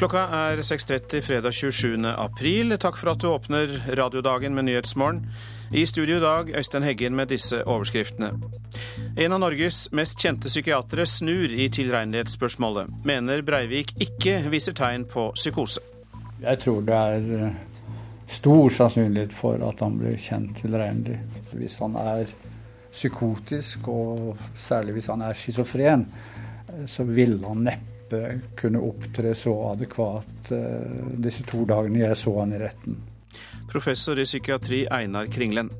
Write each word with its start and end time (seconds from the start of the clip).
Klokka 0.00 0.20
er 0.32 0.62
6.30 0.64 1.20
fredag 1.20 1.52
27. 1.52 2.06
april. 2.16 2.72
Takk 2.80 2.96
for 2.96 3.10
at 3.12 3.20
du 3.20 3.26
åpner 3.28 3.74
radiodagen 3.98 4.54
med 4.56 4.64
Nyhetsmorgen. 4.64 5.26
I 5.76 5.82
studio 5.84 6.16
i 6.16 6.22
dag 6.22 6.48
Øystein 6.56 6.86
Heggen 6.88 7.12
med 7.18 7.28
disse 7.28 7.58
overskriftene. 7.68 8.30
En 9.20 9.36
av 9.36 9.42
Norges 9.42 9.90
mest 9.92 10.16
kjente 10.24 10.48
psykiatere 10.48 11.04
snur 11.04 11.52
i 11.52 11.68
tilregnelighetsspørsmålet. 11.68 12.88
Mener 13.04 13.44
Breivik 13.44 13.92
ikke 14.00 14.38
viser 14.48 14.78
tegn 14.80 15.04
på 15.04 15.26
psykose. 15.36 15.84
Jeg 16.40 16.62
tror 16.64 16.80
det 16.88 16.96
er 16.96 17.30
eh, 17.36 17.60
stor 18.40 18.72
sannsynlighet 18.80 19.36
for 19.36 19.60
at 19.68 19.84
han 19.84 20.00
blir 20.00 20.16
kjent 20.16 20.56
tilregnelig. 20.64 21.20
Hvis 21.52 21.76
han 21.84 22.00
er 22.00 22.24
psykotisk, 22.88 23.92
og 23.92 24.32
særlig 24.56 24.96
hvis 24.96 25.12
han 25.12 25.28
er 25.28 25.36
schizofren, 25.36 26.08
eh, 26.70 26.86
så 26.88 27.04
vil 27.04 27.42
han 27.44 27.66
neppe 27.68 27.99
kunne 28.58 28.82
opptre 28.84 29.34
så 29.38 29.54
adekvat 29.70 30.52
eh, 30.56 31.06
disse 31.22 31.46
to 31.48 31.64
dagene 31.68 32.04
jeg 32.04 32.18
så 32.18 32.34
han 32.40 32.54
i 32.56 32.60
retten. 32.60 33.00
Professor 33.70 34.18
i 34.18 34.26
psykiatri 34.26 34.84
Einar 34.90 35.30
Kringlen. 35.30 35.70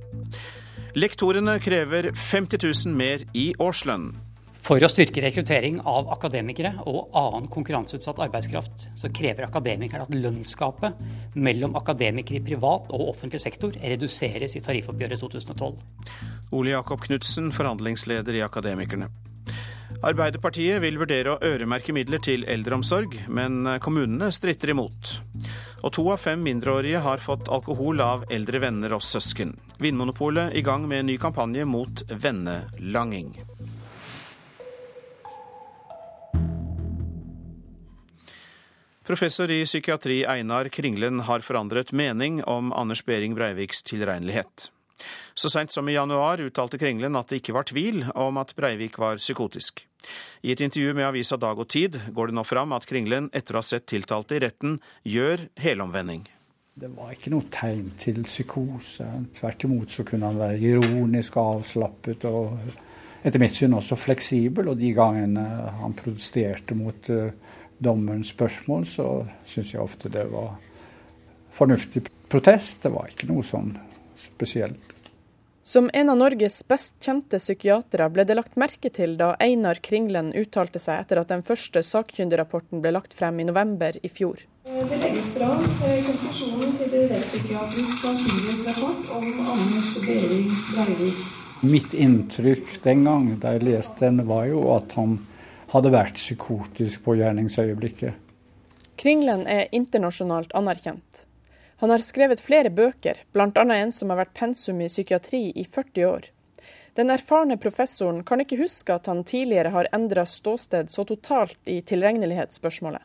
Lektorene 0.94 1.58
krever 1.62 2.10
50 2.14 2.62
000 2.86 2.98
mer 2.98 3.22
i 3.34 3.50
årslønn. 3.58 4.10
For 4.60 4.82
å 4.84 4.90
styrke 4.92 5.22
rekruttering 5.24 5.78
av 5.88 6.10
akademikere 6.12 6.74
og 6.90 7.14
annen 7.16 7.46
konkurranseutsatt 7.50 8.20
arbeidskraft, 8.26 8.90
så 8.98 9.08
krever 9.14 9.46
akademikerne 9.46 10.04
at 10.04 10.12
lønnsgapet 10.14 11.00
mellom 11.40 11.78
akademikere 11.80 12.42
i 12.42 12.44
privat 12.44 12.92
og 12.92 13.08
offentlig 13.14 13.40
sektor 13.42 13.72
reduseres 13.80 14.58
i 14.58 14.62
tariffoppgjøret 14.66 15.22
2012. 15.22 15.80
Ole 16.58 16.74
Jakob 16.74 17.02
Knutsen, 17.06 17.50
forhandlingsleder 17.56 18.36
i 18.36 18.44
Akademikerne. 18.44 19.08
Arbeiderpartiet 20.00 20.80
vil 20.80 20.96
vurdere 20.96 21.34
å 21.34 21.40
øremerke 21.44 21.92
midler 21.92 22.22
til 22.24 22.46
eldreomsorg, 22.48 23.18
men 23.28 23.66
kommunene 23.84 24.30
stritter 24.32 24.72
imot. 24.72 25.18
Og 25.84 25.92
to 25.92 26.06
av 26.14 26.22
fem 26.22 26.40
mindreårige 26.40 27.02
har 27.04 27.20
fått 27.20 27.50
alkohol 27.52 28.00
av 28.00 28.24
eldre 28.32 28.62
venner 28.64 28.94
og 28.96 29.04
søsken. 29.04 29.52
Vinmonopolet 29.76 30.56
i 30.56 30.62
gang 30.64 30.86
med 30.88 31.02
en 31.02 31.10
ny 31.12 31.18
kampanje 31.20 31.66
mot 31.68 32.00
vennelanging. 32.08 33.34
Professor 39.04 39.52
i 39.52 39.66
psykiatri 39.66 40.22
Einar 40.24 40.72
Kringlen 40.72 41.26
har 41.28 41.44
forandret 41.44 41.92
mening 41.92 42.40
om 42.48 42.72
Anders 42.72 43.04
Behring 43.04 43.36
Breiviks 43.36 43.84
tilregnelighet. 43.84 44.70
Så 45.34 45.52
seint 45.52 45.72
som 45.72 45.88
i 45.88 45.96
januar 45.96 46.40
uttalte 46.40 46.80
Kringlen 46.80 47.20
at 47.20 47.28
det 47.28 47.42
ikke 47.42 47.56
var 47.56 47.68
tvil 47.68 48.04
om 48.14 48.40
at 48.40 48.56
Breivik 48.56 48.96
var 49.00 49.20
psykotisk. 49.20 49.86
I 50.42 50.52
et 50.54 50.60
intervju 50.64 50.94
med 50.96 51.08
avisa 51.10 51.36
Dag 51.40 51.58
og 51.60 51.68
Tid 51.68 51.98
går 52.16 52.30
det 52.30 52.36
nå 52.38 52.44
fram 52.48 52.72
at 52.76 52.86
Kringlen, 52.88 53.28
etter 53.36 53.56
å 53.56 53.60
ha 53.60 53.66
sett 53.66 53.88
tiltalte 53.90 54.38
i 54.38 54.44
retten, 54.44 54.78
gjør 55.04 55.48
helomvending. 55.60 56.24
Det 56.80 56.88
var 56.96 57.10
ikke 57.12 57.32
noe 57.34 57.48
tegn 57.52 57.90
til 58.00 58.22
psykose. 58.24 59.04
Tvert 59.36 59.66
imot 59.66 59.92
så 59.92 60.04
kunne 60.08 60.30
han 60.30 60.38
være 60.40 60.62
ironisk 60.64 61.36
avslappet 61.42 62.24
og 62.30 62.54
etter 63.20 63.42
mitt 63.42 63.56
syn 63.58 63.76
også 63.76 63.98
fleksibel. 64.00 64.70
Og 64.72 64.78
de 64.80 64.92
gangene 64.96 65.44
han 65.80 65.96
protesterte 65.98 66.78
mot 66.78 67.10
uh, 67.12 67.28
dommerens 67.76 68.32
spørsmål, 68.32 68.86
så 68.88 69.10
syns 69.48 69.74
jeg 69.74 69.82
ofte 69.82 70.12
det 70.12 70.24
var 70.32 70.54
fornuftig 71.56 72.06
protest. 72.30 72.80
Det 72.86 72.94
var 72.94 73.12
ikke 73.12 73.28
noe 73.28 73.44
sånn 73.44 73.74
spesielt. 74.20 74.94
Som 75.62 75.90
en 75.92 76.10
av 76.10 76.16
Norges 76.16 76.68
best 76.68 76.94
kjente 77.04 77.36
psykiatere 77.36 78.06
ble 78.08 78.24
det 78.24 78.36
lagt 78.38 78.54
merke 78.56 78.88
til 78.88 79.18
da 79.20 79.34
Einar 79.44 79.76
Kringlen 79.84 80.30
uttalte 80.32 80.80
seg 80.80 81.02
etter 81.02 81.20
at 81.20 81.28
den 81.28 81.44
første 81.44 81.82
sakkyndigrapporten 81.84 82.80
ble 82.80 82.94
lagt 82.96 83.12
frem 83.18 83.42
i 83.42 83.44
november 83.44 83.98
i 84.00 84.08
fjor. 84.08 84.40
Det 84.64 85.00
legges 85.02 85.34
fram 85.36 85.60
konklusjonen 85.60 86.72
til 86.80 86.90
det 86.94 87.04
rettspsykiatrisk 87.12 87.92
sakkyndighetsrapport 88.06 89.12
om 89.18 89.28
Anders 89.52 89.92
Behring 90.06 90.50
Breivik. 90.72 91.22
Mitt 91.60 91.92
inntrykk 91.92 92.74
den 92.86 93.04
gang 93.04 93.30
da 93.42 93.52
jeg 93.58 93.66
leste 93.68 94.06
den, 94.06 94.24
var 94.24 94.48
jo 94.48 94.64
at 94.72 94.96
han 94.96 95.18
hadde 95.74 95.92
vært 95.92 96.16
psykotisk 96.16 97.04
på 97.04 97.20
gjerningsøyeblikket. 97.20 98.16
Kringlen 98.96 99.44
er 99.44 99.68
internasjonalt 99.76 100.56
anerkjent. 100.56 101.26
Han 101.80 101.90
har 101.90 102.02
skrevet 102.04 102.42
flere 102.44 102.68
bøker, 102.70 103.22
bl.a. 103.32 103.48
en 103.56 103.92
som 103.92 104.10
har 104.12 104.18
vært 104.20 104.34
pensum 104.36 104.82
i 104.84 104.88
psykiatri 104.90 105.46
i 105.56 105.64
40 105.64 106.04
år. 106.04 106.26
Den 106.98 107.08
erfarne 107.14 107.56
professoren 107.56 108.20
kan 108.28 108.42
ikke 108.42 108.58
huske 108.60 108.92
at 108.92 109.06
han 109.08 109.22
tidligere 109.24 109.72
har 109.72 109.88
endra 109.96 110.26
ståsted 110.28 110.90
så 110.92 111.06
totalt 111.08 111.56
i 111.64 111.78
tilregnelighetsspørsmålet. 111.88 113.00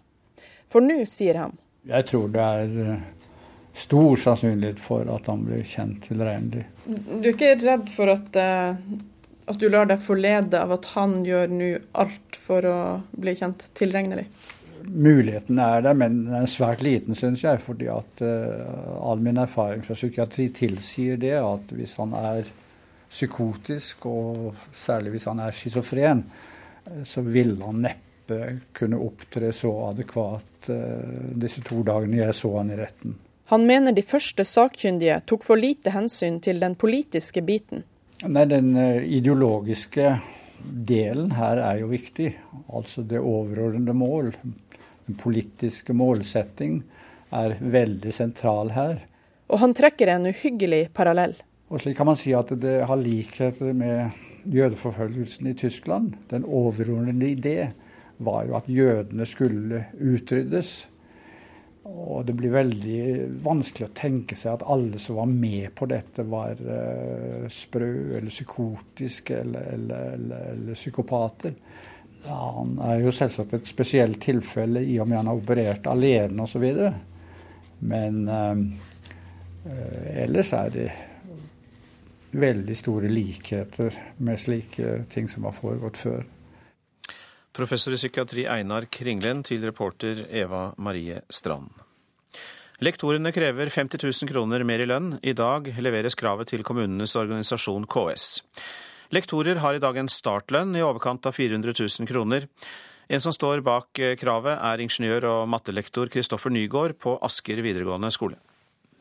For 0.68 0.84
nå, 0.84 1.06
sier 1.08 1.40
han. 1.40 1.56
Jeg 1.88 2.09
tror 2.09 2.28
det 2.34 2.41
er 2.44 2.75
eh, 2.84 3.31
stor 3.80 4.19
sannsynlighet 4.19 4.84
for 4.84 5.07
at 5.13 5.31
han 5.31 5.46
blir 5.47 5.63
kjent 5.63 6.09
tilregnelig. 6.09 6.66
Du 6.84 7.30
er 7.30 7.31
ikke 7.31 7.56
redd 7.62 7.88
for 7.96 8.12
at, 8.12 8.36
uh, 8.36 8.75
at 9.46 9.62
du 9.62 9.69
lar 9.69 9.88
deg 9.88 10.03
forlede 10.03 10.59
av 10.59 10.75
at 10.75 10.92
han 10.97 11.22
gjør 11.24 11.56
nå 11.56 11.72
alt 12.03 12.40
for 12.42 12.68
å 12.68 12.78
bli 13.16 13.40
kjent 13.40 13.69
tilregnelig? 13.80 14.28
Muligheten 14.90 15.59
er 15.59 15.81
der, 15.81 15.97
men 15.97 16.18
den 16.25 16.35
er 16.38 16.50
svært 16.50 16.84
liten, 16.85 17.16
syns 17.18 17.44
jeg. 17.44 17.62
fordi 17.62 17.88
at 17.91 18.22
uh, 18.22 19.09
all 19.09 19.22
min 19.23 19.38
erfaring 19.41 19.84
fra 19.85 19.97
psykiatri 19.97 20.50
tilsier 20.53 21.18
det 21.18 21.35
at 21.40 21.73
hvis 21.73 21.96
han 22.01 22.13
er 22.19 22.50
psykotisk, 23.09 24.06
og 24.06 24.56
særlig 24.75 25.16
hvis 25.16 25.28
han 25.29 25.40
er 25.40 25.56
schizofren, 25.56 26.25
så 27.03 27.22
vil 27.22 27.56
han 27.63 27.81
neppe 27.88 28.59
kunne 28.74 29.00
opptre 29.01 29.51
så 29.53 29.72
adekvat 29.90 30.69
uh, 30.69 31.34
disse 31.41 31.63
to 31.66 31.81
dagene 31.85 32.22
jeg 32.22 32.38
så 32.38 32.57
han 32.57 32.74
i 32.74 32.79
retten. 32.79 33.18
Han 33.53 33.68
mener 33.69 33.94
de 33.94 34.01
første 34.01 34.45
sakkyndige 34.45 35.19
tok 35.29 35.45
for 35.45 35.62
lite 35.62 35.94
hensyn 35.94 36.40
til 36.41 36.59
den 36.62 36.75
politiske 36.75 37.44
biten. 37.45 37.84
Nei, 38.25 38.45
Den 38.50 38.74
ideologiske 39.06 40.16
delen 40.66 41.31
her 41.35 41.62
er 41.62 41.81
jo 41.81 41.90
viktig. 41.91 42.31
Altså 42.74 43.03
det 43.06 43.19
overordnede 43.22 43.94
mål. 43.94 44.34
Den 45.05 45.17
politiske 45.21 45.93
målsetting 45.93 46.79
er 47.35 47.57
veldig 47.61 48.13
sentral 48.13 48.71
her. 48.75 49.03
Og 49.51 49.61
han 49.61 49.75
trekker 49.77 50.09
en 50.09 50.29
uhyggelig 50.31 50.88
parallell. 50.97 51.35
Og 51.69 51.81
slik 51.81 51.97
kan 51.97 52.09
man 52.09 52.17
si 52.17 52.33
at 52.38 52.51
det 52.61 52.77
har 52.85 53.01
likheter 53.01 53.73
med 53.73 54.13
jødeforfølgelsen 54.45 55.49
i 55.49 55.55
Tyskland. 55.57 56.13
Den 56.29 56.45
overordnede 56.45 57.31
idé 57.33 57.57
var 58.17 58.45
jo 58.45 58.57
at 58.57 58.69
jødene 58.69 59.25
skulle 59.25 59.85
utryddes. 59.97 60.75
Og 61.85 62.25
det 62.25 62.33
blir 62.38 62.53
veldig 62.53 63.01
vanskelig 63.45 63.89
å 63.89 63.95
tenke 63.97 64.38
seg 64.38 64.55
at 64.55 64.67
alle 64.73 65.01
som 65.01 65.19
var 65.19 65.29
med 65.29 65.73
på 65.77 65.85
dette, 65.89 66.25
var 66.25 66.57
uh, 66.57 67.45
sprø 67.51 67.91
eller 68.17 68.31
psykotiske 68.33 69.38
eller, 69.44 69.67
eller, 69.75 70.15
eller, 70.17 70.47
eller 70.53 70.79
psykopater. 70.79 71.53
Ja, 72.25 72.38
han 72.58 72.78
er 72.81 73.03
jo 73.03 73.13
selvsagt 73.13 73.53
et 73.53 73.68
spesielt 73.69 74.19
tilfelle 74.24 74.81
i 74.81 74.97
og 75.00 75.09
med 75.09 75.19
han 75.22 75.30
har 75.30 75.41
operert 75.41 75.88
alene 75.90 76.46
osv. 76.46 76.66
Men 77.86 78.22
eh, 78.31 78.56
ellers 80.25 80.53
er 80.58 80.74
det 80.74 80.88
veldig 82.36 82.75
store 82.75 83.09
likheter 83.12 83.96
med 84.18 84.41
slike 84.41 85.03
ting 85.12 85.30
som 85.31 85.46
har 85.47 85.56
foregått 85.56 86.02
før. 86.02 86.25
Professor 87.56 87.96
i 87.96 88.00
psykiatri 88.00 88.44
Einar 88.52 88.90
Kringlen 88.92 89.44
til 89.47 89.63
reporter 89.63 90.25
Eva 90.28 90.68
Marie 90.78 91.22
Strand. 91.31 91.69
Lektorene 92.84 93.31
krever 93.31 93.69
50 93.72 94.02
000 94.03 94.28
kroner 94.28 94.66
mer 94.68 94.81
i 94.84 94.88
lønn. 94.90 95.13
I 95.24 95.31
dag 95.31 95.69
leveres 95.80 96.18
kravet 96.19 96.51
til 96.51 96.66
kommunenes 96.68 97.16
organisasjon 97.16 97.88
KS. 97.88 98.25
Lektorer 99.15 99.62
har 99.63 99.77
i 99.77 99.79
dag 99.79 99.95
en 99.95 100.09
startlønn 100.12 100.73
i 100.75 100.81
overkant 100.83 101.27
av 101.29 101.35
400 101.38 101.71
000 101.77 102.07
kroner. 102.09 102.47
En 103.07 103.21
som 103.23 103.31
står 103.31 103.62
bak 103.63 104.01
kravet 104.19 104.57
er 104.57 104.81
ingeniør 104.83 105.27
og 105.29 105.51
mattelektor 105.53 106.09
Kristoffer 106.12 106.51
Nygaard 106.51 106.97
på 107.00 107.13
Asker 107.23 107.62
videregående 107.63 108.09
skole. 108.12 108.35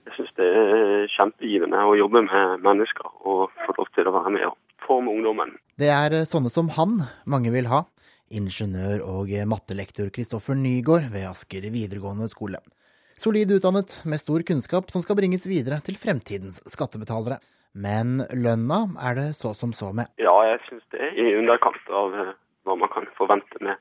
Jeg 0.06 0.14
syns 0.18 0.36
det 0.38 0.46
er 0.60 1.08
kjempegivende 1.16 1.80
å 1.88 1.96
jobbe 1.98 2.22
med 2.28 2.62
mennesker 2.62 3.08
og 3.24 3.56
få 3.64 3.74
lov 3.80 3.90
til 3.96 4.10
å 4.10 4.12
være 4.14 4.34
med 4.36 4.46
og 4.52 4.84
forme 4.86 5.10
ungdommen. 5.16 5.56
Det 5.80 5.90
er 5.90 6.20
sånne 6.30 6.52
som 6.52 6.70
han 6.76 7.00
mange 7.26 7.50
vil 7.54 7.72
ha 7.72 7.82
ingeniør 8.30 9.02
og 9.08 9.32
mattelektor 9.50 10.12
Kristoffer 10.14 10.54
Nygaard 10.54 11.08
ved 11.10 11.26
Asker 11.32 11.66
videregående 11.74 12.28
skole. 12.30 12.62
Solid 13.18 13.50
utdannet, 13.56 13.98
med 14.04 14.22
stor 14.22 14.46
kunnskap 14.46 14.94
som 14.94 15.02
skal 15.02 15.18
bringes 15.18 15.48
videre 15.50 15.80
til 15.86 15.98
fremtidens 15.98 16.60
skattebetalere. 16.70 17.40
Men 17.74 18.22
lønna 18.30 18.84
er 19.02 19.18
det 19.18 19.28
så 19.34 19.50
som 19.58 19.72
så 19.74 19.90
med. 19.92 20.10
Ja, 20.22 20.34
jeg 20.46 20.60
syns 20.68 20.84
det 20.94 21.02
er 21.02 21.18
i 21.18 21.34
underkant 21.40 21.90
av 21.90 22.14
hva 22.14 22.76
man 22.78 22.90
kan 22.92 23.08
forvente 23.18 23.60
med 23.60 23.80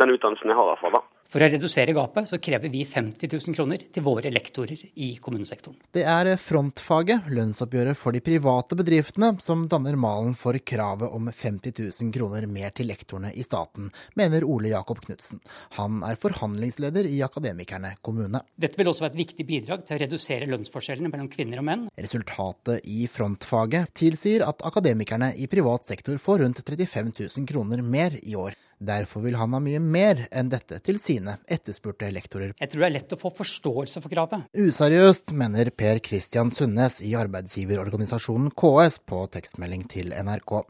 den 0.00 0.14
utdannelsen 0.14 0.48
jeg 0.48 0.56
har. 0.56 0.64
i 0.64 0.74
hvert 0.74 0.84
fall. 0.86 1.02
For 1.28 1.44
å 1.44 1.48
redusere 1.52 1.92
gapet 1.92 2.30
så 2.30 2.38
krever 2.40 2.70
vi 2.72 2.86
50 2.88 3.28
000 3.28 3.52
kroner 3.52 3.82
til 3.92 4.04
våre 4.06 4.30
lektorer 4.32 4.80
i 4.96 5.10
kommunesektoren. 5.20 5.76
Det 5.92 6.06
er 6.08 6.30
frontfaget, 6.40 7.26
lønnsoppgjøret 7.28 7.98
for 8.00 8.16
de 8.16 8.22
private 8.24 8.78
bedriftene, 8.78 9.34
som 9.44 9.66
danner 9.68 9.98
malen 10.00 10.32
for 10.40 10.56
kravet 10.56 11.12
om 11.12 11.28
50 11.28 11.74
000 11.76 12.14
kroner 12.16 12.46
mer 12.48 12.72
til 12.72 12.88
lektorene 12.88 13.34
i 13.36 13.44
staten, 13.44 13.90
mener 14.16 14.46
Ole 14.48 14.70
Jakob 14.72 15.02
Knutsen. 15.04 15.42
Han 15.76 16.00
er 16.08 16.16
forhandlingsleder 16.22 17.10
i 17.10 17.20
Akademikerne 17.26 17.92
kommune. 18.00 18.40
Dette 18.56 18.80
vil 18.80 18.88
også 18.88 19.04
være 19.04 19.18
et 19.18 19.20
viktig 19.20 19.46
bidrag 19.50 19.84
til 19.84 19.98
å 19.98 20.00
redusere 20.00 20.48
lønnsforskjellene 20.48 21.12
mellom 21.12 21.28
kvinner 21.28 21.60
og 21.60 21.68
menn. 21.68 21.84
Resultatet 22.00 22.88
i 22.88 23.04
frontfaget 23.12 23.92
tilsier 24.00 24.46
at 24.48 24.64
akademikerne 24.64 25.34
i 25.36 25.50
privat 25.52 25.84
sektor 25.84 26.16
får 26.16 26.46
rundt 26.46 26.64
35 26.64 27.12
000 27.20 27.52
kroner 27.52 27.84
mer 27.84 28.16
i 28.24 28.32
år. 28.32 28.56
Derfor 28.78 29.24
vil 29.26 29.34
han 29.38 29.54
ha 29.56 29.60
mye 29.62 29.80
mer 29.82 30.26
enn 30.30 30.50
dette 30.52 30.78
til 30.86 31.00
sine 31.02 31.38
etterspurte 31.50 32.10
lektorer. 32.14 32.52
Jeg 32.60 32.70
tror 32.70 32.84
det 32.84 32.88
er 32.88 32.94
lett 32.94 33.14
å 33.16 33.18
få 33.18 33.32
forståelse 33.34 34.02
for 34.04 34.12
kravet. 34.12 34.46
Useriøst, 34.54 35.34
mener 35.34 35.72
Per 35.74 35.98
Christian 36.04 36.52
Sundnes 36.54 37.00
i 37.02 37.16
arbeidsgiverorganisasjonen 37.18 38.52
KS 38.54 39.00
på 39.08 39.24
tekstmelding 39.34 39.88
til 39.90 40.14
NRK. 40.14 40.62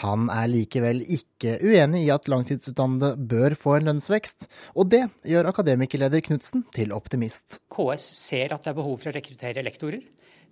Han 0.00 0.30
er 0.32 0.46
likevel 0.48 1.02
ikke 1.12 1.58
uenig 1.60 2.06
i 2.06 2.12
at 2.14 2.28
langtidsutdannede 2.30 3.18
bør 3.30 3.56
få 3.58 3.74
en 3.76 3.90
lønnsvekst, 3.90 4.46
og 4.78 4.88
det 4.94 5.02
gjør 5.28 5.50
akademikerleder 5.50 6.22
Knutsen 6.24 6.62
til 6.72 6.94
optimist. 6.96 7.58
KS 7.74 8.06
ser 8.22 8.54
at 8.54 8.64
det 8.64 8.72
er 8.72 8.78
behov 8.78 8.96
for 9.02 9.10
å 9.10 9.16
rekruttere 9.18 9.66
lektorer. 9.66 10.06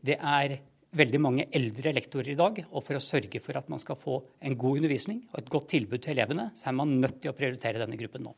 Det 0.05 0.19
er 0.19 0.59
veldig 0.96 1.20
mange 1.20 1.49
eldre 1.55 1.93
lektorer 1.96 2.32
i 2.32 2.38
dag. 2.38 2.61
Og 2.73 2.85
for 2.85 2.99
å 2.99 3.02
sørge 3.02 3.40
for 3.44 3.58
at 3.61 3.69
man 3.73 3.82
skal 3.82 3.99
få 4.00 4.20
en 4.40 4.56
god 4.58 4.82
undervisning 4.82 5.25
og 5.32 5.43
et 5.43 5.50
godt 5.52 5.70
tilbud 5.75 6.05
til 6.05 6.14
elevene, 6.17 6.50
så 6.56 6.70
er 6.70 6.79
man 6.79 6.99
nødt 7.02 7.20
til 7.23 7.32
å 7.32 7.37
prioritere 7.37 7.82
denne 7.82 7.99
gruppen 8.00 8.29
nå. 8.29 8.37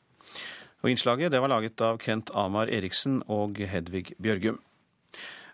Og 0.81 0.89
Innslaget 0.89 1.33
det 1.33 1.41
var 1.43 1.53
laget 1.53 1.81
av 1.85 2.01
Kent 2.01 2.33
Amar 2.35 2.71
Eriksen 2.73 3.21
og 3.29 3.61
Hedvig 3.61 4.15
Bjørgum. 4.23 4.59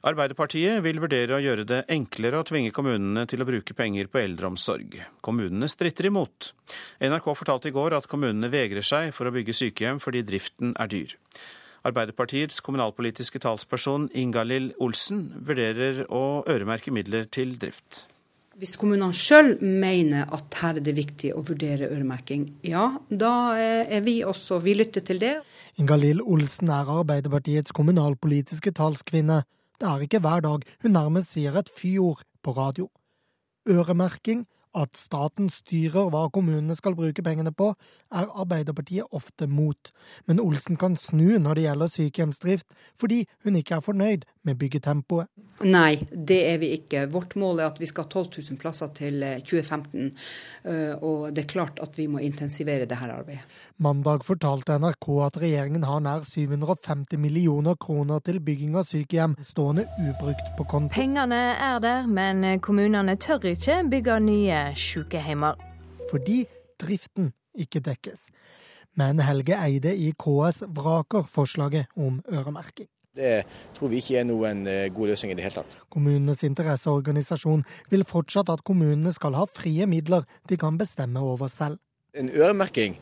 Arbeiderpartiet 0.06 0.78
vil 0.84 1.00
vurdere 1.02 1.34
å 1.34 1.42
gjøre 1.42 1.64
det 1.66 1.80
enklere 1.90 2.38
å 2.38 2.46
tvinge 2.46 2.70
kommunene 2.74 3.24
til 3.26 3.42
å 3.42 3.46
bruke 3.48 3.74
penger 3.74 4.06
på 4.06 4.20
eldreomsorg. 4.20 4.94
Kommunene 5.24 5.66
stritter 5.72 6.06
imot. 6.12 6.52
NRK 7.02 7.26
fortalte 7.34 7.72
i 7.72 7.74
går 7.74 7.96
at 7.96 8.06
kommunene 8.10 8.52
vegrer 8.52 8.86
seg 8.86 9.10
for 9.16 9.26
å 9.26 9.34
bygge 9.34 9.56
sykehjem 9.56 9.98
fordi 10.02 10.22
driften 10.28 10.76
er 10.78 10.92
dyr. 10.92 11.16
Arbeiderpartiets 11.86 12.60
kommunalpolitiske 12.64 13.40
talsperson 13.42 14.08
Ingalill 14.16 14.72
Olsen 14.82 15.28
vurderer 15.46 16.04
å 16.10 16.42
øremerke 16.50 16.92
midler 16.94 17.28
til 17.30 17.54
drift. 17.60 18.06
Hvis 18.56 18.78
kommunene 18.80 19.12
sjøl 19.12 19.58
mener 19.60 20.30
at 20.32 20.56
her 20.62 20.78
er 20.78 20.84
det 20.84 20.94
viktig 20.96 21.34
å 21.36 21.42
vurdere 21.44 21.90
øremerking, 21.92 22.46
ja, 22.64 22.88
da 23.10 23.52
er 23.60 24.00
vi 24.06 24.22
også 24.24 24.62
Vi 24.64 24.74
lytter 24.78 25.04
til 25.04 25.20
det. 25.20 25.34
Ingalill 25.76 26.22
Olsen 26.24 26.72
er 26.72 26.88
Arbeiderpartiets 26.88 27.74
kommunalpolitiske 27.76 28.72
talskvinne. 28.72 29.42
Det 29.76 29.86
er 29.86 30.06
ikke 30.06 30.22
hver 30.24 30.40
dag 30.40 30.64
hun 30.82 30.96
nærmest 30.96 31.34
sier 31.36 31.58
et 31.60 31.68
fyord 31.68 32.24
på 32.42 32.56
radio. 32.56 32.88
Øremerking 33.68 34.46
at 34.76 34.98
staten 34.98 35.48
styrer 35.52 36.10
hva 36.12 36.26
kommunene 36.32 36.76
skal 36.76 36.96
bruke 36.98 37.24
pengene 37.24 37.52
på, 37.56 37.72
er 38.12 38.28
Arbeiderpartiet 38.28 39.12
ofte 39.16 39.48
mot, 39.48 39.92
men 40.28 40.42
Olsen 40.42 40.78
kan 40.80 40.98
snu 41.00 41.38
når 41.40 41.58
det 41.58 41.66
gjelder 41.66 41.92
sykehjemsdrift, 41.94 42.66
fordi 43.00 43.24
hun 43.44 43.56
ikke 43.56 43.78
er 43.78 43.86
fornøyd 43.86 44.26
med 44.46 44.58
byggetempoet. 44.60 45.28
Nei, 45.64 45.96
det 46.12 46.38
er 46.50 46.58
vi 46.60 46.72
ikke. 46.76 47.06
Vårt 47.12 47.36
mål 47.40 47.62
er 47.62 47.70
at 47.70 47.78
vi 47.80 47.88
skal 47.88 48.04
ha 48.04 48.10
12 48.12 48.42
000 48.52 48.58
plasser 48.60 48.90
til 48.96 49.22
2015, 49.40 50.10
eh, 50.64 50.72
eh, 50.72 50.92
og 51.00 51.30
det 51.34 51.44
er 51.44 51.52
klart 51.52 51.80
at 51.82 51.96
vi 51.96 52.08
må 52.12 52.20
intensivere 52.24 52.84
dette 52.84 52.98
arbeidet. 53.08 53.44
Mandag 53.80 54.24
fortalte 54.24 54.78
NRK 54.80 55.08
at 55.26 55.38
regjeringen 55.40 55.84
har 55.84 56.00
nær 56.00 56.22
750 56.24 57.20
millioner 57.20 57.76
kroner 57.76 58.22
til 58.24 58.40
bygging 58.40 58.76
av 58.76 58.86
sykehjem 58.88 59.36
stående 59.44 59.84
ubrukt 60.00 60.52
på 60.56 60.64
konto. 60.64 60.94
Pengene 60.96 61.42
er 61.60 61.80
der, 61.84 62.08
men 62.08 62.60
kommunene 62.64 63.18
tør 63.20 63.50
ikke 63.52 63.82
bygge 63.92 64.20
nye 64.24 64.62
sykehjemmer. 64.76 65.60
Fordi 66.10 66.44
driften 66.80 67.32
ikke 67.56 67.84
dekkes. 67.84 68.30
Men 68.96 69.20
Helge 69.20 69.56
Eide 69.60 69.92
i 69.92 70.12
KS 70.16 70.62
vraker 70.72 71.28
forslaget 71.28 71.92
om 71.96 72.22
øremerking. 72.32 72.88
Det 73.16 73.32
tror 73.76 73.92
vi 73.92 74.02
ikke 74.02 74.20
er 74.20 74.28
noen 74.28 74.66
eh, 74.70 74.86
god 74.92 75.12
løsning 75.12 75.32
i 75.32 75.38
det 75.38 75.46
hele 75.46 75.62
tatt. 75.62 75.78
Kommunenes 75.92 76.44
interesseorganisasjon 76.46 77.64
vil 77.92 78.06
fortsatt 78.08 78.52
at 78.52 78.64
kommunene 78.66 79.14
skal 79.16 79.38
ha 79.38 79.48
frie 79.48 79.88
midler 79.88 80.28
de 80.50 80.60
kan 80.60 80.78
bestemme 80.80 81.24
over 81.24 81.50
selv. 81.52 81.80
En 82.16 82.30
øremerking 82.32 82.94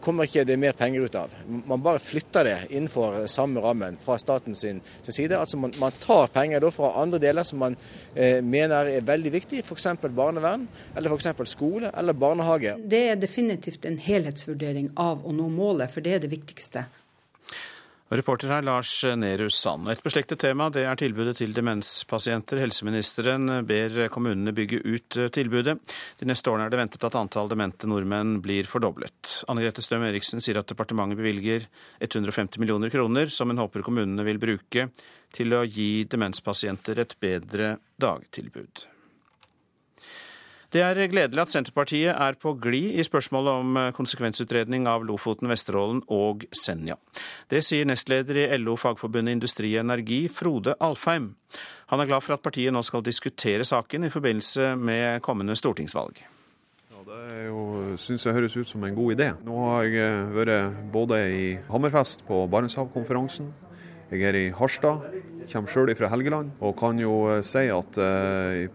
kommer 0.00 0.24
ikke 0.24 0.44
det 0.48 0.56
mer 0.58 0.72
penger 0.72 1.04
ut 1.04 1.16
av. 1.20 1.32
Man 1.68 1.82
bare 1.84 2.00
flytter 2.00 2.46
det 2.48 2.54
innenfor 2.70 3.26
samme 3.28 3.60
rammen 3.60 3.98
fra 4.00 4.16
statens 4.18 4.64
side. 4.64 5.36
Altså 5.36 5.58
man, 5.60 5.74
man 5.80 5.92
tar 6.00 6.32
penger 6.32 6.64
fra 6.72 6.94
andre 7.02 7.20
deler 7.20 7.44
som 7.44 7.60
man 7.60 7.76
eh, 8.16 8.40
mener 8.40 8.88
er 8.88 9.04
veldig 9.04 9.32
viktig, 9.36 9.60
f.eks. 9.64 9.88
barnevern, 10.08 10.64
eller 10.96 11.12
f.eks. 11.12 11.50
skole 11.50 11.92
eller 11.92 12.16
barnehage. 12.16 12.78
Det 12.88 13.02
er 13.10 13.20
definitivt 13.20 13.84
en 13.84 14.00
helhetsvurdering 14.00 14.94
av 14.96 15.26
å 15.26 15.36
nå 15.36 15.50
målet, 15.52 15.92
for 15.92 16.00
det 16.00 16.16
er 16.16 16.24
det 16.24 16.32
viktigste. 16.32 16.86
Reporter 18.14 18.48
her 18.48 18.62
Lars 18.62 19.04
Nehru 19.16 19.48
Sand. 19.50 19.88
Et 19.90 20.02
beslektet 20.02 20.38
tema 20.38 20.68
det 20.70 20.84
er 20.86 20.98
tilbudet 21.00 21.34
til 21.40 21.50
demenspasienter. 21.56 22.60
Helseministeren 22.62 23.50
ber 23.66 23.96
kommunene 24.14 24.54
bygge 24.54 24.78
ut 24.86 25.18
tilbudet. 25.34 25.74
De 26.20 26.28
neste 26.30 26.52
årene 26.52 26.68
er 26.68 26.70
det 26.70 26.78
ventet 26.78 27.08
at 27.08 27.18
antall 27.18 27.50
demente 27.50 27.90
nordmenn 27.90 28.36
blir 28.44 28.70
fordoblet. 28.70 29.40
Anne 29.50 29.66
Grete 29.66 29.82
Støm 29.82 30.06
Eriksen 30.06 30.44
sier 30.44 30.62
at 30.62 30.70
departementet 30.70 31.18
bevilger 31.18 31.66
150 31.98 32.62
millioner 32.62 32.94
kroner, 32.94 33.34
som 33.34 33.50
hun 33.50 33.62
håper 33.64 33.82
kommunene 33.82 34.26
vil 34.30 34.38
bruke 34.38 34.88
til 35.34 35.58
å 35.58 35.64
gi 35.66 36.06
demenspasienter 36.06 37.02
et 37.02 37.18
bedre 37.18 37.74
dagtilbud. 37.98 38.93
Det 40.74 40.82
er 40.82 40.98
gledelig 41.06 41.38
at 41.38 41.52
Senterpartiet 41.52 42.10
er 42.10 42.34
på 42.34 42.56
glid 42.58 42.96
i 42.98 43.02
spørsmålet 43.06 43.60
om 43.60 43.76
konsekvensutredning 43.94 44.88
av 44.90 45.04
Lofoten, 45.06 45.46
Vesterålen 45.46 46.00
og 46.10 46.42
Senja. 46.50 46.96
Det 47.46 47.60
sier 47.62 47.86
nestleder 47.86 48.40
i 48.42 48.46
LO 48.58 48.74
Fagforbundet 48.74 49.36
Industri 49.36 49.70
og 49.76 49.84
Energi, 49.84 50.24
Frode 50.26 50.74
Alfheim. 50.82 51.28
Han 51.92 52.02
er 52.02 52.08
glad 52.10 52.24
for 52.26 52.34
at 52.34 52.42
partiet 52.42 52.74
nå 52.74 52.82
skal 52.82 53.04
diskutere 53.06 53.62
saken 53.62 54.08
i 54.08 54.10
forbindelse 54.10 54.72
med 54.74 55.22
kommende 55.22 55.54
stortingsvalg. 55.54 56.18
Det 57.04 58.00
syns 58.02 58.26
jeg 58.26 58.34
høres 58.34 58.56
ut 58.58 58.66
som 58.66 58.82
en 58.82 58.96
god 58.96 59.14
idé. 59.14 59.28
Nå 59.46 59.60
har 59.68 59.86
jeg 59.86 60.24
vært 60.34 60.80
både 60.90 61.20
i 61.30 61.44
Hammerfest 61.68 62.26
på 62.26 62.40
Barentshavkonferansen, 62.50 63.52
jeg 64.10 64.26
er 64.26 64.40
i 64.40 64.50
Harstad, 64.58 65.06
kommer 65.52 65.70
sjøl 65.70 65.94
fra 65.94 66.10
Helgeland, 66.10 66.50
og 66.58 66.74
kan 66.82 66.98
jo 66.98 67.14
si 67.46 67.68
at 67.70 68.00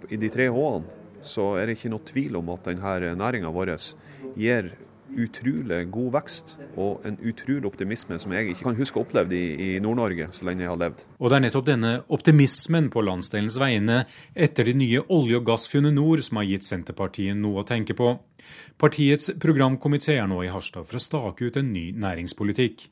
i 0.08 0.22
de 0.22 0.32
tre 0.32 0.48
H-ene 0.48 0.99
så 1.26 1.56
er 1.60 1.68
det 1.68 1.78
ikke 1.78 1.92
noe 1.94 2.06
tvil 2.06 2.38
om 2.40 2.54
at 2.54 2.70
denne 2.70 3.16
næringa 3.20 3.52
vår 3.54 3.76
gir 4.36 4.72
utrolig 5.18 5.82
god 5.92 6.12
vekst 6.18 6.56
og 6.80 7.06
en 7.08 7.18
utrolig 7.22 7.66
optimisme 7.70 8.20
som 8.22 8.34
jeg 8.36 8.54
ikke 8.54 8.68
kan 8.68 8.80
huske 8.80 9.02
opplevd 9.02 9.34
i, 9.36 9.44
i 9.66 9.70
Nord-Norge 9.84 10.30
så 10.36 10.48
lenge 10.48 10.66
jeg 10.66 10.72
har 10.72 10.82
levd. 10.82 11.04
Og 11.20 11.30
det 11.30 11.40
er 11.40 11.46
nettopp 11.48 11.68
denne 11.70 11.94
optimismen 12.14 12.90
på 12.94 13.04
landsdelens 13.06 13.60
vegne 13.62 14.04
etter 14.36 14.70
de 14.70 14.78
nye 14.78 15.06
olje- 15.08 15.40
og 15.40 15.48
gassfunnene 15.50 15.96
nord 15.96 16.24
som 16.26 16.42
har 16.42 16.50
gitt 16.50 16.68
Senterpartiet 16.68 17.38
noe 17.38 17.64
å 17.64 17.68
tenke 17.68 17.98
på. 17.98 18.18
Partiets 18.80 19.32
programkomité 19.42 20.16
er 20.18 20.28
nå 20.30 20.40
i 20.46 20.52
Harstad 20.52 20.88
for 20.88 21.00
å 21.00 21.04
stake 21.04 21.50
ut 21.50 21.58
en 21.60 21.72
ny 21.74 21.90
næringspolitikk. 22.00 22.86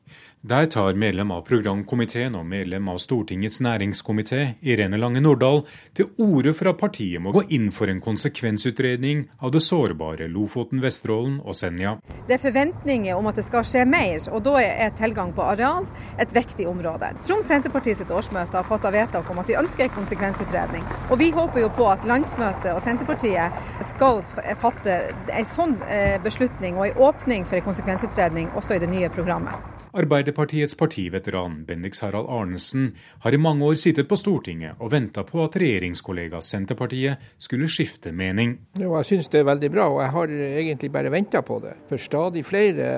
Der 0.47 0.67
tar 0.71 0.99
medlem 0.99 1.31
av 1.33 1.45
programkomiteen 1.47 2.35
og 2.37 2.45
medlem 2.47 2.89
av 2.91 2.99
Stortingets 3.03 3.61
næringskomité, 3.63 4.57
Irene 4.61 4.99
Lange 4.99 5.23
Nordahl, 5.23 5.63
til 5.97 6.11
orde 6.23 6.53
for 6.57 6.71
at 6.71 6.81
partiet 6.81 7.23
må 7.23 7.33
gå 7.35 7.47
inn 7.55 7.71
for 7.75 7.91
en 7.91 8.03
konsekvensutredning 8.03 9.27
av 9.39 9.55
det 9.55 9.63
sårbare 9.65 10.29
Lofoten, 10.31 10.83
Vesterålen 10.83 11.39
og 11.43 11.57
Senja. 11.57 11.97
Det 12.27 12.35
er 12.35 12.41
forventninger 12.43 13.15
om 13.15 13.27
at 13.29 13.37
det 13.39 13.45
skal 13.47 13.63
skje 13.67 13.85
mer, 13.87 14.19
og 14.35 14.41
da 14.43 14.57
er 14.59 14.91
tilgang 14.97 15.31
på 15.35 15.45
areal 15.47 15.87
et 16.19 16.33
viktig 16.35 16.67
område. 16.67 17.13
Troms 17.23 17.47
Senterparti 17.47 17.95
sitt 17.95 18.11
årsmøte 18.11 18.59
har 18.59 18.67
fattet 18.67 18.95
vedtak 18.97 19.31
om 19.31 19.39
at 19.39 19.47
vi 19.47 19.55
ønsker 19.59 19.87
en 19.87 19.95
konsekvensutredning. 19.95 20.83
Og 21.07 21.21
vi 21.21 21.31
håper 21.35 21.63
jo 21.63 21.71
på 21.77 21.87
at 21.91 22.03
landsmøtet 22.09 22.73
og 22.73 22.83
Senterpartiet 22.83 23.63
skal 23.93 24.19
fatte 24.59 24.99
en 25.31 25.47
sånn 25.47 25.79
eh, 25.87 26.19
beslutning 26.23 26.75
og 26.75 26.89
en 26.89 27.01
åpning 27.07 27.47
for 27.47 27.61
en 27.61 27.67
konsekvensutredning 27.71 28.51
også 28.59 28.75
i 28.75 28.83
det 28.83 28.91
nye 28.91 29.11
programmet. 29.13 29.76
Arbeiderpartiets 29.93 30.75
partiveteran 30.75 31.63
Bendix 31.65 32.01
Harald 32.01 32.27
Arnesen 32.29 32.89
har 33.23 33.33
i 33.33 33.39
mange 33.39 33.65
år 33.65 33.77
sittet 33.79 34.07
på 34.09 34.17
Stortinget 34.19 34.79
og 34.83 34.91
venta 34.91 35.23
på 35.27 35.39
at 35.45 35.55
regjeringskollega 35.59 36.41
Senterpartiet 36.43 37.23
skulle 37.41 37.69
skifte 37.71 38.11
mening. 38.11 38.57
Jo, 38.79 38.93
jeg 38.99 39.09
syns 39.11 39.31
det 39.31 39.41
er 39.41 39.47
veldig 39.47 39.69
bra, 39.73 39.87
og 39.93 40.01
jeg 40.03 40.13
har 40.15 40.33
egentlig 40.47 40.91
bare 40.91 41.13
venta 41.13 41.41
på 41.45 41.59
det. 41.63 41.75
For 41.89 42.01
stadig 42.01 42.43
flere 42.47 42.89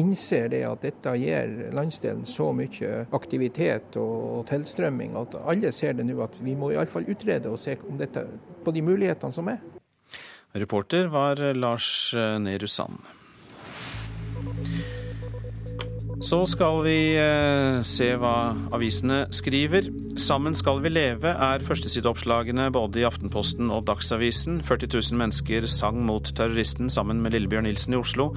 innser 0.00 0.48
det 0.54 0.62
at 0.68 0.86
dette 0.86 1.16
gir 1.20 1.54
landsdelen 1.76 2.24
så 2.28 2.50
mye 2.56 3.04
aktivitet 3.14 3.98
og 4.00 4.46
tilstrømming 4.50 5.18
at 5.20 5.36
alle 5.44 5.72
ser 5.76 5.98
det 5.98 6.08
nå 6.08 6.16
at 6.24 6.40
vi 6.44 6.56
må 6.58 6.72
iallfall 6.72 7.08
utrede 7.10 7.52
og 7.52 7.60
se 7.60 7.76
dette, 8.00 8.24
på 8.64 8.72
de 8.72 8.82
mulighetene 8.84 9.34
som 9.34 9.52
er. 9.52 9.60
Reporter 10.54 11.10
var 11.10 11.40
Lars 11.54 12.14
Nehru 12.14 12.70
Sand. 12.70 13.02
Så 16.24 16.38
skal 16.48 16.78
vi 16.86 16.98
eh, 17.20 17.82
se 17.84 18.06
hva 18.16 18.54
avisene 18.72 19.26
skriver. 19.34 19.90
'Sammen 20.16 20.54
skal 20.56 20.78
vi 20.80 20.88
leve' 20.88 21.28
er 21.28 21.60
førstesideoppslagene 21.60 22.70
både 22.72 23.02
i 23.02 23.04
Aftenposten 23.04 23.68
og 23.68 23.84
Dagsavisen. 23.90 24.62
40 24.64 24.88
000 25.12 25.18
mennesker 25.20 25.66
sang 25.68 26.00
mot 26.06 26.24
terroristen 26.24 26.88
sammen 26.88 27.20
med 27.20 27.34
Lillebjørn 27.34 27.68
Nilsen 27.68 27.92
i 27.92 28.00
Oslo. 28.00 28.30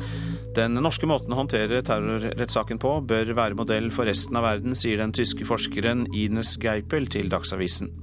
Den 0.58 0.75
norske 0.84 1.08
måten 1.08 1.32
å 1.32 1.39
håndtere 1.39 1.79
terrorrettssaken 1.79 2.82
på 2.84 2.91
bør 3.08 3.32
være 3.38 3.56
modell 3.56 3.88
for 3.96 4.03
resten 4.03 4.36
av 4.36 4.44
verden, 4.44 4.75
sier 4.75 5.00
den 5.00 5.15
tyske 5.15 5.48
forskeren 5.48 6.10
Ines 6.12 6.58
Geipel 6.60 7.08
til 7.08 7.32
Dagsavisen. 7.32 7.94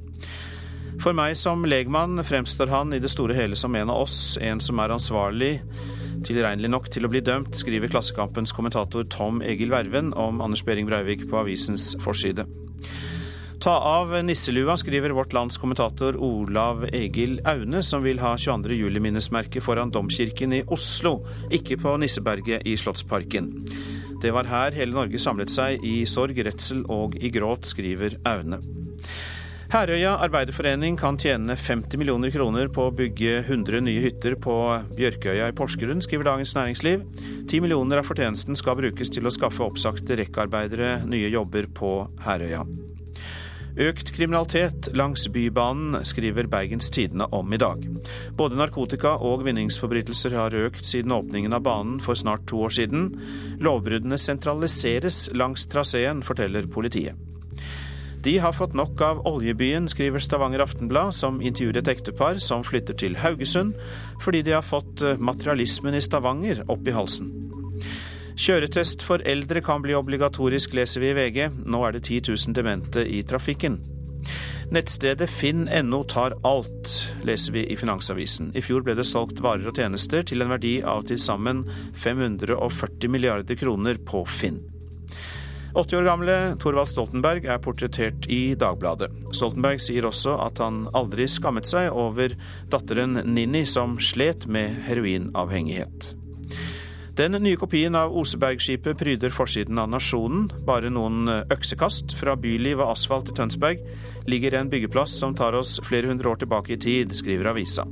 For 0.97 1.13
meg 1.13 1.37
som 1.37 1.67
legmann 1.69 2.25
fremstår 2.25 2.73
han 2.73 2.97
i 2.97 3.03
det 3.05 3.13
store 3.13 3.37
hele 3.37 3.59
som 3.59 3.75
en 3.77 3.93
av 3.93 4.07
oss, 4.07 4.39
en 4.41 4.65
som 4.65 4.81
er 4.81 4.97
ansvarlig 4.97 5.59
tilregnelig 6.25 6.71
nok 6.73 6.91
til 6.93 7.07
å 7.07 7.11
bli 7.13 7.23
dømt, 7.25 7.55
skriver 7.59 7.91
Klassekampens 7.93 8.55
kommentator 8.57 9.07
Tom 9.13 9.43
Egil 9.45 9.73
Verven 9.75 10.13
om 10.19 10.43
Anders 10.45 10.65
Behring 10.67 10.89
Breivik 10.89 11.27
på 11.31 11.43
avisens 11.43 11.93
forside. 12.05 12.47
Ta 13.65 13.73
av 13.89 14.11
nisselua, 14.27 14.75
skriver 14.77 15.15
Vårt 15.17 15.33
Lands 15.33 15.57
kommentator 15.57 16.19
Olav 16.21 16.83
Egil 16.91 17.39
Aune, 17.49 17.81
som 17.87 18.03
vil 18.05 18.19
ha 18.21 18.35
22. 18.37 18.77
juli-minnesmerke 18.77 19.63
foran 19.65 19.93
Domkirken 19.95 20.53
i 20.53 20.65
Oslo, 20.75 21.21
ikke 21.55 21.79
på 21.81 21.95
Nisseberget 22.03 22.67
i 22.69 22.75
Slottsparken. 22.77 23.53
Det 24.21 24.35
var 24.37 24.51
her 24.51 24.77
hele 24.77 24.97
Norge 24.97 25.21
samlet 25.23 25.53
seg 25.53 25.85
i 25.87 26.03
sorg, 26.09 26.37
redsel 26.45 26.85
og 26.93 27.17
i 27.17 27.33
gråt, 27.33 27.65
skriver 27.71 28.19
Aune. 28.29 28.61
Herøya 29.75 30.13
Arbeiderforening 30.23 30.95
kan 30.95 31.17
tjene 31.19 31.57
50 31.59 31.99
millioner 31.99 32.31
kroner 32.31 32.69
på 32.71 32.85
å 32.87 32.93
bygge 32.95 33.41
100 33.41 33.81
nye 33.83 34.05
hytter 34.05 34.37
på 34.39 34.55
Bjørkøya 34.95 35.49
i 35.51 35.55
Porsgrunn, 35.59 35.99
skriver 36.05 36.29
Dagens 36.29 36.53
Næringsliv. 36.55 37.03
10 37.51 37.65
millioner 37.65 37.99
av 37.99 38.07
fortjenesten 38.07 38.55
skal 38.55 38.79
brukes 38.79 39.11
til 39.11 39.27
å 39.27 39.33
skaffe 39.35 39.67
oppsagte 39.67 40.21
rekkearbeidere 40.21 41.01
nye 41.11 41.33
jobber 41.35 41.67
på 41.75 41.91
Herøya. 42.23 42.63
Økt 43.89 44.15
kriminalitet 44.15 44.93
langs 44.95 45.27
Bybanen, 45.35 45.99
skriver 46.07 46.47
Bergens 46.47 46.95
Tidende 46.95 47.27
om 47.35 47.51
i 47.51 47.59
dag. 47.59 47.83
Både 48.39 48.55
narkotika- 48.55 49.19
og 49.19 49.43
vinningsforbrytelser 49.43 50.39
har 50.39 50.55
økt 50.69 50.87
siden 50.87 51.19
åpningen 51.19 51.51
av 51.51 51.67
banen 51.67 51.99
for 51.99 52.15
snart 52.15 52.47
to 52.47 52.63
år 52.63 52.79
siden. 52.79 53.11
Lovbruddene 53.59 54.23
sentraliseres 54.23 55.33
langs 55.35 55.67
traseen, 55.67 56.23
forteller 56.23 56.71
politiet. 56.71 57.34
De 58.25 58.39
har 58.39 58.53
fått 58.57 58.73
nok 58.73 59.01
av 59.05 59.19
oljebyen, 59.29 59.85
skriver 59.89 60.19
Stavanger 60.19 60.63
Aftenblad, 60.65 61.13
som 61.15 61.43
intervjuer 61.45 61.77
et 61.83 61.91
ektepar 61.93 62.39
som 62.41 62.65
flytter 62.65 62.97
til 62.97 63.19
Haugesund 63.21 63.77
fordi 64.25 64.41
de 64.47 64.55
har 64.57 64.65
fått 64.65 65.03
eh, 65.05 65.21
materialismen 65.21 65.97
i 65.99 66.01
Stavanger 66.01 66.63
opp 66.73 66.89
i 66.89 66.95
halsen. 66.97 67.29
Kjøretest 68.41 69.05
for 69.05 69.21
eldre 69.29 69.61
kan 69.63 69.85
bli 69.85 69.93
obligatorisk, 69.95 70.73
leser 70.75 71.05
vi 71.05 71.13
i 71.13 71.19
VG. 71.19 71.41
Nå 71.69 71.85
er 71.85 71.99
det 71.99 72.07
10 72.09 72.33
000 72.33 72.57
demente 72.57 73.05
i 73.05 73.21
trafikken. 73.29 73.77
Nettstedet 74.73 75.29
finn.no 75.29 76.01
tar 76.09 76.39
alt, 76.49 76.95
leser 77.29 77.53
vi 77.53 77.69
i 77.69 77.77
Finansavisen. 77.77 78.55
I 78.57 78.65
fjor 78.65 78.87
ble 78.87 78.97
det 78.97 79.05
solgt 79.07 79.45
varer 79.45 79.69
og 79.69 79.77
tjenester 79.77 80.25
til 80.25 80.41
en 80.41 80.57
verdi 80.57 80.79
av 80.81 81.05
til 81.11 81.21
sammen 81.21 81.67
540 82.01 83.13
milliarder 83.13 83.61
kroner 83.61 84.01
på 84.01 84.25
Finn. 84.25 84.63
80 85.75 85.97
år 85.99 86.05
gamle 86.07 86.35
Thorvald 86.63 86.89
Stoltenberg 86.89 87.47
er 87.51 87.59
portrettert 87.63 88.29
i 88.31 88.55
Dagbladet. 88.59 89.11
Stoltenberg 89.35 89.83
sier 89.83 90.07
også 90.07 90.37
at 90.45 90.61
han 90.63 90.85
aldri 90.95 91.27
skammet 91.31 91.67
seg 91.67 91.91
over 91.91 92.37
datteren 92.71 93.19
Ninni, 93.27 93.65
som 93.67 93.97
slet 93.99 94.47
med 94.47 94.85
heroinavhengighet. 94.87 96.15
Den 97.15 97.37
nye 97.43 97.59
kopien 97.59 97.95
av 97.95 98.15
Osebergskipet 98.19 98.99
pryder 98.99 99.35
forsiden 99.35 99.79
av 99.79 99.91
Nasjonen. 99.91 100.49
Bare 100.67 100.91
noen 100.91 101.29
øksekast 101.31 102.17
fra 102.19 102.35
byliv 102.39 102.83
og 102.83 102.95
asfalt 102.97 103.31
i 103.31 103.37
Tønsberg 103.39 103.83
ligger 104.31 104.59
en 104.59 104.71
byggeplass 104.71 105.15
som 105.23 105.35
tar 105.39 105.55
oss 105.59 105.77
flere 105.87 106.11
hundre 106.11 106.31
år 106.33 106.43
tilbake 106.43 106.75
i 106.75 106.81
tid, 106.83 107.15
skriver 107.15 107.51
avisa. 107.51 107.87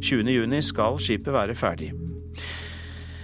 20.6 0.00 0.72
skal 0.72 1.00
skipet 1.00 1.36
være 1.36 1.56
ferdig. 1.56 1.92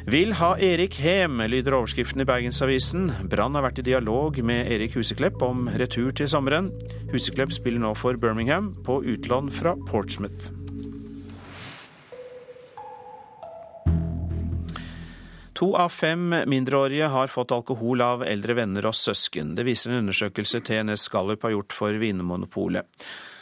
Vil 0.06 0.32
ha 0.32 0.54
Erik 0.58 0.94
Hem, 0.96 1.42
lyder 1.44 1.74
overskriften 1.76 2.22
i 2.22 2.24
Bergensavisen. 2.24 3.10
Brann 3.28 3.56
har 3.58 3.66
vært 3.66 3.82
i 3.82 3.84
dialog 3.84 4.38
med 4.40 4.70
Erik 4.72 4.94
Huseklepp 4.96 5.42
om 5.44 5.68
retur 5.76 6.14
til 6.16 6.28
sommeren. 6.30 6.70
Huseklepp 7.12 7.52
spiller 7.52 7.82
nå 7.82 7.92
for 7.98 8.16
Birmingham, 8.16 8.72
på 8.86 9.02
utlån 9.04 9.52
fra 9.52 9.74
Portsmouth. 9.90 10.48
To 15.60 15.74
av 15.76 15.92
fem 15.92 16.30
mindreårige 16.48 17.10
har 17.12 17.28
fått 17.28 17.52
alkohol 17.52 18.00
av 18.00 18.22
eldre 18.24 18.56
venner 18.56 18.86
og 18.88 18.96
søsken. 18.96 19.52
Det 19.58 19.66
viser 19.68 19.92
en 19.92 20.06
undersøkelse 20.06 20.62
TNS 20.64 21.10
Gallup 21.12 21.44
har 21.44 21.52
gjort 21.52 21.76
for 21.76 22.00
Vinmonopolet. 22.00 22.88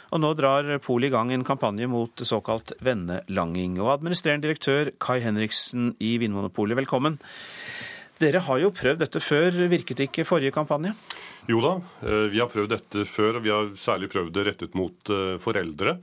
Og 0.09 0.21
nå 0.23 0.31
drar 0.37 0.65
Polet 0.81 1.11
i 1.11 1.13
gang 1.13 1.31
en 1.33 1.45
kampanje 1.45 1.87
mot 1.89 2.23
såkalt 2.25 2.73
vennelanging. 2.85 3.77
Og 3.81 3.93
administrerende 3.93 4.47
direktør 4.47 4.89
Kai 5.01 5.19
Henriksen 5.21 5.93
i 6.01 6.15
Vinmonopolet, 6.21 6.77
velkommen. 6.79 7.19
Dere 8.19 8.41
har 8.43 8.59
jo 8.59 8.73
prøvd 8.75 9.03
dette 9.03 9.21
før, 9.23 9.61
virket 9.71 10.01
ikke 10.07 10.25
forrige 10.27 10.55
kampanje? 10.55 10.95
Jo 11.49 11.61
da, 11.63 11.75
eh, 12.03 12.25
vi 12.33 12.41
har 12.41 12.49
prøvd 12.51 12.73
dette 12.73 13.05
før, 13.07 13.37
og 13.37 13.45
vi 13.45 13.53
har 13.53 13.69
særlig 13.79 14.09
prøvd 14.11 14.33
det 14.33 14.47
rettet 14.49 14.75
mot 14.75 15.13
eh, 15.13 15.37
foreldre. 15.39 15.95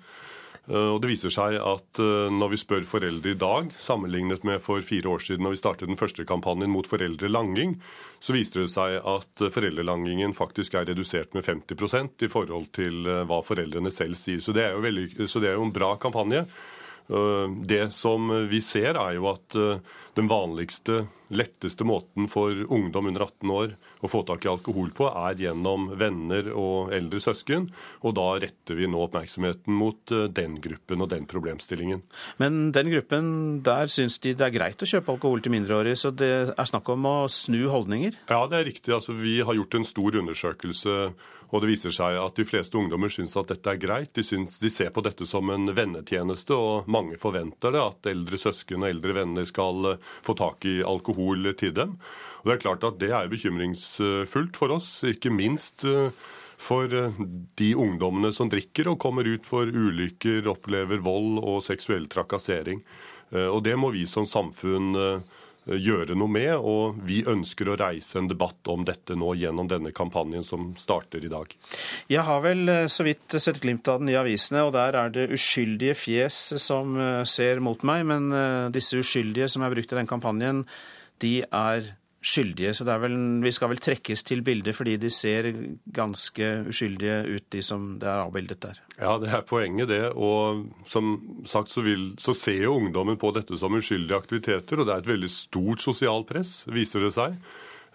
Eh, 0.67 0.91
og 0.95 1.01
Det 1.03 1.13
viser 1.13 1.35
seg 1.35 1.59
at 1.61 2.01
når 2.33 2.53
vi 2.53 2.61
spør 2.61 2.87
foreldre 2.89 3.33
i 3.33 3.39
dag, 3.39 3.71
sammenlignet 3.79 4.45
med 4.47 4.61
for 4.65 4.83
fire 4.85 5.15
år 5.15 5.23
siden 5.23 5.47
når 5.47 5.57
vi 5.57 5.63
startet 5.63 5.91
den 5.91 6.01
første 6.01 6.27
kampanjen 6.29 6.73
mot 6.73 6.89
foreldrelanging, 6.89 7.77
så 8.21 8.35
viser 8.35 8.65
det 8.65 8.71
seg 8.73 8.97
at 9.07 9.43
foreldrelangingen 9.53 10.35
faktisk 10.37 10.75
er 10.75 10.89
redusert 10.89 11.35
med 11.37 11.45
50% 11.47 12.25
i 12.27 12.31
forhold 12.31 12.71
til 12.77 13.07
eh, 13.07 13.25
hva 13.29 13.43
foreldrene 13.45 13.93
selv 13.95 14.19
sier. 14.19 14.41
Så 14.43 14.55
det 14.57 14.65
er 14.67 14.75
jo, 14.75 14.83
veldig, 14.85 15.11
det 15.17 15.51
er 15.51 15.59
jo 15.59 15.67
en 15.67 15.75
bra 15.75 15.93
kampanje. 16.03 16.47
Eh, 17.07 17.45
det 17.69 17.85
som 17.95 18.33
vi 18.51 18.61
ser, 18.65 18.99
er 18.99 19.17
jo 19.19 19.29
at 19.31 19.59
eh, 19.59 19.83
den 20.19 20.31
vanligste, 20.33 21.05
letteste 21.29 21.87
måten 21.87 22.31
for 22.33 22.67
ungdom 22.67 23.13
under 23.13 23.29
18 23.29 23.55
år 23.61 23.77
å 24.05 24.11
få 24.11 24.23
tak 24.29 24.45
i 24.45 24.50
alkohol 24.50 24.91
på, 24.97 25.09
er 25.09 25.38
gjennom 25.47 25.88
venner 25.99 26.50
og 26.53 26.93
eldre 26.97 27.21
søsken. 27.23 27.69
Og 28.05 28.17
da 28.19 28.26
retter 28.43 28.79
vi 28.79 28.88
nå 28.91 29.00
oppmerksomheten 29.07 29.76
mot 29.76 30.15
eh, 30.15 30.26
den 30.33 30.59
gruppen 30.65 31.05
og 31.05 31.11
den 31.12 31.29
problemstillingen. 31.31 32.03
Men 32.43 32.71
den 32.76 32.93
gruppen, 32.93 33.31
der 33.67 33.93
syns 33.93 34.21
de 34.25 34.35
det 34.37 34.49
er 34.49 34.55
greit 34.55 34.83
å 34.83 34.88
kjøpe 34.88 35.17
alkohol 35.17 35.45
til 35.45 35.55
mindreårige, 35.57 36.00
så 36.00 36.12
det 36.12 36.33
er 36.53 36.69
snakk 36.69 36.91
om 36.93 37.09
å 37.09 37.17
snu 37.33 37.65
holdninger? 37.73 38.19
Ja, 38.29 38.43
det 38.50 38.61
er 38.61 38.69
riktig. 38.69 38.93
Altså, 38.97 39.17
vi 39.17 39.38
har 39.47 39.57
gjort 39.57 39.79
en 39.79 39.88
stor 39.88 40.21
undersøkelse 40.23 40.99
og 41.50 41.62
det 41.62 41.71
viser 41.71 41.95
seg 41.95 42.17
at 42.19 42.38
de 42.38 42.47
fleste 42.47 42.79
ungdommer 42.79 43.12
syns 43.12 43.37
at 43.38 43.53
dette 43.53 43.71
er 43.71 43.81
greit. 43.81 44.12
De, 44.17 44.25
synes, 44.26 44.59
de, 44.59 44.71
ser 44.73 44.91
på 44.95 45.05
dette 45.07 45.26
som 45.29 45.50
en 45.55 45.71
vennetjeneste, 45.76 46.57
og 46.57 46.88
mange 46.91 47.19
forventer 47.21 47.75
det. 47.75 47.83
At 47.83 48.11
eldre 48.11 48.41
søsken 48.41 48.83
og 48.83 48.91
eldre 48.91 49.15
venner 49.21 49.47
skal 49.47 49.93
få 50.26 50.37
tak 50.38 50.67
i 50.67 50.81
alkohol 50.87 51.53
til 51.59 51.75
dem. 51.76 51.95
Og 52.43 52.50
Det 52.50 52.57
er 52.57 52.65
klart 52.65 52.88
at 52.88 52.99
det 53.03 53.12
er 53.15 53.31
bekymringsfullt 53.31 54.59
for 54.59 54.75
oss, 54.75 54.91
ikke 55.07 55.33
minst 55.35 55.87
eh, 55.87 56.11
for 56.59 56.91
eh, 56.91 57.23
de 57.59 57.73
ungdommene 57.79 58.33
som 58.35 58.50
drikker 58.50 58.91
og 58.91 59.00
kommer 59.03 59.26
ut 59.26 59.47
for 59.47 59.71
ulykker, 59.71 60.47
opplever 60.50 61.03
vold 61.03 61.41
og 61.43 61.62
seksuell 61.67 62.11
trakassering. 62.11 62.83
Eh, 63.31 63.47
og 63.47 63.62
Det 63.67 63.79
må 63.79 63.93
vi 63.95 64.07
som 64.11 64.26
samfunn 64.26 64.95
gjøre 65.67 66.15
noe 66.19 66.31
med, 66.31 66.53
og 66.57 67.01
vi 67.07 67.23
ønsker 67.27 67.69
å 67.73 67.77
reise 67.81 68.21
en 68.21 68.31
debatt 68.31 68.71
om 68.71 68.85
dette 68.87 69.17
nå 69.19 69.33
gjennom 69.39 69.69
denne 69.71 69.93
kampanjen 69.97 70.47
som 70.47 70.71
starter 70.79 71.25
i 71.27 71.33
dag. 71.33 71.51
Jeg 72.13 72.23
har 72.27 72.43
vel 72.45 72.71
så 72.93 73.07
vidt 73.07 73.39
sett 73.43 73.61
glimt 73.63 73.89
av 73.91 74.01
den 74.03 74.13
i 74.13 74.19
avisene, 74.19 74.63
og 74.67 74.75
der 74.77 74.99
er 74.99 75.13
det 75.15 75.29
uskyldige 75.35 75.97
fjes 75.99 76.41
som 76.63 76.95
ser 77.27 77.63
mot 77.65 77.83
meg, 77.87 78.07
men 78.07 78.31
disse 78.75 79.01
uskyldige 79.03 79.51
som 79.51 79.67
er 79.67 79.75
brukt 79.75 79.93
i 79.93 79.99
den 79.99 80.11
kampanjen, 80.11 80.65
de 81.25 81.41
er 81.49 81.97
skyldige. 82.25 82.75
Så 82.75 82.87
vel, 82.87 83.17
vi 83.43 83.53
skal 83.55 83.71
vel 83.73 83.83
trekkes 83.83 84.25
til 84.27 84.43
bildet 84.47 84.77
fordi 84.77 84.97
de 85.01 85.11
ser 85.13 85.51
ganske 85.95 86.51
uskyldige 86.71 87.23
ut, 87.37 87.47
de 87.53 87.63
som 87.65 87.89
det 88.01 88.11
er 88.11 88.25
avbildet 88.25 88.63
der. 88.65 88.83
Ja, 89.01 89.17
det 89.23 89.31
er 89.31 89.47
poenget, 89.47 89.91
det. 89.93 90.03
Og 90.15 90.67
som 90.91 91.17
sagt 91.49 91.73
så, 91.73 91.85
vil, 91.87 92.13
så 92.23 92.35
ser 92.37 92.67
jo 92.67 92.79
ungdommen 92.81 93.19
på 93.21 93.33
dette 93.37 93.59
som 93.61 93.77
uskyldige 93.77 94.19
aktiviteter, 94.19 94.81
og 94.81 94.89
det 94.89 94.95
er 94.95 95.05
et 95.05 95.15
veldig 95.15 95.33
stort 95.33 95.85
sosialt 95.85 96.29
press, 96.31 96.63
viser 96.71 97.07
det 97.07 97.13
seg, 97.17 97.37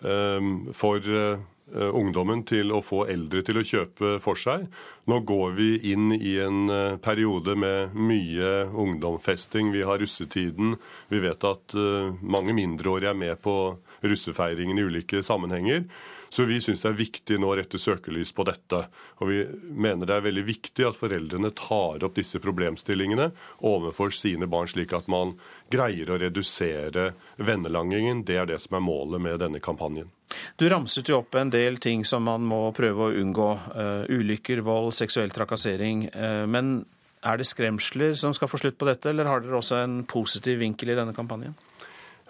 ehm, 0.06 0.54
for 0.78 1.02
eh, 1.02 1.42
ungdommen 1.72 2.44
til 2.48 2.72
å 2.76 2.82
få 2.86 3.06
eldre 3.12 3.44
til 3.48 3.60
å 3.60 3.66
kjøpe 3.66 4.16
for 4.24 4.40
seg. 4.40 4.68
Nå 5.10 5.22
går 5.28 5.56
vi 5.58 5.70
inn 5.94 6.12
i 6.16 6.36
en 6.44 6.70
eh, 6.70 6.98
periode 7.02 7.56
med 7.60 7.96
mye 7.98 8.52
ungdomfesting. 8.70 9.72
Vi 9.74 9.86
har 9.88 10.02
russetiden. 10.02 10.76
Vi 11.10 11.24
vet 11.24 11.48
at 11.48 11.76
eh, 11.78 12.12
mange 12.22 12.56
mindreårige 12.58 13.16
er 13.16 13.24
med 13.26 13.42
på 13.42 13.56
russefeiringen 14.02 14.80
i 14.80 14.84
ulike 14.88 15.24
sammenhenger. 15.24 15.86
Så 16.32 16.46
vi 16.48 16.62
syns 16.64 16.80
det 16.80 16.88
er 16.88 16.96
viktig 16.96 17.38
nå 17.44 17.50
å 17.52 17.56
rette 17.60 17.80
søkelys 17.82 18.32
på 18.32 18.46
dette. 18.48 18.86
Og 19.20 19.28
vi 19.28 19.42
mener 19.76 20.08
det 20.08 20.16
er 20.16 20.24
veldig 20.30 20.46
viktig 20.48 20.86
at 20.88 20.96
foreldrene 20.96 21.52
tar 21.60 22.06
opp 22.08 22.16
disse 22.16 22.40
problemstillingene 22.40 23.28
overfor 23.68 24.16
sine 24.16 24.48
barn, 24.48 24.70
slik 24.72 24.96
at 24.96 25.10
man 25.12 25.34
greier 25.74 26.08
å 26.08 26.20
redusere 26.22 27.10
vennelangingen. 27.36 28.24
Det 28.24 28.40
er 28.40 28.48
det 28.48 28.62
som 28.64 28.80
er 28.80 28.86
målet 28.86 29.24
med 29.28 29.44
denne 29.44 29.60
kampanjen. 29.60 30.08
Du 30.56 30.70
ramset 30.72 31.12
jo 31.12 31.20
opp 31.20 31.36
en 31.36 31.52
del 31.52 31.82
ting 31.84 32.06
som 32.08 32.24
man 32.24 32.48
må 32.48 32.64
prøve 32.76 33.10
å 33.10 33.20
unngå. 33.20 33.50
Uh, 33.76 34.08
ulykker, 34.08 34.64
vold, 34.64 34.94
seksuell 34.96 35.36
trakassering. 35.36 36.08
Uh, 36.16 36.48
men 36.48 36.86
er 37.28 37.38
det 37.38 37.50
skremsler 37.50 38.16
som 38.18 38.32
skal 38.34 38.50
få 38.50 38.62
slutt 38.62 38.80
på 38.80 38.88
dette, 38.88 39.12
eller 39.12 39.28
har 39.30 39.44
dere 39.44 39.60
også 39.60 39.84
en 39.84 40.00
positiv 40.10 40.64
vinkel 40.64 40.94
i 40.94 40.98
denne 40.98 41.14
kampanjen? 41.18 41.60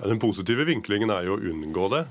Den 0.02 0.20
positive 0.22 0.66
vinklingen 0.66 1.14
er 1.14 1.28
jo 1.28 1.38
å 1.38 1.46
unngå 1.52 1.88
det. 1.94 2.06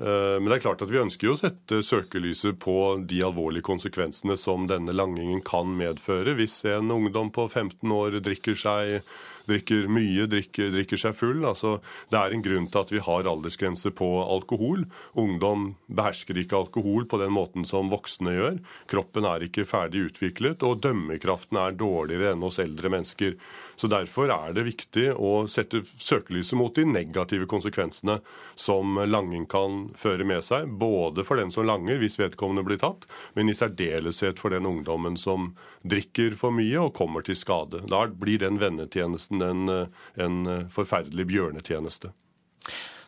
Eh, 0.00 0.38
men 0.40 0.48
det 0.48 0.58
er 0.58 0.64
klart 0.66 0.84
at 0.84 0.92
vi 0.92 1.00
ønsker 1.02 1.28
jo 1.28 1.34
å 1.36 1.40
sette 1.40 1.82
søkelyset 1.84 2.58
på 2.62 2.76
de 3.08 3.20
alvorlige 3.26 3.66
konsekvensene 3.68 4.38
som 4.40 4.68
denne 4.70 4.94
langingen 4.96 5.42
kan 5.44 5.72
medføre. 5.78 6.36
Hvis 6.38 6.62
en 6.72 6.92
ungdom 6.94 7.32
på 7.34 7.48
15 7.48 7.92
år 7.92 8.20
drikker 8.24 8.58
seg 8.58 9.02
drikker 9.48 9.88
mye, 9.90 10.26
drikker, 10.30 10.70
drikker 10.74 11.00
seg 11.00 11.16
full. 11.16 11.42
Altså, 11.48 11.76
det 12.12 12.18
er 12.18 12.34
en 12.34 12.44
grunn 12.44 12.68
til 12.70 12.82
at 12.82 12.92
vi 12.94 13.02
har 13.02 13.28
aldersgrense 13.30 13.92
på 13.98 14.08
alkohol. 14.22 14.86
Ungdom 15.18 15.72
behersker 15.92 16.38
ikke 16.42 16.60
alkohol 16.60 17.08
på 17.10 17.20
den 17.22 17.34
måten 17.34 17.66
som 17.68 17.90
voksne 17.92 18.36
gjør. 18.36 18.60
Kroppen 18.90 19.28
er 19.28 19.46
ikke 19.46 19.66
ferdig 19.68 20.08
utviklet, 20.10 20.64
og 20.66 20.82
dømmekraften 20.84 21.60
er 21.62 21.78
dårligere 21.78 22.34
enn 22.34 22.46
hos 22.46 22.60
eldre 22.62 22.92
mennesker. 22.92 23.36
Så 23.82 23.88
Derfor 23.90 24.30
er 24.30 24.52
det 24.54 24.62
viktig 24.62 25.08
å 25.18 25.48
sette 25.50 25.80
søkelyset 25.82 26.54
mot 26.54 26.70
de 26.76 26.84
negative 26.86 27.48
konsekvensene 27.50 28.20
som 28.54 29.00
langing 29.10 29.42
kan 29.50 29.88
føre 29.98 30.22
med 30.22 30.44
seg. 30.46 30.68
Både 30.78 31.24
for 31.26 31.40
den 31.42 31.50
som 31.50 31.66
langer, 31.66 31.98
hvis 31.98 32.20
vedkommende 32.20 32.62
blir 32.68 32.78
tatt, 32.78 33.08
men 33.34 33.50
i 33.50 33.56
særdeleshet 33.58 34.38
for 34.38 34.54
den 34.54 34.68
ungdommen 34.70 35.18
som 35.18 35.50
drikker 35.82 36.38
for 36.38 36.54
mye 36.54 36.78
og 36.78 36.94
kommer 36.94 37.26
til 37.26 37.34
skade. 37.40 37.82
Da 37.90 38.04
blir 38.06 38.38
den 38.44 38.62
vennetjenesten 38.62 39.42
en, 39.42 39.76
en 40.14 40.38
forferdelig 40.70 41.26
bjørnetjeneste. 41.32 42.12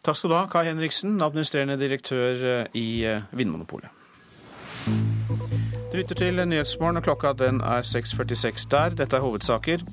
Takk 0.03 0.19
skal 0.19 0.35
du 0.35 0.39
ha, 0.41 0.45
Kai 0.51 0.65
Henriksen, 0.73 1.21
administrerende 1.23 1.79
direktør 1.79 2.67
i 2.75 2.89
Vinmonopolet. 3.31 3.95
Du 5.95 5.99
lytter 6.01 6.19
til 6.19 6.41
Nyhetsmorgen, 6.43 6.97
og 6.99 7.05
klokka 7.07 7.31
den 7.39 7.61
er 7.63 7.85
6.46 7.87 8.65
der. 8.73 8.97
Dette 8.99 9.15
er 9.15 9.23
hovedsaker. 9.23 9.85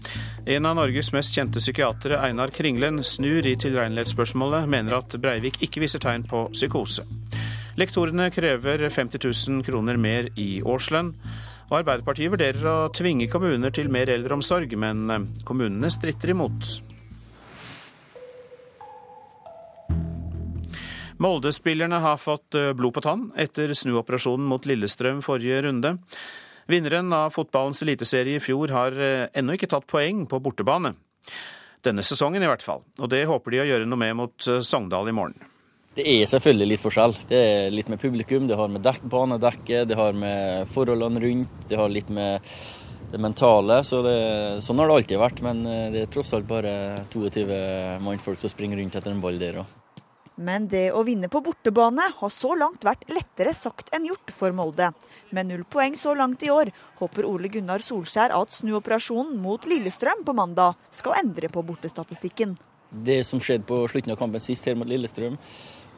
En 0.49 0.65
av 0.65 0.79
Norges 0.79 1.11
mest 1.13 1.37
kjente 1.37 1.61
psykiatere, 1.61 2.17
Einar 2.25 2.49
Kringlen, 2.49 3.03
snur 3.05 3.45
i 3.45 3.53
tilregnelighetsspørsmålet, 3.53 4.65
mener 4.65 4.97
at 4.97 5.13
Breivik 5.21 5.61
ikke 5.61 5.83
viser 5.83 6.01
tegn 6.01 6.25
på 6.25 6.47
psykose. 6.55 7.05
Lektorene 7.77 8.31
krever 8.33 8.87
50 8.89 9.21
000 9.29 9.61
kroner 9.69 10.01
mer 10.01 10.33
i 10.41 10.49
årslønn. 10.65 11.13
Og 11.69 11.81
Arbeiderpartiet 11.83 12.33
vurderer 12.33 12.65
å 12.65 12.89
tvinge 12.97 13.29
kommuner 13.29 13.69
til 13.69 13.93
mer 13.93 14.09
eldreomsorg, 14.09 14.73
men 14.73 15.29
kommunene 15.45 15.93
stritter 15.93 16.33
imot. 16.33 16.79
Molde-spillerne 21.21 21.99
har 22.01 22.17
fått 22.17 22.55
eh, 22.57 22.71
blod 22.73 22.95
på 22.95 23.01
tann 23.05 23.27
etter 23.37 23.73
snuoperasjonen 23.77 24.47
mot 24.49 24.65
Lillestrøm 24.65 25.19
forrige 25.21 25.59
runde. 25.67 25.95
Vinneren 26.71 27.13
av 27.13 27.35
fotballens 27.35 27.83
eliteserie 27.85 28.39
i 28.39 28.41
fjor 28.41 28.73
har 28.73 28.97
eh, 28.97 29.27
ennå 29.37 29.53
ikke 29.53 29.69
tatt 29.69 29.85
poeng 29.91 30.23
på 30.29 30.39
bortebane. 30.41 30.95
Denne 31.85 32.01
sesongen 32.05 32.41
i 32.41 32.49
hvert 32.49 32.65
fall, 32.65 32.81
og 32.97 33.09
det 33.13 33.27
håper 33.29 33.53
de 33.53 33.61
å 33.61 33.67
gjøre 33.69 33.89
noe 33.89 34.01
med 34.01 34.17
mot 34.17 34.47
Sogndal 34.65 35.09
i 35.09 35.15
morgen. 35.17 35.37
Det 35.97 36.05
er 36.07 36.29
selvfølgelig 36.29 36.69
litt 36.71 36.81
forskjell. 36.81 37.13
Det 37.29 37.37
er 37.37 37.73
litt 37.73 37.89
med 37.91 38.01
publikum, 38.01 38.45
det 38.49 38.57
har 38.57 38.69
med 38.71 38.85
dekk, 38.85 39.03
banedekket, 39.11 39.89
det 39.89 39.97
har 39.99 40.17
med 40.17 40.69
forholdene 40.71 41.21
rundt, 41.21 41.65
det 41.69 41.77
har 41.77 41.91
litt 41.91 42.09
med 42.13 42.47
det 43.11 43.21
mentale. 43.21 43.81
Så 43.85 44.01
det, 44.05 44.17
sånn 44.65 44.81
har 44.81 44.89
det 44.89 44.97
alltid 45.01 45.21
vært, 45.21 45.45
men 45.45 45.61
eh, 45.69 45.85
det 45.93 46.05
er 46.05 46.11
tross 46.17 46.33
alt 46.37 46.49
bare 46.49 46.73
22 47.13 47.45
mannfolk 48.05 48.41
som 48.41 48.53
springer 48.53 48.81
rundt 48.81 48.97
etter 48.97 49.13
en 49.13 49.21
ball 49.21 49.37
der 49.41 49.61
òg. 49.61 49.80
Men 50.35 50.67
det 50.71 50.91
å 50.95 51.03
vinne 51.03 51.27
på 51.31 51.41
bortebane 51.43 52.05
har 52.17 52.31
så 52.31 52.53
langt 52.55 52.85
vært 52.87 53.03
lettere 53.11 53.51
sagt 53.53 53.91
enn 53.95 54.07
gjort 54.07 54.31
for 54.33 54.55
Molde. 54.55 54.91
Med 55.35 55.49
null 55.49 55.65
poeng 55.67 55.97
så 55.99 56.15
langt 56.15 56.43
i 56.47 56.51
år 56.53 56.71
håper 57.01 57.27
Ole 57.27 57.51
Gunnar 57.51 57.83
Solskjær 57.83 58.33
at 58.37 58.55
snuoperasjonen 58.55 59.35
mot 59.43 59.67
Lillestrøm 59.67 60.23
på 60.25 60.35
mandag 60.37 60.79
skal 60.95 61.19
endre 61.19 61.51
på 61.51 61.63
bortestatistikken. 61.67 62.55
Det 62.91 63.21
som 63.27 63.39
skjedde 63.43 63.67
på 63.67 63.83
slutten 63.91 64.15
av 64.15 64.19
kampen 64.19 64.43
sist 64.43 64.65
her 64.67 64.75
mot 64.79 64.89
Lillestrøm, 64.89 65.37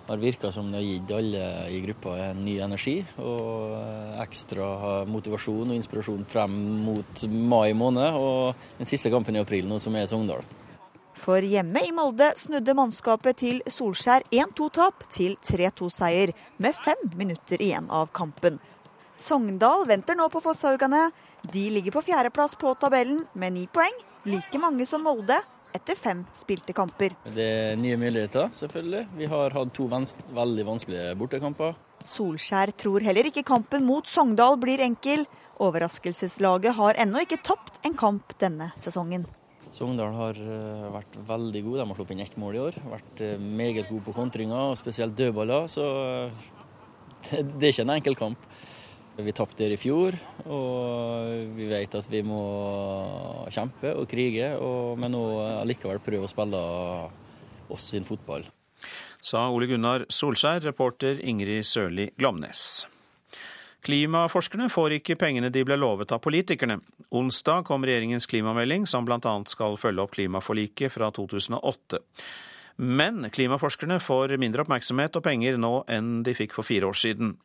har 0.08 0.19
virka 0.19 0.52
som 0.52 0.67
det 0.72 0.82
har 0.82 0.84
gitt 0.84 1.12
alle 1.15 1.43
i 1.72 1.80
gruppa 1.86 2.17
en 2.26 2.41
ny 2.43 2.58
energi 2.60 2.98
og 3.24 4.19
ekstra 4.19 5.06
motivasjon 5.08 5.72
og 5.72 5.78
inspirasjon 5.78 6.26
frem 6.28 6.58
mot 6.84 7.24
mai 7.32 7.72
måned 7.78 8.19
og 8.19 8.67
den 8.82 8.89
siste 8.89 9.13
kampen 9.13 9.38
i 9.38 9.43
april, 9.43 9.69
nå 9.69 9.80
som 9.80 9.96
er 9.96 10.10
Sogndal. 10.12 10.43
For 11.24 11.40
hjemme 11.40 11.80
i 11.88 11.92
Molde 11.96 12.34
snudde 12.36 12.74
mannskapet 12.76 13.38
til 13.40 13.62
Solskjær 13.72 14.26
1-2-tap 14.28 15.06
til 15.08 15.38
3-2-seier, 15.40 16.34
med 16.60 16.76
fem 16.76 17.00
minutter 17.16 17.62
igjen 17.64 17.86
av 17.88 18.10
kampen. 18.12 18.58
Sogndal 19.16 19.86
venter 19.88 20.18
nå 20.20 20.26
på 20.34 20.42
Fosshaugane. 20.44 21.06
De 21.54 21.62
ligger 21.72 21.96
på 21.96 22.02
fjerdeplass 22.10 22.58
på 22.60 22.74
tabellen 22.82 23.22
med 23.40 23.56
ni 23.56 23.64
poeng, 23.72 23.96
like 24.28 24.60
mange 24.60 24.84
som 24.90 25.06
Molde, 25.08 25.38
etter 25.72 25.96
fem 25.96 26.26
spilte 26.36 26.76
kamper. 26.76 27.16
Det 27.24 27.46
er 27.72 27.80
nye 27.80 27.96
muligheter, 28.02 28.50
selvfølgelig. 28.58 29.06
Vi 29.22 29.30
har 29.32 29.56
hatt 29.56 29.72
to 29.78 29.88
veldig 29.88 30.66
vanskelige 30.68 31.14
bortekamper. 31.22 31.78
Solskjær 32.04 32.74
tror 32.76 33.06
heller 33.08 33.30
ikke 33.32 33.46
kampen 33.48 33.88
mot 33.88 34.12
Sogndal 34.12 34.60
blir 34.60 34.84
enkel. 34.84 35.24
Overraskelseslaget 35.64 36.76
har 36.82 37.00
ennå 37.00 37.24
ikke 37.24 37.40
tapt 37.48 37.80
en 37.88 37.96
kamp 37.96 38.36
denne 38.44 38.74
sesongen. 38.76 39.24
Sogndal 39.74 40.14
har 40.14 40.38
eh, 40.38 40.84
vært 40.94 41.16
veldig 41.28 41.64
gode. 41.66 41.82
De 41.82 41.88
har 41.90 41.98
sluppet 41.98 42.16
inn 42.16 42.26
ett 42.26 42.38
mål 42.38 42.58
i 42.58 42.62
år. 42.62 42.78
Vært 42.92 43.24
eh, 43.26 43.42
meget 43.42 43.90
gode 43.90 44.06
på 44.06 44.14
kontringer, 44.14 44.76
spesielt 44.78 45.18
dødballer. 45.18 45.66
Så 45.72 45.86
det, 47.32 47.42
det 47.56 47.70
er 47.70 47.74
ikke 47.74 47.88
en 47.88 47.96
enkel 47.98 48.20
kamp. 48.20 48.48
Vi 49.14 49.34
tapte 49.36 49.68
i 49.70 49.78
fjor, 49.78 50.16
og 50.50 51.52
vi 51.54 51.68
vet 51.70 51.98
at 52.00 52.08
vi 52.10 52.24
må 52.26 52.40
kjempe 53.54 53.92
og 53.94 54.08
krige, 54.10 54.56
og, 54.58 54.98
men 54.98 55.14
nå 55.14 55.22
allikevel 55.60 56.02
prøve 56.02 56.26
å 56.26 56.32
spille 56.32 56.62
oss 57.70 57.92
sin 57.94 58.10
fotball. 58.10 58.48
Sa 59.22 59.46
Ole 59.54 59.70
Gunnar 59.70 60.08
Solskjær, 60.10 60.66
reporter 60.66 61.22
Ingrid 61.22 61.62
Sørli 61.70 62.10
Glomnes. 62.18 62.88
Klimaforskerne 63.84 64.69
får 64.72 64.98
ikke 65.00 65.17
pengene 65.19 65.50
de 65.52 65.65
ble 65.67 65.76
lovet 65.76 66.13
av 66.15 66.22
politikerne. 66.24 66.78
Onsdag 67.12 67.65
kom 67.67 67.84
regjeringens 67.84 68.30
klimamelding, 68.32 68.88
som 68.88 69.04
bl.a. 69.04 69.19
skal 69.52 69.76
følge 69.80 70.06
opp 70.06 70.15
klimaforliket 70.15 70.93
fra 70.93 71.12
2008. 71.12 72.00
Men 72.80 73.28
klimaforskerne 73.30 74.00
får 74.02 74.38
mindre 74.41 74.63
oppmerksomhet 74.63 75.19
og 75.19 75.26
penger 75.28 75.60
nå 75.60 75.74
enn 75.91 76.22
de 76.24 76.34
fikk 76.38 76.56
for 76.56 76.65
fire 76.65 76.88
år 76.88 76.98
siden. 76.98 77.36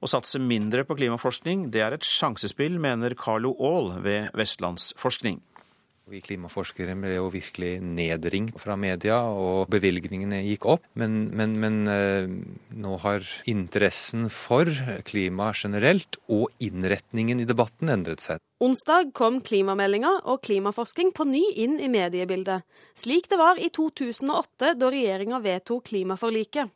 Å 0.00 0.10
satse 0.10 0.40
mindre 0.40 0.86
på 0.88 0.96
klimaforskning, 0.98 1.68
det 1.72 1.84
er 1.84 1.94
et 1.96 2.08
sjansespill, 2.08 2.80
mener 2.80 3.14
Carlo 3.20 3.52
Aall 3.60 3.92
ved 4.04 4.32
Vestlandsforskning. 4.36 5.38
Vi 6.12 6.18
klimaforskere 6.20 6.92
ble 7.00 7.14
jo 7.14 7.30
virkelig 7.32 7.78
nedringt 7.80 8.58
fra 8.60 8.74
media, 8.76 9.22
og 9.24 9.70
bevilgningene 9.72 10.42
gikk 10.44 10.66
opp. 10.74 10.84
Men, 11.00 11.30
men, 11.32 11.54
men 11.62 11.78
eh, 11.88 12.26
nå 12.76 12.98
har 13.00 13.24
interessen 13.48 14.26
for 14.28 14.68
klima 15.08 15.48
generelt 15.56 16.18
og 16.28 16.50
innretningen 16.60 17.40
i 17.40 17.48
debatten 17.48 17.88
endret 17.94 18.20
seg. 18.20 18.42
Onsdag 18.60 19.14
kom 19.16 19.40
klimameldinga 19.44 20.12
og 20.28 20.42
klimaforskning 20.44 21.14
på 21.16 21.24
ny 21.30 21.42
inn 21.64 21.80
i 21.80 21.88
mediebildet, 21.88 22.68
slik 22.92 23.30
det 23.32 23.40
var 23.40 23.56
i 23.56 23.72
2008 23.72 24.74
da 24.76 24.92
regjeringa 24.92 25.40
vedtok 25.44 25.88
klimaforliket. 25.88 26.68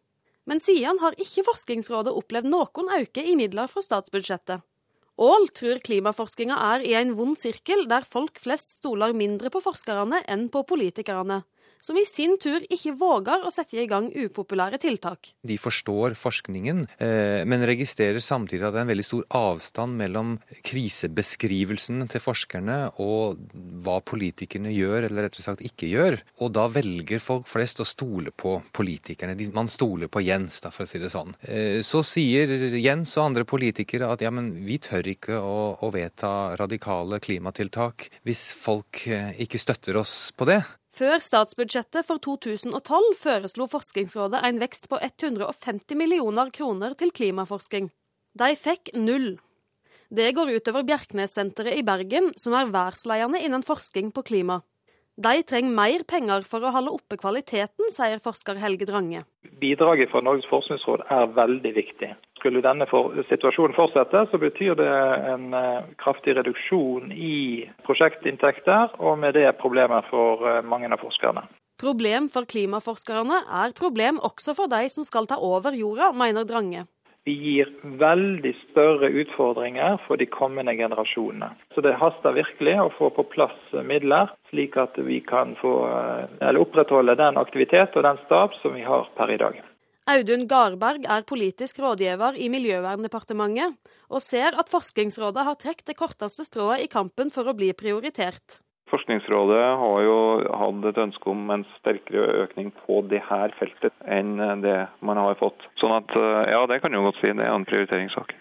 Men 0.49 0.65
siden 0.65 1.05
har 1.05 1.21
ikke 1.21 1.45
Forskningsrådet 1.45 2.17
opplevd 2.17 2.49
noen 2.49 2.89
økning 2.97 3.29
i 3.29 3.37
midler 3.37 3.69
fra 3.69 3.85
statsbudsjettet. 3.85 4.65
Aall 5.19 5.49
tror 5.51 5.81
klimaforskinga 5.83 6.57
er 6.75 6.85
i 6.87 6.93
en 6.95 7.17
vond 7.19 7.39
sirkel 7.41 7.89
der 7.91 8.07
folk 8.07 8.39
flest 8.39 8.77
stoler 8.79 9.15
mindre 9.17 9.51
på 9.51 9.63
forskerne 9.65 10.23
enn 10.31 10.47
på 10.55 10.63
politikerne 10.69 11.41
som 11.81 11.99
i 11.99 12.05
sin 12.09 12.37
tur 12.41 12.65
ikke 12.69 12.95
våger 12.99 13.45
å 13.45 13.53
sette 13.53 13.79
i 13.79 13.87
gang 13.91 14.09
upopulære 14.13 14.81
tiltak. 14.83 15.33
De 15.47 15.59
forstår 15.61 16.17
forskningen, 16.19 16.87
eh, 16.99 17.45
men 17.49 17.67
registrerer 17.69 18.21
samtidig 18.23 18.67
at 18.67 18.75
det 18.75 18.83
er 18.83 18.87
en 18.87 18.93
veldig 18.93 19.07
stor 19.07 19.25
avstand 19.39 19.99
mellom 19.99 20.37
krisebeskrivelsen 20.67 22.07
til 22.11 22.23
forskerne 22.23 22.79
og 23.03 23.39
hva 23.85 23.99
politikerne 24.01 24.73
gjør, 24.75 25.09
eller 25.09 25.29
rett 25.29 25.39
og 25.39 25.45
slett 25.45 25.65
ikke 25.67 25.91
gjør. 25.91 26.19
Og 26.43 26.53
da 26.57 26.67
velger 26.73 27.23
folk 27.23 27.49
flest 27.51 27.83
å 27.83 27.89
stole 27.89 28.33
på 28.35 28.59
politikerne. 28.73 29.37
Man 29.55 29.71
stoler 29.71 30.11
på 30.11 30.23
Jens, 30.25 30.61
da, 30.65 30.73
for 30.75 30.85
å 30.85 30.91
si 30.91 31.01
det 31.03 31.13
sånn. 31.15 31.35
Eh, 31.49 31.81
så 31.87 32.03
sier 32.07 32.51
Jens 32.79 33.17
og 33.19 33.31
andre 33.31 33.47
politikere 33.49 34.11
at 34.11 34.23
ja, 34.25 34.33
men 34.35 34.51
vi 34.67 34.81
tør 34.83 35.07
ikke 35.15 35.39
å, 35.39 35.79
å 35.81 35.93
vedta 35.95 36.57
radikale 36.59 37.21
klimatiltak 37.23 38.09
hvis 38.27 38.51
folk 38.59 39.05
eh, 39.07 39.33
ikke 39.45 39.61
støtter 39.63 39.99
oss 40.01 40.19
på 40.37 40.49
det. 40.49 40.61
Før 40.99 41.21
statsbudsjettet 41.23 42.07
for 42.09 42.19
2012 42.19 43.13
foreslo 43.21 43.69
Forskningsrådet 43.71 44.41
en 44.43 44.57
vekst 44.59 44.89
på 44.91 44.99
150 44.99 45.95
millioner 45.95 46.51
kroner 46.51 46.97
til 46.99 47.13
klimaforsking. 47.15 47.87
De 48.35 48.49
fikk 48.59 48.91
null. 48.99 49.37
Det 50.11 50.33
går 50.35 50.51
utover 50.57 50.83
Bjerknessenteret 50.89 51.79
i 51.79 51.85
Bergen, 51.87 52.33
som 52.35 52.57
er 52.59 52.73
verdensledende 52.73 53.43
innen 53.45 53.63
forskning 53.63 54.11
på 54.17 54.25
klima. 54.27 54.59
De 55.19 55.43
trenger 55.43 55.75
mer 55.75 56.05
penger 56.07 56.45
for 56.47 56.63
å 56.63 56.71
holde 56.71 56.93
oppe 56.95 57.17
kvaliteten, 57.19 57.89
sier 57.91 58.21
forsker 58.23 58.61
Helge 58.63 58.87
Drange. 58.87 59.25
Bidraget 59.59 60.13
fra 60.13 60.21
Norges 60.23 60.47
forskningsråd 60.47 61.03
er 61.11 61.33
veldig 61.35 61.73
viktig. 61.75 62.11
Skulle 62.39 62.63
denne 62.63 62.87
for 62.87 63.17
situasjonen 63.27 63.75
fortsette, 63.75 64.21
så 64.31 64.39
betyr 64.39 64.77
det 64.79 64.93
en 65.33 65.49
uh, 65.57 65.89
kraftig 65.99 66.37
reduksjon 66.39 67.11
i 67.11 67.67
prosjektinntekter, 67.89 68.95
og 69.03 69.19
med 69.19 69.35
det 69.35 69.49
problemer 69.59 70.07
for 70.07 70.47
uh, 70.47 70.61
mange 70.63 70.87
av 70.87 71.03
forskerne. 71.03 71.49
Problem 71.83 72.31
for 72.31 72.47
klimaforskerne 72.47 73.41
er 73.65 73.75
problem 73.75 74.23
også 74.23 74.55
for 74.55 74.71
de 74.71 74.87
som 74.91 75.07
skal 75.07 75.27
ta 75.27 75.41
over 75.43 75.75
jorda, 75.75 76.13
mener 76.15 76.47
Drange 76.47 76.87
gir 77.33 77.71
veldig 78.01 78.53
større 78.71 79.11
utfordringer 79.23 79.99
for 80.07 80.21
de 80.21 80.27
kommende 80.31 80.75
generasjonene. 80.79 81.51
Så 81.75 81.85
det 81.85 81.97
haster 82.01 82.37
virkelig 82.37 82.77
å 82.83 82.93
få 82.99 83.11
på 83.17 83.27
plass 83.33 83.73
midler, 83.87 84.33
slik 84.51 84.77
at 84.81 84.99
vi 85.09 85.21
kan 85.25 85.57
få, 85.61 85.73
opprettholde 86.63 87.19
den 87.19 87.41
aktivitet 87.41 87.97
og 87.97 88.07
den 88.07 88.21
stab 88.27 88.57
som 88.63 88.77
vi 88.79 88.87
har 88.87 89.11
per 89.19 89.35
i 89.35 89.41
dag. 89.41 89.59
Audun 90.09 90.47
Garberg 90.49 91.05
er 91.05 91.27
politisk 91.29 91.83
rådgiver 91.85 92.39
i 92.41 92.47
Miljøverndepartementet, 92.49 93.77
og 94.09 94.25
ser 94.25 94.57
at 94.57 94.71
Forskningsrådet 94.73 95.45
har 95.45 95.59
trukket 95.61 95.91
det 95.91 95.99
korteste 95.99 96.47
strået 96.49 96.87
i 96.87 96.89
kampen 96.89 97.29
for 97.35 97.45
å 97.45 97.57
bli 97.57 97.75
prioritert. 97.77 98.63
Forskningsrådet 98.89 99.63
har 99.81 100.03
jo 100.07 100.19
hatt 100.61 100.87
et 100.91 101.01
ønske 101.03 101.31
om 101.31 101.51
en 101.53 101.65
sterkere 101.77 102.45
økning 102.45 102.71
på 102.85 103.03
det 103.11 103.21
her 103.29 103.53
feltet 103.59 103.95
enn 104.09 104.37
det 104.65 104.79
man 105.05 105.21
har 105.21 105.37
fått. 105.41 105.67
Sånn 105.81 105.97
at 105.99 106.15
eh, 106.17 106.53
ja, 106.55 106.63
det 106.71 106.81
kan 106.85 106.97
jo 106.97 107.05
godt 107.05 107.21
si 107.21 107.33
det 107.33 107.45
er 107.45 107.55
en 107.55 107.69
prioriteringssak. 107.69 108.33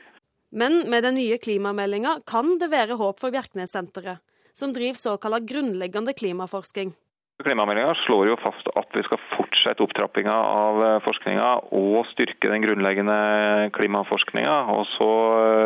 Men 0.58 0.86
med 0.92 1.04
den 1.04 1.18
nye 1.20 1.38
klimameldinga 1.44 2.20
kan 2.28 2.56
det 2.62 2.72
være 2.72 2.96
håp 3.00 3.20
for 3.20 3.36
Bjerknessenteret, 3.36 4.24
som 4.56 4.72
driver 4.76 5.00
såkalt 5.00 5.50
grunnleggende 5.50 6.16
klimaforsking. 6.16 6.96
Klimameldinga 7.38 7.94
slår 8.02 8.32
jo 8.32 8.36
fast 8.42 8.66
at 8.80 8.96
vi 8.98 9.04
skal 9.06 9.20
fortsette 9.36 9.84
opptrappinga 9.86 10.34
av 10.34 10.80
eh, 10.82 10.96
forskninga 11.06 11.50
og 11.78 12.08
styrke 12.10 12.50
den 12.50 12.66
grunnleggende 12.66 13.18
klimaforskninga. 13.78 14.56
Og 14.74 14.88
så 14.96 15.10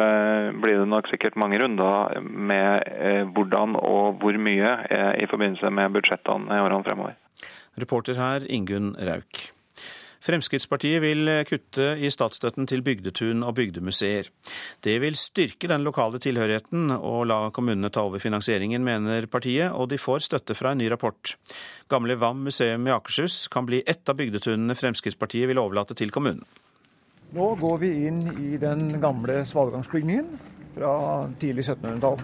eh, 0.03 0.49
blir 0.59 0.81
det 0.81 0.89
nok 0.91 1.07
sikkert 1.07 1.39
mange 1.39 1.61
runder 1.63 2.19
med 2.19 2.91
eh, 2.91 3.23
hvordan 3.23 3.79
og 3.79 4.19
hvor 4.19 4.35
mye 4.35 4.75
i 5.15 5.31
forbindelse 5.31 5.71
med 5.71 5.95
budsjettene 5.95 6.59
i 6.59 6.65
årene 6.65 6.83
fremover. 6.83 7.15
Reporter 7.79 8.19
her 8.19 8.43
Ingunn 8.51 8.91
Rauk. 8.99 9.45
Fremskrittspartiet 10.21 11.01
vil 11.01 11.29
kutte 11.49 11.95
i 11.97 12.09
statsstøtten 12.13 12.67
til 12.69 12.83
bygdetun 12.85 13.41
og 13.41 13.55
bygdemuseer. 13.57 14.29
Det 14.85 14.99
vil 15.01 15.17
styrke 15.17 15.69
den 15.71 15.81
lokale 15.81 16.21
tilhørigheten 16.21 16.93
og 16.93 17.25
la 17.31 17.39
kommunene 17.55 17.89
ta 17.89 18.03
over 18.05 18.21
finansieringen, 18.21 18.85
mener 18.85 19.25
partiet, 19.25 19.73
og 19.73 19.89
de 19.89 19.97
får 19.97 20.27
støtte 20.27 20.57
fra 20.57 20.75
en 20.75 20.83
ny 20.83 20.91
rapport. 20.93 21.33
Gamle 21.89 22.19
Vam 22.21 22.45
museum 22.45 22.85
i 22.85 22.93
Akershus 22.93 23.47
kan 23.49 23.65
bli 23.65 23.81
ett 23.85 24.05
av 24.09 24.21
bygdetunene 24.21 24.77
Fremskrittspartiet 24.77 25.49
vil 25.49 25.61
overlate 25.61 25.97
til 25.97 26.13
kommunen. 26.13 26.45
Nå 27.31 27.53
går 27.57 27.77
vi 27.81 27.91
inn 28.09 28.21
i 28.43 28.57
den 28.61 28.89
gamle 29.01 29.41
svalgangsbygningen 29.47 30.33
fra 30.75 30.93
tidlig 31.39 31.63
1700-tall. 31.65 32.19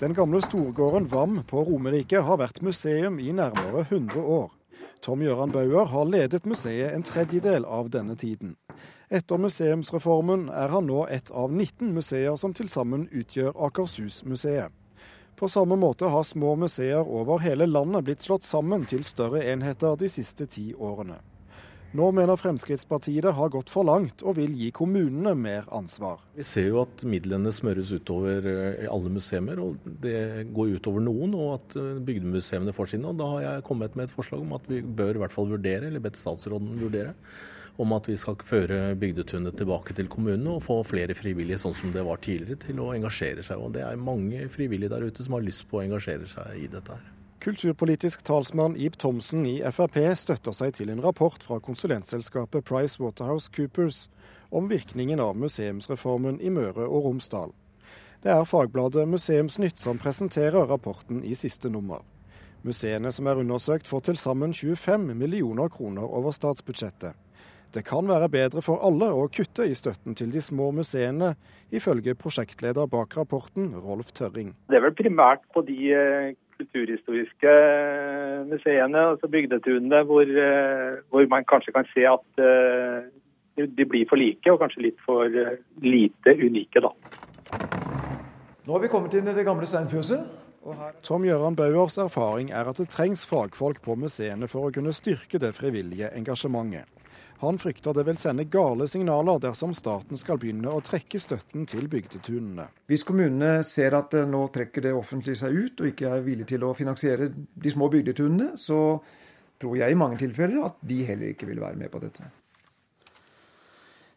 Den 0.00 0.16
gamle 0.16 0.40
storgården 0.42 1.06
Vam 1.12 1.42
på 1.48 1.62
Romerike 1.68 2.20
har 2.24 2.40
vært 2.40 2.64
museum 2.64 3.20
i 3.20 3.30
nærmere 3.36 3.86
100 3.86 4.20
år. 4.20 4.55
Tom 5.02 5.22
Gøran 5.22 5.52
Bauer 5.52 5.86
har 5.92 6.08
ledet 6.08 6.46
museet 6.46 6.94
en 6.94 7.04
tredjedel 7.06 7.64
av 7.64 7.90
denne 7.94 8.16
tiden. 8.16 8.56
Etter 9.10 9.38
museumsreformen 9.38 10.48
er 10.50 10.72
han 10.72 10.88
nå 10.90 11.04
et 11.12 11.30
av 11.30 11.52
19 11.52 11.92
museer 11.94 12.34
som 12.40 12.54
til 12.56 12.68
sammen 12.72 13.06
utgjør 13.12 13.54
Akershus-museet. 13.68 14.72
På 15.36 15.48
samme 15.52 15.76
måte 15.76 16.08
har 16.08 16.24
små 16.24 16.54
museer 16.56 17.04
over 17.04 17.42
hele 17.44 17.68
landet 17.68 18.06
blitt 18.08 18.24
slått 18.24 18.44
sammen 18.48 18.86
til 18.88 19.04
større 19.04 19.44
enheter 19.44 19.98
de 20.00 20.08
siste 20.08 20.48
ti 20.48 20.70
årene. 20.74 21.20
Nå 21.96 22.10
mener 22.12 22.36
Fremskrittspartiet 22.36 23.24
det 23.24 23.32
har 23.38 23.48
gått 23.48 23.70
for 23.72 23.86
langt, 23.88 24.20
og 24.26 24.36
vil 24.36 24.52
gi 24.58 24.68
kommunene 24.74 25.32
mer 25.38 25.68
ansvar. 25.72 26.20
Vi 26.36 26.44
ser 26.44 26.68
jo 26.68 26.82
at 26.82 27.04
midlene 27.08 27.52
smøres 27.54 27.92
utover 27.96 28.44
eh, 28.50 28.84
alle 28.92 29.12
museer, 29.14 29.62
og 29.62 29.78
det 30.02 30.50
går 30.52 30.74
utover 30.76 31.04
noen. 31.06 31.32
Og 31.38 31.54
at 31.54 31.76
eh, 31.80 32.02
bygdemuseene 32.04 32.74
får 32.76 32.92
sine. 32.92 33.08
Og 33.08 33.16
da 33.20 33.30
har 33.32 33.46
jeg 33.46 33.66
kommet 33.70 33.96
med 33.96 34.10
et 34.10 34.12
forslag 34.12 34.44
om 34.44 34.52
at 34.58 34.68
vi 34.68 34.82
bør 34.84 35.16
i 35.16 35.24
hvert 35.24 35.36
fall 35.36 35.48
vurdere, 35.54 35.88
eller 35.88 36.04
bedt 36.04 36.20
statsråden 36.20 36.76
vurdere, 36.82 37.16
om 37.80 37.96
at 37.96 38.10
vi 38.10 38.18
skal 38.20 38.44
føre 38.44 38.80
bygdetunet 39.00 39.56
tilbake 39.56 39.96
til 39.96 40.12
kommunene 40.12 40.58
og 40.58 40.64
få 40.68 40.82
flere 40.88 41.16
frivillige, 41.16 41.62
sånn 41.64 41.76
som 41.80 41.96
det 41.96 42.04
var 42.04 42.20
tidligere, 42.20 42.60
til 42.66 42.84
å 42.84 42.92
engasjere 42.92 43.44
seg. 43.46 43.62
Og 43.62 43.72
det 43.76 43.86
er 43.88 44.00
mange 44.00 44.50
frivillige 44.52 44.92
der 44.92 45.08
ute 45.08 45.24
som 45.24 45.38
har 45.38 45.48
lyst 45.48 45.68
på 45.70 45.80
å 45.80 45.86
engasjere 45.86 46.28
seg 46.28 46.60
i 46.60 46.68
dette 46.72 46.92
her. 46.92 47.12
Kulturpolitisk 47.40 48.24
talsmann 48.24 48.76
Ib 48.76 48.96
Thomsen 48.98 49.44
i 49.46 49.58
Frp 49.70 49.98
støtter 50.16 50.54
seg 50.56 50.72
til 50.78 50.90
en 50.90 51.02
rapport 51.04 51.42
fra 51.44 51.58
konsulentselskapet 51.60 52.64
Price 52.64 52.96
Waterhouse 53.02 53.52
Coopers 53.52 54.06
om 54.50 54.70
virkningen 54.70 55.20
av 55.20 55.36
museumsreformen 55.36 56.40
i 56.40 56.50
Møre 56.50 56.88
og 56.88 57.04
Romsdal. 57.04 57.52
Det 58.24 58.32
er 58.32 58.48
fagbladet 58.48 59.04
Museumsnytt 59.08 59.78
som 59.78 60.00
presenterer 60.00 60.66
rapporten 60.66 61.20
i 61.22 61.36
siste 61.36 61.70
nummer. 61.70 62.00
Museene 62.66 63.12
som 63.12 63.28
er 63.28 63.38
undersøkt 63.44 63.86
får 63.86 64.08
til 64.08 64.18
sammen 64.18 64.56
25 64.56 65.12
millioner 65.14 65.68
kroner 65.70 66.08
over 66.08 66.34
statsbudsjettet. 66.34 67.12
Det 67.74 67.84
kan 67.84 68.08
være 68.08 68.30
bedre 68.32 68.62
for 68.64 68.80
alle 68.86 69.10
å 69.12 69.26
kutte 69.28 69.66
i 69.68 69.76
støtten 69.76 70.16
til 70.16 70.32
de 70.32 70.40
små 70.40 70.70
museene, 70.72 71.34
ifølge 71.70 72.16
prosjektleder 72.16 72.88
bak 72.88 73.12
rapporten, 73.18 73.74
Rolf 73.84 74.14
Tørring. 74.16 74.54
Det 74.70 74.78
er 74.78 74.86
vel 74.86 74.96
primært 74.96 75.44
på 75.52 75.62
de 75.66 75.76
eh, 75.92 76.34
kulturhistoriske 76.60 77.52
museene, 78.50 79.02
altså 79.12 79.28
bygdetunene, 79.30 80.02
hvor, 80.08 80.22
eh, 80.22 80.98
hvor, 81.10 81.28
man 81.30 81.44
kanskje 81.44 81.74
kan 81.76 81.86
se 81.92 82.06
at 82.08 82.42
uh, 82.42 83.04
de 83.78 83.84
blir 83.84 84.08
for 84.08 84.20
like, 84.20 84.52
og 84.52 84.60
kanskje 84.62 84.88
litt 84.88 84.98
for 85.04 85.28
uh, 85.28 85.54
lite 85.82 86.36
unike, 86.40 86.82
da. 86.82 86.92
Nå 88.66 88.74
har 88.74 88.82
vi 88.82 88.90
kommet 88.90 89.14
inn 89.14 89.28
i 89.30 89.36
det 89.36 89.46
gamle 89.46 89.68
steinfjøset. 89.68 90.26
Tom 91.06 91.22
Gøran 91.22 91.54
Bauers 91.56 91.98
erfaring 92.02 92.50
er 92.50 92.66
at 92.66 92.80
det 92.80 92.88
trengs 92.90 93.22
fagfolk 93.26 93.78
på 93.84 93.94
museene 93.94 94.48
for 94.50 94.66
å 94.66 94.72
kunne 94.74 94.94
styrke 94.96 95.38
det 95.38 95.52
frivillige 95.54 96.10
engasjementet. 96.18 96.95
Han 97.42 97.58
frykter 97.60 97.96
det 97.96 98.06
vil 98.08 98.18
sende 98.20 98.46
gale 98.48 98.86
signaler 98.88 99.40
dersom 99.42 99.74
staten 99.76 100.16
skal 100.20 100.40
begynne 100.40 100.72
å 100.72 100.80
trekke 100.84 101.20
støtten 101.20 101.66
til 101.68 101.88
bygdetunene. 101.92 102.68
Hvis 102.88 103.04
kommunene 103.06 103.60
ser 103.66 103.96
at 103.98 104.16
nå 104.28 104.46
trekker 104.54 104.88
det 104.88 104.94
offentlige 104.96 105.42
seg 105.42 105.56
ut 105.56 105.82
og 105.82 105.92
ikke 105.92 106.14
er 106.16 106.24
villig 106.24 106.48
til 106.52 106.64
å 106.64 106.74
finansiere 106.76 107.28
de 107.34 107.72
små 107.72 107.90
bygdetunene, 107.92 108.54
så 108.56 108.80
tror 109.60 109.78
jeg 109.80 109.92
i 109.92 109.98
mange 109.98 110.18
tilfeller 110.20 110.70
at 110.70 110.82
de 110.84 111.04
heller 111.08 111.32
ikke 111.32 111.48
vil 111.48 111.62
være 111.62 111.80
med 111.80 111.92
på 111.92 112.00
dette. 112.02 112.28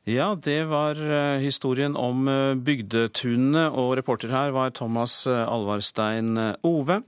Ja, 0.09 0.31
det 0.33 0.63
var 0.71 0.97
eh, 0.97 1.41
historien 1.43 1.93
om 1.99 2.27
eh, 2.31 2.55
bygdetunene, 2.55 3.67
og 3.69 3.97
reporter 3.99 4.31
her 4.33 4.55
var 4.55 4.71
Thomas 4.73 5.21
eh, 5.27 5.43
Alvarstein 5.43 6.39
Ove. 6.65 7.01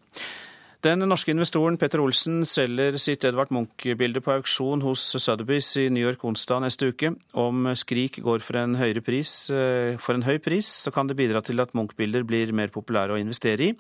Den 0.82 1.04
norske 1.06 1.30
investoren 1.30 1.76
Petter 1.78 2.02
Olsen 2.02 2.40
selger 2.50 2.96
sitt 2.98 3.22
Edvard 3.28 3.52
Munch-bilde 3.54 4.18
på 4.26 4.32
auksjon 4.34 4.82
hos 4.82 5.04
Sotheby's 5.14 5.68
i 5.78 5.84
New 5.94 6.02
York 6.02 6.24
onsdag 6.26 6.64
neste 6.64 6.88
uke. 6.90 7.12
Om 7.38 7.68
Skrik 7.78 8.18
går 8.26 8.42
for 8.42 8.58
en, 8.58 8.74
pris, 9.06 9.52
eh, 9.54 10.00
for 10.02 10.18
en 10.18 10.26
høy 10.26 10.40
pris, 10.42 10.66
så 10.66 10.90
kan 10.90 11.06
det 11.06 11.20
bidra 11.20 11.44
til 11.46 11.62
at 11.62 11.76
Munch-bilder 11.78 12.26
blir 12.26 12.52
mer 12.52 12.74
populære 12.74 13.14
å 13.14 13.22
investere 13.22 13.62
i, 13.62 13.76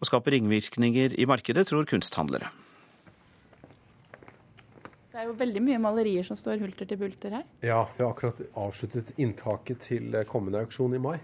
og 0.00 0.10
skaper 0.10 0.34
ringvirkninger 0.34 1.14
i 1.22 1.24
markedet, 1.24 1.68
tror 1.68 1.86
kunsthandlere. 1.86 2.50
Det 5.12 5.22
er 5.22 5.26
jo 5.30 5.38
veldig 5.38 5.62
mye 5.62 5.78
malerier 5.78 6.26
som 6.26 6.34
står 6.34 6.58
hulter 6.58 6.84
til 6.84 6.98
bulter 6.98 7.30
her. 7.30 7.46
Ja, 7.62 7.84
vi 7.94 8.02
har 8.02 8.10
akkurat 8.10 8.42
avsluttet 8.58 9.14
inntaket 9.18 9.86
til 9.86 10.24
kommende 10.26 10.66
auksjon 10.66 10.98
i 10.98 10.98
mai. 10.98 11.20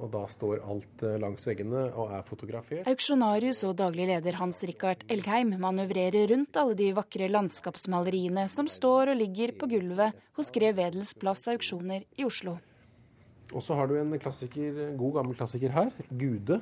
Og 0.00 0.08
da 0.12 0.22
står 0.32 0.62
alt 0.64 1.02
eh, 1.04 1.18
langs 1.20 1.44
veggene 1.44 1.82
og 1.90 2.14
er 2.16 2.24
fotografert. 2.24 2.88
Auksjonarius 2.88 3.60
og 3.68 3.76
daglig 3.80 4.08
leder 4.08 4.38
Hans 4.40 4.62
Rikard 4.64 5.04
Elgheim 5.12 5.52
manøvrerer 5.60 6.30
rundt 6.32 6.56
alle 6.56 6.78
de 6.78 6.88
vakre 6.96 7.28
landskapsmaleriene 7.28 8.46
som 8.48 8.68
står 8.70 9.12
og 9.12 9.20
ligger 9.20 9.52
på 9.60 9.68
gulvet 9.70 10.16
hos 10.38 10.52
Grev 10.54 10.80
Wedels 10.80 11.12
plass 11.20 11.44
auksjoner 11.52 12.06
i 12.16 12.24
Oslo. 12.24 12.56
Og 13.50 13.62
så 13.66 13.74
har 13.74 13.90
du 13.90 13.96
en 13.98 14.12
god 14.96 15.14
gammel 15.18 15.34
klassiker 15.36 15.72
her, 15.74 15.90
'Gude'. 16.10 16.60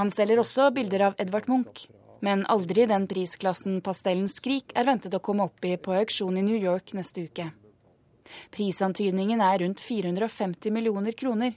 Han 0.00 0.10
selger 0.10 0.40
også 0.40 0.70
bilder 0.72 1.10
av 1.10 1.18
Edvard 1.18 1.48
Munch. 1.48 1.88
Men 2.22 2.44
aldri 2.46 2.86
den 2.86 3.08
prisklassen 3.10 3.80
Pastellens 3.82 4.36
skrik 4.38 4.70
er 4.78 4.86
ventet 4.86 5.14
å 5.14 5.18
komme 5.18 5.48
opp 5.48 5.64
i 5.66 5.74
på 5.76 5.92
auksjon 5.98 6.38
i 6.38 6.44
New 6.46 6.56
York 6.56 6.94
neste 6.94 7.26
uke. 7.26 7.48
Prisantydningen 8.54 9.42
er 9.42 9.58
rundt 9.64 9.82
450 9.82 10.70
millioner 10.70 11.12
kroner. 11.18 11.56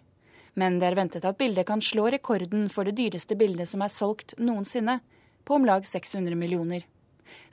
Men 0.56 0.80
det 0.80 0.88
er 0.88 0.98
ventet 0.98 1.26
at 1.28 1.38
bildet 1.40 1.68
kan 1.68 1.84
slå 1.84 2.08
rekorden 2.14 2.70
for 2.72 2.88
det 2.88 2.96
dyreste 3.00 3.36
bildet 3.40 3.68
som 3.70 3.84
er 3.84 3.92
solgt 3.92 4.38
noensinne, 4.40 5.02
på 5.46 5.58
om 5.60 5.66
lag 5.68 5.86
600 5.86 6.36
millioner. 6.40 6.86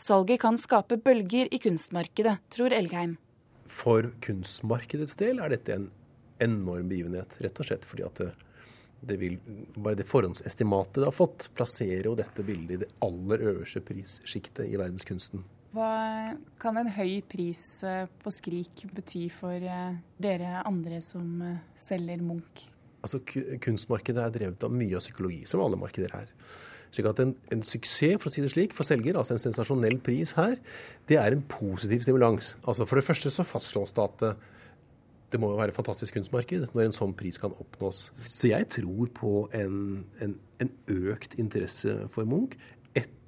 Salget 0.00 0.40
kan 0.40 0.56
skape 0.58 0.96
bølger 0.96 1.50
i 1.52 1.58
kunstmarkedet, 1.60 2.38
tror 2.52 2.72
Elgheim. 2.72 3.16
For 3.68 4.12
kunstmarkedets 4.24 5.18
del 5.20 5.42
er 5.42 5.52
dette 5.52 5.74
en 5.76 5.90
enorm 6.42 6.88
begivenhet, 6.90 7.36
rett 7.42 7.60
og 7.60 7.68
slett 7.68 7.86
fordi 7.88 8.06
at 8.06 8.20
det, 8.22 8.30
det 9.02 9.18
vil, 9.20 9.38
bare 9.76 9.98
det 9.98 10.06
forhåndsestimatet 10.08 11.02
det 11.02 11.08
har 11.08 11.16
fått, 11.16 11.48
plasserer 11.56 12.08
jo 12.10 12.14
dette 12.18 12.46
bildet 12.46 12.76
i 12.76 12.80
det 12.84 12.90
aller 13.04 13.44
øverste 13.52 13.82
prissjiktet 13.86 14.68
i 14.68 14.78
verdenskunsten. 14.78 15.44
Hva 15.72 16.34
kan 16.60 16.76
en 16.76 16.90
høy 16.92 17.22
pris 17.24 17.80
eh, 17.88 18.04
på 18.20 18.32
Skrik 18.34 18.84
bety 18.92 19.24
for 19.32 19.56
eh, 19.56 19.94
dere 20.20 20.60
andre 20.68 21.00
som 21.04 21.40
eh, 21.46 21.62
selger 21.80 22.20
Munch? 22.20 22.66
Altså, 23.02 23.20
Kunstmarkedet 23.62 24.22
er 24.22 24.34
drevet 24.34 24.66
av 24.66 24.74
mye 24.74 24.98
av 24.98 25.04
psykologi, 25.04 25.42
som 25.48 25.62
alle 25.64 25.78
markeder 25.80 26.14
er. 26.16 26.30
Slik 26.92 27.08
at 27.08 27.22
en, 27.24 27.32
en, 27.54 27.62
suksess 27.64 28.20
for 28.20 28.28
å 28.28 28.32
si 28.34 28.44
det 28.44 28.52
slik, 28.52 28.74
for 28.76 28.86
selger, 28.86 29.16
altså 29.16 29.34
en 29.34 29.42
sensasjonell 29.42 29.96
pris 30.04 30.34
her, 30.36 30.58
det 31.08 31.16
er 31.18 31.34
en 31.34 31.44
positiv 31.48 32.04
stimulans. 32.04 32.52
Altså 32.66 32.86
For 32.88 33.00
det 33.00 33.06
første 33.06 33.32
så 33.32 33.46
fastslås 33.48 33.96
det 33.96 34.04
at 34.04 34.26
det 35.32 35.40
må 35.40 35.48
jo 35.48 35.56
være 35.56 35.72
et 35.72 35.78
fantastisk 35.78 36.18
kunstmarked 36.18 36.74
når 36.74 36.90
en 36.90 36.94
sånn 36.94 37.14
pris 37.16 37.40
kan 37.40 37.54
oppnås. 37.56 38.10
Så 38.20 38.50
jeg 38.50 38.68
tror 38.74 39.08
på 39.16 39.32
en, 39.56 40.04
en, 40.20 40.36
en 40.60 40.72
økt 40.92 41.38
interesse 41.40 41.94
for 42.12 42.28
Munch 42.28 42.58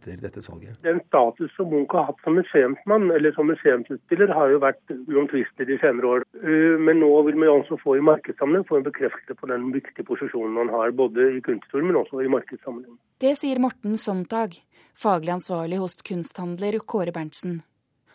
etter 0.05 0.21
dette 0.23 0.43
salget. 0.43 0.77
Den 0.83 1.01
status 1.07 1.53
som 1.57 1.71
Munch 1.73 1.93
har 1.97 2.09
hatt 2.11 2.21
som 2.25 2.37
museumsmann, 2.39 3.11
eller 3.11 3.33
som 3.33 3.49
museumsutstiller, 3.49 4.33
har 4.37 4.53
jo 4.53 4.61
vært 4.63 4.95
uomtvistelig 5.09 5.69
de 5.71 5.79
senere 5.83 6.13
år. 6.19 6.27
Uh, 6.45 6.77
men 6.81 7.01
nå 7.01 7.11
vil 7.29 7.41
vi 7.41 7.51
også 7.51 7.81
få 7.83 7.99
i 7.99 8.05
markedssammenheng 8.05 8.67
få 8.69 8.81
en 8.81 8.89
bekreftelse 8.89 9.39
på 9.41 9.51
den 9.51 9.71
viktige 9.75 10.07
posisjonen 10.09 10.57
man 10.61 10.73
har, 10.73 10.95
både 10.97 11.31
i 11.39 11.45
kunsthistorien, 11.45 11.91
men 11.91 12.01
også 12.03 12.25
i 12.25 12.33
markedssammenheng. 12.33 12.99
Det 13.21 13.37
sier 13.41 13.63
Morten 13.63 13.97
Sontag, 14.01 14.59
faglig 14.99 15.39
ansvarlig 15.39 15.81
hos 15.83 15.97
kunsthandler 16.05 16.81
Kåre 16.85 17.15
Berntsen. 17.15 17.63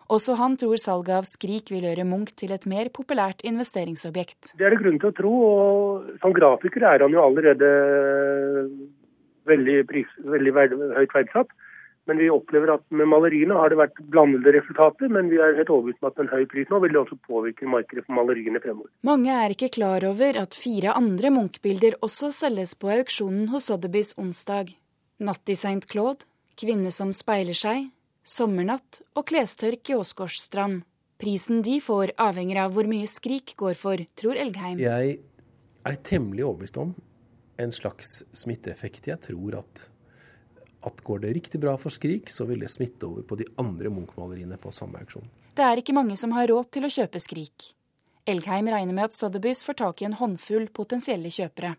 Også 0.10 0.34
han 0.40 0.56
tror 0.58 0.80
salget 0.82 1.20
av 1.20 1.26
Skrik 1.30 1.70
vil 1.70 1.84
gjøre 1.86 2.06
Munch 2.10 2.32
til 2.42 2.50
et 2.56 2.64
mer 2.70 2.88
populært 2.90 3.44
investeringsobjekt. 3.46 4.56
Det 4.58 4.66
er 4.66 4.74
det 4.74 4.80
grunn 4.82 4.98
til 4.98 5.12
å 5.12 5.18
tro, 5.20 5.34
og 5.50 6.16
som 6.24 6.34
grafiker 6.34 6.88
er 6.96 7.06
han 7.06 7.14
jo 7.14 7.22
allerede 7.22 7.70
veldig, 9.50 9.78
pris, 9.90 10.10
veldig 10.34 10.54
høyt 10.98 11.14
verdsatt. 11.14 11.54
Men 12.10 12.18
vi 12.18 12.30
opplever 12.34 12.74
at 12.74 12.86
med 12.90 13.06
maleriene 13.12 13.58
har 13.60 13.70
det 13.70 13.78
vært 13.78 14.00
blandede 14.10 14.56
resultater, 14.56 15.12
men 15.14 15.30
vi 15.30 15.38
er 15.38 15.58
helt 15.60 15.70
overbevist 15.70 16.02
om 16.02 16.10
at 16.10 16.22
en 16.24 16.32
høy 16.32 16.48
pris 16.50 16.72
nå 16.72 16.80
vil 16.82 16.96
det 16.96 17.02
også 17.04 17.20
påvirke 17.30 17.70
markedet 17.70 18.06
for 18.08 18.18
maleriene 18.18 18.62
fremover. 18.64 18.90
Mange 19.06 19.36
er 19.36 19.54
ikke 19.54 19.70
klar 19.78 20.06
over 20.10 20.42
at 20.42 20.58
fire 20.58 20.96
andre 20.98 21.30
Munch-bilder 21.36 22.00
også 22.06 22.32
selges 22.34 22.74
på 22.80 22.90
auksjonen 22.98 23.52
hos 23.54 23.70
Sotheby's 23.70 24.16
onsdag. 24.18 24.74
Natt 25.22 25.52
i 25.52 25.58
St. 25.60 25.86
Claude, 25.92 26.26
Kvinne 26.60 26.92
som 26.92 27.14
speiler 27.16 27.56
seg, 27.56 27.86
sommernatt 28.28 29.00
og 29.16 29.30
klestørk 29.30 29.94
i 29.94 29.96
Åsgårdstrand'. 29.96 30.82
Prisen 31.20 31.62
de 31.64 31.78
får 31.84 32.14
avhenger 32.20 32.62
av 32.64 32.74
hvor 32.76 32.88
mye 32.88 33.08
Skrik 33.08 33.54
går 33.60 33.76
for, 33.76 34.00
tror 34.16 34.40
Elgheim. 34.40 34.80
Jeg 34.80 35.18
er 35.88 35.98
temmelig 36.08 36.46
overbevist 36.48 36.80
om 36.80 36.94
en 37.60 37.74
slags 37.76 38.22
smitteeffekt. 38.36 39.08
Jeg 39.12 39.20
tror 39.24 39.60
at, 39.60 39.90
at 40.88 41.04
går 41.04 41.26
det 41.26 41.34
riktig 41.36 41.60
bra 41.62 41.76
for 41.78 41.94
Skrik, 41.94 42.30
så 42.32 42.46
vil 42.50 42.64
det 42.64 42.72
smitte 42.72 43.08
over 43.08 43.26
på 43.28 43.38
de 43.40 43.48
andre 43.60 43.92
Munch-maleriene 43.92 44.60
på 44.62 44.72
samme 44.72 45.02
auksjon. 45.02 45.28
Det 45.56 45.66
er 45.66 45.82
ikke 45.82 45.96
mange 45.98 46.16
som 46.20 46.32
har 46.38 46.48
råd 46.52 46.72
til 46.76 46.88
å 46.88 46.94
kjøpe 46.94 47.20
Skrik. 47.20 47.74
Elgheim 48.30 48.70
regner 48.72 48.96
med 48.96 49.10
at 49.10 49.16
Sotheby's 49.18 49.64
får 49.66 49.80
tak 49.82 50.02
i 50.02 50.08
en 50.08 50.18
håndfull 50.20 50.70
potensielle 50.76 51.32
kjøpere. 51.34 51.76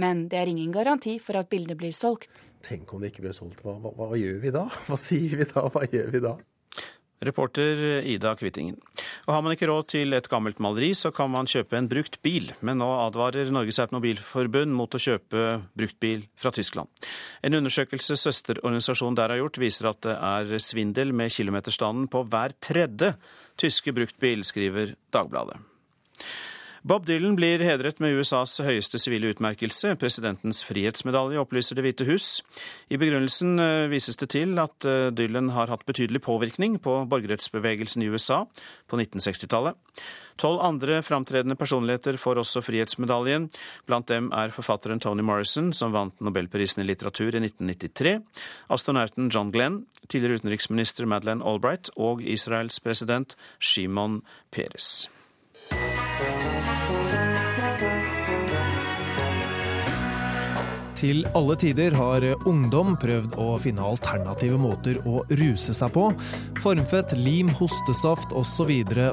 Men 0.00 0.24
det 0.32 0.38
er 0.40 0.50
ingen 0.50 0.72
garanti 0.72 1.18
for 1.22 1.36
at 1.40 1.50
bildet 1.52 1.78
blir 1.78 1.92
solgt. 1.94 2.30
Tenk 2.64 2.92
om 2.94 3.02
det 3.02 3.12
ikke 3.12 3.26
blir 3.26 3.36
solgt. 3.36 3.60
Hva, 3.64 3.74
hva, 3.82 3.92
hva, 3.98 4.08
gjør 4.18 4.38
vi 4.42 4.52
da? 4.54 4.64
Hva 4.88 4.98
sier 5.00 5.36
vi 5.42 5.46
da? 5.50 5.66
Hva 5.68 5.84
gjør 5.90 6.14
vi 6.14 6.22
da? 6.24 6.34
Reporter 7.24 8.00
Ida 8.08 8.32
Kvittingen. 8.38 8.78
Og 9.28 9.34
Har 9.34 9.42
man 9.44 9.52
ikke 9.52 9.68
råd 9.68 9.90
til 9.92 10.16
et 10.16 10.28
gammelt 10.30 10.60
maleri, 10.62 10.92
så 10.96 11.12
kan 11.12 11.30
man 11.32 11.48
kjøpe 11.50 11.76
en 11.76 11.88
brukt 11.90 12.20
bil. 12.24 12.50
Men 12.64 12.80
nå 12.80 12.88
advarer 13.06 13.52
Norges 13.52 13.80
Automobilforbund 13.82 14.72
mot 14.76 14.94
å 14.96 15.02
kjøpe 15.02 15.60
bruktbil 15.76 16.24
fra 16.40 16.52
Tyskland. 16.56 16.88
En 17.44 17.58
undersøkelse 17.60 18.16
søsterorganisasjonen 18.20 19.18
der 19.18 19.34
har 19.34 19.42
gjort, 19.42 19.60
viser 19.60 19.90
at 19.92 20.02
det 20.06 20.16
er 20.16 20.64
svindel 20.64 21.12
med 21.16 21.32
kilometerstanden 21.34 22.08
på 22.12 22.24
hver 22.30 22.56
tredje 22.62 23.14
tyske 23.60 23.92
bruktbil, 23.96 24.46
skriver 24.46 24.96
Dagbladet. 25.12 25.60
Bob 26.82 27.04
Dylan 27.04 27.34
blir 27.36 27.60
hedret 27.60 27.98
med 28.00 28.14
USAs 28.16 28.54
høyeste 28.64 28.96
sivile 29.02 29.34
utmerkelse, 29.34 29.92
presidentens 30.00 30.62
frihetsmedalje, 30.64 31.40
opplyser 31.42 31.76
Det 31.76 31.84
hvite 31.84 32.06
hus. 32.08 32.28
I 32.88 32.96
begrunnelsen 32.96 33.60
eh, 33.60 33.88
vises 33.92 34.16
det 34.16 34.30
til 34.32 34.56
at 34.62 34.86
eh, 34.88 35.10
Dylan 35.12 35.52
har 35.52 35.68
hatt 35.68 35.84
betydelig 35.84 36.22
påvirkning 36.24 36.78
på 36.80 37.02
borgerrettsbevegelsen 37.10 38.06
i 38.06 38.08
USA 38.08 38.46
på 38.88 38.96
1960-tallet. 38.96 39.76
Tolv 40.40 40.64
andre 40.64 41.02
framtredende 41.04 41.58
personligheter 41.60 42.16
får 42.16 42.40
også 42.40 42.64
frihetsmedaljen. 42.64 43.50
Blant 43.84 44.08
dem 44.08 44.32
er 44.32 44.56
forfatteren 44.56 45.04
Tony 45.04 45.20
Morrison, 45.20 45.74
som 45.76 45.92
vant 45.92 46.16
nobelprisen 46.24 46.80
i 46.80 46.88
litteratur 46.88 47.36
i 47.36 47.44
1993, 47.44 48.16
astronauten 48.72 49.28
John 49.28 49.52
Glenn, 49.52 49.82
tidligere 50.08 50.40
utenriksminister 50.40 51.04
Madeleine 51.04 51.44
Albright 51.44 51.92
og 52.00 52.24
Israels 52.24 52.80
president 52.80 53.36
Shimon 53.60 54.22
Peres. 54.48 55.10
Til 61.00 61.22
alle 61.32 61.54
tider 61.56 61.94
har 61.96 62.24
ungdom 62.44 62.92
prøvd 63.00 63.38
å 63.40 63.54
finne 63.62 63.84
alternative 63.88 64.58
måter 64.60 64.98
å 65.08 65.22
ruse 65.40 65.72
seg 65.76 65.94
på. 65.94 66.10
Formfett, 66.60 67.14
lim, 67.16 67.48
hostesaft 67.56 68.34
osv. 68.36 68.68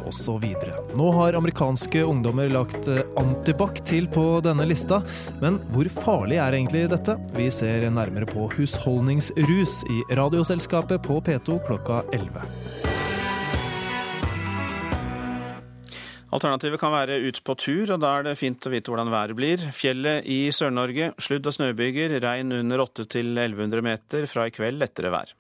osv. 0.10 0.47
Nå 1.00 1.08
har 1.15 1.38
amerikanske 1.39 2.04
ungdommer 2.04 2.52
lagt 2.52 2.91
antibac 3.21 3.80
til 3.88 4.10
på 4.12 4.26
denne 4.43 4.67
lista, 4.67 5.00
men 5.39 5.62
hvor 5.71 5.88
farlig 6.02 6.41
er 6.43 6.60
egentlig 6.60 6.89
dette? 6.91 7.15
Vi 7.39 7.47
ser 7.56 7.88
nærmere 7.88 8.28
på 8.28 8.50
husholdningsrus 8.58 9.80
i 9.88 10.04
Radioselskapet 10.19 11.08
på 11.08 11.21
P2 11.23 11.62
klokka 11.69 12.04
11. 12.12 13.07
Alternativet 16.28 16.82
kan 16.82 16.92
være 16.92 17.22
ut 17.24 17.38
på 17.48 17.54
tur, 17.56 17.92
og 17.96 18.02
da 18.04 18.10
er 18.18 18.26
det 18.28 18.38
fint 18.40 18.66
å 18.68 18.72
vite 18.74 18.92
hvordan 18.92 19.12
været 19.13 19.36
blir. 19.38 19.62
Fjellet 19.72 20.26
i 20.28 20.50
Sør-Norge, 20.52 21.13
sludd- 21.24 21.48
og 21.48 21.56
snøbyger, 21.56 22.18
regn 22.20 22.52
under 22.52 22.84
800-1100 22.84 23.86
meter, 23.86 24.28
fra 24.28 24.50
i 24.50 24.52
kveld 24.52 24.82
lettere 24.82 25.13
vær. 25.13 25.32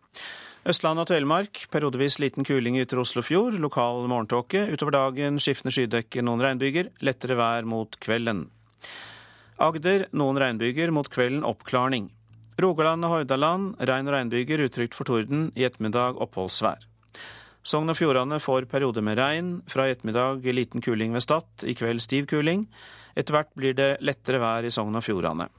Østland 0.67 1.03
og 1.03 1.09
Telemark, 1.11 1.65
periodevis 1.71 2.19
liten 2.23 2.47
kuling 2.47 2.79
i 2.79 2.85
ytre 2.85 3.03
Oslofjord, 3.03 3.59
lokal 3.59 4.07
morgentåke. 4.07 4.65
Utover 4.71 4.95
dagen 4.95 5.39
skiftende 5.43 5.75
skydekke, 5.75 6.23
noen 6.23 6.43
regnbyger, 6.43 6.93
lettere 7.03 7.35
vær 7.39 7.67
mot 7.67 7.99
kvelden. 8.03 8.45
Agder, 9.59 10.07
noen 10.15 10.39
regnbyger, 10.39 10.91
mot 10.95 11.07
kvelden 11.11 11.43
oppklarning. 11.47 12.11
Rogaland 12.63 13.05
og 13.05 13.11
Hordaland, 13.13 13.73
regn 13.79 14.07
og 14.07 14.15
regnbyger, 14.15 14.63
utrygt 14.65 14.95
for 14.95 15.07
torden, 15.07 15.49
i 15.55 15.67
ettermiddag 15.67 16.19
oppholdsvær. 16.23 16.87
Sogn 17.67 17.91
og 17.91 17.97
Fjordane 17.99 18.39
får 18.39 18.69
perioder 18.71 19.03
med 19.03 19.17
regn. 19.19 19.47
Fra 19.67 19.87
i 19.87 19.91
ettermiddag 19.91 20.45
liten 20.55 20.83
kuling 20.83 21.11
ved 21.11 21.25
Stad, 21.25 21.47
i 21.67 21.75
kveld 21.75 21.99
stiv 21.99 22.29
kuling. 22.31 22.63
Etter 23.17 23.35
hvert 23.35 23.51
blir 23.59 23.75
det 23.75 23.97
lettere 23.99 24.39
vær 24.39 24.63
i 24.63 24.71
Sogn 24.71 24.95
og 24.95 25.03
Fjordane. 25.03 25.49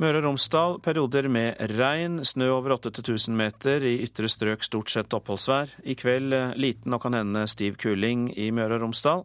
Møre 0.00 0.22
og 0.22 0.24
Romsdal 0.24 0.78
perioder 0.82 1.28
med 1.30 1.60
regn, 1.76 2.22
snø 2.26 2.48
over 2.56 2.78
8000 2.78 3.36
meter, 3.36 3.84
i 3.84 4.00
ytre 4.08 4.30
strøk 4.32 4.64
stort 4.64 4.90
sett 4.90 5.12
oppholdsvær. 5.14 5.76
I 5.84 5.94
kveld 5.94 6.34
eh, 6.34 6.56
liten 6.56 6.96
og 6.96 7.04
kan 7.04 7.14
hende 7.14 7.44
stiv 7.52 7.76
kuling 7.84 8.30
i 8.32 8.48
Møre 8.50 8.80
og 8.80 8.88
Romsdal. 8.88 9.22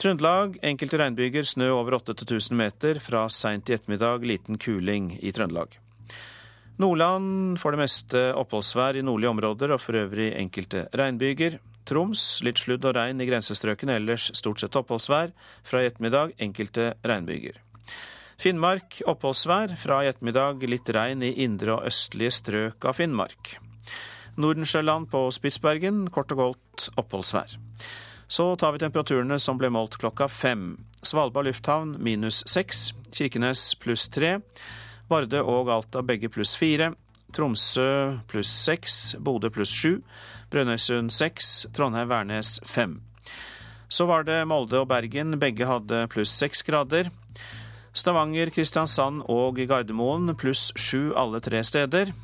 Trøndelag 0.00 0.56
enkelte 0.64 0.98
regnbyger, 0.98 1.46
snø 1.46 1.68
over 1.76 2.00
8000 2.00 2.56
meter. 2.58 2.98
Fra 3.04 3.28
seint 3.28 3.68
i 3.68 3.76
ettermiddag 3.76 4.24
liten 4.24 4.58
kuling 4.58 5.12
i 5.20 5.36
Trøndelag. 5.36 5.81
Nordland 6.80 7.60
får 7.60 7.74
det 7.74 7.80
meste 7.82 8.22
oppholdsvær 8.38 8.96
i 8.96 9.04
nordlige 9.04 9.32
områder 9.34 9.74
og 9.74 9.80
for 9.82 9.98
øvrig 9.98 10.32
enkelte 10.38 10.86
regnbyger. 10.96 11.58
Troms 11.88 12.40
litt 12.46 12.62
sludd 12.62 12.86
og 12.86 12.94
regn 12.96 13.20
i 13.20 13.26
grensestrøkene, 13.26 13.98
ellers 13.98 14.30
stort 14.38 14.62
sett 14.62 14.78
oppholdsvær. 14.78 15.34
Fra 15.66 15.82
i 15.82 15.90
ettermiddag 15.90 16.36
enkelte 16.42 16.92
regnbyger. 17.04 17.58
Finnmark 18.40 19.02
oppholdsvær. 19.10 19.76
Fra 19.78 20.00
i 20.02 20.08
ettermiddag 20.10 20.64
litt 20.70 20.88
regn 20.94 21.24
i 21.26 21.34
indre 21.44 21.76
og 21.76 21.90
østlige 21.90 22.32
strøk 22.38 22.88
av 22.88 22.96
Finnmark. 22.98 23.56
Nordensjøland 24.40 25.10
på 25.12 25.26
Spitsbergen 25.34 26.06
kort 26.14 26.32
og 26.32 26.40
godt 26.40 26.88
oppholdsvær. 26.96 27.58
Så 28.32 28.46
tar 28.56 28.72
vi 28.72 28.80
temperaturene 28.80 29.36
som 29.42 29.58
ble 29.60 29.68
målt 29.68 29.98
klokka 30.00 30.30
fem. 30.32 30.78
Svalbard 31.04 31.50
lufthavn 31.50 31.98
minus 32.00 32.40
seks. 32.48 32.92
Kirkenes 33.12 33.74
pluss 33.82 34.06
tre. 34.08 34.38
Vardø 35.12 35.42
og 35.44 35.70
Alta 35.72 36.00
begge 36.06 36.30
pluss 36.32 36.54
fire. 36.56 36.92
Tromsø 37.36 38.18
pluss 38.28 38.50
seks. 38.64 39.14
Bodø 39.20 39.50
pluss 39.52 39.72
sju. 39.72 40.00
Brønnøysund 40.52 41.12
seks. 41.12 41.66
Trondheim-Værnes 41.76 42.58
fem. 42.64 43.00
Så 43.92 44.06
var 44.08 44.24
det 44.24 44.42
Molde 44.48 44.80
og 44.80 44.88
Bergen. 44.88 45.36
Begge 45.40 45.68
hadde 45.68 46.06
pluss 46.12 46.32
seks 46.32 46.64
grader. 46.64 47.10
Stavanger, 47.92 48.48
Kristiansand 48.48 49.20
og 49.28 49.60
Gardermoen 49.68 50.32
pluss 50.40 50.70
sju 50.80 51.12
alle 51.18 51.42
tre 51.44 51.60
steder. 51.60 52.14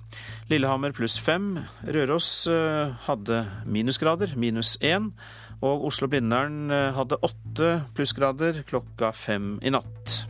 Lillehammer 0.48 0.96
pluss 0.96 1.18
fem. 1.20 1.58
Røros 1.84 2.30
eh, 2.48 2.96
hadde 3.04 3.42
minusgrader, 3.68 4.32
minus 4.36 4.78
én. 4.80 5.12
Og 5.60 5.84
Oslo-Blindern 5.90 6.72
eh, 6.72 6.88
hadde 6.96 7.20
åtte 7.20 7.70
plussgrader 7.96 8.64
klokka 8.68 9.12
fem 9.12 9.56
i 9.60 9.76
natt. 9.76 10.27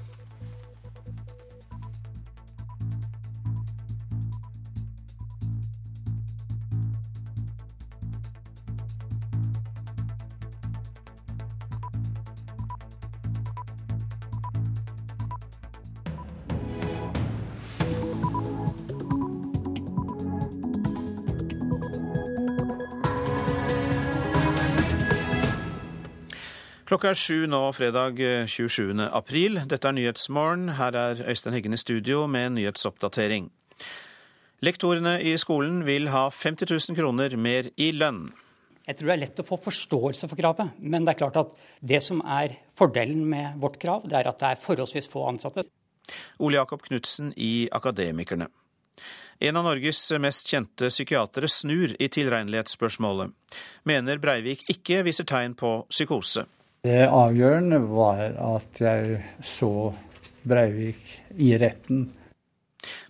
Klokka 26.89 27.11
er 27.13 27.19
sju 27.21 27.43
nå, 27.45 27.59
fredag 27.77 28.17
27. 28.49 28.95
Eh, 28.97 29.09
april. 29.13 29.59
Dette 29.69 29.91
er 29.91 29.93
Nyhetsmorgen. 29.93 30.71
Her 30.79 30.97
er 30.97 31.19
Øystein 31.29 31.53
Heggen 31.53 31.77
i 31.77 31.81
studio 31.81 32.23
med 32.25 32.47
en 32.47 32.57
nyhetsoppdatering. 32.57 33.51
Lektorene 34.65 35.19
i 35.21 35.35
skolen 35.37 35.83
vil 35.85 36.09
ha 36.09 36.31
50 36.33 36.65
000 36.73 36.97
kroner 36.97 37.37
mer 37.37 37.69
i 37.77 37.91
lønn. 37.93 38.31
Jeg 38.89 38.97
tror 38.97 39.11
det 39.11 39.17
er 39.19 39.23
lett 39.27 39.45
å 39.45 39.47
få 39.51 39.61
forståelse 39.69 40.33
for 40.33 40.41
kravet, 40.41 40.81
men 40.81 41.05
det 41.05 41.13
er 41.13 41.21
klart 41.27 41.37
at 41.37 41.53
det 41.85 42.01
som 42.09 42.25
er 42.25 42.57
fordelen 42.73 43.21
med 43.29 43.61
vårt 43.61 43.77
krav, 43.85 44.09
det 44.09 44.23
er 44.23 44.33
at 44.33 44.41
det 44.41 44.55
er 44.55 44.65
forholdsvis 44.65 45.13
få 45.13 45.29
ansatte. 45.29 45.69
Ole 46.41 46.57
Jakob 46.57 46.89
Knutsen 46.89 47.35
i 47.37 47.69
Akademikerne. 47.69 48.49
En 49.45 49.61
av 49.61 49.69
Norges 49.69 50.07
mest 50.25 50.49
kjente 50.49 50.89
psykiatere 50.89 51.53
snur 51.53 51.93
i 52.01 52.09
tilregnelighetsspørsmålet. 52.09 53.37
Mener 53.85 54.25
Breivik 54.25 54.65
ikke 54.73 55.05
viser 55.05 55.29
tegn 55.29 55.53
på 55.53 55.83
psykose. 55.93 56.49
Det 56.83 57.09
avgjørende 57.11 57.81
var 57.91 58.21
at 58.39 58.79
jeg 58.81 59.19
så 59.43 59.91
Breivik 60.49 61.11
i 61.35 61.51
retten. 61.59 62.05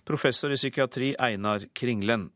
Professor 0.05 0.49
i 0.49 0.57
psykiatri 0.57 1.11
Einar 1.21 1.67
Kringlen. 1.77 2.31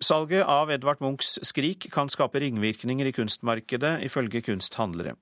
Salget 0.00 0.46
av 0.48 0.70
Edvard 0.72 1.02
Munchs 1.04 1.38
'Skrik' 1.44 1.90
kan 1.92 2.08
skape 2.08 2.40
ringvirkninger 2.40 3.06
i 3.06 3.12
kunstmarkedet, 3.12 4.00
ifølge 4.08 4.40
kunsthandlere. 4.40 5.12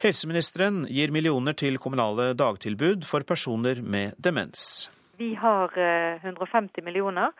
Helseministeren 0.00 0.86
gir 0.88 1.12
millioner 1.12 1.52
til 1.52 1.76
kommunale 1.78 2.32
dagtilbud 2.32 3.04
for 3.04 3.20
personer 3.28 3.82
med 3.82 4.16
demens. 4.16 4.88
Vi 5.18 5.34
har 5.34 5.68
150 6.24 6.80
eh, 6.80 6.84
millioner 6.84 7.36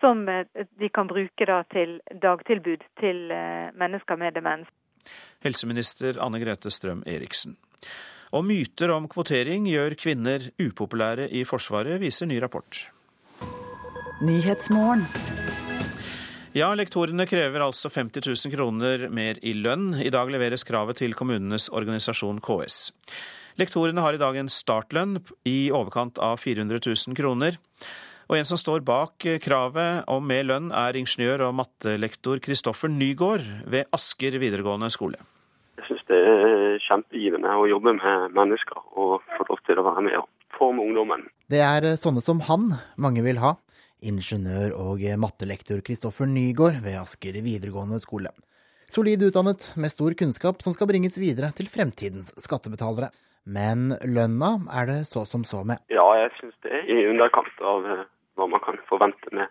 som 0.00 0.28
eh, 0.28 0.44
de 0.54 0.88
kan 0.88 1.08
bruke 1.08 1.64
til 1.72 2.00
dagtilbud 2.22 2.84
til 3.00 3.30
eh, 3.32 3.72
mennesker 3.72 4.16
med 4.16 4.36
demens 4.36 4.68
helseminister 5.44 6.20
Anne 6.22 6.40
Grete 6.42 6.72
Strøm-Eriksen. 6.72 7.56
Og 8.36 8.44
myter 8.46 8.92
om 8.94 9.08
kvotering 9.10 9.66
gjør 9.66 9.96
kvinner 9.98 10.50
upopulære 10.60 11.26
i 11.34 11.42
Forsvaret, 11.48 11.98
viser 12.02 12.30
ny 12.30 12.38
rapport. 12.42 12.84
Ja, 16.50 16.72
lektorene 16.74 17.28
krever 17.30 17.62
altså 17.62 17.88
50 17.94 18.26
000 18.26 18.54
kroner 18.56 19.06
mer 19.14 19.38
i 19.46 19.52
lønn. 19.54 19.94
I 20.02 20.10
dag 20.10 20.30
leveres 20.34 20.66
kravet 20.66 20.98
til 20.98 21.14
kommunenes 21.14 21.68
organisasjon 21.70 22.42
KS. 22.42 22.90
Lektorene 23.60 24.02
har 24.02 24.16
i 24.16 24.20
dag 24.20 24.36
en 24.40 24.50
startlønn 24.50 25.20
i 25.46 25.70
overkant 25.74 26.18
av 26.22 26.40
400 26.42 26.82
000 26.82 27.18
kroner. 27.18 27.58
Og 28.30 28.36
en 28.38 28.46
som 28.46 28.58
står 28.60 28.84
bak 28.86 29.24
kravet 29.42 30.04
om 30.06 30.22
mer 30.22 30.44
lønn, 30.46 30.68
er 30.70 30.94
ingeniør 30.94 31.48
og 31.48 31.56
mattelektor 31.58 32.38
Kristoffer 32.38 32.86
Nygård 32.86 33.42
ved 33.66 33.88
Asker 33.90 34.36
videregående 34.38 34.86
skole. 34.94 35.18
Jeg 35.80 35.88
syns 35.88 36.04
det 36.06 36.18
er 36.30 36.76
kjempegivende 36.84 37.56
å 37.58 37.64
jobbe 37.66 37.96
med 37.96 38.36
mennesker 38.36 38.78
og 38.94 39.24
få 39.34 39.46
lov 39.48 39.62
til 39.66 39.80
å 39.82 39.84
være 39.88 40.04
med 40.06 40.18
og 40.20 40.28
forme 40.54 40.84
ungdommen. 40.84 41.24
Det 41.50 41.58
er 41.58 41.88
sånne 41.98 42.22
som 42.22 42.38
han 42.46 42.68
mange 43.02 43.24
vil 43.26 43.40
ha. 43.42 43.56
Ingeniør 43.98 44.76
og 44.78 45.02
mattelektor 45.18 45.82
Kristoffer 45.82 46.30
Nygård 46.30 46.78
ved 46.86 47.00
Asker 47.00 47.34
videregående 47.42 47.98
skole. 47.98 48.30
Solid 48.94 49.26
utdannet 49.26 49.66
med 49.74 49.90
stor 49.90 50.14
kunnskap 50.14 50.62
som 50.62 50.78
skal 50.78 50.86
bringes 50.92 51.18
videre 51.18 51.50
til 51.58 51.66
fremtidens 51.66 52.30
skattebetalere. 52.38 53.10
Men 53.50 53.90
lønna 54.06 54.54
er 54.78 54.86
det 54.86 55.02
så 55.10 55.26
som 55.26 55.42
så 55.42 55.64
med. 55.66 55.82
Ja, 55.90 56.06
jeg 56.22 56.30
syns 56.38 56.54
det 56.62 56.78
er 56.78 56.88
i 56.94 57.02
underkant 57.10 57.62
av 57.66 57.90
eh, 57.90 58.08
hva 58.38 58.48
man 58.50 58.62
kan 58.64 58.78
forvente 58.88 59.32
med 59.34 59.50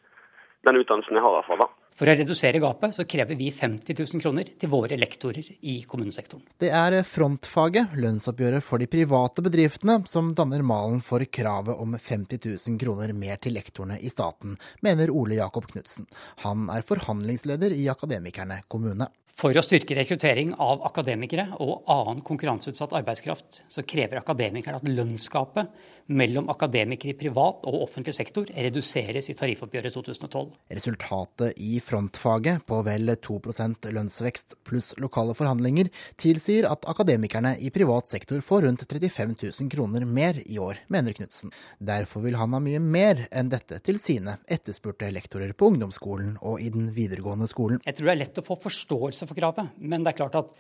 den 0.67 0.81
utdannelsen 0.81 1.15
jeg 1.15 1.23
har. 1.23 1.33
i 1.33 1.39
hvert 1.39 1.51
fall 1.51 1.63
da. 1.63 1.69
For 1.99 2.07
å 2.07 2.15
redusere 2.15 2.61
gapet 2.63 2.95
så 2.95 3.03
krever 3.09 3.35
vi 3.35 3.49
50 3.51 3.91
000 3.97 4.21
kroner 4.23 4.51
til 4.59 4.71
våre 4.71 4.95
lektorer 4.95 5.43
i 5.67 5.81
kommunesektoren. 5.83 6.45
Det 6.61 6.69
er 6.71 6.95
frontfaget, 7.03 7.97
lønnsoppgjøret 7.99 8.63
for 8.63 8.79
de 8.79 8.87
private 8.87 9.43
bedriftene, 9.43 9.97
som 10.07 10.31
danner 10.37 10.63
malen 10.63 11.01
for 11.03 11.25
kravet 11.27 11.75
om 11.75 11.97
50 11.97 12.39
000 12.45 12.79
kroner 12.79 13.11
mer 13.11 13.41
til 13.43 13.57
lektorene 13.57 13.99
i 13.99 14.11
staten, 14.13 14.55
mener 14.85 15.11
Ole 15.11 15.41
Jakob 15.41 15.67
Knutsen. 15.73 16.07
Han 16.45 16.69
er 16.71 16.87
forhandlingsleder 16.87 17.75
i 17.75 17.89
Akademikerne 17.91 18.61
kommune. 18.71 19.09
For 19.39 19.55
å 19.55 19.61
styrke 19.63 19.95
rekruttering 19.95 20.49
av 20.59 20.81
akademikere 20.83 21.45
og 21.63 21.85
annen 21.87 22.17
konkurranseutsatt 22.27 22.91
arbeidskraft, 22.97 23.61
så 23.71 23.85
krever 23.87 24.19
akademikerne 24.19 24.81
at 24.81 24.89
lønnsgapet 24.89 25.69
mellom 26.09 26.49
akademikere 26.51 27.13
i 27.13 27.17
privat 27.17 27.63
og 27.69 27.83
offentlig 27.85 28.15
sektor 28.17 28.49
reduseres 28.49 29.29
i 29.29 29.35
tariffoppgjøret 29.37 29.95
2012. 29.95 30.49
Resultatet 30.75 31.61
i 31.61 31.77
frontfaget 31.85 32.65
på 32.67 32.81
vel 32.83 33.13
2% 33.15 33.87
lønnsvekst 33.95 34.57
pluss 34.67 34.91
lokale 34.99 35.35
forhandlinger 35.37 35.87
tilsier 36.19 36.67
at 36.67 36.87
akademikerne 36.89 37.53
i 37.63 37.71
privat 37.71 38.09
sektor 38.11 38.41
får 38.43 38.65
rundt 38.65 38.83
35 38.89 39.37
000 39.37 39.71
kroner 39.71 40.03
mer 40.03 40.41
i 40.43 40.59
år, 40.59 40.81
mener 40.91 41.15
Knutsen. 41.15 41.53
Derfor 41.77 42.25
vil 42.25 42.35
han 42.41 42.57
ha 42.57 42.59
mye 42.63 42.81
mer 42.83 43.23
enn 43.31 43.53
dette 43.53 43.79
til 43.85 44.01
sine 44.01 44.39
etterspurte 44.49 45.07
lektorer 45.15 45.53
på 45.55 45.71
ungdomsskolen 45.71 46.35
og 46.41 46.59
i 46.59 46.73
den 46.73 46.89
videregående 46.95 47.47
skolen. 47.47 47.79
Jeg 47.85 47.99
tror 47.99 48.11
det 48.11 48.17
er 48.17 48.21
lett 48.25 48.43
å 48.43 48.47
få 48.49 48.59
forståelse 48.65 49.28
for 49.29 49.39
kravet. 49.39 49.73
Men 49.79 50.03
det 50.03 50.13
er 50.13 50.19
klart 50.21 50.37
at 50.39 50.53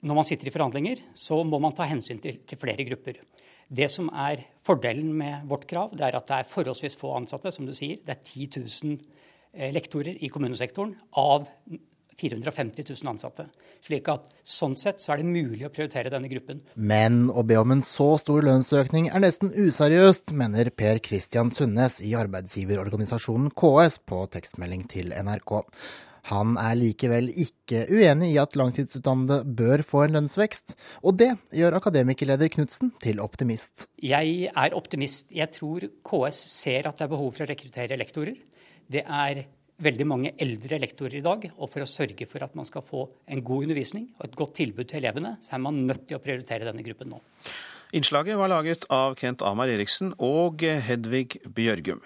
når 0.00 0.16
man 0.16 0.26
sitter 0.28 0.48
i 0.48 0.54
forhandlinger, 0.54 1.02
så 1.18 1.42
må 1.44 1.60
man 1.60 1.74
ta 1.76 1.88
hensyn 1.88 2.20
til, 2.22 2.40
til 2.48 2.60
flere 2.60 2.86
grupper. 2.88 3.20
Det 3.70 3.86
som 3.92 4.08
er 4.10 4.42
fordelen 4.66 5.12
med 5.14 5.46
vårt 5.50 5.66
krav, 5.70 5.92
det 5.94 6.06
er 6.06 6.16
at 6.18 6.26
det 6.26 6.38
er 6.40 6.48
forholdsvis 6.48 6.96
få 6.98 7.12
ansatte, 7.18 7.52
som 7.54 7.68
du 7.68 7.74
sier. 7.76 8.00
Det 8.02 8.16
er 8.16 8.24
10 8.24 8.48
000 8.56 8.96
eh, 9.54 9.70
lektorer 9.76 10.16
i 10.18 10.30
kommunesektoren 10.32 10.96
av 11.20 11.46
450 12.20 12.84
000 12.88 13.12
ansatte. 13.12 13.46
Slik 13.84 14.08
at 14.12 14.26
sånn 14.44 14.74
sett 14.76 15.00
så 15.00 15.14
er 15.14 15.22
det 15.22 15.30
mulig 15.30 15.64
å 15.66 15.72
prioritere 15.72 16.12
denne 16.12 16.28
gruppen. 16.32 16.60
Men 16.74 17.28
å 17.30 17.44
be 17.46 17.56
om 17.60 17.72
en 17.72 17.84
så 17.84 18.12
stor 18.20 18.44
lønnsøkning 18.44 19.08
er 19.08 19.24
nesten 19.24 19.54
useriøst, 19.54 20.34
mener 20.36 20.72
Per 20.74 21.00
Christian 21.04 21.52
Sundnes 21.54 22.00
i 22.04 22.12
arbeidsgiverorganisasjonen 22.18 23.54
KS 23.56 24.00
på 24.10 24.24
tekstmelding 24.36 24.86
til 24.90 25.14
NRK. 25.16 25.56
Han 26.28 26.56
er 26.60 26.76
likevel 26.78 27.30
ikke 27.32 27.86
uenig 27.90 28.32
i 28.34 28.40
at 28.42 28.56
langtidsutdannede 28.58 29.40
bør 29.56 29.84
få 29.86 30.04
en 30.04 30.18
lønnsvekst, 30.18 30.74
og 31.06 31.16
det 31.20 31.30
gjør 31.56 31.78
akademikerleder 31.80 32.52
Knutsen 32.52 32.92
til 33.02 33.22
optimist. 33.24 33.88
Jeg 34.02 34.50
er 34.50 34.76
optimist. 34.76 35.32
Jeg 35.32 35.50
tror 35.56 35.88
KS 36.06 36.42
ser 36.60 36.90
at 36.90 37.00
det 37.00 37.06
er 37.06 37.14
behov 37.14 37.32
for 37.36 37.46
å 37.46 37.50
rekruttere 37.50 37.98
lektorer. 38.00 38.36
Det 38.90 39.06
er 39.06 39.44
veldig 39.80 40.06
mange 40.08 40.34
eldre 40.40 40.78
lektorer 40.82 41.18
i 41.20 41.24
dag, 41.24 41.48
og 41.56 41.72
for 41.72 41.84
å 41.84 41.88
sørge 41.88 42.28
for 42.28 42.44
at 42.44 42.54
man 42.58 42.68
skal 42.68 42.84
få 42.84 43.06
en 43.30 43.42
god 43.46 43.66
undervisning 43.68 44.10
og 44.18 44.28
et 44.28 44.38
godt 44.38 44.58
tilbud 44.60 44.90
til 44.90 45.00
elevene, 45.00 45.36
så 45.40 45.56
er 45.56 45.64
man 45.64 45.82
nødt 45.88 46.06
til 46.08 46.18
å 46.18 46.22
prioritere 46.24 46.68
denne 46.68 46.84
gruppen 46.86 47.14
nå. 47.14 47.20
Innslaget 47.96 48.38
var 48.38 48.52
laget 48.52 48.84
av 48.92 49.16
Kent 49.18 49.42
Amar 49.42 49.72
Eriksen 49.72 50.12
og 50.22 50.62
Hedvig 50.62 51.40
Bjørgum. 51.56 52.04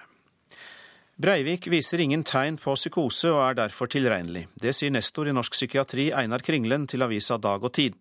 Breivik 1.16 1.68
viser 1.70 2.00
ingen 2.02 2.24
tegn 2.26 2.56
på 2.58 2.72
psykose 2.74 3.30
og 3.30 3.42
er 3.44 3.58
derfor 3.60 3.86
tilregnelig. 3.90 4.48
Det 4.58 4.72
sier 4.74 4.90
nestor 4.90 5.28
i 5.30 5.34
norsk 5.34 5.54
psykiatri 5.54 6.08
Einar 6.10 6.42
Kringlen 6.42 6.88
til 6.90 7.06
avisa 7.06 7.38
Dag 7.38 7.62
og 7.62 7.70
Tid. 7.76 7.94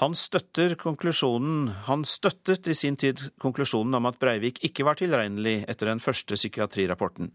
Han, 0.00 0.14
han 1.84 2.04
støttet 2.08 2.70
i 2.72 2.74
sin 2.74 2.96
tid 2.96 3.20
konklusjonen 3.44 3.98
om 3.98 4.08
at 4.08 4.16
Breivik 4.22 4.62
ikke 4.64 4.86
var 4.88 4.96
tilregnelig 4.96 5.66
etter 5.68 5.90
den 5.90 6.00
første 6.00 6.38
psykiatrirapporten. 6.40 7.28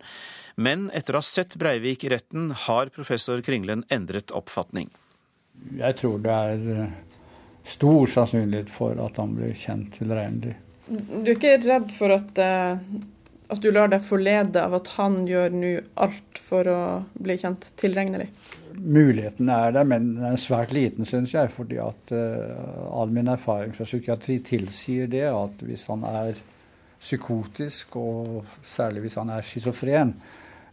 Men 0.57 0.89
etter 0.89 1.13
å 1.13 1.21
ha 1.21 1.27
sett 1.27 1.53
Breivik 1.61 2.07
i 2.07 2.09
retten, 2.15 2.49
har 2.65 2.89
professor 2.89 3.45
Kringlen 3.45 3.85
endret 3.93 4.33
oppfatning. 4.33 4.89
Jeg 5.77 6.01
tror 6.01 6.17
det 6.25 6.33
er 6.33 6.69
eh, 6.73 6.95
stor 7.61 8.09
sannsynlighet 8.09 8.73
for 8.73 8.97
at 9.05 9.21
han 9.21 9.37
blir 9.37 9.53
kjent 9.53 9.93
tilregnelig. 9.99 10.57
Du 10.89 11.29
er 11.29 11.35
ikke 11.37 11.59
redd 11.61 11.93
for 11.93 12.17
at 12.17 12.41
uh 12.41 13.11
at 13.47 13.61
du 13.61 13.69
lar 13.71 13.89
deg 13.91 14.03
forlede 14.05 14.61
av 14.61 14.73
at 14.79 14.91
han 14.95 15.21
gjør 15.29 15.53
nå 15.53 15.71
alt 16.01 16.39
for 16.41 16.67
å 16.69 16.79
bli 17.21 17.37
kjent 17.41 17.69
tilregnelig? 17.79 18.27
Muligheten 18.75 19.49
er 19.53 19.75
der, 19.75 19.87
men 19.87 20.09
den 20.17 20.25
er 20.31 20.41
svært 20.41 20.73
liten, 20.75 21.07
syns 21.07 21.35
jeg. 21.35 21.51
fordi 21.53 21.77
at 21.81 22.13
uh, 22.15 22.89
all 22.91 23.13
min 23.13 23.29
erfaring 23.31 23.73
fra 23.75 23.87
psykiatri 23.87 24.39
tilsier 24.45 25.07
det 25.11 25.27
at 25.29 25.63
hvis 25.63 25.85
han 25.91 26.03
er 26.09 26.41
psykotisk, 26.99 27.95
og 28.01 28.45
særlig 28.65 29.05
hvis 29.05 29.19
han 29.21 29.31
er 29.35 29.45
schizofren, 29.45 30.15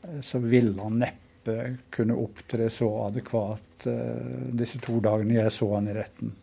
uh, 0.02 0.20
så 0.24 0.40
vil 0.42 0.74
han 0.80 1.00
neppe 1.04 1.58
kunne 1.92 2.16
opptre 2.18 2.70
så 2.72 2.88
adekvat 3.06 3.86
uh, 3.90 4.52
disse 4.58 4.80
to 4.82 4.98
dagene 5.04 5.42
jeg 5.42 5.54
så 5.54 5.74
han 5.76 5.90
i 5.92 5.98
retten. 5.98 6.34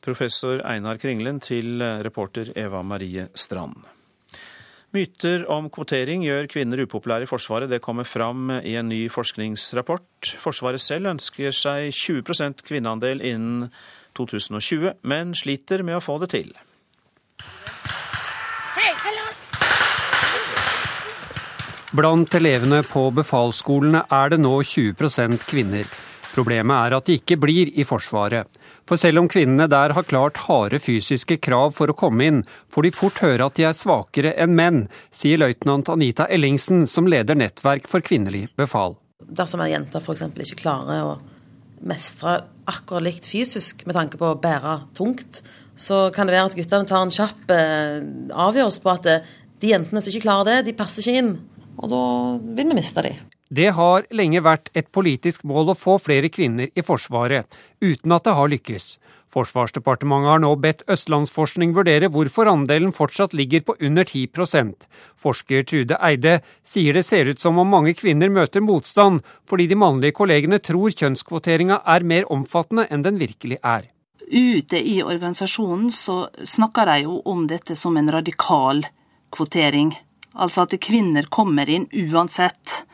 Professor 0.00 0.62
Einar 0.64 1.00
Kringlen 1.00 1.42
til 1.44 1.82
reporter 2.04 2.54
Eva 2.56 2.80
Marie 2.86 3.26
Strand. 3.36 3.82
Myter 4.90 5.44
om 5.46 5.68
kvotering 5.70 6.24
gjør 6.26 6.48
kvinner 6.50 6.80
upopulære 6.82 7.22
i 7.22 7.30
Forsvaret. 7.30 7.70
Det 7.70 7.78
kommer 7.82 8.02
fram 8.02 8.50
i 8.58 8.72
en 8.74 8.88
ny 8.90 9.04
forskningsrapport. 9.12 10.32
Forsvaret 10.42 10.82
selv 10.82 11.12
ønsker 11.12 11.54
seg 11.54 11.92
20% 11.94 12.64
kvinneandel 12.66 13.22
innen 13.22 13.68
2020, 14.18 14.96
men 15.06 15.30
sliter 15.38 15.86
med 15.86 16.00
å 16.00 16.02
få 16.02 16.18
det 16.24 16.32
til. 16.34 16.50
Blant 21.94 22.34
elevene 22.38 22.82
på 22.86 23.08
befalsskolene 23.14 24.04
er 24.10 24.34
det 24.34 24.40
nå 24.42 24.56
20% 24.62 25.46
kvinner. 25.46 25.86
Problemet 26.34 26.76
er 26.86 26.98
at 26.98 27.06
de 27.06 27.16
ikke 27.18 27.38
blir 27.42 27.70
i 27.78 27.86
Forsvaret. 27.86 28.46
For 28.90 28.98
selv 28.98 29.20
om 29.20 29.28
kvinnene 29.30 29.68
der 29.70 29.92
har 29.94 30.06
klart 30.10 30.40
harde 30.48 30.80
fysiske 30.82 31.36
krav 31.38 31.76
for 31.76 31.92
å 31.92 31.94
komme 31.94 32.24
inn, 32.26 32.40
får 32.74 32.88
de 32.88 32.90
fort 32.90 33.20
høre 33.22 33.46
at 33.46 33.54
de 33.54 33.68
er 33.68 33.76
svakere 33.78 34.32
enn 34.34 34.56
menn, 34.58 34.80
sier 35.14 35.38
løytnant 35.38 35.92
Anita 35.94 36.26
Ellingsen, 36.26 36.88
som 36.90 37.06
leder 37.06 37.38
Nettverk 37.38 37.86
for 37.86 38.02
kvinnelig 38.02 38.48
befal. 38.58 38.98
Dersom 39.22 39.62
en 39.62 39.70
jente 39.70 40.02
f.eks. 40.02 40.26
ikke 40.26 40.58
klarer 40.64 41.04
å 41.06 41.14
mestre 41.86 42.40
akkurat 42.66 43.06
likt 43.06 43.30
fysisk 43.30 43.86
med 43.86 43.94
tanke 43.94 44.18
på 44.18 44.32
å 44.32 44.40
bære 44.42 44.80
tungt, 44.98 45.44
så 45.78 46.08
kan 46.10 46.26
det 46.26 46.34
være 46.34 46.50
at 46.50 46.58
guttene 46.58 46.90
tar 46.90 47.06
en 47.06 47.14
kjapp 47.14 47.54
eh, 47.54 48.02
avgjørelse 48.34 48.82
på 48.82 48.90
at 48.90 49.06
eh, 49.06 49.34
de 49.62 49.70
jentene 49.70 50.02
som 50.02 50.10
ikke 50.10 50.26
klarer 50.26 50.50
det, 50.50 50.60
de 50.66 50.78
passer 50.82 51.06
ikke 51.06 51.22
inn. 51.22 51.36
Og 51.78 51.94
da 51.94 52.06
vil 52.58 52.74
vi 52.74 52.82
miste 52.82 53.06
dem. 53.06 53.29
Det 53.50 53.72
har 53.74 54.04
lenge 54.14 54.38
vært 54.46 54.68
et 54.78 54.86
politisk 54.94 55.42
mål 55.42 55.72
å 55.72 55.74
få 55.78 55.96
flere 55.98 56.28
kvinner 56.30 56.70
i 56.70 56.84
Forsvaret, 56.86 57.48
uten 57.82 58.12
at 58.14 58.28
det 58.28 58.34
har 58.38 58.50
lykkes. 58.52 58.84
Forsvarsdepartementet 59.30 60.30
har 60.30 60.42
nå 60.42 60.50
bedt 60.62 60.84
Østlandsforskning 60.90 61.72
vurdere 61.74 62.10
hvorfor 62.14 62.46
andelen 62.50 62.92
fortsatt 62.94 63.34
ligger 63.34 63.62
på 63.66 63.76
under 63.86 64.06
10% 64.06 64.86
Forsker 65.18 65.66
Trude 65.66 65.98
Eide 66.02 66.40
sier 66.66 66.94
det 66.94 67.04
ser 67.06 67.30
ut 67.30 67.42
som 67.42 67.58
om 67.58 67.70
mange 67.70 67.94
kvinner 67.98 68.30
møter 68.30 68.62
motstand, 68.62 69.22
fordi 69.46 69.66
de 69.70 69.78
mannlige 69.78 70.18
kollegene 70.18 70.58
tror 70.62 70.94
kjønnskvoteringa 70.94 71.80
er 71.94 72.06
mer 72.06 72.26
omfattende 72.30 72.86
enn 72.90 73.06
den 73.06 73.18
virkelig 73.22 73.58
er. 73.62 73.90
Ute 74.30 74.78
i 74.78 75.00
organisasjonen 75.02 75.90
så 75.90 76.20
snakker 76.46 76.86
de 76.86 77.00
jo 77.08 77.18
om 77.26 77.48
dette 77.50 77.74
som 77.74 77.98
en 77.98 78.12
radikal 78.14 78.84
kvotering. 79.34 79.90
Altså 80.38 80.66
at 80.66 80.78
kvinner 80.82 81.26
kommer 81.26 81.70
inn 81.70 81.88
uansett 81.90 82.84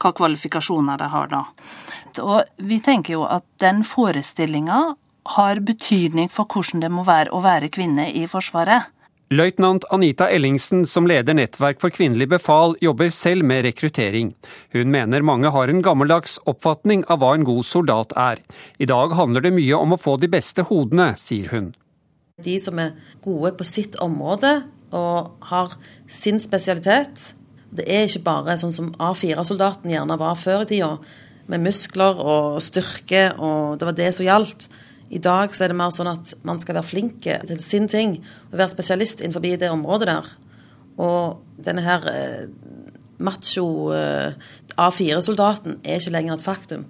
hva 0.00 0.12
kvalifikasjoner 0.16 1.00
de 1.00 1.10
har 1.12 1.32
da. 1.32 1.42
Og 2.22 2.44
vi 2.56 2.80
tenker 2.80 3.16
jo 3.18 3.26
at 3.28 3.44
den 3.62 3.82
forestillinga 3.86 4.96
har 5.36 5.62
betydning 5.66 6.30
for 6.32 6.48
hvordan 6.48 6.84
det 6.84 6.92
må 6.92 7.04
være 7.06 7.34
å 7.34 7.42
være 7.44 7.72
kvinne 7.74 8.08
i 8.14 8.26
Forsvaret. 8.30 8.92
Løytnant 9.34 9.82
Anita 9.90 10.28
Ellingsen, 10.30 10.84
som 10.86 11.08
leder 11.10 11.34
Nettverk 11.34 11.80
for 11.82 11.90
kvinnelig 11.90 12.28
befal, 12.30 12.76
jobber 12.78 13.10
selv 13.10 13.42
med 13.42 13.64
rekruttering. 13.66 14.28
Hun 14.70 14.92
mener 14.94 15.26
mange 15.26 15.50
har 15.50 15.66
en 15.66 15.82
gammeldags 15.82 16.36
oppfatning 16.46 17.02
av 17.10 17.18
hva 17.24 17.32
en 17.34 17.46
god 17.48 17.66
soldat 17.66 18.14
er. 18.14 18.38
I 18.78 18.86
dag 18.86 19.16
handler 19.18 19.42
det 19.42 19.50
mye 19.56 19.80
om 19.80 19.96
å 19.96 19.98
få 19.98 20.14
de 20.22 20.30
beste 20.30 20.62
hodene, 20.70 21.08
sier 21.18 21.50
hun. 21.50 21.72
De 22.38 22.54
som 22.62 22.78
er 22.78 22.94
gode 23.24 23.50
på 23.58 23.66
sitt 23.66 23.98
område 23.98 24.60
og 24.94 25.34
har 25.50 25.74
sin 26.06 26.38
spesialitet, 26.38 27.32
det 27.74 27.86
er 27.90 28.06
ikke 28.06 28.24
bare 28.26 28.56
sånn 28.60 28.74
som 28.74 28.92
A4-soldaten 29.02 29.90
gjerne 29.90 30.18
var 30.20 30.36
før 30.38 30.64
i 30.64 30.70
tida, 30.70 30.96
med 31.46 31.62
muskler 31.62 32.18
og 32.18 32.58
styrke, 32.64 33.28
og 33.38 33.78
det 33.78 33.86
var 33.86 33.96
det 33.98 34.10
som 34.14 34.26
gjaldt. 34.26 34.68
I 35.14 35.20
dag 35.22 35.54
så 35.54 35.64
er 35.64 35.70
det 35.70 35.78
mer 35.78 35.92
sånn 35.94 36.10
at 36.10 36.32
man 36.46 36.58
skal 36.58 36.78
være 36.78 36.88
flink 36.88 37.26
til 37.26 37.60
sin 37.62 37.86
ting, 37.90 38.18
og 38.50 38.58
være 38.58 38.74
spesialist 38.74 39.22
innenfor 39.22 39.44
det 39.46 39.70
området 39.70 40.10
der. 40.10 40.30
Og 40.98 41.62
denne 41.62 41.84
her 41.86 42.06
eh, 42.10 42.46
macho 43.22 43.92
eh, 43.94 44.34
A4-soldaten 44.76 45.78
er 45.84 46.00
ikke 46.00 46.14
lenger 46.16 46.36
et 46.36 46.46
faktum. 46.46 46.86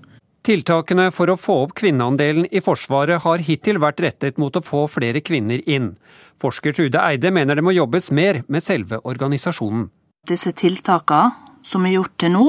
Tiltakene 0.47 1.09
for 1.11 1.27
å 1.33 1.39
få 1.41 1.57
opp 1.65 1.73
kvinneandelen 1.81 2.47
i 2.55 2.63
Forsvaret 2.63 3.25
har 3.25 3.43
hittil 3.43 3.81
vært 3.83 4.01
rettet 4.05 4.37
mot 4.39 4.55
å 4.55 4.63
få 4.63 4.85
flere 4.87 5.19
kvinner 5.27 5.65
inn. 5.67 5.97
Forsker 6.39 6.77
Trude 6.77 7.03
Eide 7.03 7.33
mener 7.35 7.59
det 7.59 7.65
må 7.67 7.75
jobbes 7.75 8.13
mer 8.15 8.45
med 8.47 8.63
selve 8.63 9.01
organisasjonen. 9.03 9.89
Disse 10.27 10.51
tiltakene 10.59 11.63
som 11.67 11.85
er 11.87 11.97
gjort 11.97 12.15
til 12.19 12.33
nå, 12.35 12.47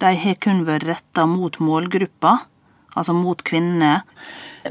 de 0.00 0.14
har 0.22 0.38
kun 0.42 0.64
vært 0.66 0.88
retta 0.88 1.26
mot 1.28 1.54
målgruppa, 1.62 2.32
altså 2.98 3.14
mot 3.14 3.42
kvinnene, 3.46 4.00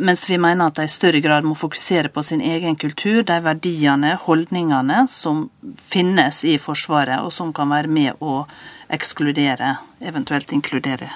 mens 0.04 0.26
vi 0.28 0.40
mener 0.42 0.68
at 0.68 0.80
de 0.80 0.88
i 0.88 0.92
større 0.92 1.22
grad 1.24 1.48
må 1.48 1.56
fokusere 1.60 2.12
på 2.12 2.24
sin 2.26 2.44
egen 2.44 2.76
kultur, 2.80 3.22
de 3.24 3.38
verdiene, 3.46 4.16
holdningene 4.26 5.06
som 5.12 5.46
finnes 5.80 6.44
i 6.44 6.58
Forsvaret, 6.60 7.24
og 7.24 7.32
som 7.36 7.54
kan 7.56 7.72
være 7.72 7.92
med 7.92 8.20
å 8.20 8.44
ekskludere, 8.92 9.78
eventuelt 10.04 10.52
inkludere. 10.56 11.12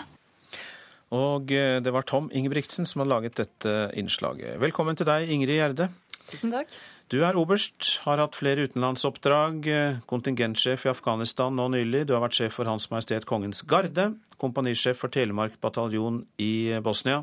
Og 1.13 1.51
eh, 1.53 1.77
det 1.83 1.93
var 1.93 2.07
Tom 2.09 2.31
Ingebrigtsen 2.33 2.87
som 2.89 3.03
hadde 3.03 3.11
laget 3.11 3.37
dette 3.37 3.75
innslaget. 3.99 4.55
Velkommen 4.61 4.97
til 4.97 5.09
deg, 5.09 5.29
Ingrid 5.29 5.59
Gjerde. 5.59 5.91
Tusen 6.31 6.53
takk. 6.53 6.71
Du 7.13 7.19
er 7.21 7.37
oberst, 7.37 7.99
har 8.07 8.17
hatt 8.17 8.33
flere 8.33 8.63
utenlandsoppdrag, 8.65 9.67
eh, 9.69 9.97
kontingentsjef 10.09 10.87
i 10.87 10.89
Afghanistan 10.89 11.53
nå 11.53 11.67
nylig. 11.69 12.07
Du 12.09 12.15
har 12.15 12.23
vært 12.23 12.39
sjef 12.39 12.55
for 12.57 12.65
Hans 12.65 12.87
Majestet 12.89 13.27
Kongens 13.29 13.61
Garde, 13.69 14.15
kompanisjef 14.41 14.97
for 14.97 15.13
Telemark 15.13 15.59
bataljon 15.61 16.23
i 16.41 16.73
Bosnia. 16.81 17.19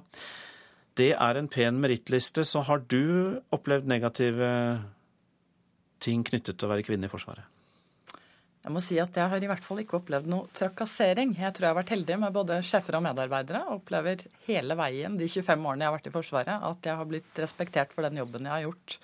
Det 0.94 1.10
er 1.16 1.34
en 1.34 1.48
pen 1.48 1.80
merittliste. 1.82 2.44
Så 2.46 2.62
har 2.62 2.84
du 2.86 3.40
opplevd 3.50 3.88
negative 3.90 4.84
ting 5.98 6.22
knyttet 6.22 6.56
til 6.56 6.68
å 6.68 6.70
være 6.70 6.84
kvinne 6.86 7.06
i 7.06 7.10
Forsvaret? 7.10 7.42
Jeg 8.62 8.72
må 8.72 8.82
si 8.84 9.00
at 9.00 9.16
jeg 9.16 9.26
har 9.26 9.42
i 9.42 9.48
hvert 9.48 9.64
fall 9.64 9.80
ikke 9.82 9.98
opplevd 9.98 10.28
noe 10.30 10.46
trakassering. 10.54 11.34
Jeg 11.34 11.50
tror 11.56 11.66
jeg 11.66 11.74
har 11.74 11.80
vært 11.80 11.94
heldig 11.96 12.20
med 12.20 12.32
både 12.32 12.60
sjefer 12.62 12.94
og 13.00 13.02
medarbeidere. 13.08 13.64
og 13.66 13.80
opplever 13.80 14.22
hele 14.46 14.76
veien 14.76 15.16
de 15.16 15.26
25 15.26 15.66
årene 15.66 15.82
jeg 15.82 15.90
har 15.90 15.98
vært 15.98 16.06
i 16.06 16.14
Forsvaret, 16.14 16.62
at 16.70 16.86
jeg 16.86 16.94
har 16.94 17.10
blitt 17.10 17.42
respektert 17.42 17.92
for 17.92 18.06
den 18.06 18.22
jobben 18.22 18.46
jeg 18.46 18.54
har 18.54 18.68
gjort. 18.68 18.98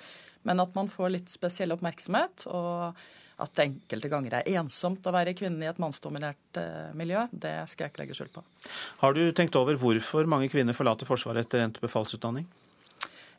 Men 0.47 0.63
at 0.63 0.75
man 0.79 0.91
får 0.91 1.15
litt 1.17 1.33
spesiell 1.33 1.75
oppmerksomhet, 1.75 2.47
og 2.49 2.97
at 3.43 3.57
det 3.59 3.67
enkelte 3.67 4.09
ganger 4.09 4.39
er 4.39 4.53
ensomt 4.57 5.05
å 5.05 5.13
være 5.13 5.35
kvinne 5.37 5.67
i 5.67 5.69
et 5.69 5.81
mannsdominert 5.83 6.61
eh, 6.61 6.93
miljø, 6.97 7.27
det 7.33 7.53
skal 7.69 7.87
jeg 7.87 7.93
ikke 7.93 8.03
legge 8.05 8.17
skjul 8.17 8.31
på. 8.33 8.45
Har 9.03 9.17
du 9.17 9.25
tenkt 9.37 9.59
over 9.61 9.77
hvorfor 9.81 10.29
mange 10.31 10.49
kvinner 10.53 10.77
forlater 10.77 11.09
Forsvaret 11.09 11.45
etter 11.45 11.67
endt 11.67 11.83
befalsutdanning? 11.83 12.47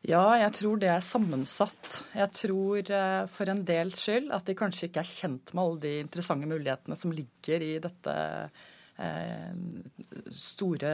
Ja, 0.06 0.38
jeg 0.38 0.54
tror 0.60 0.78
det 0.80 0.92
er 0.94 1.02
sammensatt. 1.02 2.02
Jeg 2.14 2.30
tror 2.38 2.92
eh, 2.94 3.24
for 3.34 3.50
en 3.50 3.64
dels 3.66 4.04
skyld 4.06 4.30
at 4.36 4.46
de 4.46 4.58
kanskje 4.58 4.92
ikke 4.92 5.02
er 5.02 5.10
kjent 5.10 5.54
med 5.54 5.64
alle 5.64 5.82
de 5.88 5.94
interessante 6.04 6.50
mulighetene 6.50 7.00
som 7.00 7.16
ligger 7.16 7.66
i 7.66 7.74
dette 7.82 8.18
eh, 9.02 9.50
store, 10.30 10.94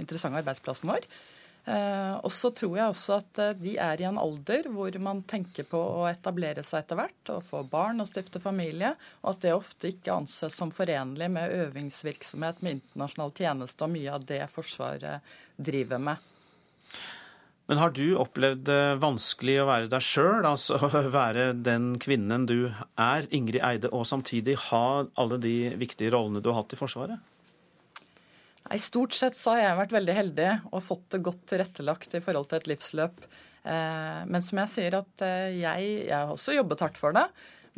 interessante 0.00 0.40
arbeidsplassen 0.40 0.94
vår. 0.94 1.04
Eh, 1.68 2.14
og 2.24 2.32
så 2.32 2.48
tror 2.56 2.78
jeg 2.78 2.92
også 2.94 3.16
at 3.18 3.40
eh, 3.44 3.56
de 3.60 3.74
er 3.82 4.00
i 4.00 4.06
en 4.08 4.16
alder 4.20 4.70
hvor 4.72 4.94
man 5.04 5.20
tenker 5.28 5.66
på 5.68 5.76
å 5.76 6.06
etablere 6.08 6.62
seg 6.64 6.80
etter 6.80 6.96
hvert 6.96 7.32
og 7.34 7.44
få 7.44 7.60
barn 7.68 8.00
og 8.00 8.08
stifte 8.08 8.40
familie, 8.40 8.94
og 9.20 9.34
at 9.34 9.42
det 9.44 9.52
ofte 9.52 9.90
ikke 9.92 10.14
anses 10.14 10.56
som 10.56 10.72
forenlig 10.72 11.28
med 11.34 11.52
øvingsvirksomhet 11.66 12.64
med 12.64 12.78
internasjonal 12.78 13.34
tjeneste 13.36 13.84
og 13.84 13.92
mye 13.98 14.16
av 14.16 14.24
det 14.30 14.40
Forsvaret 14.54 15.36
driver 15.60 16.00
med. 16.08 16.28
Men 17.68 17.82
har 17.82 17.92
du 17.92 18.06
opplevd 18.16 18.64
det 18.64 18.82
vanskelig 19.02 19.58
å 19.60 19.68
være 19.68 19.90
deg 19.92 20.04
sjøl, 20.08 20.46
altså 20.48 20.78
være 21.20 21.50
den 21.52 21.98
kvinnen 22.00 22.48
du 22.48 22.70
er, 22.96 23.28
Ingrid 23.28 23.60
Eide, 23.60 23.92
og 23.92 24.08
samtidig 24.08 24.56
ha 24.70 24.86
alle 25.20 25.36
de 25.42 25.58
viktige 25.76 26.16
rollene 26.16 26.40
du 26.40 26.48
har 26.48 26.62
hatt 26.62 26.72
i 26.72 26.80
Forsvaret? 26.80 27.20
Nei, 28.68 28.78
Stort 28.82 29.16
sett 29.16 29.36
så 29.36 29.54
har 29.54 29.62
jeg 29.62 29.76
vært 29.78 29.94
veldig 29.96 30.16
heldig 30.16 30.48
og 30.68 30.82
fått 30.84 31.06
det 31.14 31.22
godt 31.24 31.46
tilrettelagt 31.48 32.16
i 32.18 32.20
forhold 32.24 32.50
til 32.50 32.60
et 32.60 32.68
livsløp. 32.74 33.22
Eh, 33.64 34.18
men 34.28 34.44
som 34.44 34.60
jeg 34.62 34.72
sier, 34.74 34.98
at 34.98 35.24
eh, 35.24 35.54
jeg, 35.56 35.86
jeg 36.08 36.14
har 36.14 36.34
også 36.34 36.56
jobbet 36.56 36.84
hardt 36.84 37.00
for 37.00 37.16
det. 37.16 37.24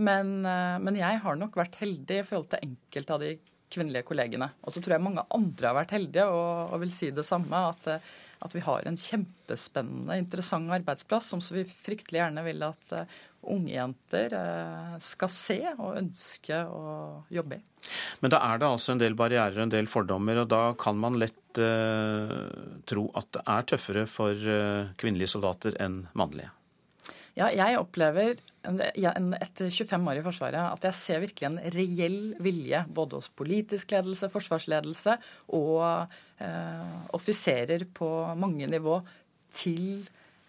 Men, 0.00 0.40
eh, 0.42 0.78
men, 0.82 0.98
jeg 0.98 1.22
har 1.22 1.38
nok 1.38 1.58
vært 1.60 1.78
heldig 1.82 2.18
i 2.18 2.26
forhold 2.26 2.50
til 2.50 2.66
enkelte 2.66 3.14
av 3.14 3.22
de 3.22 3.36
kvinnelige 3.70 4.08
kollegene. 4.08 4.50
Og 4.66 4.74
så 4.74 4.82
tror 4.82 4.96
jeg 4.96 5.06
mange 5.06 5.24
andre 5.30 5.70
har 5.70 5.78
vært 5.78 5.94
heldige 5.94 6.26
og, 6.26 6.74
og 6.74 6.82
vil 6.82 6.94
si 6.94 7.12
det 7.14 7.26
samme. 7.28 7.62
At, 7.70 8.10
at, 8.40 8.54
vi 8.54 8.62
har 8.64 8.86
en 8.88 8.98
kjempespennende, 8.98 10.18
interessant 10.18 10.72
arbeidsplass 10.72 11.32
som 11.32 11.42
vi 11.54 11.66
fryktelig 11.84 12.22
gjerne 12.22 12.44
vil 12.46 12.64
at 12.66 12.86
ungjenter 12.90 13.28
unge 13.50 13.72
jenter 13.72 14.34
uh, 14.36 14.96
skal 15.00 15.30
se 15.32 15.58
og 15.78 15.96
ønske 15.96 16.58
å 16.68 16.82
jobbe 17.32 17.56
i. 17.56 17.62
Men 18.20 18.34
da 18.34 18.42
er 18.44 18.60
det 18.60 18.68
altså 18.68 18.92
en 18.92 19.00
del 19.00 19.16
barrierer 19.16 19.56
og 19.56 19.64
en 19.64 19.72
del 19.72 19.88
fordommer, 19.88 20.42
og 20.42 20.50
da 20.52 20.62
kan 20.80 21.00
man 21.00 21.16
lett 21.20 21.60
uh, 21.60 22.82
tro 22.84 23.06
at 23.16 23.32
det 23.36 23.44
er 23.56 23.68
tøffere 23.72 24.06
for 24.10 24.50
kvinnelige 25.00 25.32
soldater 25.36 25.78
enn 25.80 26.02
mannlige? 26.12 26.52
Ja, 27.40 27.48
jeg 27.56 27.78
opplever 27.80 28.34
etter 28.60 29.70
25 29.72 30.08
år 30.12 30.18
i 30.20 30.24
Forsvaret 30.24 30.60
at 30.60 30.82
jeg 30.84 30.96
ser 30.98 31.22
virkelig 31.22 31.46
en 31.48 31.60
reell 31.72 32.18
vilje 32.42 32.82
både 32.92 33.16
hos 33.16 33.30
politisk 33.32 33.94
ledelse, 33.94 34.28
forsvarsledelse 34.28 35.14
og 35.56 36.10
eh, 36.44 36.90
offiserer 37.16 37.86
på 37.96 38.10
mange 38.36 38.68
nivå 38.68 38.98
til 39.56 40.02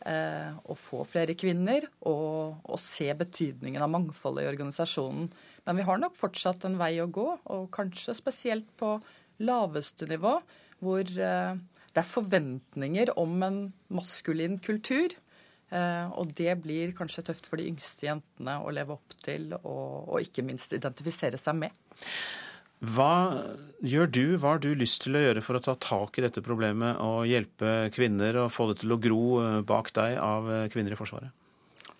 eh, 0.03 0.51
å 0.51 0.75
få 0.75 1.05
flere 1.07 1.37
kvinner 1.39 1.87
og, 2.01 2.59
og, 2.65 2.75
se 2.83 3.07
betydningen 3.23 3.79
av 3.79 3.93
mangfoldet 3.95 4.43
i 4.43 4.51
organisasjonen. 4.51 5.31
Men 5.63 5.79
vi 5.79 5.87
har 5.87 6.03
nok 6.03 6.19
fortsatt 6.19 6.67
en 6.67 6.79
vei 6.81 6.97
å 6.99 7.07
gå, 7.07 7.27
og 7.39 7.71
kanskje 7.71 8.19
spesielt 8.19 8.67
på 8.81 8.97
laveste 9.39 10.11
nivå, 10.11 10.41
hvor 10.83 11.07
eh, 11.07 11.55
det 11.91 12.03
er 12.03 12.13
forventninger 12.17 13.15
om 13.19 13.39
en 13.47 13.67
maskulin 13.95 14.59
kultur 14.59 15.15
og 15.71 16.33
det 16.35 16.51
blir 16.59 16.91
kanskje 16.97 17.23
tøft 17.29 17.45
for 17.47 17.61
de 17.61 17.69
yngste 17.69 18.09
jentene 18.09 18.57
å 18.59 18.73
leve 18.75 18.97
opp 18.97 19.13
til, 19.23 19.53
og, 19.61 20.09
og 20.11 20.25
ikke 20.25 20.43
minst 20.43 20.73
identifisere 20.75 21.39
seg 21.39 21.61
med. 21.61 21.77
Hva 22.81 23.13
gjør 23.85 24.07
du, 24.09 24.23
hva 24.41 24.55
har 24.55 24.61
du 24.63 24.71
lyst 24.73 25.03
til 25.03 25.13
å 25.13 25.21
gjøre 25.21 25.43
for 25.45 25.57
å 25.57 25.61
ta 25.61 25.75
tak 25.77 26.17
i 26.17 26.23
dette 26.25 26.41
problemet 26.41 26.97
og 27.05 27.27
hjelpe 27.29 27.91
kvinner 27.93 28.39
og 28.41 28.53
få 28.55 28.71
det 28.71 28.79
til 28.81 28.95
å 28.95 28.97
gro 29.01 29.25
eh, 29.43 29.59
bak 29.69 29.91
deg 29.93 30.17
av 30.17 30.49
eh, 30.49 30.65
kvinner 30.73 30.95
i 30.95 30.97
Forsvaret? 30.97 31.29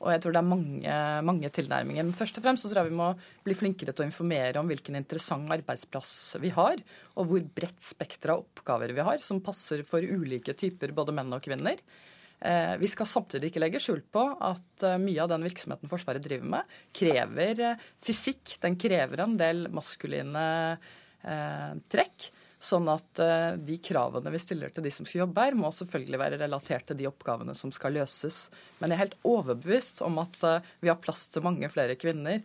Og 0.02 0.10
jeg 0.10 0.24
tror 0.24 0.34
det 0.34 0.42
er 0.42 0.48
mange, 0.50 0.96
mange, 1.28 1.52
tilnærminger. 1.54 2.08
Men 2.08 2.18
først 2.18 2.40
og 2.40 2.46
fremst 2.48 2.66
så 2.66 2.72
tror 2.72 2.82
jeg 2.82 2.90
vi 2.90 2.98
må 2.98 3.12
bli 3.46 3.54
flinkere 3.54 3.94
til 3.94 4.02
å 4.02 4.10
informere 4.10 4.58
om 4.58 4.72
hvilken 4.72 4.98
interessant 4.98 5.54
arbeidsplass 5.54 6.16
vi 6.42 6.50
har, 6.56 6.82
og 7.14 7.30
hvor 7.30 7.46
bredt 7.60 7.86
spekter 7.86 8.34
av 8.34 8.42
oppgaver 8.42 8.96
vi 8.98 9.06
har, 9.06 9.22
som 9.22 9.44
passer 9.46 9.86
for 9.86 10.02
ulike 10.02 10.58
typer 10.58 10.96
både 10.98 11.14
menn 11.14 11.38
og 11.38 11.46
kvinner. 11.46 11.78
Eh, 12.42 12.78
vi 12.78 12.90
skal 12.90 13.06
samtidig 13.06 13.52
ikke 13.52 13.62
legge 13.62 13.80
skjul 13.82 14.02
på 14.10 14.24
at 14.42 14.86
eh, 14.88 14.98
mye 15.02 15.22
av 15.22 15.30
den 15.30 15.46
virksomheten 15.46 15.90
Forsvaret 15.92 16.24
driver 16.26 16.56
med, 16.56 16.78
krever 16.96 17.66
eh, 17.68 17.90
fysikk. 18.02 18.56
Den 18.64 18.80
krever 18.82 19.22
en 19.22 19.38
del 19.40 19.68
maskuline 19.74 20.46
trekk. 21.22 22.32
Sånn 22.62 22.88
at 22.90 23.20
de 23.62 23.76
kravene 23.82 24.32
vi 24.34 24.40
stiller 24.42 24.72
til 24.74 24.86
de 24.86 24.92
som 24.94 25.06
skal 25.06 25.20
jobbe 25.20 25.44
her, 25.46 25.58
må 25.58 25.70
selvfølgelig 25.74 26.18
være 26.18 26.40
relatert 26.42 26.88
til 26.90 26.98
de 26.98 27.06
oppgavene 27.10 27.54
som 27.58 27.70
skal 27.74 27.94
løses. 27.94 28.40
Men 28.80 28.90
jeg 28.90 28.98
er 28.98 29.02
helt 29.04 29.30
overbevist 29.30 30.02
om 30.06 30.18
at 30.22 30.42
vi 30.82 30.90
har 30.90 30.98
plass 31.02 31.28
til 31.30 31.46
mange 31.46 31.70
flere 31.74 31.94
kvinner, 32.02 32.42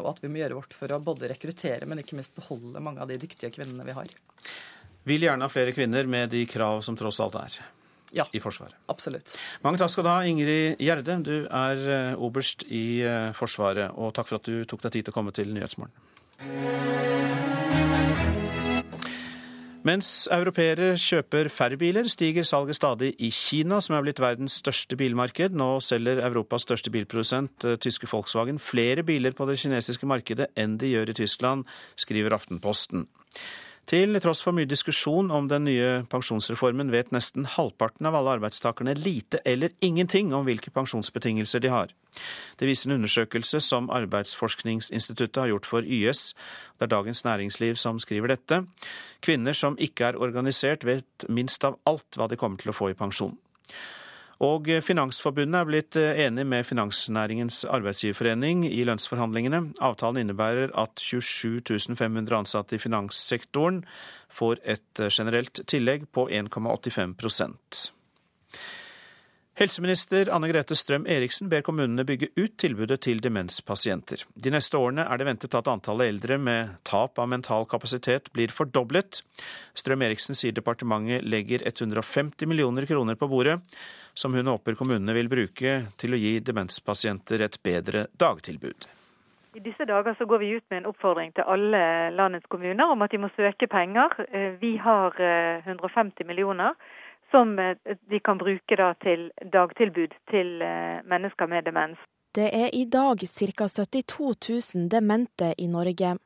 og 0.00 0.08
at 0.14 0.24
vi 0.24 0.32
må 0.32 0.40
gjøre 0.40 0.56
vårt 0.56 0.76
for 0.76 0.96
å 0.96 1.02
både 1.04 1.32
rekruttere, 1.34 1.84
men 1.88 2.00
ikke 2.00 2.16
minst 2.16 2.36
beholde 2.36 2.80
mange 2.84 3.04
av 3.04 3.12
de 3.12 3.20
dyktige 3.20 3.52
kvinnene 3.56 3.84
vi 3.88 3.96
har. 4.00 4.16
Vil 5.04 5.28
gjerne 5.28 5.44
ha 5.44 5.52
flere 5.52 5.76
kvinner 5.76 6.08
med 6.08 6.32
de 6.32 6.46
krav 6.48 6.80
som 6.84 6.96
tross 6.96 7.20
alt 7.24 7.40
er 7.44 7.60
ja, 8.14 8.26
i 8.32 8.40
Forsvaret. 8.42 8.76
Absolutt. 8.92 9.34
Mange 9.64 9.80
takk 9.80 9.92
skal 9.92 10.06
du 10.06 10.12
ha, 10.12 10.18
Ingrid 10.28 10.80
Gjerde. 10.82 11.18
Du 11.26 11.34
er 11.44 11.84
eh, 11.98 12.22
oberst 12.22 12.66
i 12.70 13.02
eh, 13.02 13.30
Forsvaret, 13.36 13.94
og 13.98 14.14
takk 14.16 14.30
for 14.30 14.40
at 14.40 14.50
du 14.50 14.64
tok 14.68 14.86
deg 14.86 14.98
tid 14.98 15.08
til 15.08 15.14
å 15.14 15.18
komme 15.18 15.34
til 15.34 15.54
Nyhetsmorgen. 15.54 15.94
Mens 19.84 20.24
europeere 20.32 20.94
kjøper 20.96 21.50
færre 21.52 21.76
biler, 21.76 22.06
stiger 22.08 22.46
salget 22.48 22.78
stadig 22.78 23.10
i 23.20 23.28
Kina, 23.28 23.82
som 23.84 23.98
er 23.98 24.06
blitt 24.06 24.22
verdens 24.22 24.56
største 24.62 24.96
bilmarked. 24.96 25.52
Nå 25.52 25.74
selger 25.84 26.22
Europas 26.24 26.64
største 26.64 26.88
bilprodusent, 26.94 27.66
eh, 27.68 27.76
tyske 27.76 28.08
Volkswagen, 28.08 28.56
flere 28.58 29.04
biler 29.04 29.36
på 29.36 29.44
det 29.50 29.58
kinesiske 29.60 30.08
markedet 30.08 30.48
enn 30.56 30.78
de 30.80 30.94
gjør 30.94 31.12
i 31.12 31.18
Tyskland, 31.20 31.68
skriver 32.00 32.32
Aftenposten. 32.32 33.04
Til 33.84 34.16
tross 34.24 34.40
for 34.40 34.56
mye 34.56 34.68
diskusjon 34.68 35.28
om 35.34 35.48
den 35.50 35.66
nye 35.68 35.88
pensjonsreformen 36.08 36.88
vet 36.92 37.10
nesten 37.12 37.44
halvparten 37.52 38.08
av 38.08 38.16
alle 38.16 38.38
arbeidstakerne 38.38 38.94
lite 38.96 39.42
eller 39.44 39.74
ingenting 39.84 40.32
om 40.32 40.46
hvilke 40.48 40.72
pensjonsbetingelser 40.72 41.60
de 41.60 41.72
har. 41.72 41.92
Det 42.56 42.68
viser 42.68 42.88
en 42.88 42.96
undersøkelse 42.96 43.60
som 43.60 43.90
Arbeidsforskningsinstituttet 43.92 45.42
har 45.42 45.52
gjort 45.52 45.68
for 45.68 45.84
YS. 45.84 46.32
Det 46.78 46.88
er 46.88 46.94
Dagens 46.94 47.24
Næringsliv 47.28 47.76
som 47.76 48.00
skriver 48.00 48.32
dette. 48.32 48.62
Kvinner 49.20 49.52
som 49.52 49.76
ikke 49.76 50.08
er 50.08 50.20
organisert, 50.20 50.86
vet 50.88 51.28
minst 51.28 51.64
av 51.68 51.76
alt 51.84 52.16
hva 52.16 52.30
de 52.30 52.40
kommer 52.40 52.62
til 52.62 52.72
å 52.72 52.78
få 52.78 52.94
i 52.94 52.96
pensjon. 52.96 53.36
Og 54.42 54.66
Finansforbundet 54.82 55.60
er 55.60 55.68
blitt 55.68 55.98
eh, 56.00 56.24
enig 56.26 56.46
med 56.50 56.66
Finansnæringens 56.66 57.62
arbeidsgiverforening 57.70 58.64
i 58.66 58.82
lønnsforhandlingene. 58.88 59.60
Avtalen 59.84 60.24
innebærer 60.24 60.74
at 60.74 60.98
27 60.98 61.94
500 61.94 62.38
ansatte 62.40 62.74
i 62.74 62.82
finanssektoren 62.82 63.84
får 64.34 64.58
et 64.64 65.00
eh, 65.02 65.12
generelt 65.12 65.62
tillegg 65.70 66.08
på 66.10 66.26
1,85% 66.30 67.90
Helseminister 69.54 70.26
Anne 70.34 70.48
Grete 70.50 70.74
Strøm 70.74 71.04
Eriksen 71.06 71.46
ber 71.46 71.62
kommunene 71.62 72.02
bygge 72.02 72.26
ut 72.34 72.56
tilbudet 72.58 72.96
til 73.06 73.20
demenspasienter. 73.22 74.24
De 74.34 74.50
neste 74.50 74.74
årene 74.74 75.04
er 75.06 75.20
det 75.20 75.28
ventet 75.28 75.54
at 75.54 75.68
antallet 75.70 76.10
eldre 76.10 76.40
med 76.42 76.72
tap 76.82 77.20
av 77.22 77.28
mental 77.30 77.62
kapasitet 77.70 78.32
blir 78.34 78.50
fordoblet. 78.50 79.20
Strøm 79.78 80.02
Eriksen 80.02 80.34
sier 80.34 80.56
departementet 80.56 81.22
legger 81.22 81.62
150 81.70 82.50
millioner 82.50 82.88
kroner 82.90 83.14
på 83.14 83.30
bordet, 83.30 83.60
som 84.14 84.34
hun 84.34 84.46
håper 84.46 84.76
kommunene 84.78 85.14
vil 85.16 85.28
bruke 85.28 85.78
til 86.00 86.14
å 86.14 86.20
gi 86.20 86.38
demenspasienter 86.44 87.42
et 87.44 87.58
bedre 87.62 88.06
dagtilbud. 88.18 88.86
I 89.54 89.62
disse 89.62 89.86
dager 89.86 90.16
så 90.18 90.26
går 90.26 90.38
vi 90.38 90.48
ut 90.56 90.64
med 90.70 90.80
en 90.82 90.90
oppfordring 90.90 91.30
til 91.34 91.46
alle 91.46 92.10
landets 92.10 92.46
kommuner 92.50 92.90
om 92.90 93.04
at 93.06 93.12
de 93.14 93.20
må 93.22 93.30
søke 93.36 93.68
penger. 93.70 94.16
Eh, 94.26 94.56
vi 94.58 94.74
har 94.82 95.14
150 95.14 96.24
eh, 96.24 96.26
millioner 96.26 96.74
som 97.30 97.54
eh, 97.58 97.76
de 98.10 98.18
kan 98.18 98.38
bruke 98.38 98.90
til 99.04 99.30
dagtilbud 99.54 100.18
til 100.30 100.58
mennesker 101.06 101.46
med 101.46 101.70
demens. 101.70 102.02
Det 102.34 102.50
er 102.50 102.74
i 102.74 102.84
dag 102.90 103.22
ca. 103.22 103.68
72 103.70 104.74
000 104.74 104.88
demente 104.90 105.54
i 105.58 105.70
Norge. 105.70 106.16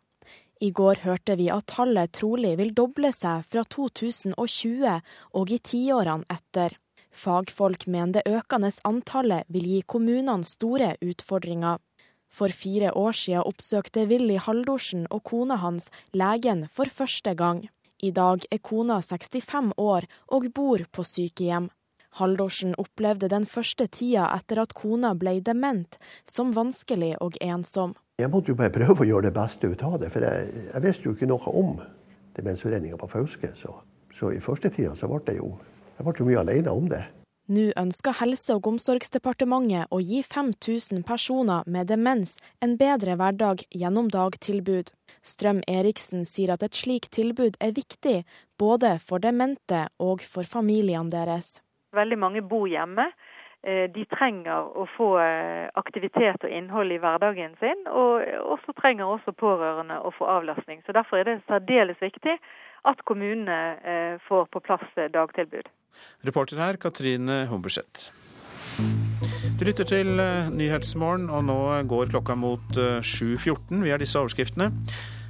I 0.61 0.71
går 0.73 1.05
hørte 1.05 1.37
vi 1.37 1.51
at 1.53 1.69
tallet 1.69 2.13
trolig 2.17 2.57
vil 2.57 2.73
doble 2.75 3.13
seg 3.13 3.45
fra 3.45 3.63
2020 3.77 5.01
og 5.37 5.53
i 5.53 5.59
tiårene 5.61 6.25
etter. 6.33 6.81
Fagfolk 7.11 7.87
mener 7.87 8.19
det 8.19 8.39
økende 8.39 8.71
antallet 8.85 9.49
vil 9.49 9.67
gi 9.67 9.81
kommunene 9.87 10.45
store 10.45 10.95
utfordringer. 11.05 11.79
For 12.29 12.53
fire 12.53 12.93
år 12.93 13.17
siden 13.17 13.47
oppsøkte 13.49 14.05
Willy 14.11 14.37
Haldorsen 14.37 15.07
og 15.11 15.25
kona 15.25 15.57
hans 15.63 15.89
legen 16.13 16.67
for 16.73 16.91
første 16.93 17.35
gang. 17.35 17.65
I 18.03 18.13
dag 18.15 18.45
er 18.53 18.61
kona 18.63 19.01
65 19.03 19.73
år 19.77 20.07
og 20.29 20.53
bor 20.55 20.85
på 20.93 21.03
sykehjem. 21.03 21.71
Haldorsen 22.19 22.75
opplevde 22.79 23.29
den 23.31 23.47
første 23.47 23.87
tida 23.87 24.29
etter 24.35 24.63
at 24.63 24.75
kona 24.75 25.15
ble 25.19 25.39
dement, 25.45 25.99
som 26.25 26.55
vanskelig 26.57 27.17
og 27.25 27.37
ensom. 27.41 27.95
Jeg 28.19 28.31
måtte 28.33 28.51
jo 28.51 28.59
bare 28.59 28.75
prøve 28.75 29.05
å 29.05 29.09
gjøre 29.09 29.29
det 29.29 29.35
beste 29.37 29.71
ut 29.71 29.83
av 29.87 29.99
det, 30.03 30.11
for 30.11 30.25
jeg, 30.27 30.49
jeg 30.73 30.83
visste 30.83 31.07
jo 31.07 31.15
ikke 31.15 31.29
noe 31.31 31.53
om 31.61 31.77
demensforeninga 32.39 32.99
på 32.99 33.11
Fauske. 33.13 33.53
Så, 33.59 33.75
så, 34.19 34.33
i 34.35 34.43
første 34.43 34.73
tida 34.75 34.95
så 34.99 35.11
ble 35.11 35.21
det 35.29 35.37
jo, 35.39 35.53
jeg 35.99 36.07
ble 36.07 36.21
jo 36.21 36.29
mye 36.29 36.43
alene 36.45 36.75
om 36.75 36.91
det. 36.91 37.05
Nå 37.49 37.71
ønsker 37.81 38.13
Helse- 38.19 38.55
og 38.59 38.67
omsorgsdepartementet 38.69 39.89
å 39.89 39.99
gi 40.05 40.21
5000 40.21 41.01
personer 41.09 41.65
med 41.67 41.89
demens 41.89 42.35
en 42.61 42.77
bedre 42.77 43.17
hverdag 43.17 43.63
gjennom 43.73 44.11
dagtilbud. 44.13 44.93
Strøm 45.25 45.63
Eriksen 45.65 46.27
sier 46.29 46.53
at 46.53 46.63
et 46.67 46.77
slikt 46.77 47.15
tilbud 47.17 47.57
er 47.65 47.73
viktig 47.73 48.19
både 48.61 48.99
for 49.01 49.25
demente 49.25 49.87
og 49.99 50.21
for 50.21 50.45
familiene 50.45 51.09
deres. 51.09 51.63
Veldig 51.97 52.21
mange 52.21 52.45
bor 52.45 52.69
hjemme. 52.69 53.09
Eh, 53.65 53.89
de 53.97 54.05
trenger 54.13 54.69
å 54.77 54.85
få 54.93 55.09
eh, 55.19 55.73
aktivitet 55.81 56.45
og 56.45 56.53
innhold 56.53 56.93
i 56.93 57.01
hverdagen 57.01 57.57
sin, 57.65 57.81
og 57.89 58.29
også 58.59 58.77
trenger 58.77 59.09
også 59.09 59.33
pårørende 59.33 59.99
å 60.05 60.13
få 60.15 60.29
avlastning. 60.37 60.85
Så 60.85 60.93
Derfor 60.93 61.19
er 61.19 61.33
det 61.33 61.41
særdeles 61.49 61.99
viktig 62.05 62.37
at 62.93 63.03
kommunene 63.09 63.59
eh, 63.83 64.15
får 64.29 64.47
på 64.53 64.63
plass 64.69 64.85
dagtilbud. 65.17 65.73
Reporter 66.27 66.61
her 66.63 66.79
Katrine 66.81 67.45
Humberseth. 67.51 68.11
Du 69.59 69.65
lytter 69.67 69.87
til 69.89 70.21
eh, 70.23 70.51
Nyhetsmorgen, 70.55 71.27
og 71.35 71.43
nå 71.49 71.59
går 71.91 72.13
klokka 72.13 72.37
mot 72.39 72.77
7.14. 72.79 73.81
Eh, 73.81 73.85
Vi 73.87 73.91
har 73.91 73.99
disse 73.99 74.21
overskriftene. 74.21 74.71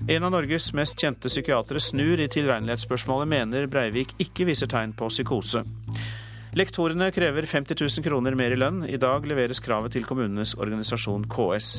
En 0.09 0.25
av 0.27 0.35
Norges 0.35 0.71
mest 0.77 1.01
kjente 1.01 1.33
psykiatere 1.33 1.81
snur 1.83 2.21
i 2.21 2.29
tilregnelighetsspørsmålet, 2.31 3.31
mener 3.31 3.69
Breivik 3.73 4.13
ikke 4.23 4.47
viser 4.51 4.71
tegn 4.71 4.93
på 4.97 5.09
psykose. 5.11 5.65
Lektorene 6.59 7.11
krever 7.13 7.47
50 7.47 7.77
000 7.77 8.05
kroner 8.05 8.37
mer 8.39 8.53
i 8.55 8.61
lønn. 8.61 8.85
I 8.89 9.01
dag 9.01 9.27
leveres 9.29 9.61
kravet 9.65 9.97
til 9.97 10.07
kommunenes 10.09 10.55
organisasjon 10.59 11.27
KS. 11.29 11.73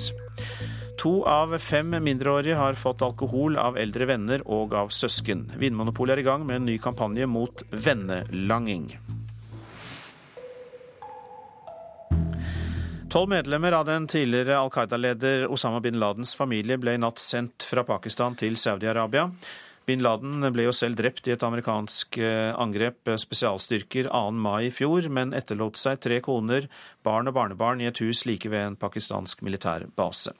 To 1.00 1.24
av 1.24 1.58
fem 1.58 1.93
mindreårige 2.04 2.56
har 2.60 2.74
fått 2.74 3.02
alkohol 3.02 3.56
av 3.58 3.78
eldre 3.80 4.04
venner 4.10 4.41
og 4.52 4.74
av 4.76 4.89
søsken. 4.91 5.45
Vinmonopolet 5.56 6.18
er 6.18 6.20
i 6.20 6.26
gang 6.28 6.43
med 6.43 6.60
en 6.60 6.66
ny 6.68 6.76
kampanje 6.84 7.24
mot 7.24 7.64
vennelanging. 7.72 8.89
Tolv 13.10 13.32
medlemmer 13.32 13.78
av 13.78 13.88
den 13.88 14.10
tidligere 14.12 14.58
Al 14.60 14.70
Qaida-leder 14.76 15.47
Osama 15.47 15.80
bin 15.80 16.02
Ladens 16.04 16.36
familie 16.36 16.76
ble 16.78 16.97
i 16.97 17.00
natt 17.02 17.24
sendt 17.24 17.64
fra 17.66 17.86
Pakistan 17.88 18.36
til 18.38 18.60
Saudi-Arabia. 18.60 19.30
Bin 19.88 20.04
Laden 20.06 20.43
ble 20.54 20.68
jo 20.68 20.76
selv 20.76 21.00
drept 21.00 21.26
i 21.26 21.34
et 21.34 21.47
amerikansk 21.47 22.20
eh, 22.22 22.52
angrep 22.60 23.10
spesialstyrker 23.24 24.12
2. 24.12 24.20
mai 24.36 24.68
i 24.68 24.76
fjor, 24.76 25.08
men 25.10 25.32
etterlot 25.34 25.80
seg 25.80 26.04
tre 26.04 26.20
koner, 26.22 26.68
barn 27.08 27.32
og 27.32 27.39
barnebarn 27.39 27.82
i 27.82 27.88
et 27.89 28.04
hus 28.04 28.28
like 28.30 28.52
ved 28.52 28.68
en 28.68 28.78
pakistansk 28.78 29.41
militærbase. 29.47 30.36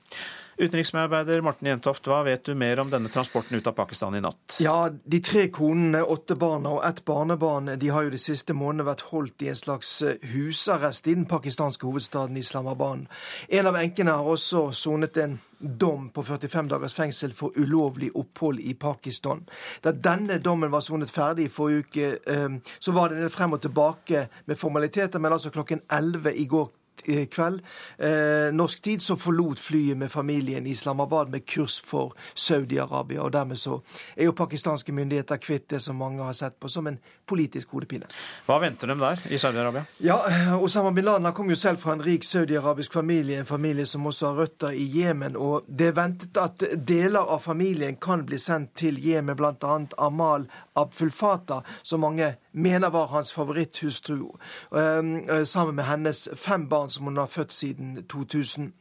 Utenriksmedarbeider 0.60 1.40
Morten 1.42 1.70
Jentoft, 1.70 2.08
hva 2.12 2.18
vet 2.28 2.44
du 2.44 2.52
mer 2.58 2.82
om 2.82 2.90
denne 2.92 3.08
transporten 3.08 3.56
ut 3.56 3.68
av 3.70 3.78
Pakistan 3.78 4.16
i 4.16 4.20
natt? 4.20 4.58
Ja, 4.60 4.90
De 4.92 5.20
tre 5.24 5.46
konene, 5.56 6.02
åtte 6.04 6.36
barna 6.36 6.74
og 6.76 6.84
ett 6.84 7.00
barnebarn 7.08 7.72
de 7.80 7.92
har 7.96 8.04
jo 8.04 8.12
de 8.12 8.20
siste 8.20 8.52
månedene 8.52 8.90
vært 8.90 9.06
holdt 9.14 9.46
i 9.46 9.48
en 9.54 9.56
slags 9.56 9.92
eh, 10.04 10.20
husarrest 10.34 11.08
i 11.08 11.16
den 11.16 11.24
pakistanske 11.32 11.88
hovedstaden 11.88 12.36
Islamabad. 12.38 13.06
En 13.48 13.70
av 13.72 13.78
enkene 13.80 14.18
har 14.20 14.28
også 14.28 14.66
sonet 14.76 15.22
en 15.24 15.38
dom 15.60 16.10
på 16.12 16.26
45 16.28 16.74
dagers 16.74 16.98
fengsel 16.98 17.32
for 17.38 17.56
ulovlig 17.56 18.12
opphold 18.20 18.60
i 18.60 18.74
Pakistan. 18.76 19.46
Da 19.80 19.94
denne 19.96 20.42
dommen 20.44 20.74
var 20.76 20.84
sonet 20.84 21.14
ferdig 21.14 21.48
i 21.48 21.54
forrige 21.54 21.88
uke, 21.88 22.12
eh, 22.28 22.76
så 22.84 22.96
var 22.98 23.16
det 23.16 23.32
frem 23.32 23.56
og 23.56 23.64
tilbake 23.64 24.28
med 24.44 24.60
formaliteter, 24.60 25.24
men 25.24 25.38
altså 25.38 25.56
klokken 25.56 25.86
11 25.88 26.36
i 26.36 26.50
går 26.52 26.68
kveld 27.06 27.62
eh, 27.98 28.50
norsk 28.54 28.82
tid 28.84 29.02
så 29.02 29.18
forlot 29.20 29.60
flyet 29.60 29.98
med 29.98 30.12
familien 30.12 30.68
Islamabad 30.68 31.30
med 31.30 31.46
kurs 31.46 31.80
for 31.86 32.14
Saudi-Arabia. 32.34 33.22
og 33.22 33.32
Dermed 33.34 33.60
så 33.60 33.82
er 34.16 34.30
jo 34.30 34.36
pakistanske 34.38 34.94
myndigheter 34.94 35.38
kvitt 35.38 35.70
det 35.70 35.80
som 35.84 35.96
mange 35.96 36.24
har 36.24 36.34
sett 36.34 36.60
på 36.60 36.70
som 36.70 36.88
en 36.88 37.00
politisk 37.30 37.72
hodepine. 37.76 38.08
Hva 38.48 38.60
venter 38.62 38.88
dem 38.88 39.00
der 39.00 39.20
i 39.30 39.38
Saudi-Arabia? 39.38 39.86
Ja, 40.04 40.20
Osama 40.60 40.92
bin 40.92 41.06
Laden 41.06 41.34
kom 41.34 41.50
jo 41.50 41.56
selv 41.56 41.82
fra 41.82 41.94
en 41.94 42.04
rik 42.04 42.24
saudi-arabisk 42.24 42.94
familie, 42.94 43.40
en 43.40 43.46
familie 43.46 43.86
som 43.86 44.08
også 44.08 44.32
har 44.32 44.42
røtter 44.44 44.76
i 44.76 44.88
Jemen. 45.00 45.36
og 45.36 45.66
Det 45.68 45.88
er 45.88 45.98
ventet 45.98 46.38
at 46.38 46.64
deler 46.88 47.20
av 47.20 47.40
familien 47.40 47.96
kan 48.02 48.26
bli 48.26 48.40
sendt 48.40 48.76
til 48.76 49.00
Jemen, 49.04 49.36
bl.a. 49.36 49.80
Amal 49.98 50.48
Abfulfata, 50.82 51.62
som 51.84 52.00
mange 52.00 52.36
mener 52.52 52.90
var 52.90 53.08
hans 53.08 53.34
favoritthustru, 53.34 54.30
ehm, 54.76 55.30
eh, 55.30 55.44
sammen 55.44 55.76
med 55.76 55.86
hennes 55.86 56.30
fem 56.36 56.70
barn 56.70 56.90
som 56.90 57.06
hun 57.06 57.18
har 57.18 57.28
født 57.28 57.54
siden 57.54 58.04
2000. 58.10 58.74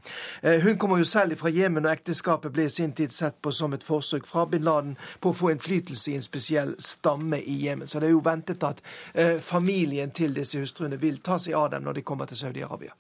Eh, 0.43 0.61
hun 0.63 0.79
kommer 0.79 0.99
jo 0.99 1.05
selv 1.05 1.37
fra 1.37 1.49
Jemen, 1.49 1.87
og 1.87 1.93
ekteskapet 1.93 2.53
ble 2.53 2.65
i 2.65 2.69
sin 2.69 2.93
tid 2.93 3.11
sett 3.11 3.43
på 3.43 3.53
som 3.53 3.73
et 3.73 3.85
forsøk 3.85 4.27
fra 4.27 4.45
bin 4.45 4.63
Laden 4.63 4.97
på 5.21 5.31
å 5.31 5.37
få 5.37 5.51
innflytelse 5.51 6.13
i 6.13 6.15
en 6.15 6.23
spesiell 6.23 6.75
stamme 6.79 7.41
i 7.43 7.65
Jemen. 7.67 7.89
Så 7.89 8.01
det 8.01 8.07
er 8.07 8.11
jo 8.11 8.23
ventet 8.25 8.63
at 8.63 8.83
eh, 9.15 9.41
familien 9.41 10.11
til 10.11 10.35
disse 10.35 10.59
hustruene 10.59 11.01
vil 11.01 11.19
ta 11.19 11.39
seg 11.39 11.55
av 11.55 11.71
dem 11.71 11.83
når 11.83 11.93
de 11.93 12.03
kommer 12.03 12.27
til 12.27 12.37
Saudi-Arabia. 12.37 12.93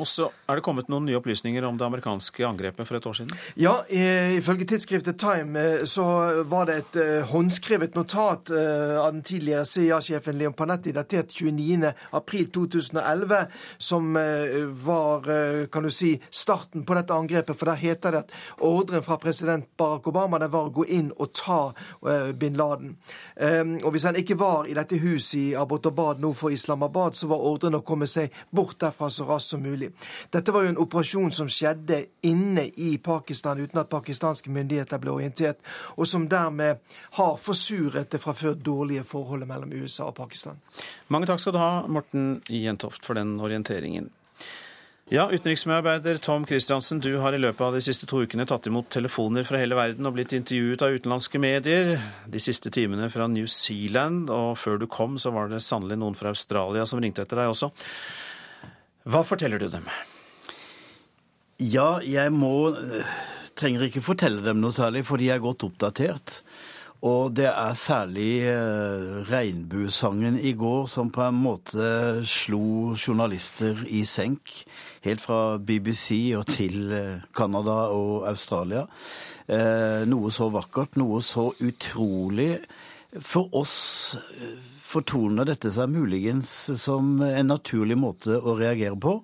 Og 0.00 0.08
så 0.08 0.30
er 0.48 0.56
det 0.56 0.64
kommet 0.64 0.88
noen 0.88 1.04
nye 1.04 1.18
opplysninger 1.18 1.64
om 1.68 1.76
det 1.78 1.84
amerikanske 1.84 2.46
angrepet 2.46 2.86
for 2.88 2.96
et 2.96 3.06
år 3.08 3.12
siden? 3.18 3.32
Ja, 3.60 3.74
ifølge 3.92 4.64
tidsskriftet 4.70 5.18
Time 5.20 5.60
eh, 5.60 5.84
så 5.88 6.04
var 6.48 6.66
det 6.68 6.76
et 6.80 6.96
uh, 6.96 7.30
håndskrevet 7.32 7.94
notat 7.98 8.50
uh, 8.54 9.02
av 9.02 9.10
den 9.12 9.22
tidligere 9.26 9.64
CIA-sjefen 9.68 10.38
Leon 10.38 10.56
Panetti, 10.56 10.92
datert 10.96 11.30
29.4.2011, 11.36 13.46
som 13.78 14.16
var, 14.84 15.22
kan 15.72 15.82
du 15.84 15.90
si, 15.92 16.20
starten 16.30 16.84
på 16.86 16.94
dette 16.96 17.14
angrepet. 17.14 17.58
For 17.58 17.66
der 17.68 17.76
heter 17.80 18.10
det 18.14 18.20
at 18.24 18.32
ordren 18.64 19.02
fra 19.04 19.16
president 19.20 19.66
Barack 19.78 20.06
Obama 20.08 20.38
det 20.40 20.52
var 20.52 20.66
å 20.68 20.74
gå 20.74 20.84
inn 20.92 21.12
og 21.16 21.32
ta 21.36 21.72
bin 22.38 22.56
Laden. 22.58 22.96
Um, 23.36 23.78
og 23.82 23.90
hvis 23.94 24.06
han 24.08 24.18
ikke 24.18 24.38
var 24.40 24.66
i 24.68 24.76
dette 24.76 24.98
huset 25.02 25.38
i 25.40 25.54
Abbottabad 25.58 26.20
nå 26.22 26.32
for 26.38 26.54
Islamabad, 26.54 27.16
så 27.18 27.24
var 27.30 27.46
ordren 27.52 27.78
å 27.78 27.86
komme 27.86 28.06
seg 28.10 28.32
bort 28.50 28.80
derfra 28.82 29.10
så 29.12 29.22
raskt 29.28 29.52
som 29.52 29.64
mulig 29.64 29.81
mulig. 29.82 29.92
Dette 30.30 30.52
var 30.52 30.64
jo 30.64 30.72
en 30.72 30.80
operasjon 30.82 31.32
som 31.32 31.50
skjedde 31.50 32.04
inne 32.22 32.68
i 32.76 32.98
Pakistan 32.98 33.60
uten 33.60 33.80
at 33.80 33.90
pakistanske 33.90 34.50
myndigheter 34.50 34.98
ble 35.02 35.12
orientert, 35.12 35.60
og 35.96 36.06
som 36.08 36.28
dermed 36.28 36.80
har 37.18 37.36
forsuret 37.36 38.10
det 38.10 38.22
fra 38.22 38.34
før 38.34 38.54
dårlige 38.54 39.04
forholdet 39.04 39.48
mellom 39.48 39.72
USA 39.72 40.10
og 40.10 40.16
Pakistan. 40.16 40.60
Mange 41.08 41.26
takk 41.26 41.40
skal 41.40 41.56
du 41.56 41.62
ha, 41.62 41.86
Morten 41.88 42.40
Jentoft, 42.48 43.04
for 43.06 43.18
den 43.18 43.38
orienteringen. 43.40 44.10
Ja, 45.12 45.26
Utenriksmedarbeider 45.28 46.16
Tom 46.24 46.46
Christiansen, 46.46 47.00
du 47.00 47.18
har 47.20 47.34
i 47.36 47.38
løpet 47.38 47.60
av 47.60 47.74
de 47.74 47.82
siste 47.84 48.06
to 48.08 48.22
ukene 48.22 48.46
tatt 48.48 48.64
imot 48.70 48.86
telefoner 48.88 49.44
fra 49.44 49.58
hele 49.60 49.76
verden 49.76 50.06
og 50.08 50.14
blitt 50.16 50.32
intervjuet 50.32 50.80
av 50.86 50.94
utenlandske 50.94 51.40
medier. 51.42 51.98
De 52.32 52.40
siste 52.40 52.72
timene 52.72 53.10
fra 53.12 53.26
New 53.28 53.44
Zealand, 53.50 54.30
og 54.32 54.56
før 54.62 54.80
du 54.80 54.86
kom 54.88 55.18
så 55.20 55.34
var 55.34 55.50
det 55.52 55.60
sannelig 55.66 55.98
noen 56.00 56.16
fra 56.16 56.32
Australia 56.32 56.86
som 56.88 57.02
ringte 57.02 57.26
etter 57.26 57.42
deg 57.42 57.52
også. 57.52 57.68
Hva 59.02 59.24
forteller 59.26 59.58
du 59.58 59.66
dem? 59.70 59.88
Ja, 61.62 61.98
jeg 62.06 62.30
må 62.34 62.70
eh, 62.74 63.16
Trenger 63.58 63.86
ikke 63.86 64.02
fortelle 64.04 64.42
dem 64.44 64.62
noe 64.62 64.74
særlig, 64.74 65.04
for 65.06 65.20
de 65.20 65.28
er 65.30 65.42
godt 65.42 65.66
oppdatert. 65.66 66.38
Og 67.02 67.34
det 67.34 67.48
er 67.50 67.74
særlig 67.78 68.46
eh, 68.46 69.18
regnbuesangen 69.28 70.38
i 70.38 70.54
går 70.58 70.86
som 70.90 71.10
på 71.12 71.24
en 71.26 71.40
måte 71.42 72.22
slo 72.26 72.94
journalister 72.94 73.82
i 73.90 74.04
senk. 74.08 74.54
Helt 75.04 75.22
fra 75.22 75.58
BBC 75.58 76.32
og 76.38 76.46
til 76.50 76.94
eh, 76.94 77.26
Canada 77.34 77.90
og 77.90 78.28
Australia. 78.30 78.86
Noe 80.08 80.30
så 80.32 80.46
vakkert, 80.54 80.94
noe 80.96 81.18
så 81.20 81.48
utrolig. 81.60 82.54
For 83.20 83.50
oss 83.58 83.74
fortoner 84.92 85.48
dette 85.48 85.72
seg 85.72 85.92
muligens 85.92 86.50
som 86.80 87.16
en 87.24 87.48
naturlig 87.50 87.96
måte 88.00 88.36
å 88.36 88.56
reagere 88.58 88.98
på. 89.00 89.18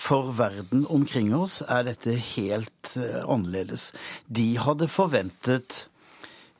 For 0.00 0.30
verden 0.36 0.86
omkring 0.88 1.32
oss 1.36 1.60
er 1.66 1.86
dette 1.88 2.14
helt 2.36 2.94
eh, 3.00 3.20
annerledes. 3.24 3.90
De 4.28 4.54
hadde 4.60 4.88
forventet 4.90 5.86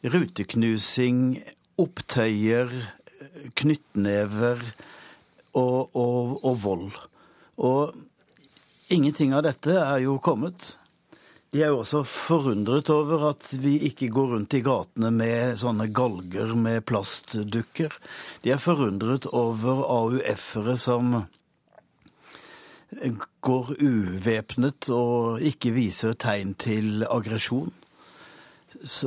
ruteknusing, 0.03 1.41
opptøyer, 1.81 2.73
knyttnever 3.57 4.61
og, 5.55 5.91
og, 5.95 6.37
og 6.45 6.55
vold. 6.65 6.99
Og 7.61 7.97
ingenting 8.93 9.35
av 9.37 9.45
dette 9.47 9.77
er 9.77 10.05
jo 10.07 10.19
kommet. 10.23 10.75
De 11.51 11.65
er 11.65 11.73
jo 11.73 11.81
også 11.81 12.05
forundret 12.07 12.93
over 12.95 13.25
at 13.33 13.49
vi 13.59 13.73
ikke 13.89 14.07
går 14.15 14.29
rundt 14.37 14.55
i 14.55 14.61
gatene 14.63 15.09
med 15.11 15.57
sånne 15.59 15.89
galger 15.91 16.53
med 16.55 16.85
plastdukker. 16.87 17.97
De 18.45 18.53
er 18.55 18.63
forundret 18.63 19.27
over 19.35 19.83
AUF-ere 19.83 20.77
som 20.79 21.17
går 23.43 23.75
uvæpnet 23.83 24.93
og 24.95 25.43
ikke 25.43 25.75
viser 25.75 26.15
tegn 26.15 26.55
til 26.55 27.03
aggresjon. 27.11 27.75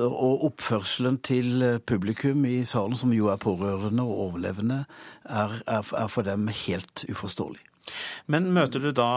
Og 0.03 0.43
oppførselen 0.51 1.23
til 1.23 1.79
publikum 1.87 2.43
i 2.45 2.65
salen, 2.67 2.99
som 2.99 3.15
jo 3.15 3.31
er 3.31 3.39
pårørende 3.39 4.03
og 4.03 4.27
overlevende, 4.27 4.83
er, 5.23 5.61
er, 5.63 5.93
er 5.95 6.11
for 6.11 6.27
dem 6.27 6.51
helt 6.51 7.05
uforståelig. 7.07 7.63
Men 8.31 8.51
møter 8.55 8.83
du 8.83 8.91
da 8.95 9.09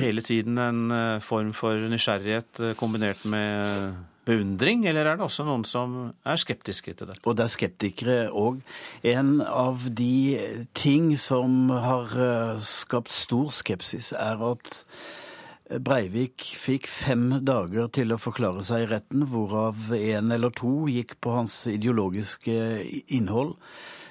hele 0.00 0.24
tiden 0.24 0.58
en 0.62 0.92
eh, 0.94 1.24
form 1.24 1.52
for 1.56 1.88
nysgjerrighet 1.92 2.62
eh, 2.62 2.76
kombinert 2.78 3.24
med 3.28 3.98
beundring, 4.28 4.84
eller 4.88 5.08
er 5.08 5.16
det 5.16 5.24
også 5.24 5.44
noen 5.48 5.64
som 5.68 5.94
er 6.28 6.40
skeptiske 6.40 6.94
til 6.96 7.10
det? 7.10 7.18
Og 7.24 7.36
det 7.36 7.46
er 7.46 7.52
skeptikere 7.52 8.16
òg. 8.28 8.60
En 9.08 9.38
av 9.44 9.86
de 9.96 10.66
ting 10.76 11.14
som 11.20 11.70
har 11.72 12.16
eh, 12.16 12.58
skapt 12.64 13.14
stor 13.16 13.52
skepsis, 13.60 14.12
er 14.16 14.44
at 14.52 14.82
Breivik 15.68 16.40
fikk 16.56 16.86
fem 16.88 17.42
dager 17.44 17.90
til 17.92 18.14
å 18.14 18.20
forklare 18.20 18.62
seg 18.64 18.86
i 18.86 18.90
retten, 18.94 19.26
hvorav 19.28 19.90
én 19.92 20.32
eller 20.32 20.52
to 20.56 20.86
gikk 20.88 21.18
på 21.20 21.34
hans 21.36 21.60
ideologiske 21.68 22.56
innhold. 23.12 23.52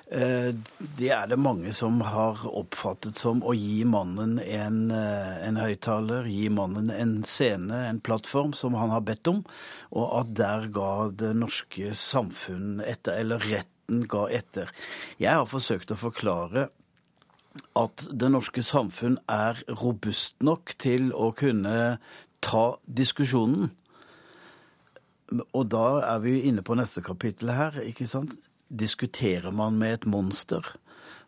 Eh, 0.07 0.53
det 0.95 1.09
er 1.11 1.27
det 1.27 1.35
mange 1.35 1.73
som 1.75 1.99
har 2.07 2.39
oppfattet 2.47 3.19
som 3.19 3.41
å 3.43 3.51
gi 3.51 3.83
mannen 3.83 4.37
en, 4.39 4.89
eh, 4.91 5.47
en 5.47 5.59
høyttaler, 5.59 6.23
gi 6.31 6.47
mannen 6.47 6.89
en 6.89 7.23
scene, 7.23 7.89
en 7.89 7.99
plattform, 7.99 8.53
som 8.53 8.73
han 8.73 8.89
har 8.89 9.01
bedt 9.01 9.27
om, 9.27 9.43
og 9.91 10.19
at 10.21 10.33
der 10.33 10.67
ga 10.71 11.09
det 11.11 11.35
norske 11.35 11.91
samfunn 11.91 12.79
etter, 12.87 13.19
eller 13.19 13.39
retten 13.39 14.07
ga 14.07 14.29
etter. 14.31 14.71
Jeg 15.19 15.33
har 15.33 15.45
forsøkt 15.45 15.91
å 15.91 15.99
forklare 15.99 16.69
at 17.75 18.07
det 18.09 18.31
norske 18.31 18.63
samfunn 18.63 19.17
er 19.27 19.61
robust 19.67 20.39
nok 20.39 20.77
til 20.77 21.11
å 21.11 21.35
kunne 21.35 21.99
ta 22.39 22.77
diskusjonen. 22.87 23.71
Og 25.53 25.67
da 25.67 26.15
er 26.15 26.19
vi 26.19 26.47
inne 26.47 26.63
på 26.63 26.77
neste 26.77 27.03
kapittel 27.03 27.51
her, 27.51 27.71
ikke 27.83 28.07
sant 28.07 28.37
diskuterer 28.69 29.51
man 29.55 29.77
med 29.79 29.99
et 29.99 30.09
monster? 30.09 30.65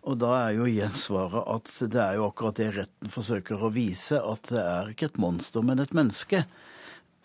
Og 0.08 0.18
da 0.22 0.32
er 0.46 0.58
jo 0.58 0.68
gjensvaret 0.70 1.48
at 1.54 1.72
det 1.92 2.02
er 2.02 2.18
jo 2.18 2.28
akkurat 2.30 2.60
det 2.60 2.70
retten 2.78 3.12
forsøker 3.12 3.62
å 3.62 3.72
vise, 3.76 4.20
at 4.20 4.52
det 4.52 4.62
er 4.64 4.92
ikke 4.94 5.10
et 5.12 5.20
monster, 5.22 5.66
men 5.66 5.84
et 5.84 5.96
menneske. 5.96 6.46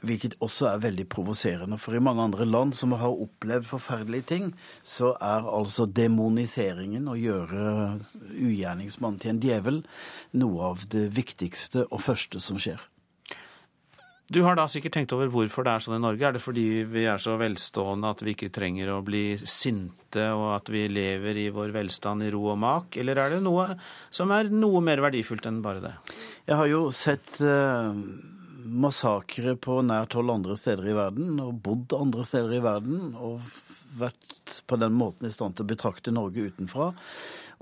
Hvilket 0.04 0.34
også 0.44 0.66
er 0.68 0.82
veldig 0.82 1.06
provoserende. 1.08 1.78
For 1.80 1.96
i 1.96 2.02
mange 2.02 2.26
andre 2.26 2.44
land 2.44 2.74
som 2.76 2.92
har 2.98 3.14
opplevd 3.14 3.64
forferdelige 3.70 4.28
ting, 4.34 4.50
så 4.84 5.14
er 5.16 5.46
altså 5.48 5.86
demoniseringen, 5.88 7.08
å 7.08 7.16
gjøre 7.16 7.62
ugjerningsmannen 8.34 9.22
til 9.22 9.32
en 9.32 9.40
djevel, 9.46 9.84
noe 10.36 10.74
av 10.74 10.84
det 10.92 11.06
viktigste 11.16 11.86
og 11.88 12.04
første 12.04 12.42
som 12.42 12.60
skjer. 12.60 12.82
Du 14.35 14.41
har 14.43 14.57
da 14.59 14.64
sikkert 14.66 14.97
tenkt 14.97 15.12
over 15.14 15.28
hvorfor 15.30 15.62
det 15.62 15.70
er 15.70 15.82
sånn 15.85 15.95
i 16.01 16.03
Norge. 16.03 16.24
Er 16.26 16.35
det 16.35 16.43
fordi 16.43 16.64
vi 16.91 17.05
er 17.07 17.20
så 17.22 17.37
velstående 17.39 18.11
at 18.11 18.22
vi 18.24 18.32
ikke 18.35 18.51
trenger 18.55 18.91
å 18.91 19.03
bli 19.07 19.37
sinte, 19.39 20.24
og 20.35 20.49
at 20.57 20.70
vi 20.74 20.89
lever 20.91 21.39
i 21.39 21.45
vår 21.55 21.70
velstand 21.76 22.26
i 22.26 22.32
ro 22.35 22.49
og 22.51 22.59
mak, 22.59 22.99
eller 22.99 23.20
er 23.22 23.37
det 23.37 23.45
noe 23.45 23.68
som 24.11 24.32
er 24.35 24.51
noe 24.51 24.82
mer 24.82 25.05
verdifullt 25.05 25.47
enn 25.47 25.62
bare 25.62 25.85
det? 25.85 25.95
Jeg 26.49 26.59
har 26.59 26.70
jo 26.72 26.80
sett 26.91 27.37
eh, 27.47 28.03
massakre 28.85 29.55
på 29.55 29.78
nær 29.87 30.11
tolv 30.11 30.35
andre 30.35 30.59
steder 30.59 30.91
i 30.91 30.99
verden, 30.99 31.39
og 31.45 31.62
bodd 31.62 31.95
andre 32.01 32.26
steder 32.26 32.59
i 32.59 32.64
verden, 32.64 33.14
og 33.14 33.39
vært 34.01 34.59
på 34.66 34.82
den 34.82 34.99
måten 34.99 35.30
i 35.30 35.32
stand 35.35 35.55
til 35.55 35.62
å 35.62 35.70
betrakte 35.76 36.14
Norge 36.14 36.51
utenfra. 36.51 36.91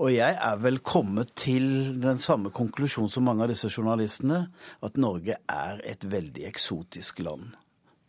Og 0.03 0.11
jeg 0.11 0.35
er 0.35 0.57
vel 0.59 0.81
kommet 0.83 1.31
til 1.39 1.95
den 2.03 2.17
samme 2.19 2.51
konklusjon 2.51 3.07
som 3.11 3.23
mange 3.23 3.45
av 3.45 3.53
disse 3.53 3.69
journalistene, 3.71 4.41
at 4.83 4.99
Norge 4.99 5.37
er 5.39 5.79
et 5.87 6.03
veldig 6.11 6.43
eksotisk 6.49 7.23
land. 7.23 7.53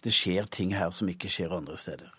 Det 0.02 0.10
skjer 0.12 0.50
ting 0.50 0.74
her 0.74 0.90
som 0.90 1.08
ikke 1.08 1.30
skjer 1.30 1.54
andre 1.54 1.78
steder. 1.78 2.10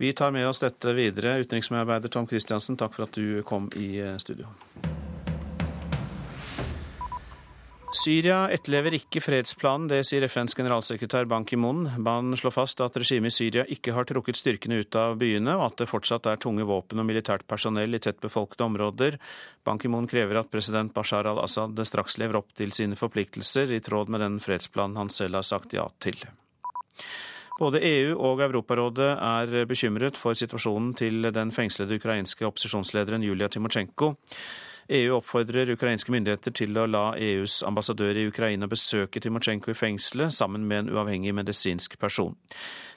Vi 0.00 0.12
tar 0.16 0.36
med 0.36 0.46
oss 0.48 0.60
dette 0.60 0.92
videre. 0.96 1.38
Utenriksmedarbeider 1.40 2.12
Tom 2.12 2.28
Christiansen, 2.28 2.76
takk 2.76 2.96
for 2.96 3.08
at 3.08 3.16
du 3.16 3.40
kom 3.48 3.72
i 3.80 3.96
studio. 4.20 4.52
Syria 7.90 8.44
etterlever 8.54 8.94
ikke 8.94 9.18
fredsplanen, 9.18 9.88
det 9.90 10.04
sier 10.06 10.22
FNs 10.30 10.54
generalsekretær 10.54 11.26
Ban 11.26 11.42
Ki-moon. 11.42 11.88
Ban 12.06 12.36
slår 12.38 12.52
fast 12.54 12.82
at 12.84 12.94
regimet 13.02 13.32
i 13.32 13.34
Syria 13.34 13.64
ikke 13.66 13.96
har 13.96 14.06
trukket 14.06 14.38
styrkene 14.38 14.78
ut 14.84 14.94
av 14.94 15.16
byene, 15.18 15.56
og 15.58 15.64
at 15.64 15.82
det 15.82 15.88
fortsatt 15.90 16.28
er 16.30 16.38
tunge 16.38 16.62
våpen 16.68 17.02
og 17.02 17.08
militært 17.08 17.48
personell 17.50 17.98
i 17.98 18.02
tettbefolkede 18.02 18.68
områder. 18.68 19.18
Ban 19.66 19.82
Ki-moon 19.82 20.06
krever 20.10 20.38
at 20.38 20.52
president 20.54 20.94
Bashar 20.94 21.26
al-Assad 21.32 21.82
straks 21.90 22.20
lever 22.22 22.38
opp 22.38 22.54
til 22.54 22.70
sine 22.76 22.94
forpliktelser, 23.00 23.74
i 23.74 23.82
tråd 23.82 24.14
med 24.14 24.22
den 24.22 24.38
fredsplanen 24.44 25.00
han 25.00 25.10
selv 25.10 25.40
har 25.40 25.50
sagt 25.50 25.74
ja 25.74 25.90
til. 25.98 26.22
Både 27.58 27.82
EU 27.82 28.14
og 28.22 28.46
Europarådet 28.46 29.12
er 29.18 29.64
bekymret 29.68 30.16
for 30.16 30.38
situasjonen 30.38 30.94
til 30.94 31.26
den 31.34 31.50
fengslede 31.50 31.98
ukrainske 31.98 32.46
opposisjonslederen 32.46 33.26
Julia 33.26 33.50
Timosjenko. 33.50 34.14
EU 34.90 35.12
oppfordrer 35.14 35.70
ukrainske 35.70 36.10
myndigheter 36.10 36.50
til 36.50 36.74
å 36.74 36.86
la 36.90 37.12
EUs 37.14 37.60
ambassadør 37.66 38.18
i 38.18 38.24
Ukraina 38.26 38.66
besøke 38.70 39.22
Timosjenko 39.22 39.70
i 39.70 39.78
fengselet 39.78 40.34
sammen 40.34 40.64
med 40.66 40.82
en 40.82 40.90
uavhengig 40.96 41.34
medisinsk 41.36 41.94
person. 42.00 42.34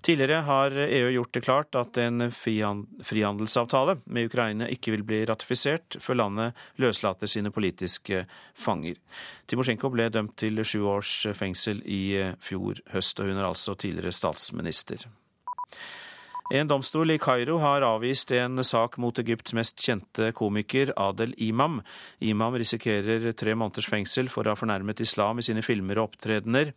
Tidligere 0.01 0.41
har 0.47 0.73
EU 0.83 1.11
gjort 1.13 1.37
det 1.37 1.43
klart 1.45 1.77
at 1.77 1.99
en 2.01 2.25
frihandelsavtale 2.33 3.99
med 4.05 4.31
Ukraina 4.31 4.67
ikke 4.73 4.95
vil 4.95 5.05
bli 5.07 5.21
ratifisert 5.29 5.99
før 6.01 6.23
landet 6.23 6.63
løslater 6.81 7.29
sine 7.29 7.53
politiske 7.53 8.25
fanger. 8.57 8.97
Timosjenko 9.45 9.93
ble 9.93 10.09
dømt 10.09 10.33
til 10.41 10.65
sju 10.65 10.81
års 10.89 11.19
fengsel 11.37 11.85
i 11.85 12.33
fjor 12.41 12.81
høst, 12.95 13.21
og 13.21 13.29
hun 13.29 13.37
er 13.37 13.51
altså 13.53 13.77
tidligere 13.77 14.17
statsminister. 14.17 15.05
En 16.51 16.67
domstol 16.67 17.13
i 17.13 17.19
Kairo 17.21 17.55
har 17.63 17.85
avvist 17.87 18.31
en 18.35 18.59
sak 18.67 18.97
mot 18.99 19.19
Egypts 19.19 19.55
mest 19.55 19.79
kjente 19.79 20.33
komiker 20.35 20.91
Adel 20.99 21.31
Imam. 21.39 21.79
Imam 22.19 22.57
risikerer 22.59 23.31
tre 23.31 23.55
måneders 23.55 23.87
fengsel 23.87 24.27
for 24.29 24.43
å 24.43 24.51
ha 24.51 24.59
fornærmet 24.59 24.99
islam 25.05 25.39
i 25.39 25.45
sine 25.47 25.63
filmer 25.63 26.01
og 26.01 26.11
opptredener. 26.11 26.73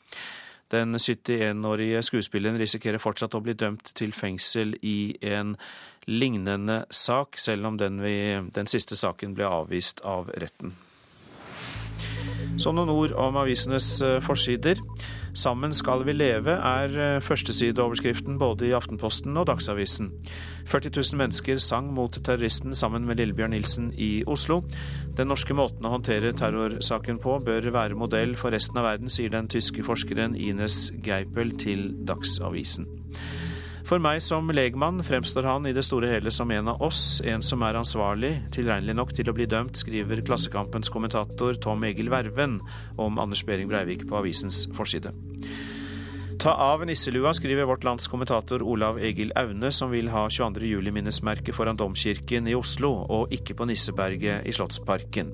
Den 0.71 0.95
71-årige 0.95 2.05
skuespilleren 2.07 2.59
risikerer 2.63 3.03
fortsatt 3.03 3.35
å 3.35 3.43
bli 3.43 3.57
dømt 3.59 3.91
til 3.99 4.15
fengsel 4.15 4.79
i 4.87 5.17
en 5.27 5.57
lignende 6.07 6.85
sak, 6.91 7.39
selv 7.39 7.67
om 7.67 7.79
den, 7.79 7.99
vi, 8.03 8.17
den 8.55 8.71
siste 8.71 8.99
saken 8.99 9.35
ble 9.35 9.51
avvist 9.51 10.03
av 10.07 10.31
retten. 10.39 10.75
Så 12.57 12.73
noen 12.73 12.89
ord 12.89 13.13
om 13.21 13.37
avisenes 13.37 14.01
eh, 14.03 14.19
forsider. 14.25 14.81
'Sammen 15.37 15.73
skal 15.77 16.07
vi 16.07 16.15
leve' 16.17 16.57
er 16.57 16.95
eh, 16.97 17.21
førstesideoverskriften 17.21 18.39
både 18.41 18.71
i 18.71 18.73
Aftenposten 18.73 19.37
og 19.37 19.47
Dagsavisen. 19.51 20.11
40 20.65 20.91
000 20.97 21.21
mennesker 21.21 21.61
sang 21.61 21.93
mot 21.95 22.17
terroristen 22.25 22.75
sammen 22.75 23.05
med 23.05 23.21
Lillebjørn 23.21 23.53
Nilsen 23.53 23.93
i 23.93 24.25
Oslo. 24.27 24.63
Den 25.17 25.29
norske 25.29 25.55
måten 25.55 25.85
å 25.85 25.93
håndtere 25.93 26.33
terrorsaken 26.33 27.21
på 27.21 27.39
bør 27.45 27.69
være 27.71 27.99
modell 28.01 28.33
for 28.37 28.51
resten 28.57 28.81
av 28.81 28.89
verden, 28.89 29.13
sier 29.13 29.29
den 29.29 29.49
tyske 29.53 29.85
forskeren 29.85 30.37
Ines 30.37 30.91
Geipel 31.05 31.53
til 31.61 31.91
Dagsavisen. 32.09 32.89
For 33.87 34.03
meg 34.03 34.19
som 34.25 34.49
legmann 34.51 34.99
fremstår 35.07 35.47
han 35.47 35.67
i 35.71 35.73
det 35.75 35.85
store 35.87 36.09
hele 36.11 36.33
som 36.35 36.51
en 36.51 36.73
av 36.73 36.81
oss, 36.83 37.21
en 37.23 37.45
som 37.47 37.63
er 37.63 37.79
ansvarlig, 37.79 38.33
tilregnelig 38.57 38.97
nok 38.99 39.13
til 39.15 39.31
å 39.31 39.35
bli 39.37 39.47
dømt, 39.47 39.79
skriver 39.79 40.25
Klassekampens 40.27 40.91
kommentator 40.91 41.55
Tom 41.63 41.87
Egil 41.87 42.11
Verven 42.11 42.59
om 42.99 43.21
Anders 43.23 43.45
Behring 43.47 43.71
Breivik 43.71 44.03
på 44.11 44.19
avisens 44.19 44.65
forside. 44.75 45.15
Ta 46.43 46.57
av 46.67 46.83
nisselua, 46.83 47.31
skriver 47.39 47.71
Vårt 47.71 47.87
Lands 47.87 48.11
kommentator 48.11 48.67
Olav 48.67 48.99
Egil 48.99 49.31
Aune, 49.39 49.71
som 49.71 49.95
vil 49.95 50.11
ha 50.11 50.27
22. 50.27 50.67
juli-minnesmerket 50.67 51.55
foran 51.55 51.79
Domkirken 51.79 52.51
i 52.51 52.59
Oslo, 52.59 52.91
og 53.07 53.33
ikke 53.39 53.55
på 53.55 53.71
Nisseberget 53.71 54.51
i 54.51 54.59
Slottsparken. 54.59 55.31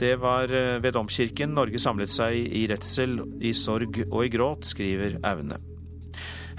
Det 0.00 0.16
var 0.18 0.50
eh, 0.50 0.82
ved 0.82 0.98
Domkirken 0.98 1.54
Norge 1.54 1.78
samlet 1.78 2.10
seg 2.10 2.34
i 2.34 2.66
redsel, 2.70 3.20
i 3.38 3.54
sorg 3.54 4.02
og 4.08 4.24
i 4.26 4.32
gråt, 4.34 4.66
skriver 4.74 5.20
Aune. 5.22 5.69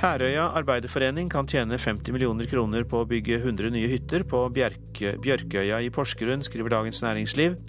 Herøya 0.02 0.47
arbeiderforening 0.58 1.28
kan 1.30 1.45
tjene 1.45 1.78
50 1.78 2.16
millioner 2.16 2.47
kroner 2.49 2.88
på 2.89 3.04
å 3.04 3.06
bygge 3.06 3.36
100 3.38 3.70
nye 3.76 3.89
hytter 3.91 4.24
på 4.26 4.39
Bjerke, 4.49 5.12
Bjørkøya 5.22 5.78
i 5.86 5.91
Porsgrunn, 5.93 6.41
skriver 6.41 6.74
Dagens 6.74 7.04
Næringsliv. 7.06 7.60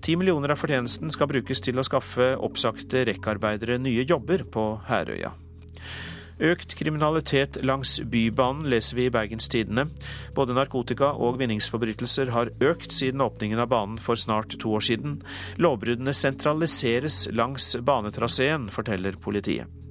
10 0.00 0.16
millioner 0.16 0.54
av 0.54 0.60
fortjenesten 0.62 1.12
skal 1.12 1.28
brukes 1.28 1.60
til 1.60 1.76
å 1.76 1.84
skaffe 1.84 2.30
oppsagte 2.40 3.02
rekkarbeidere 3.10 3.76
nye 3.76 4.06
jobber 4.08 4.46
på 4.54 4.64
Herøya. 4.88 5.34
Økt 6.40 6.72
kriminalitet 6.80 7.60
langs 7.60 7.98
Bybanen 8.08 8.72
leser 8.72 8.96
vi 8.96 9.06
i 9.10 9.12
Bergens 9.12 9.52
Tidende. 9.52 9.90
Både 10.32 10.56
narkotika- 10.56 11.12
og 11.12 11.36
vinningsforbrytelser 11.44 12.32
har 12.32 12.54
økt 12.72 12.96
siden 12.96 13.20
åpningen 13.20 13.60
av 13.60 13.68
banen 13.68 14.00
for 14.00 14.16
snart 14.16 14.56
to 14.56 14.72
år 14.72 14.88
siden. 14.88 15.20
Lovbruddene 15.60 16.16
sentraliseres 16.16 17.26
langs 17.36 17.74
banetraseen, 17.84 18.70
forteller 18.72 19.20
politiet. 19.20 19.81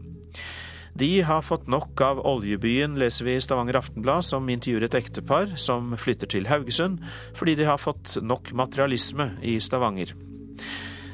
De 0.93 1.21
har 1.21 1.41
fått 1.41 1.67
nok 1.71 2.01
av 2.01 2.19
oljebyen, 2.27 2.97
leser 2.99 3.25
vi 3.25 3.35
i 3.35 3.41
Stavanger 3.41 3.79
Aftenblad, 3.79 4.25
som 4.27 4.49
intervjuer 4.49 4.85
et 4.89 4.97
ektepar 4.99 5.55
som 5.55 5.93
flytter 5.97 6.29
til 6.31 6.49
Haugesund 6.51 6.99
fordi 7.37 7.55
de 7.61 7.69
har 7.69 7.79
fått 7.81 8.17
nok 8.21 8.51
materialisme 8.57 9.31
i 9.41 9.55
Stavanger. 9.63 10.13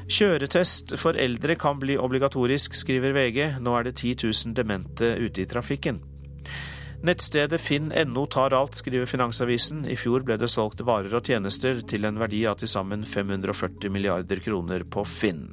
Kjøretest 0.08 0.94
for 0.96 1.18
eldre 1.20 1.54
kan 1.60 1.78
bli 1.80 1.98
obligatorisk, 2.00 2.74
skriver 2.74 3.12
VG. 3.12 3.58
Nå 3.60 3.74
er 3.76 3.88
det 3.90 3.98
10 4.00 4.24
000 4.24 4.56
demente 4.56 5.12
ute 5.20 5.44
i 5.44 5.48
trafikken. 5.48 6.00
Nettstedet 7.04 7.60
finn.no 7.60 8.24
tar 8.26 8.56
alt, 8.56 8.80
skriver 8.80 9.06
Finansavisen. 9.06 9.84
I 9.86 9.94
fjor 10.00 10.24
ble 10.26 10.38
det 10.40 10.48
solgt 10.50 10.80
varer 10.82 11.12
og 11.14 11.28
tjenester 11.28 11.84
til 11.86 12.08
en 12.08 12.18
verdi 12.18 12.42
av 12.48 12.58
til 12.58 12.72
sammen 12.72 13.04
540 13.06 13.92
milliarder 13.94 14.42
kroner 14.42 14.82
på 14.88 15.04
Finn. 15.06 15.44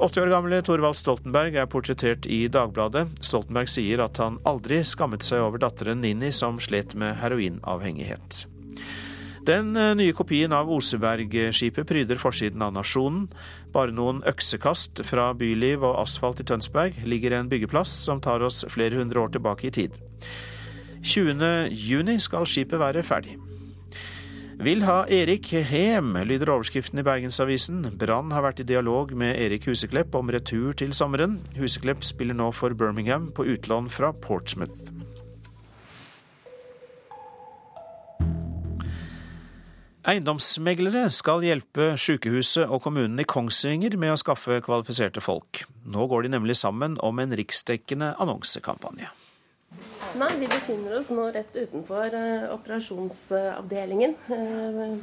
80 0.00 0.22
år 0.22 0.30
gamle 0.32 0.58
Thorvald 0.64 0.96
Stoltenberg 0.96 1.58
er 1.60 1.66
portrettert 1.68 2.24
i 2.24 2.46
Dagbladet. 2.48 3.04
Stoltenberg 3.20 3.68
sier 3.68 4.00
at 4.00 4.16
han 4.22 4.38
aldri 4.48 4.78
skammet 4.86 5.26
seg 5.26 5.42
over 5.44 5.60
datteren 5.60 6.00
Ninni, 6.00 6.30
som 6.32 6.56
slet 6.62 6.94
med 6.96 7.18
heroinavhengighet. 7.20 8.46
Den 9.44 9.74
eh, 9.76 9.92
nye 9.96 10.14
kopien 10.16 10.54
av 10.56 10.72
Osebergskipet 10.72 11.88
pryder 11.88 12.20
forsiden 12.20 12.64
av 12.64 12.72
Nasjonen. 12.78 13.28
Bare 13.74 13.92
noen 13.92 14.24
øksekast 14.28 15.04
fra 15.04 15.30
byliv 15.36 15.84
og 15.84 16.00
asfalt 16.00 16.40
i 16.40 16.48
Tønsberg 16.48 17.04
ligger 17.04 17.36
en 17.36 17.52
byggeplass 17.52 17.92
som 18.08 18.24
tar 18.24 18.40
oss 18.46 18.64
flere 18.72 19.00
hundre 19.00 19.20
år 19.20 19.36
tilbake 19.36 19.68
i 19.68 19.74
tid. 19.82 20.00
20. 21.04 21.72
juni 21.76 22.16
skal 22.20 22.48
skipet 22.48 22.80
være 22.80 23.04
ferdig. 23.04 23.36
Vil 24.60 24.82
ha 24.84 25.06
Erik 25.08 25.46
Hem, 25.64 26.10
lyder 26.28 26.50
overskriften 26.52 27.00
i 27.00 27.02
Bergensavisen. 27.06 27.78
Brann 27.96 28.28
har 28.34 28.44
vært 28.44 28.58
i 28.60 28.66
dialog 28.68 29.14
med 29.16 29.38
Erik 29.40 29.64
Huseklepp 29.70 30.12
om 30.18 30.28
retur 30.28 30.74
til 30.76 30.92
sommeren. 30.92 31.38
Huseklepp 31.56 32.04
spiller 32.04 32.36
nå 32.36 32.50
for 32.52 32.76
Birmingham 32.76 33.30
på 33.32 33.46
utlån 33.48 33.88
fra 33.88 34.10
Portsmouth. 34.12 34.92
Eiendomsmeglere 40.04 41.06
skal 41.08 41.40
hjelpe 41.48 41.94
sykehuset 41.96 42.68
og 42.68 42.84
kommunen 42.84 43.16
i 43.24 43.28
Kongsvinger 43.28 43.96
med 43.96 44.12
å 44.12 44.20
skaffe 44.20 44.60
kvalifiserte 44.64 45.24
folk. 45.24 45.64
Nå 45.88 46.04
går 46.12 46.28
de 46.28 46.34
nemlig 46.36 46.60
sammen 46.60 47.00
om 47.00 47.24
en 47.24 47.32
riksdekkende 47.32 48.12
annonsekampanje. 48.20 49.08
Nei, 50.18 50.30
vi 50.40 50.48
befinner 50.50 50.96
oss 50.98 51.08
nå 51.14 51.28
rett 51.30 51.54
utenfor 51.54 52.14
uh, 52.16 52.48
operasjonsavdelingen 52.56 54.16
uh, 54.26 54.96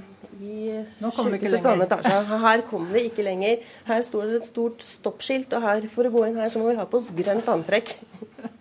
i 0.43 0.81
sykehusets 0.99 1.69
andre 1.69 1.87
etasje. 1.87 2.17
Her 2.43 2.63
kommer 2.67 2.97
vi 2.97 3.05
ikke 3.07 3.23
lenger. 3.23 3.63
Her 3.87 4.03
står 4.03 4.27
det 4.27 4.41
et 4.41 4.49
stort 4.49 4.83
stoppskilt, 4.83 5.55
og 5.55 5.63
her, 5.63 5.87
for 5.91 6.09
å 6.09 6.13
gå 6.13 6.25
inn 6.27 6.39
her 6.41 6.51
så 6.51 6.59
må 6.61 6.73
vi 6.73 6.79
ha 6.79 6.85
på 6.89 6.99
oss 6.99 7.11
grønt 7.15 7.47
antrekk. 7.53 7.95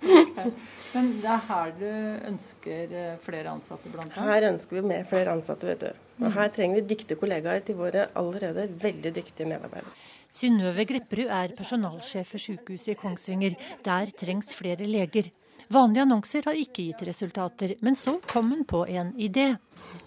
Men 0.94 1.09
det 1.20 1.28
er 1.28 1.42
her 1.49 1.72
du 1.76 1.88
ønsker 2.30 2.92
eh, 2.97 3.16
flere 3.20 3.51
ansatte, 3.53 3.90
blant 3.92 4.14
annet? 4.14 4.28
Her 4.30 4.47
ønsker 4.53 4.78
vi 4.78 4.84
mer 4.86 5.03
flere 5.09 5.34
ansatte, 5.34 5.68
vet 5.68 5.82
du. 5.82 6.05
Og 6.22 6.30
her 6.32 6.53
trenger 6.55 6.78
vi 6.78 6.86
dyktige 6.94 7.18
kollegaer 7.20 7.64
til 7.66 7.76
våre 7.76 8.07
allerede 8.16 8.68
veldig 8.80 9.12
dyktige 9.18 9.49
medarbeidere. 9.51 9.92
Synnøve 10.32 10.86
Grepperud 10.88 11.28
er 11.32 11.53
personalsjef 11.59 12.32
for 12.32 12.42
sykehuset 12.42 12.94
i 12.94 12.97
Kongsvinger. 13.03 13.59
Der 13.84 14.14
trengs 14.16 14.55
flere 14.57 14.88
leger. 14.88 15.28
Vanlige 15.72 16.04
annonser 16.06 16.46
har 16.46 16.58
ikke 16.58 16.84
gitt 16.88 17.04
resultater, 17.08 17.74
men 17.82 17.96
så 17.98 18.16
kom 18.30 18.52
hun 18.54 18.64
på 18.68 18.84
en 18.86 19.12
idé. 19.18 19.52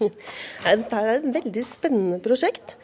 Dette 0.00 1.00
er 1.00 1.14
et 1.18 1.30
veldig 1.34 1.64
spennende 1.66 2.20
prosjekt. 2.24 2.76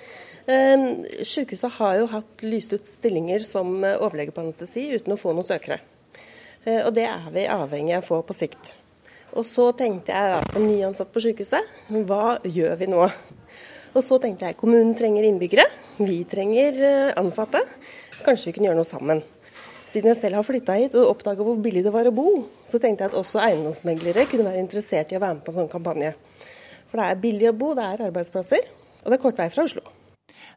Ehm, 0.47 1.05
sykehuset 1.25 1.79
har 1.79 1.97
jo 2.01 2.09
hatt 2.13 2.45
lyst 2.47 2.75
ut 2.77 2.87
stillinger 2.87 3.41
som 3.43 3.79
overlege 3.81 4.35
på 4.35 4.45
anestesi 4.45 4.91
uten 4.95 5.17
å 5.17 5.21
få 5.21 5.33
noen 5.33 5.49
søkere. 5.49 5.81
Eh, 6.67 6.83
og 6.83 6.93
det 6.97 7.07
er 7.09 7.31
vi 7.33 7.47
avhengig 7.51 7.97
av 7.97 8.05
å 8.05 8.09
få 8.11 8.21
på 8.27 8.37
sikt. 8.37 8.75
Og 9.37 9.45
så 9.47 9.71
tenkte 9.77 10.15
jeg 10.15 10.37
at 10.39 10.53
som 10.55 10.65
nyansatt 10.67 11.13
på 11.13 11.23
sykehuset, 11.25 11.73
hva 12.09 12.39
gjør 12.45 12.77
vi 12.81 12.91
nå? 12.93 13.03
Og 13.97 14.05
så 14.05 14.19
tenkte 14.21 14.49
jeg 14.49 14.59
kommunen 14.61 14.95
trenger 14.97 15.25
innbyggere, 15.25 15.65
vi 15.97 16.21
trenger 16.29 16.83
eh, 16.85 17.15
ansatte. 17.17 17.63
Kanskje 18.27 18.51
vi 18.51 18.57
kunne 18.57 18.71
gjøre 18.71 18.81
noe 18.81 18.89
sammen. 18.89 19.25
Siden 19.87 20.11
jeg 20.11 20.19
selv 20.19 20.41
har 20.41 20.47
flytta 20.47 20.75
hit 20.81 20.97
og 20.99 21.13
oppdaga 21.13 21.45
hvor 21.47 21.61
billig 21.63 21.85
det 21.87 21.93
var 21.95 22.09
å 22.09 22.15
bo, 22.15 22.31
så 22.67 22.81
tenkte 22.83 23.07
jeg 23.07 23.13
at 23.13 23.19
også 23.21 23.39
eiendomsmeglere 23.45 24.27
kunne 24.27 24.49
være 24.49 24.65
interessert 24.65 25.13
i 25.13 25.19
å 25.19 25.23
være 25.23 25.39
med 25.39 25.45
på 25.47 25.53
en 25.53 25.61
sånn 25.61 25.71
kampanje. 25.71 26.11
For 26.91 26.99
det 26.99 27.07
er 27.07 27.23
billig 27.23 27.53
å 27.53 27.59
bo, 27.61 27.71
det 27.79 27.85
er 27.87 28.03
arbeidsplasser, 28.09 28.67
og 29.05 29.07
det 29.07 29.19
er 29.19 29.23
kort 29.23 29.39
vei 29.39 29.47
fra 29.55 29.69
Oslo. 29.69 29.85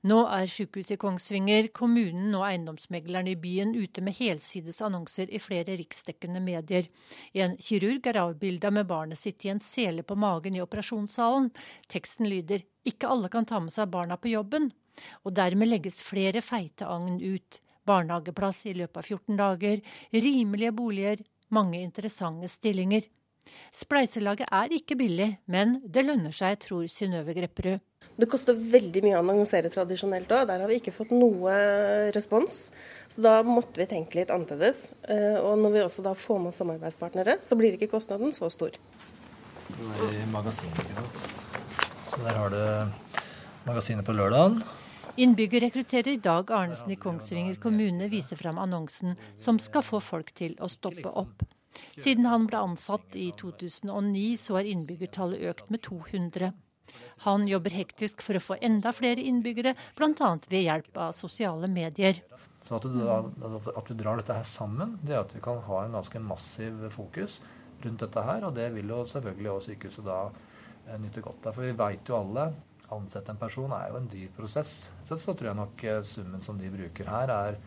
Nå 0.10 0.18
er 0.32 0.48
sykehuset 0.48 0.96
i 0.96 1.00
Kongsvinger, 1.00 1.70
kommunen 1.76 2.34
og 2.40 2.46
eiendomsmegleren 2.48 3.28
i 3.28 3.36
byen 3.40 3.74
ute 3.76 4.02
med 4.06 4.16
helsides 4.16 4.80
annonser 4.86 5.30
i 5.30 5.42
flere 5.44 5.76
riksdekkende 5.78 6.42
medier. 6.42 6.88
En 7.36 7.58
kirurg 7.60 8.08
er 8.08 8.22
avbilda 8.24 8.72
med 8.72 8.88
barnet 8.90 9.20
sitt 9.20 9.46
i 9.46 9.52
en 9.54 9.62
sele 9.62 10.06
på 10.08 10.18
magen 10.18 10.56
i 10.56 10.64
operasjonssalen. 10.64 11.52
Teksten 11.92 12.30
lyder 12.32 12.64
'Ikke 12.86 13.12
alle 13.12 13.30
kan 13.30 13.46
ta 13.46 13.60
med 13.60 13.74
seg 13.74 13.92
barna 13.92 14.16
på 14.18 14.32
jobben'. 14.32 14.72
Og 15.26 15.36
dermed 15.36 15.68
legges 15.68 16.02
flere 16.02 16.42
feite 16.42 16.86
agn 16.88 17.20
ut 17.22 17.60
barnehageplass 17.90 18.66
i 18.70 18.76
løpet 18.78 19.02
av 19.02 19.10
14 19.18 19.40
dager, 19.40 19.82
rimelige 20.14 20.76
boliger, 20.78 21.24
mange 21.50 21.82
interessante 21.82 22.50
stillinger. 22.52 23.08
Spleiselaget 23.74 24.50
er 24.54 24.74
ikke 24.76 24.98
billig, 25.00 25.30
men 25.50 25.80
det 25.82 26.04
lønner 26.06 26.34
seg, 26.36 26.60
tror 26.62 26.86
Synnøve 26.92 27.34
Grepperud. 27.38 27.82
Det 28.20 28.28
koster 28.30 28.56
veldig 28.56 29.02
mye 29.04 29.18
å 29.18 29.24
annonsere 29.24 29.72
tradisjonelt 29.74 30.32
òg. 30.36 30.46
Der 30.50 30.62
har 30.64 30.70
vi 30.70 30.80
ikke 30.80 30.94
fått 30.96 31.12
noe 31.16 31.56
respons. 32.16 32.68
Så 33.12 33.24
da 33.26 33.40
måtte 33.44 33.82
vi 33.82 33.88
tenke 33.90 34.20
litt 34.20 34.32
annerledes. 34.34 34.90
Eh, 35.10 35.40
og 35.42 35.60
når 35.64 35.76
vi 35.76 35.84
også 35.86 36.06
da 36.06 36.14
får 36.16 36.42
med 36.46 36.56
samarbeidspartnere, 36.56 37.40
så 37.44 37.58
blir 37.60 37.76
ikke 37.76 37.92
kostnaden 37.92 38.34
så 38.36 38.52
stor. 38.54 38.76
Det 39.70 39.90
er 40.10 40.18
i 40.20 40.28
magasinet, 40.34 40.94
Så 42.10 42.22
der 42.24 42.36
har 42.36 42.50
du 42.54 42.62
magasinet 43.68 44.06
på 44.06 44.16
lørdagen. 44.16 44.62
Innbyggerrekrutterer 45.20 46.16
Dag 46.18 46.52
Arnesen 46.52 46.92
i 46.92 46.96
Kongsvinger 46.96 47.56
kommune 47.56 48.08
viser 48.08 48.38
fram 48.40 48.58
annonsen 48.58 49.18
som 49.36 49.58
skal 49.60 49.84
få 49.84 50.00
folk 50.00 50.30
til 50.32 50.54
å 50.64 50.70
stoppe 50.72 51.12
opp. 51.12 51.44
Siden 52.00 52.24
han 52.24 52.46
ble 52.48 52.62
ansatt 52.70 53.18
i 53.20 53.26
2009, 53.36 54.38
så 54.40 54.56
har 54.56 54.70
innbyggertallet 54.72 55.44
økt 55.52 55.74
med 55.76 55.84
200. 55.84 56.54
Han 57.26 57.50
jobber 57.52 57.76
hektisk 57.76 58.24
for 58.24 58.40
å 58.40 58.44
få 58.46 58.58
enda 58.64 58.94
flere 58.96 59.26
innbyggere, 59.28 59.76
bl.a. 60.00 60.32
ved 60.48 60.64
hjelp 60.64 61.02
av 61.10 61.12
sosiale 61.20 61.68
medier. 61.68 62.24
Så 62.64 62.80
at 62.80 62.88
du, 62.88 63.04
at 63.12 63.92
du, 63.92 63.94
drar 64.00 64.24
dette 64.24 64.40
her 64.40 64.48
sammen, 64.48 64.96
det 65.04 65.18
er 65.18 65.26
at 65.26 65.36
vi 65.36 65.44
kan 65.44 65.60
ha 65.68 65.84
en 65.84 66.00
ganske 66.00 66.24
massiv 66.24 66.88
fokus 66.96 67.42
rundt 67.84 68.08
dette 68.08 68.24
her. 68.24 68.48
Og 68.48 68.56
det 68.56 68.72
vil 68.72 68.96
jo 68.96 69.04
selvfølgelig 69.18 69.52
også 69.58 69.74
sykehuset 69.74 70.08
da 70.08 70.24
eh, 70.30 70.96
nyte 70.96 71.28
godt 71.28 71.52
av. 71.52 71.60
For 71.60 71.68
vi 71.68 71.76
veit 71.76 72.08
jo 72.08 72.22
alle 72.24 72.54
ansette 72.96 73.34
en 73.34 73.40
person 73.40 73.72
er 73.76 73.90
jo 73.92 74.00
en 74.00 74.10
dyr 74.12 74.30
prosess. 74.36 74.92
Så, 75.06 75.18
så 75.22 75.34
tror 75.34 75.52
jeg 75.52 75.60
nok 75.60 75.84
eh, 75.86 76.02
summen 76.08 76.44
som 76.46 76.60
de 76.60 76.72
bruker 76.74 77.10
her, 77.10 77.34
er, 77.34 77.58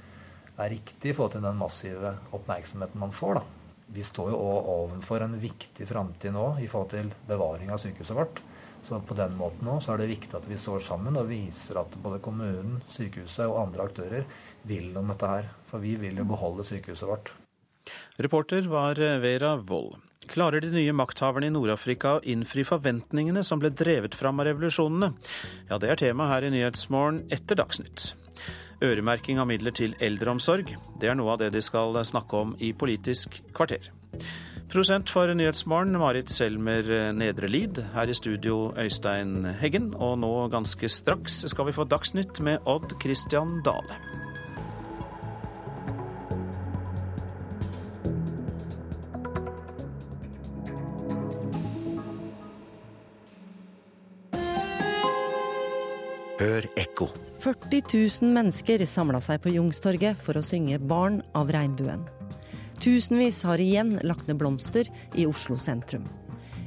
er 0.57 0.73
riktig 0.73 1.13
i 1.13 1.17
forhold 1.17 1.37
til 1.37 1.45
den 1.47 1.61
massive 1.61 2.15
oppmerksomheten 2.33 3.03
man 3.03 3.15
får. 3.15 3.41
da. 3.41 3.45
Vi 3.93 4.05
står 4.07 4.31
jo 4.33 4.39
ovenfor 4.73 5.21
en 5.25 5.37
viktig 5.41 5.85
framtid 5.89 6.33
nå 6.33 6.55
i 6.63 6.69
forhold 6.71 6.95
til 6.95 7.11
bevaring 7.29 7.73
av 7.75 7.81
sykehuset 7.83 8.17
vårt. 8.17 8.41
Så 8.83 8.99
på 9.07 9.15
den 9.15 9.37
måten 9.39 9.69
nå 9.69 9.77
så 9.85 9.95
er 9.95 10.03
det 10.03 10.11
viktig 10.11 10.35
at 10.39 10.49
vi 10.51 10.59
står 10.59 10.81
sammen 10.83 11.19
og 11.21 11.29
viser 11.29 11.79
at 11.83 11.95
både 12.03 12.23
kommunen, 12.25 12.81
sykehuset 12.91 13.45
og 13.47 13.61
andre 13.67 13.87
aktører 13.87 14.25
vil 14.67 14.91
om 14.99 15.13
dette 15.13 15.29
her. 15.29 15.53
For 15.69 15.85
vi 15.85 15.95
vil 16.01 16.19
jo 16.19 16.27
beholde 16.27 16.67
sykehuset 16.67 17.11
vårt. 17.11 17.35
Reporter 18.23 18.67
var 18.71 18.99
Vera 19.23 19.55
Wold. 19.61 20.01
Klarer 20.33 20.65
de 20.65 20.71
nye 20.73 20.93
makthaverne 20.97 21.51
i 21.51 21.53
Nord-Afrika 21.53 22.15
å 22.17 22.23
innfri 22.25 22.65
forventningene 22.65 23.43
som 23.45 23.61
ble 23.61 23.69
drevet 23.77 24.15
fram 24.17 24.41
av 24.41 24.47
revolusjonene? 24.49 25.11
Ja, 25.69 25.77
det 25.77 25.91
er 25.93 26.01
tema 26.01 26.31
her 26.31 26.47
i 26.47 26.53
Nyhetsmorgen 26.55 27.27
etter 27.37 27.59
Dagsnytt. 27.61 28.15
Øremerking 28.83 29.43
av 29.43 29.51
midler 29.51 29.77
til 29.77 29.93
eldreomsorg, 30.01 30.73
det 30.99 31.11
er 31.13 31.19
noe 31.21 31.35
av 31.35 31.43
det 31.43 31.51
de 31.53 31.61
skal 31.63 32.01
snakke 32.09 32.41
om 32.41 32.57
i 32.65 32.73
Politisk 32.73 33.43
kvarter. 33.53 33.93
Prosent 34.73 35.13
for 35.13 35.29
Nyhetsmorgen, 35.37 35.99
Marit 36.01 36.33
Selmer 36.33 37.13
Nedre 37.13 37.53
Lid. 37.53 37.83
Her 37.93 38.09
i 38.09 38.17
studio, 38.17 38.73
Øystein 38.81 39.45
Heggen. 39.61 39.93
Og 40.01 40.17
nå 40.25 40.33
ganske 40.55 40.89
straks 40.89 41.43
skal 41.53 41.69
vi 41.69 41.77
få 41.77 41.85
Dagsnytt 41.85 42.41
med 42.41 42.65
Odd 42.65 42.97
Christian 43.05 43.59
Dale. 43.69 44.01
Hør 56.43 56.65
ekko. 56.81 57.07
40 57.39 57.85
000 57.87 58.33
mennesker 58.35 58.83
samla 58.89 59.21
seg 59.23 59.39
på 59.45 59.53
Jungstorget 59.55 60.19
for 60.19 60.35
å 60.35 60.43
synge 60.43 60.81
'Barn 60.81 61.21
av 61.39 61.53
regnbuen'. 61.55 62.03
Tusenvis 62.83 63.45
har 63.47 63.63
igjen 63.63 63.93
lagt 64.03 64.27
ned 64.27 64.41
blomster 64.41 64.91
i 65.15 65.27
Oslo 65.31 65.55
sentrum. 65.55 66.03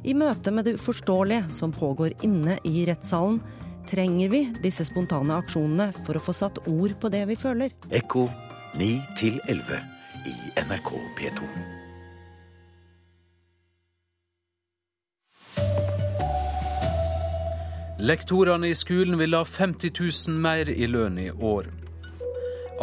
I 0.07 0.15
møte 0.15 0.53
med 0.55 0.69
det 0.69 0.77
uforståelige 0.79 1.49
som 1.51 1.75
pågår 1.75 2.15
inne 2.23 2.55
i 2.63 2.85
rettssalen, 2.87 3.41
trenger 3.89 4.31
vi 4.31 4.43
disse 4.63 4.87
spontane 4.87 5.35
aksjonene 5.43 5.91
for 6.05 6.15
å 6.15 6.23
få 6.23 6.39
satt 6.39 6.63
ord 6.71 6.95
på 7.01 7.11
det 7.11 7.25
vi 7.27 7.35
føler. 7.35 7.75
Ekko 7.91 8.29
9 8.79 9.01
11 9.49 9.81
i 10.31 10.37
NRK 10.63 10.93
P2. 11.19 11.74
Lektorene 17.99 18.67
i 18.67 18.75
skolen 18.75 19.17
vil 19.17 19.33
ha 19.33 19.45
50 19.45 19.91
000 20.27 20.39
mer 20.43 20.69
i 20.69 20.87
lønn 20.87 21.19
i 21.19 21.29
år. 21.31 21.69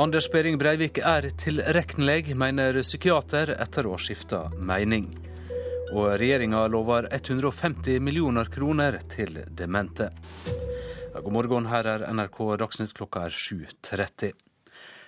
Anders 0.00 0.30
Behring 0.32 0.56
Breivik 0.56 1.02
er 1.04 1.26
tilregnelig, 1.36 2.32
mener 2.32 2.78
psykiater 2.80 3.52
etter 3.60 3.84
å 3.84 3.92
ha 3.92 4.00
skifta 4.00 4.40
mening. 4.56 5.10
Og 5.92 6.14
regjeringa 6.16 6.64
lover 6.72 7.10
150 7.12 8.00
millioner 8.00 8.48
kroner 8.48 8.96
til 9.12 9.36
demente. 9.52 10.08
God 11.12 11.32
morgen, 11.36 11.68
her 11.68 11.90
er 11.92 12.06
NRK 12.08 12.40
Dagsnytt 12.64 12.96
klokka 12.96 13.26
er 13.28 13.36
7.30. 13.36 14.32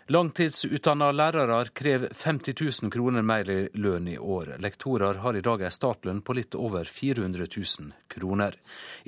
Langtidsutdanna 0.06 1.12
lærere 1.16 1.64
krever 1.72 2.10
50 2.12 2.82
000 2.82 2.90
kroner 2.92 3.22
mer 3.24 3.48
i 3.48 3.70
lønn 3.72 4.08
i 4.12 4.18
år. 4.18 4.50
Lektorer 4.60 5.16
har 5.22 5.36
i 5.36 5.40
dag 5.40 5.62
en 5.64 5.72
startlønn 5.72 6.18
på 6.20 6.34
litt 6.36 6.52
over 6.60 6.84
400 6.84 7.46
000 7.48 7.94
kroner. 8.12 8.58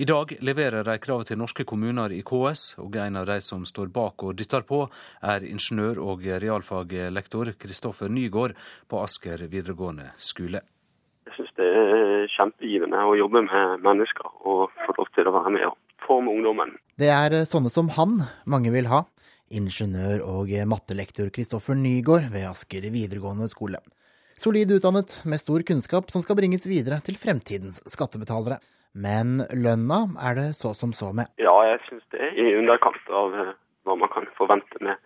I 0.00 0.06
dag 0.08 0.32
leverer 0.40 0.86
de 0.88 0.94
kravet 0.96 1.28
til 1.28 1.36
norske 1.36 1.66
kommuner 1.68 2.14
i 2.16 2.22
KS, 2.24 2.78
og 2.80 2.96
en 2.96 3.20
av 3.20 3.26
de 3.28 3.36
som 3.44 3.66
står 3.68 3.90
bak 3.92 4.24
og 4.24 4.38
dytter 4.40 4.64
på, 4.64 4.86
er 5.20 5.44
ingeniør- 5.44 6.00
og 6.00 6.24
realfaglektor 6.24 7.52
Kristoffer 7.60 8.08
Nygård 8.08 8.56
på 8.88 9.02
Asker 9.04 9.44
videregående 9.52 10.14
skole. 10.16 10.62
Jeg 11.28 11.36
syns 11.36 11.52
det 11.60 11.66
er 11.82 12.24
kjempegivende 12.38 13.04
å 13.04 13.12
jobbe 13.20 13.44
med 13.44 13.84
mennesker 13.84 14.32
og 14.48 14.72
få 14.86 14.96
lov 14.96 15.12
til 15.12 15.28
å 15.28 15.36
være 15.36 15.52
med 15.58 15.68
og 15.68 15.76
forme 16.08 16.32
ungdommen. 16.32 16.72
Det 16.96 17.12
er 17.12 17.42
sånne 17.44 17.68
som 17.68 17.92
han 17.98 18.22
mange 18.48 18.72
vil 18.72 18.88
ha 18.88 19.04
ingeniør- 19.50 20.24
og 20.26 20.50
mattelektor 20.66 21.30
Kristoffer 21.34 21.74
Nygaard 21.74 22.30
ved 22.32 22.48
Asker 22.50 22.86
videregående 22.90 23.48
skole. 23.48 23.78
Solid 24.36 24.68
utdannet, 24.76 25.14
med 25.24 25.40
stor 25.40 25.62
kunnskap 25.64 26.10
som 26.12 26.20
skal 26.20 26.36
bringes 26.36 26.66
videre 26.68 27.00
til 27.00 27.16
fremtidens 27.16 27.80
skattebetalere. 27.88 28.58
Men 28.96 29.42
lønna 29.52 30.06
er 30.28 30.36
det 30.36 30.48
så 30.56 30.72
som 30.76 30.92
så 30.96 31.12
med. 31.12 31.28
Ja, 31.40 31.52
jeg 31.68 31.80
syns 31.88 32.04
det 32.12 32.20
er 32.20 32.36
i 32.36 32.54
underkant 32.56 33.12
av 33.12 33.34
eh, 33.36 33.54
hva 33.84 33.96
man 34.00 34.12
kan 34.12 34.28
forvente 34.36 34.80
med 34.80 35.00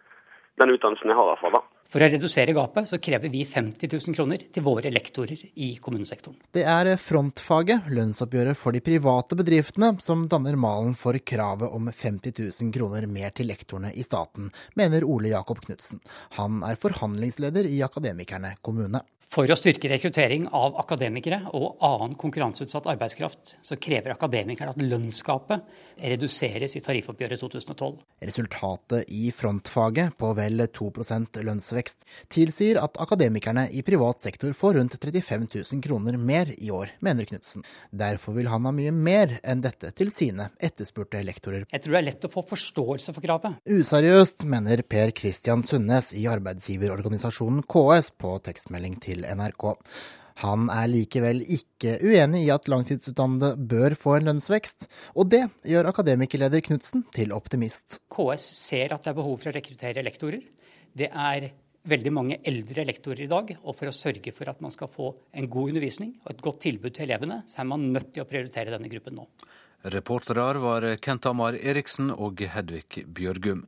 den 0.63 0.75
utdannelsen 0.75 1.11
jeg 1.11 1.19
har. 1.19 1.39
fall 1.43 1.55
da. 1.55 1.63
For 1.91 1.99
å 1.99 2.07
redusere 2.07 2.55
gapet 2.55 2.87
så 2.87 3.01
krever 3.03 3.33
vi 3.33 3.41
50 3.43 3.91
000 3.91 4.15
kroner 4.15 4.45
til 4.55 4.63
våre 4.63 4.93
lektorer 4.95 5.41
i 5.59 5.73
kommunesektoren. 5.83 6.39
Det 6.55 6.63
er 6.63 6.93
frontfaget, 7.03 7.89
lønnsoppgjøret 7.91 8.59
for 8.59 8.77
de 8.77 8.83
private 8.87 9.39
bedriftene, 9.41 9.97
som 9.99 10.29
danner 10.31 10.55
malen 10.55 10.95
for 10.99 11.19
kravet 11.19 11.75
om 11.75 11.91
50 11.91 12.37
000 12.39 12.75
kroner 12.77 13.11
mer 13.11 13.35
til 13.35 13.51
lektorene 13.51 13.91
i 13.91 14.07
staten, 14.07 14.53
mener 14.79 15.03
Ole 15.03 15.35
Jakob 15.35 15.65
Knutsen. 15.67 15.99
Han 16.39 16.63
er 16.63 16.79
forhandlingsleder 16.79 17.67
i 17.67 17.83
Akademikerne 17.83 18.55
kommune. 18.63 19.03
For 19.31 19.47
å 19.47 19.55
styrke 19.55 19.87
rekruttering 19.93 20.49
av 20.59 20.75
akademikere 20.81 21.37
og 21.55 21.79
annen 21.87 22.17
konkurranseutsatt 22.19 22.89
arbeidskraft, 22.91 23.53
så 23.63 23.77
krever 23.79 24.17
akademikerne 24.17 24.73
at 24.75 24.81
lønnsgapet 24.83 25.69
reduseres 26.11 26.75
i 26.75 26.83
tariffoppgjøret 26.83 27.39
2012. 27.39 28.01
Resultatet 28.27 29.13
i 29.15 29.31
frontfaget, 29.31 30.17
på 30.19 30.33
vel 30.35 30.65
2% 30.67 31.39
lønnsvekst, 31.47 31.80
tilsier 32.33 32.81
at 32.83 32.99
akademikerne 33.03 33.67
i 33.73 33.83
privat 33.87 34.21
sektor 34.21 34.53
får 34.57 34.75
rundt 34.79 34.97
35 35.01 35.49
000 35.55 35.83
kroner 35.85 36.17
mer 36.17 36.53
i 36.59 36.71
år, 36.71 36.95
mener 37.01 37.29
Knutsen. 37.29 37.65
Derfor 37.91 38.37
vil 38.39 38.51
han 38.53 38.69
ha 38.69 38.75
mye 38.75 38.93
mer 38.95 39.39
enn 39.43 39.65
dette 39.65 39.93
til 39.97 40.13
sine 40.15 40.51
etterspurte 40.61 41.23
lektorer. 41.27 41.67
Jeg 41.71 41.85
tror 41.85 41.97
det 41.97 42.01
er 42.03 42.09
lett 42.11 42.29
å 42.29 42.33
få 42.33 42.45
forståelse 42.53 43.17
for 43.17 43.25
kravet. 43.25 43.61
Useriøst, 43.67 44.47
mener 44.51 44.83
Per 44.83 45.13
Christian 45.17 45.65
Sundnes 45.67 46.13
i 46.17 46.27
arbeidsgiverorganisasjonen 46.31 47.67
KS 47.71 48.13
på 48.21 48.37
tekstmelding 48.47 48.99
til 49.03 49.27
NRK. 49.29 49.75
Han 50.41 50.71
er 50.73 50.89
likevel 50.89 51.43
ikke 51.53 51.99
uenig 52.01 52.47
i 52.47 52.53
at 52.55 52.69
langtidsutdannede 52.71 53.59
bør 53.71 53.97
få 53.99 54.17
en 54.17 54.31
lønnsvekst, 54.31 54.87
og 55.13 55.29
det 55.33 55.43
gjør 55.69 55.91
akademikerleder 55.91 56.65
Knutsen 56.65 57.05
til 57.15 57.35
optimist. 57.37 58.01
KS 58.13 58.47
ser 58.63 58.95
at 58.97 59.05
det 59.05 59.13
er 59.13 59.19
behov 59.19 59.37
for 59.43 59.53
å 59.53 59.57
rekruttere 59.57 60.05
lektorer. 60.07 60.41
Det 60.97 61.11
er 61.11 61.51
veldig 61.89 62.13
mange 62.13 62.39
eldre 62.47 62.85
lektorer 62.89 63.25
i 63.25 63.31
dag, 63.31 63.55
og 63.63 63.77
for 63.77 63.89
å 63.89 63.95
sørge 63.95 64.33
for 64.37 64.51
at 64.53 64.61
man 64.61 64.73
skal 64.75 64.91
få 64.93 65.15
en 65.33 65.49
god 65.51 65.73
undervisning 65.73 66.15
og 66.25 66.35
et 66.35 66.45
godt 66.45 66.61
tilbud 66.67 66.95
til 66.97 67.07
elevene, 67.09 67.43
så 67.49 67.63
er 67.63 67.71
man 67.73 67.89
nødt 67.95 68.13
til 68.15 68.25
å 68.25 68.29
prioritere 68.29 68.75
denne 68.75 68.91
gruppen 68.93 69.17
nå. 69.21 69.27
Reportere 69.91 70.61
var 70.61 70.85
Kent 71.01 71.27
Amar 71.31 71.57
Eriksen 71.57 72.11
og 72.13 72.43
Hedvig 72.53 73.07
Bjørgum. 73.17 73.65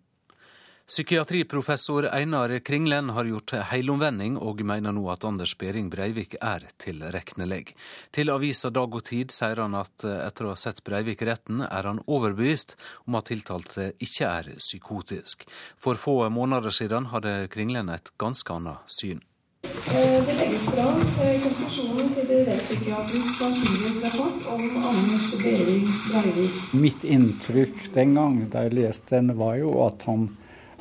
Psykiatriprofessor 0.93 2.09
Einar 2.13 2.59
Kringlen 2.59 3.09
har 3.17 3.25
gjort 3.25 3.55
heilomvending 3.71 4.35
og 4.37 4.59
mener 4.69 4.93
nå 4.93 5.07
at 5.09 5.25
Anders 5.25 5.55
Behring 5.57 5.87
Breivik 5.89 6.35
er 6.37 6.67
tilregnelig. 6.85 7.73
Til 8.13 8.29
avisa 8.29 8.69
Dag 8.69 8.93
og 8.93 9.01
Tid 9.07 9.33
sier 9.33 9.63
han 9.63 9.73
at 9.79 10.05
etter 10.05 10.45
å 10.45 10.51
ha 10.53 10.59
sett 10.61 10.83
Breivik 10.85 11.25
i 11.25 11.31
retten, 11.31 11.63
er 11.65 11.89
han 11.89 12.03
overbevist 12.05 12.77
om 13.07 13.17
at 13.17 13.31
tiltalte 13.33 13.95
ikke 14.05 14.29
er 14.29 14.51
psykotisk. 14.59 15.47
For 15.81 15.97
få 15.97 16.29
måneder 16.29 16.77
siden 16.77 17.09
hadde 17.15 17.49
Kringlen 17.57 17.89
et 17.89 18.13
ganske 18.21 18.53
annet 18.53 18.85
syn. 18.85 19.25
Det 19.63 20.37
legges 20.43 20.69
fram 20.75 21.01
konklusjonen 21.17 22.13
til 22.19 22.29
det 22.35 22.43
rettspsykiatrisk 22.51 23.33
sannsynlighetsrapport 23.39 24.53
om 24.59 24.69
Anders 24.93 25.33
Behring 25.41 25.89
Breivik. 26.11 26.63
Mitt 26.85 27.09
inntrykk 27.17 27.89
den 27.97 28.17
gang 28.21 28.39
da 28.53 28.69
jeg 28.69 28.77
leste 28.83 29.17
den, 29.17 29.39
var 29.41 29.57
jo 29.57 29.79
at 29.89 30.05
han 30.11 30.29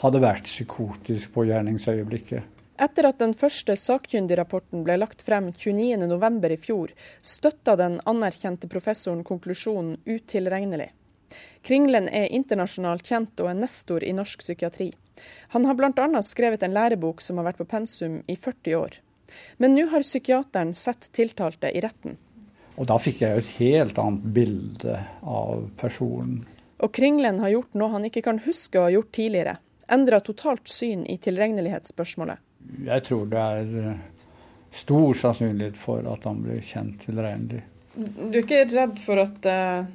hadde 0.02 0.22
vært 0.24 0.50
psykotisk 0.50 1.34
på 1.36 1.46
gjerningsøyeblikket. 1.50 2.48
Etter 2.82 3.06
at 3.06 3.20
den 3.22 3.36
første 3.38 3.76
sakkyndigrapporten 3.78 4.82
ble 4.86 4.96
lagt 4.98 5.22
frem 5.22 5.52
29.11. 5.54 6.40
i 6.50 6.58
fjor, 6.58 6.94
støtta 7.22 7.76
den 7.78 8.00
anerkjente 8.10 8.70
professoren 8.72 9.22
konklusjonen 9.28 10.00
utilregnelig. 10.10 10.90
Kringlen 11.62 12.10
er 12.10 12.34
internasjonalt 12.34 13.06
kjent 13.06 13.38
og 13.44 13.52
en 13.52 13.62
nestor 13.62 14.04
i 14.04 14.16
norsk 14.18 14.42
psykiatri. 14.42 14.90
Han 15.54 15.68
har 15.70 15.78
bl.a. 15.78 16.24
skrevet 16.26 16.66
en 16.66 16.74
lærebok 16.74 17.22
som 17.22 17.38
har 17.38 17.52
vært 17.52 17.62
på 17.62 17.70
pensum 17.70 18.20
i 18.26 18.36
40 18.36 18.76
år. 18.80 18.98
Men 19.62 19.78
nå 19.78 19.86
har 19.94 20.04
psykiateren 20.04 20.74
sett 20.74 21.12
tiltalte 21.14 21.70
i 21.70 21.86
retten. 21.86 22.18
Og 22.82 22.88
da 22.90 22.98
fikk 22.98 23.22
jeg 23.22 23.38
et 23.38 23.56
helt 23.60 24.00
annet 24.02 24.26
bilde 24.34 24.98
av 25.22 25.68
personen. 25.80 26.48
Og 26.82 26.90
Kringlen 26.98 27.44
har 27.44 27.54
gjort 27.54 27.78
noe 27.78 27.94
han 27.94 28.08
ikke 28.10 28.26
kan 28.26 28.42
huske 28.42 28.80
å 28.80 28.88
ha 28.88 28.96
gjort 28.96 29.14
tidligere 29.14 29.60
endra 29.92 30.22
totalt 30.24 30.70
syn 30.72 31.04
i 31.10 31.18
tilregnelighetsspørsmålet? 31.22 32.40
Jeg 32.86 33.04
tror 33.08 33.28
det 33.32 33.42
er 33.42 33.76
eh, 33.82 34.00
stor 34.72 35.14
sannsynlighet 35.18 35.78
for 35.80 36.08
at 36.08 36.26
han 36.30 36.42
blir 36.46 36.64
kjent 36.66 37.06
tilregnelig. 37.08 37.64
Du 37.96 38.38
er 38.38 38.44
ikke 38.44 38.66
redd 38.72 39.02
for 39.04 39.20
at, 39.24 39.48
eh, 39.50 39.90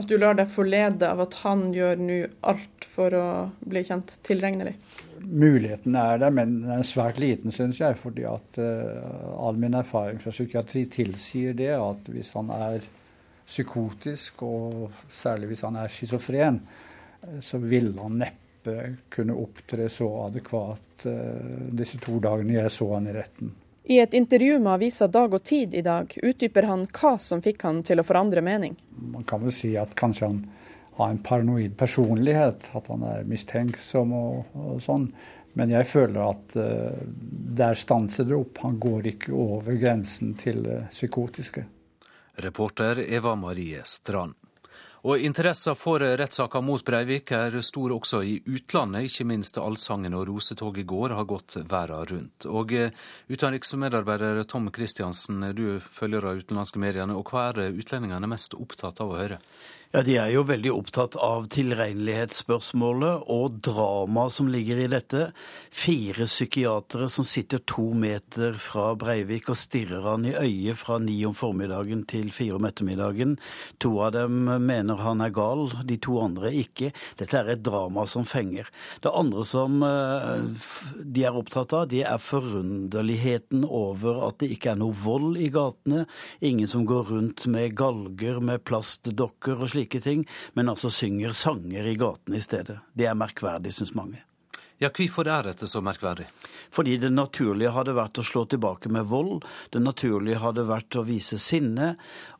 at 0.00 0.08
du 0.10 0.16
lar 0.18 0.38
deg 0.38 0.50
forlede 0.50 1.06
av 1.06 1.22
at 1.26 1.38
han 1.44 1.68
gjør 1.74 2.02
nå 2.02 2.18
alt 2.50 2.88
for 2.90 3.14
å 3.14 3.28
bli 3.60 3.84
kjent 3.86 4.16
tilregnelig? 4.26 4.74
Muligheten 5.20 5.94
er 6.00 6.18
der, 6.22 6.32
men 6.34 6.60
den 6.64 6.80
er 6.80 6.86
svært 6.88 7.20
liten, 7.22 7.52
syns 7.54 7.82
jeg. 7.82 7.98
Fordi 8.00 8.24
at 8.24 8.56
uh, 8.56 9.36
all 9.36 9.58
min 9.60 9.76
erfaring 9.76 10.16
fra 10.22 10.32
psykiatri 10.32 10.86
tilsier 10.90 11.52
det 11.58 11.74
at 11.76 12.08
hvis 12.08 12.32
han 12.38 12.48
er 12.56 12.86
psykotisk, 13.44 14.40
og 14.46 15.02
særlig 15.12 15.50
hvis 15.50 15.66
han 15.66 15.76
er 15.76 15.92
schizofren, 15.92 16.62
så 17.44 17.60
vil 17.60 17.92
han 18.00 18.16
neppe 18.22 18.39
neppe 18.39 18.39
kunne 19.08 19.36
opptre 19.38 19.88
så 19.88 20.08
adekvat 20.26 21.06
uh, 21.06 21.66
disse 21.72 21.98
to 22.02 22.18
dagene 22.22 22.58
jeg 22.58 22.72
så 22.74 22.88
han 22.94 23.08
i 23.10 23.14
retten. 23.16 23.52
I 23.90 23.98
et 23.98 24.14
intervju 24.14 24.58
med 24.60 24.72
avisa 24.76 25.08
Dag 25.10 25.34
og 25.34 25.42
Tid 25.42 25.74
i 25.74 25.82
dag 25.82 26.12
utdyper 26.22 26.68
han 26.68 26.84
hva 26.86 27.16
som 27.18 27.42
fikk 27.42 27.64
han 27.66 27.80
til 27.86 28.02
å 28.02 28.06
forandre 28.06 28.42
mening. 28.44 28.76
Man 29.00 29.24
kan 29.26 29.42
vel 29.42 29.54
si 29.54 29.72
at 29.80 29.96
kanskje 29.98 30.28
han 30.28 30.44
har 31.00 31.10
en 31.10 31.22
paranoid 31.24 31.76
personlighet, 31.80 32.70
at 32.76 32.90
han 32.92 33.02
er 33.08 33.26
mistenksom 33.26 34.12
og, 34.14 34.54
og 34.54 34.82
sånn. 34.84 35.08
Men 35.58 35.72
jeg 35.72 35.88
føler 35.90 36.20
at 36.22 36.56
uh, 36.60 37.00
der 37.60 37.78
stanser 37.78 38.28
det 38.28 38.36
opp. 38.38 38.60
Han 38.62 38.78
går 38.82 39.10
ikke 39.14 39.34
over 39.34 39.78
grensen 39.80 40.36
til 40.38 40.62
det 40.68 40.84
psykotiske. 40.92 41.64
Reporter 42.40 43.02
Eva 43.02 43.34
Marie 43.34 43.82
Strand. 43.84 44.39
Og 45.08 45.22
Interessa 45.24 45.72
for 45.78 46.02
rettssaka 46.20 46.60
mot 46.60 46.82
Breivik 46.84 47.30
er 47.32 47.54
stor 47.64 47.94
også 47.94 48.20
i 48.20 48.34
utlandet. 48.44 49.08
Ikke 49.08 49.24
minst 49.30 49.56
allsangen 49.56 50.12
og 50.18 50.26
rosetoget 50.28 50.82
i 50.82 50.88
går 50.92 51.14
har 51.16 51.28
gått 51.28 51.56
verden 51.70 52.10
rundt. 52.10 52.46
Og 52.52 52.74
eh, 52.76 52.92
Utenriksmedarbeider 53.32 54.42
Tom 54.44 54.68
Christiansen, 54.74 55.40
du 55.56 55.80
følger 55.80 56.28
av 56.28 56.42
utenlandske 56.42 56.82
mediene. 56.82 57.16
og 57.16 57.32
Hva 57.32 57.48
er 57.48 57.72
utlendingene 57.72 58.28
mest 58.28 58.58
opptatt 58.58 59.00
av 59.00 59.14
å 59.14 59.20
høre? 59.22 59.40
Ja, 59.90 60.04
De 60.06 60.12
er 60.22 60.28
jo 60.30 60.44
veldig 60.46 60.70
opptatt 60.70 61.16
av 61.18 61.48
tilregnelighetsspørsmålet 61.50 63.24
og 63.34 63.56
dramaet 63.66 64.30
som 64.36 64.46
ligger 64.46 64.78
i 64.78 64.90
dette. 64.92 65.32
Fire 65.74 66.28
psykiatere 66.30 67.08
som 67.10 67.26
sitter 67.26 67.58
to 67.66 67.88
meter 67.98 68.54
fra 68.54 68.92
Breivik 68.94 69.48
og 69.50 69.58
stirrer 69.58 70.06
han 70.06 70.28
i 70.30 70.36
øyet 70.38 70.78
fra 70.78 71.00
ni 71.02 71.16
om 71.26 71.34
formiddagen 71.34 72.04
til 72.06 72.28
fire 72.30 72.60
om 72.60 72.68
ettermiddagen. 72.68 73.32
To 73.82 73.96
av 74.06 74.12
dem 74.14 74.44
mener 74.62 75.02
han 75.02 75.24
er 75.26 75.32
gal, 75.34 75.64
de 75.82 75.98
to 75.98 76.20
andre 76.22 76.54
ikke. 76.54 76.92
Dette 77.18 77.40
er 77.40 77.50
et 77.56 77.66
drama 77.66 78.06
som 78.06 78.22
fenger. 78.22 78.70
Det 79.02 79.10
andre 79.10 79.42
som 79.42 79.82
eh, 79.82 80.46
de 81.02 81.26
er 81.26 81.40
opptatt 81.42 81.74
av, 81.74 81.88
det 81.90 82.04
er 82.06 82.22
forunderligheten 82.22 83.66
over 83.66 84.22
at 84.28 84.38
det 84.38 84.52
ikke 84.54 84.76
er 84.76 84.80
noe 84.84 84.94
vold 85.02 85.34
i 85.34 85.50
gatene. 85.50 86.06
Ingen 86.38 86.70
som 86.70 86.86
går 86.86 87.10
rundt 87.10 87.50
med 87.50 87.74
galger 87.74 88.38
med 88.38 88.62
plastdokker 88.62 89.58
og 89.58 89.74
slik 89.74 89.79
slike 89.80 90.00
ting, 90.00 90.26
men 90.54 90.68
altså 90.68 90.90
synger 90.90 91.32
sanger 91.32 91.84
i 91.84 91.96
gatene 91.96 92.36
i 92.36 92.44
stedet. 92.44 92.80
Det 92.92 93.06
er 93.08 93.16
merkverdig, 93.18 93.72
syns 93.72 93.94
mange. 93.94 94.24
Ja, 94.80 94.88
Hvorfor 94.88 95.28
er 95.28 95.44
dette 95.44 95.66
så 95.68 95.82
merkverdig? 95.84 96.24
Fordi 96.72 96.96
det 96.96 97.12
naturlige 97.12 97.74
hadde 97.74 97.92
vært 97.92 98.16
å 98.16 98.24
slå 98.24 98.46
tilbake 98.48 98.88
med 98.88 99.04
vold. 99.10 99.44
Det 99.68 99.80
naturlige 99.82 100.40
hadde 100.40 100.64
vært 100.64 100.96
å 100.96 101.04
vise 101.04 101.36
sinne. 101.36 101.96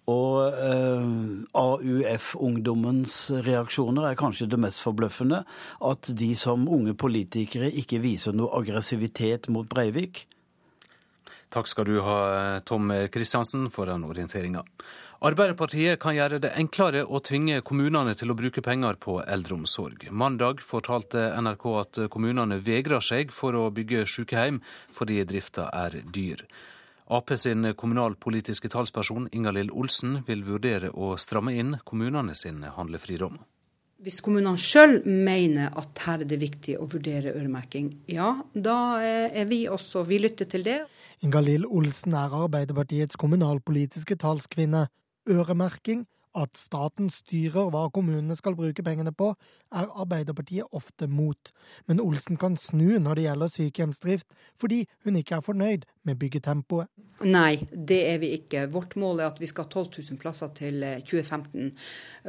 Og 0.09 0.49
eh, 0.49 1.11
AUF-ungdommens 1.53 3.19
reaksjoner 3.45 4.09
er 4.09 4.17
kanskje 4.17 4.49
det 4.49 4.61
mest 4.61 4.81
forbløffende. 4.81 5.43
At 5.85 6.15
de 6.17 6.31
som 6.33 6.65
unge 6.65 6.97
politikere 6.97 7.69
ikke 7.69 8.01
viser 8.01 8.33
noe 8.33 8.57
aggressivitet 8.57 9.51
mot 9.53 9.69
Breivik. 9.69 10.25
Takk 11.53 11.69
skal 11.69 11.91
du 11.91 11.99
ha, 12.07 12.19
Tom 12.65 12.89
Kristiansen, 13.13 13.69
for 13.75 13.91
den 13.91 14.07
orienteringa. 14.09 14.65
Arbeiderpartiet 15.21 15.99
kan 16.01 16.15
gjøre 16.17 16.39
det 16.41 16.55
enklere 16.57 17.03
å 17.05 17.19
tvinge 17.21 17.59
kommunene 17.61 18.15
til 18.17 18.31
å 18.33 18.35
bruke 18.39 18.63
penger 18.65 18.97
på 19.05 19.19
eldreomsorg. 19.21 20.07
Mandag 20.17 20.63
fortalte 20.65 21.27
NRK 21.37 21.65
at 21.77 21.99
kommunene 22.15 22.57
vegrer 22.65 23.05
seg 23.05 23.29
for 23.37 23.53
å 23.53 23.67
bygge 23.69 24.07
sykehjem 24.09 24.63
fordi 24.97 25.19
drifta 25.29 25.67
er 25.77 25.99
dyr. 26.09 26.41
Ap 27.13 27.29
sin 27.37 27.69
kommunalpolitiske 27.77 28.71
talsperson 28.73 29.27
Ingalill 29.37 29.69
Olsen 29.77 30.23
vil 30.25 30.41
vurdere 30.47 30.89
å 30.89 31.11
stramme 31.21 31.53
inn 31.53 31.75
kommunene 31.85 32.33
sin 32.33 32.63
handlefridom. 32.65 33.37
Hvis 34.01 34.23
kommunene 34.25 34.57
sjøl 34.57 35.03
mener 35.05 35.75
at 35.77 36.01
her 36.07 36.25
er 36.25 36.31
det 36.31 36.39
viktig 36.41 36.79
å 36.81 36.87
vurdere 36.89 37.35
øremerking, 37.35 37.91
ja, 38.09 38.31
da 38.55 38.79
er 39.05 39.45
vi 39.53 39.67
også 39.69 40.07
Vi 40.09 40.23
lytter 40.25 40.49
til 40.49 40.65
det. 40.65 40.79
Ingalill 41.21 41.69
Olsen 41.69 42.17
er 42.17 42.33
Arbeiderpartiets 42.33 43.21
kommunalpolitiske 43.21 44.17
talskvinne 44.17 44.87
øremerking 45.29 46.07
At 46.31 46.55
staten 46.55 47.09
styrer 47.11 47.73
hva 47.75 47.89
kommunene 47.91 48.37
skal 48.39 48.55
bruke 48.55 48.85
pengene 48.87 49.11
på, 49.11 49.33
er 49.75 49.91
Arbeiderpartiet 49.99 50.77
ofte 50.77 51.09
mot. 51.11 51.51
Men 51.91 52.03
Olsen 52.03 52.39
kan 52.39 52.55
snu 52.61 53.01
når 53.03 53.19
det 53.19 53.25
gjelder 53.25 53.51
sykehjemsdrift, 53.51 54.29
fordi 54.61 54.85
hun 55.05 55.19
ikke 55.19 55.41
er 55.41 55.47
fornøyd 55.47 55.89
med 56.07 56.21
byggetempoet. 56.23 56.87
Nei, 57.27 57.67
det 57.75 57.99
er 58.13 58.23
vi 58.23 58.31
ikke. 58.39 58.69
Vårt 58.71 58.95
mål 58.95 59.25
er 59.25 59.33
at 59.33 59.43
vi 59.43 59.51
skal 59.51 59.67
ha 59.67 59.75
12 59.75 59.91
000 60.13 60.23
plasser 60.23 60.55
til 60.55 60.87
2015. 61.03 61.73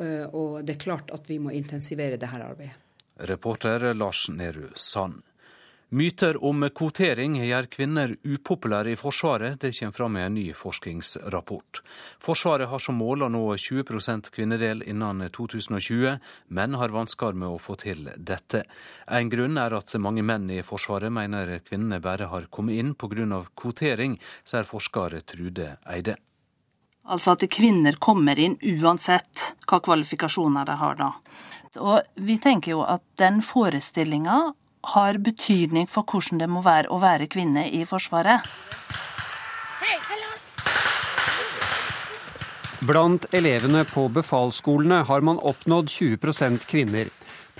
Eh, 0.01 0.25
og 0.33 0.63
det 0.65 0.79
er 0.79 0.85
klart 0.87 1.13
at 1.13 1.29
vi 1.29 1.37
må 1.37 1.53
intensivere 1.53 2.17
dette 2.17 2.41
arbeidet. 2.41 2.73
Reporter 3.29 3.91
Lars 3.93 4.25
Nehru 4.33 4.71
Sand. 4.73 5.21
Myter 5.91 6.37
om 6.39 6.63
kvotering 6.71 7.33
gjør 7.43 7.65
kvinner 7.67 8.13
upopulære 8.23 8.93
i 8.93 8.95
Forsvaret. 8.95 9.57
Det 9.59 9.73
kommer 9.75 9.91
fram 9.91 10.13
i 10.15 10.21
en 10.23 10.37
ny 10.37 10.43
forskningsrapport. 10.55 11.81
Forsvaret 12.23 12.69
har 12.71 12.79
som 12.79 12.95
mål 12.95 13.25
å 13.25 13.27
nå 13.33 13.41
20% 13.59 14.29
kvinnedel 14.31 14.85
innen 14.87 15.25
2020, 15.35 16.15
men 16.47 16.77
har 16.79 16.95
vansker 16.95 17.35
med 17.35 17.51
å 17.51 17.59
få 17.59 17.75
til 17.81 18.07
dette. 18.15 18.61
En 19.03 19.27
grunn 19.33 19.59
er 19.59 19.75
at 19.75 19.91
mange 19.99 20.23
menn 20.23 20.47
i 20.55 20.61
Forsvaret 20.63 21.11
mener 21.11 21.57
kvinnene 21.59 21.99
bare 21.99 22.31
har 22.31 22.47
kommet 22.47 22.79
inn 22.79 22.95
pga. 22.95 23.43
kvotering, 23.51 24.15
sier 24.45 24.63
forsker 24.63 25.19
Trude 25.27 25.75
Eide. 25.83 26.15
Altså 27.03 27.35
at 27.35 27.43
kvinner 27.51 27.99
kommer 27.99 28.39
inn 28.39 28.55
uansett 28.79 29.57
hva 29.67 29.83
kvalifikasjoner 29.83 30.71
de 30.71 30.79
har 30.85 30.95
da. 30.95 31.11
Og 31.83 31.99
vi 32.15 32.39
tenker 32.39 32.77
jo 32.77 32.87
at 32.87 33.03
den 33.19 33.41
forestillinga 33.43 34.53
har 34.83 35.17
betydning 35.21 35.87
for 35.89 36.07
hvordan 36.07 36.41
det 36.41 36.49
må 36.49 36.63
være 36.65 36.89
å 36.89 36.99
være 37.01 37.29
kvinne 37.31 37.67
i 37.69 37.83
Forsvaret. 37.85 38.47
Blant 42.81 43.27
elevene 43.37 43.83
på 43.85 44.07
befalsskolene 44.09 45.03
har 45.05 45.21
man 45.21 45.37
oppnådd 45.37 45.91
20% 45.93 46.65
kvinner. 46.65 47.11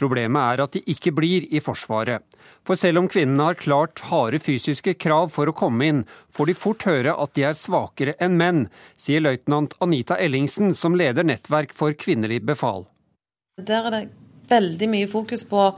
Problemet 0.01 0.41
er 0.41 0.63
at 0.63 0.73
de 0.73 0.81
ikke 0.89 1.13
blir 1.13 1.45
i 1.53 1.61
Forsvaret. 1.61 2.23
For 2.65 2.79
selv 2.79 3.03
om 3.03 3.09
kvinnene 3.09 3.51
har 3.51 3.59
klart 3.59 4.01
harde 4.09 4.39
fysiske 4.41 4.95
krav 4.97 5.29
for 5.33 5.49
å 5.49 5.53
komme 5.53 5.89
inn, 5.91 6.01
får 6.33 6.49
de 6.49 6.55
fort 6.57 6.87
høre 6.89 7.13
at 7.13 7.35
de 7.37 7.45
er 7.45 7.57
svakere 7.57 8.15
enn 8.17 8.37
menn, 8.39 8.63
sier 8.97 9.21
løytnant 9.21 9.77
Anita 9.85 10.17
Ellingsen, 10.17 10.73
som 10.73 10.97
leder 10.97 11.27
Nettverk 11.27 11.77
for 11.77 11.93
kvinnelig 11.93 12.41
befal. 12.49 12.87
Der 13.61 13.85
er 13.91 13.93
det 13.93 14.03
veldig 14.49 14.89
mye 14.89 15.09
fokus 15.11 15.45
på 15.45 15.69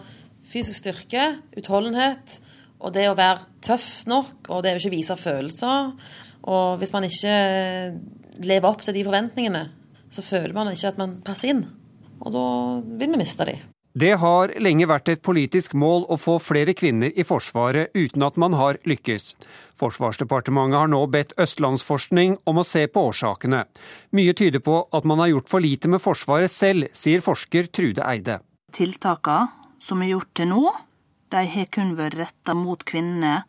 fysisk 0.53 0.83
styrke, 0.83 1.31
utholdenhet 1.57 2.37
og 2.83 2.91
det 2.95 3.07
å 3.09 3.17
være 3.17 3.47
tøff 3.63 4.03
nok, 4.11 4.49
og 4.51 4.63
det 4.63 4.75
å 4.75 4.81
ikke 4.81 4.93
vise 4.93 5.15
følelser. 5.15 5.93
Og 6.51 6.79
hvis 6.81 6.91
man 6.95 7.07
ikke 7.07 7.35
lever 8.43 8.67
opp 8.67 8.83
til 8.83 8.97
de 8.97 9.05
forventningene, 9.07 9.67
så 10.11 10.23
føler 10.25 10.55
man 10.55 10.71
ikke 10.73 10.91
at 10.91 10.99
man 10.99 11.21
passer 11.25 11.53
inn. 11.53 11.63
Og 12.23 12.35
da 12.35 12.47
vil 12.99 13.13
vi 13.13 13.21
miste 13.21 13.47
de. 13.47 13.55
Det 13.93 14.15
har 14.17 14.49
lenge 14.57 14.87
vært 14.89 15.11
et 15.13 15.21
politisk 15.21 15.75
mål 15.77 16.07
å 16.09 16.17
få 16.17 16.39
flere 16.41 16.73
kvinner 16.73 17.13
i 17.13 17.23
Forsvaret, 17.29 17.93
uten 17.93 18.25
at 18.25 18.39
man 18.41 18.55
har 18.57 18.79
lykkes. 18.89 19.35
Forsvarsdepartementet 19.77 20.81
har 20.81 20.89
nå 20.89 21.03
bedt 21.13 21.35
Østlandsforskning 21.37 22.39
om 22.49 22.57
å 22.57 22.65
se 22.65 22.87
på 22.89 23.05
årsakene. 23.11 23.67
Mye 24.17 24.33
tyder 24.33 24.65
på 24.65 24.79
at 24.89 25.05
man 25.05 25.21
har 25.21 25.35
gjort 25.35 25.53
for 25.53 25.63
lite 25.63 25.93
med 25.93 26.01
Forsvaret 26.01 26.51
selv, 26.51 26.89
sier 26.97 27.21
forsker 27.21 27.69
Trude 27.69 28.01
Eide. 28.09 28.41
Tiltakene 28.73 29.62
som 29.83 30.01
er 30.01 30.13
gjort 30.13 30.31
til 30.37 30.49
nå, 30.53 30.63
de 31.33 31.41
har 31.49 31.69
kun 31.73 31.95
vært 31.97 32.15
retta 32.19 32.55
mot 32.55 32.83
kvinnene. 32.87 33.43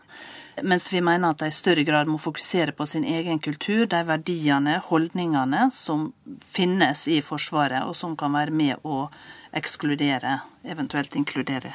Mens 0.63 0.87
vi 0.93 1.01
mener 1.03 1.35
at 1.35 1.43
de 1.43 1.51
i 1.51 1.55
større 1.55 1.83
grad 1.87 2.09
må 2.11 2.17
fokusere 2.23 2.73
på 2.79 2.87
sin 2.87 3.05
egen 3.05 3.41
kultur, 3.43 3.85
de 3.91 4.01
verdiene, 4.07 4.79
holdningene 4.87 5.67
som 5.75 6.09
finnes 6.41 7.07
i 7.11 7.19
Forsvaret, 7.27 7.83
og 7.85 7.97
som 7.99 8.15
kan 8.17 8.35
være 8.35 8.55
med 8.55 8.87
å 8.87 9.09
ekskludere, 9.55 10.39
eventuelt 10.63 11.19
inkludere. 11.19 11.75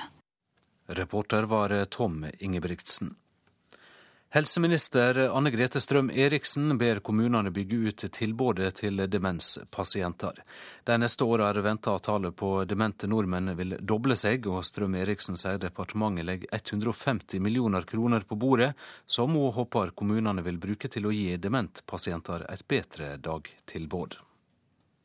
Reporter 0.89 1.45
var 1.51 1.75
Tom 1.91 2.23
Ingebrigtsen. 2.39 3.13
Helseminister 4.31 5.17
Anne 5.37 5.49
Grete 5.49 5.81
Strøm 5.81 6.11
Eriksen 6.13 6.77
ber 6.77 6.99
kommunene 7.01 7.49
bygge 7.49 7.77
ut 7.89 8.03
tilbudet 8.13 8.75
til 8.77 9.01
demenspasienter. 9.09 10.43
De 10.85 10.97
neste 11.01 11.25
åra 11.25 11.47
er 11.49 11.57
det 11.57 11.63
venta 11.65 11.95
at 11.97 12.05
tallet 12.05 12.37
på 12.37 12.51
demente 12.69 13.09
nordmenn 13.09 13.55
vil 13.57 13.79
doble 13.81 14.13
seg, 14.13 14.45
og 14.45 14.61
Strøm 14.69 14.99
Eriksen 15.01 15.33
sier 15.33 15.57
departementet 15.57 16.29
legger 16.29 16.61
150 16.61 17.41
millioner 17.41 17.89
kroner 17.89 18.21
på 18.21 18.37
bordet, 18.37 18.75
som 19.09 19.33
hun 19.33 19.49
håper 19.57 19.97
kommunene 19.97 20.45
vil 20.45 20.61
bruke 20.61 20.93
til 20.93 21.09
å 21.09 21.15
gi 21.17 21.33
dementpasienter 21.41 22.45
et 22.53 22.67
bedre 22.69 23.15
dagtilbud. 23.17 24.21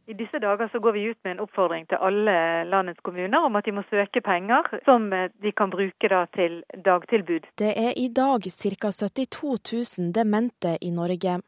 I 0.07 0.13
disse 0.13 0.39
dager 0.39 0.69
så 0.69 0.79
går 0.85 0.93
vi 0.93 1.03
ut 1.11 1.19
med 1.25 1.33
en 1.33 1.41
oppfordring 1.47 1.87
til 1.89 1.97
alle 1.97 2.37
landets 2.69 3.01
kommuner 3.01 3.47
om 3.47 3.57
at 3.57 3.65
de 3.65 3.73
må 3.73 3.85
søke 3.89 4.21
penger 4.21 4.67
som 4.85 5.07
eh, 5.17 5.31
de 5.41 5.53
kan 5.57 5.73
bruke 5.73 6.11
da 6.13 6.27
til 6.37 6.61
dagtilbud. 6.85 7.49
Det 7.57 7.73
er 7.73 7.97
i 7.97 8.11
dag 8.13 8.45
ca. 8.45 8.91
72 8.93 9.99
000 9.99 10.13
demente 10.13 10.77
i 10.85 10.91
Norge. 10.93 11.39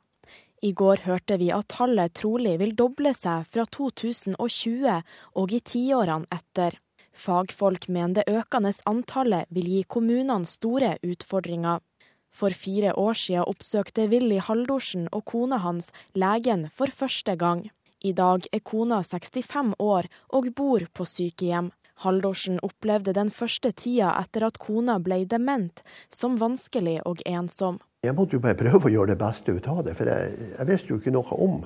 I 0.65 0.73
går 0.73 1.05
hørte 1.05 1.37
vi 1.37 1.51
at 1.53 1.69
tallet 1.69 2.15
trolig 2.17 2.57
vil 2.63 2.73
doble 2.73 3.13
seg 3.13 3.45
fra 3.45 3.67
2020 3.77 4.97
og 5.37 5.53
i 5.53 5.61
tiårene 5.61 6.25
etter. 6.33 6.81
Fagfolk 7.13 7.89
mener 7.93 8.23
det 8.23 8.41
økende 8.41 8.73
antallet 8.89 9.53
vil 9.53 9.69
gi 9.69 9.85
kommunene 9.85 10.49
store 10.49 10.97
utfordringer. 11.05 11.85
For 12.33 12.53
fire 12.53 12.93
år 12.97 13.17
siden 13.17 13.49
oppsøkte 13.49 14.09
Willy 14.13 14.41
Haldorsen 14.41 15.09
og 15.13 15.25
kona 15.29 15.61
hans 15.65 15.93
legen 16.15 16.69
for 16.73 16.93
første 16.93 17.37
gang. 17.37 17.67
I 18.07 18.13
dag 18.13 18.45
er 18.53 18.61
kona 18.63 19.01
65 19.03 19.73
år 19.83 20.07
og 20.39 20.47
bor 20.55 20.85
på 20.95 21.05
sykehjem. 21.09 21.73
Haldorsen 22.05 22.61
opplevde 22.63 23.15
den 23.17 23.33
første 23.35 23.73
tida 23.73 24.13
etter 24.21 24.45
at 24.47 24.61
kona 24.63 24.99
ble 25.03 25.23
dement, 25.27 25.81
som 26.13 26.37
vanskelig 26.39 27.01
og 27.09 27.25
ensom. 27.27 27.81
Jeg 28.07 28.15
måtte 28.15 28.37
jo 28.37 28.43
bare 28.45 28.59
prøve 28.61 28.87
å 28.87 28.93
gjøre 28.93 29.15
det 29.15 29.19
beste 29.25 29.57
ut 29.57 29.67
av 29.73 29.81
det, 29.89 29.97
for 29.99 30.13
jeg, 30.13 30.37
jeg 30.53 30.69
visste 30.69 30.93
jo 30.93 31.01
ikke 31.01 31.15
noe 31.17 31.41
om 31.49 31.65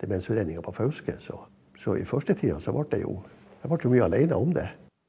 demensforeninga 0.00 0.64
på 0.64 0.74
Fauske. 0.80 1.18
Så, 1.22 1.38
så, 1.78 1.94
i 2.00 2.08
første 2.08 2.34
tida 2.40 2.58
så 2.64 2.74
ble 2.74 2.88
jeg 2.96 3.04
jo, 3.04 3.20
jeg 3.60 3.70
ble 3.70 3.80
jo 3.84 3.92
mye 3.92 4.08
alene 4.08 4.40
om 4.40 4.56
det. 4.56 4.66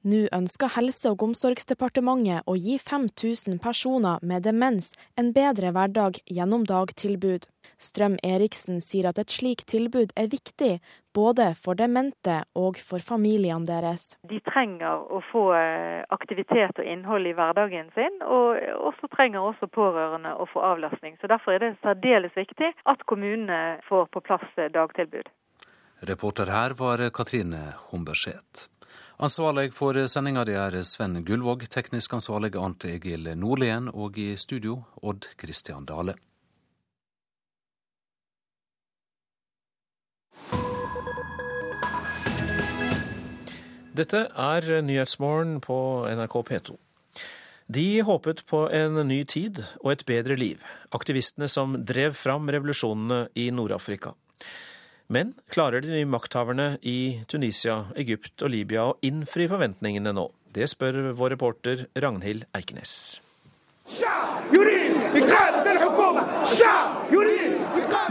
Nå 0.08 0.20
ønsker 0.32 0.72
Helse- 0.72 1.10
og 1.12 1.24
omsorgsdepartementet 1.26 2.45
å 2.47 2.53
gi 2.55 2.78
5000 2.80 3.58
personer 3.60 4.22
med 4.24 4.45
demens 4.45 4.93
en 5.20 5.34
bedre 5.36 5.74
hverdag 5.76 6.20
gjennom 6.32 6.64
dagtilbud. 6.70 7.47
Strøm 7.76 8.16
Eriksen 8.24 8.80
sier 8.86 9.10
at 9.10 9.20
et 9.20 9.34
slikt 9.36 9.66
tilbud 9.74 10.14
er 10.16 10.30
viktig 10.32 10.78
både 11.18 11.49
for 11.60 11.76
demente 11.76 12.38
og 12.55 12.80
for 12.80 13.03
familiene 13.03 13.68
deres. 13.68 14.14
De 14.32 14.39
trenger 14.47 15.03
å 15.12 15.20
få 15.34 15.43
eh, 15.58 16.05
aktivitet 16.16 16.80
og 16.80 16.88
innhold 16.88 17.28
i 17.28 17.36
hverdagen 17.36 17.91
sin, 17.97 18.22
og 18.24 18.64
også 18.93 19.12
trenger 19.18 19.43
også 19.49 19.68
pårørende 19.68 20.38
å 20.39 20.47
få 20.53 20.64
avlastning. 20.70 21.20
Så 21.20 21.28
Derfor 21.28 21.58
er 21.58 21.66
det 21.66 21.74
særdeles 21.82 22.38
viktig 22.38 22.72
at 22.88 23.03
kommunene 23.12 23.82
får 23.89 24.08
på 24.16 24.24
plass 24.24 24.47
eh, 24.55 24.72
dagtilbud. 24.72 25.28
Reporter 26.08 26.53
her 26.53 26.80
var 26.80 27.10
Katrine 27.12 27.74
Humberseth. 27.89 28.70
Ansvarlig 29.18 29.72
for 29.74 29.97
sendinga 30.05 30.43
di 30.45 30.53
er 30.53 30.76
Sven 30.86 31.24
Gullvåg, 31.26 31.63
teknisk 31.74 32.11
ansvarlig 32.13 32.51
Arnt 32.53 32.84
Egil 32.86 33.24
Nordlien, 33.34 33.88
og 33.89 34.20
i 34.22 34.36
studio 34.38 34.84
Odd 35.01 35.26
Christian 35.41 35.88
Dale. 35.89 36.13
Dette 43.97 44.22
er 44.30 44.70
Nyhetsmorgen 44.86 45.57
på 45.65 45.80
NRK 46.13 46.38
P2. 46.51 46.78
De 47.74 47.88
håpet 48.05 48.45
på 48.45 48.68
en 48.70 49.01
ny 49.09 49.24
tid 49.26 49.63
og 49.82 49.95
et 49.95 50.05
bedre 50.05 50.38
liv, 50.38 50.61
aktivistene 50.93 51.49
som 51.49 51.74
drev 51.82 52.13
fram 52.13 52.53
revolusjonene 52.53 53.32
i 53.34 53.49
Nord-Afrika. 53.49 54.13
Men 55.08 55.34
klarer 55.47 55.82
de 55.82 55.93
nye 55.93 56.08
makthaverne 56.10 56.66
i 56.84 57.24
Tunisia, 57.32 57.86
Egypt 57.95 58.43
og 58.43 58.51
Libya 58.51 58.89
å 58.89 58.97
innfri 59.08 59.45
forventningene 59.47 60.12
nå? 60.12 60.26
Det 60.51 60.68
spør 60.68 61.14
vår 61.16 61.38
reporter 61.38 61.86
Ragnhild 61.95 62.43
Eikenes. 62.58 63.22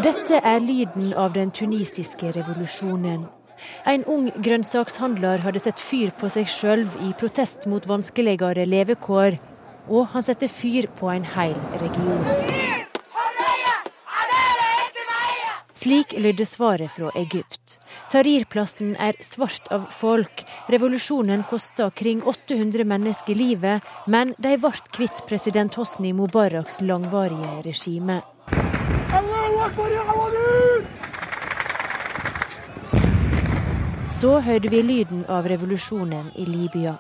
Dette 0.06 0.40
er 0.40 0.64
lyden 0.64 1.12
av 1.12 1.36
den 1.36 1.52
tunisiske 1.52 2.32
revolusjonen. 2.32 3.26
En 3.84 4.04
ung 4.08 4.30
grønnsakshandler 4.32 5.44
hadde 5.44 5.60
sett 5.60 5.80
fyr 5.80 6.14
på 6.16 6.30
seg 6.32 6.48
sjøl 6.48 6.86
i 7.04 7.12
protest 7.20 7.68
mot 7.68 7.84
vanskeligere 7.88 8.64
levekår, 8.68 9.36
og 9.92 10.14
han 10.16 10.24
setter 10.24 10.48
fyr 10.48 10.88
på 10.96 11.12
en 11.12 11.28
hel 11.36 11.56
region. 11.80 12.65
Slik 15.86 16.12
lydde 16.18 16.46
svaret 16.46 16.90
fra 16.90 17.10
Egypt. 17.14 17.76
Tahrir-plassen 18.10 18.96
er 18.98 19.14
svart 19.22 19.68
av 19.70 19.84
folk. 19.94 20.42
Revolusjonen 20.66 21.44
kosta 21.46 21.92
kring 21.94 22.24
800 22.26 22.82
mennesker 22.90 23.38
livet, 23.38 23.86
men 24.10 24.32
de 24.42 24.56
ble 24.58 24.72
kvitt 24.96 25.22
president 25.30 25.78
Hosni 25.78 26.10
Mubaraks 26.10 26.80
langvarige 26.82 27.62
regime. 27.68 28.18
Så 34.18 34.40
hørte 34.40 34.74
vi 34.74 34.82
lyden 34.82 35.22
av 35.30 35.46
revolusjonen 35.46 36.32
i 36.34 36.50
Libya. 36.50 36.98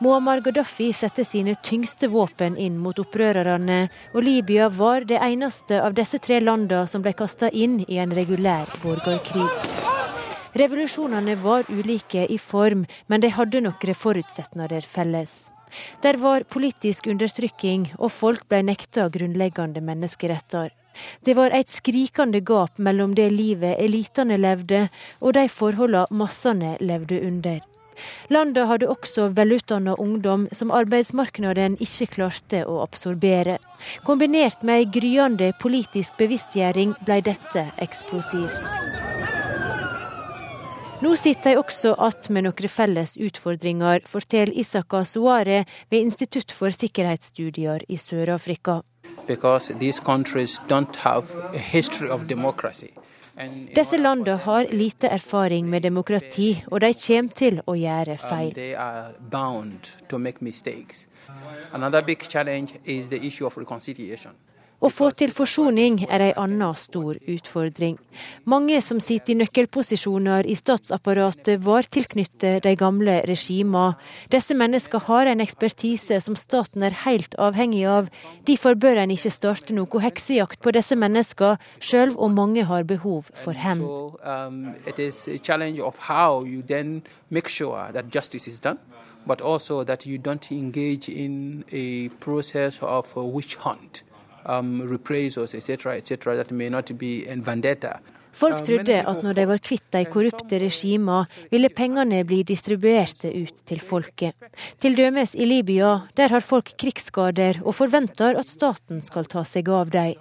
Muammar 0.00 0.40
Gaddafi 0.44 0.92
satte 0.92 1.24
sine 1.24 1.54
tyngste 1.54 2.08
våpen 2.12 2.56
inn 2.56 2.78
mot 2.78 2.98
opprørerne, 2.98 3.88
og 4.14 4.22
Libya 4.22 4.68
var 4.68 5.04
det 5.08 5.20
eneste 5.22 5.80
av 5.82 5.96
disse 5.96 6.20
tre 6.22 6.40
landene 6.40 6.86
som 6.90 7.04
ble 7.04 7.14
kasta 7.16 7.50
inn 7.50 7.82
i 7.88 8.00
en 8.02 8.14
regulær 8.16 8.70
borgerkrig. 8.82 9.48
Revolusjonene 10.56 11.34
var 11.36 11.68
ulike 11.68 12.24
i 12.32 12.38
form, 12.38 12.86
men 13.06 13.20
de 13.20 13.28
hadde 13.28 13.60
noen 13.60 13.94
forutsetninger 13.94 14.88
felles. 14.88 15.50
Der 16.02 16.16
var 16.16 16.46
politisk 16.48 17.06
undertrykking, 17.12 17.90
og 17.98 18.12
folk 18.12 18.48
ble 18.48 18.62
nekta 18.64 19.10
grunnleggende 19.12 19.82
menneskeretter. 19.84 20.72
Det 21.20 21.36
var 21.36 21.52
et 21.52 21.68
skrikende 21.68 22.40
gap 22.40 22.78
mellom 22.78 23.14
det 23.14 23.28
livet 23.34 23.76
elitene 23.82 24.38
levde, 24.40 24.86
og 25.20 25.36
de 25.36 25.48
forholdene 25.52 26.06
massene 26.10 26.76
levde 26.80 27.20
under. 27.20 27.60
Landet 28.28 28.66
hadde 28.66 28.90
også 28.90 29.30
velutdanna 29.36 29.94
ungdom 29.98 30.48
som 30.52 30.70
arbeidsmarkedet 30.74 31.80
ikke 31.80 32.10
klarte 32.18 32.64
å 32.66 32.80
absorbere. 32.84 33.58
Kombinert 34.06 34.62
med 34.62 34.82
ei 34.82 34.90
gryende 35.00 35.52
politisk 35.60 36.16
bevisstgjøring 36.18 36.96
ble 37.04 37.20
dette 37.26 37.68
eksplosivt. 37.82 38.62
Nå 41.04 41.10
sitter 41.16 41.50
de 41.50 41.60
også 41.60 41.92
att 42.00 42.28
med 42.32 42.46
noen 42.46 42.68
felles 42.72 43.16
utfordringer, 43.20 44.00
forteller 44.08 44.52
Isaka 44.56 45.04
Suare 45.04 45.64
ved 45.90 46.06
Institutt 46.06 46.52
for 46.52 46.72
sikkerhetsstudier 46.72 47.84
i 47.88 47.98
Sør-Afrika. 48.00 48.80
Disse 53.76 53.98
landene 53.98 54.36
har 54.36 54.66
lite 54.72 55.08
erfaring 55.08 55.68
med 55.68 55.82
demokrati, 55.82 56.64
og 56.70 56.80
de 56.80 56.92
kommer 56.94 57.32
til 57.36 57.60
å 57.66 57.74
gjøre 57.76 58.16
feil. 58.16 58.56
Another 61.72 62.00
big 62.00 62.22
challenge 62.30 62.78
is 62.84 63.08
the 63.08 63.26
issue 63.26 63.46
of 63.46 63.58
reconciliation. 63.58 64.32
Å 64.76 64.90
få 64.92 65.08
til 65.16 65.30
forsoning 65.32 66.02
er 66.04 66.20
en 66.20 66.38
annen 66.42 66.74
stor 66.76 67.16
utfordring. 67.16 67.96
Mange 68.44 68.76
som 68.84 68.98
sitter 69.00 69.32
i 69.32 69.38
nøkkelposisjoner 69.40 70.44
i 70.44 70.56
statsapparatet 70.58 71.62
var 71.64 71.88
tilknyttet 71.88 72.60
de 72.66 72.74
gamle 72.76 73.22
regimene. 73.24 73.96
Disse 74.32 74.52
menneskene 74.52 75.06
har 75.08 75.30
en 75.32 75.40
ekspertise 75.40 76.20
som 76.20 76.36
staten 76.36 76.84
er 76.84 76.98
helt 77.06 77.38
avhengig 77.40 77.86
av. 77.88 78.10
Derfor 78.44 78.76
bør 78.76 79.00
en 79.00 79.14
ikke 79.16 79.32
starte 79.32 79.72
noe 79.76 80.02
heksejakt 80.04 80.60
på 80.60 80.74
disse 80.76 80.98
menneskene, 80.98 81.56
selv 81.80 82.20
om 82.20 82.36
mange 82.36 82.66
har 82.68 82.84
behov 82.84 83.30
for 83.32 83.56
hevn. 83.56 83.80
Um, 84.26 84.76
but 89.26 89.40
also 89.40 89.82
that 89.82 90.06
you 90.06 90.18
don't 90.18 90.52
engage 90.52 91.08
in 91.08 91.64
a 91.72 92.08
process 92.20 92.78
of 92.80 93.16
witch 93.16 93.56
hunt 93.56 94.05
um, 94.48 94.82
reprisals, 94.88 95.54
etc., 95.54 95.96
etc., 95.96 96.36
that 96.36 96.50
may 96.50 96.68
not 96.68 96.92
be 96.98 97.24
in 97.26 97.42
vendetta. 97.42 98.00
Folk 98.36 98.66
trodde 98.66 98.98
at 99.00 99.22
når 99.24 99.36
de 99.38 99.44
var 99.48 99.60
kvitt 99.64 99.86
de 99.94 100.02
korrupte 100.12 100.58
regimene, 100.60 101.24
ville 101.48 101.70
pengene 101.72 102.20
bli 102.28 102.42
distribuerte 102.44 103.30
ut 103.32 103.62
til 103.64 103.80
folket. 103.80 104.36
Til 104.82 104.96
dømes 104.98 105.32
i 105.34 105.48
Libya, 105.48 106.02
der 106.20 106.34
har 106.34 106.44
folk 106.44 106.74
krigsskader 106.76 107.62
og 107.64 107.78
forventer 107.78 108.36
at 108.36 108.52
staten 108.52 109.00
skal 109.00 109.24
ta 109.32 109.44
seg 109.48 109.72
av 109.72 109.92
dem. 109.94 110.20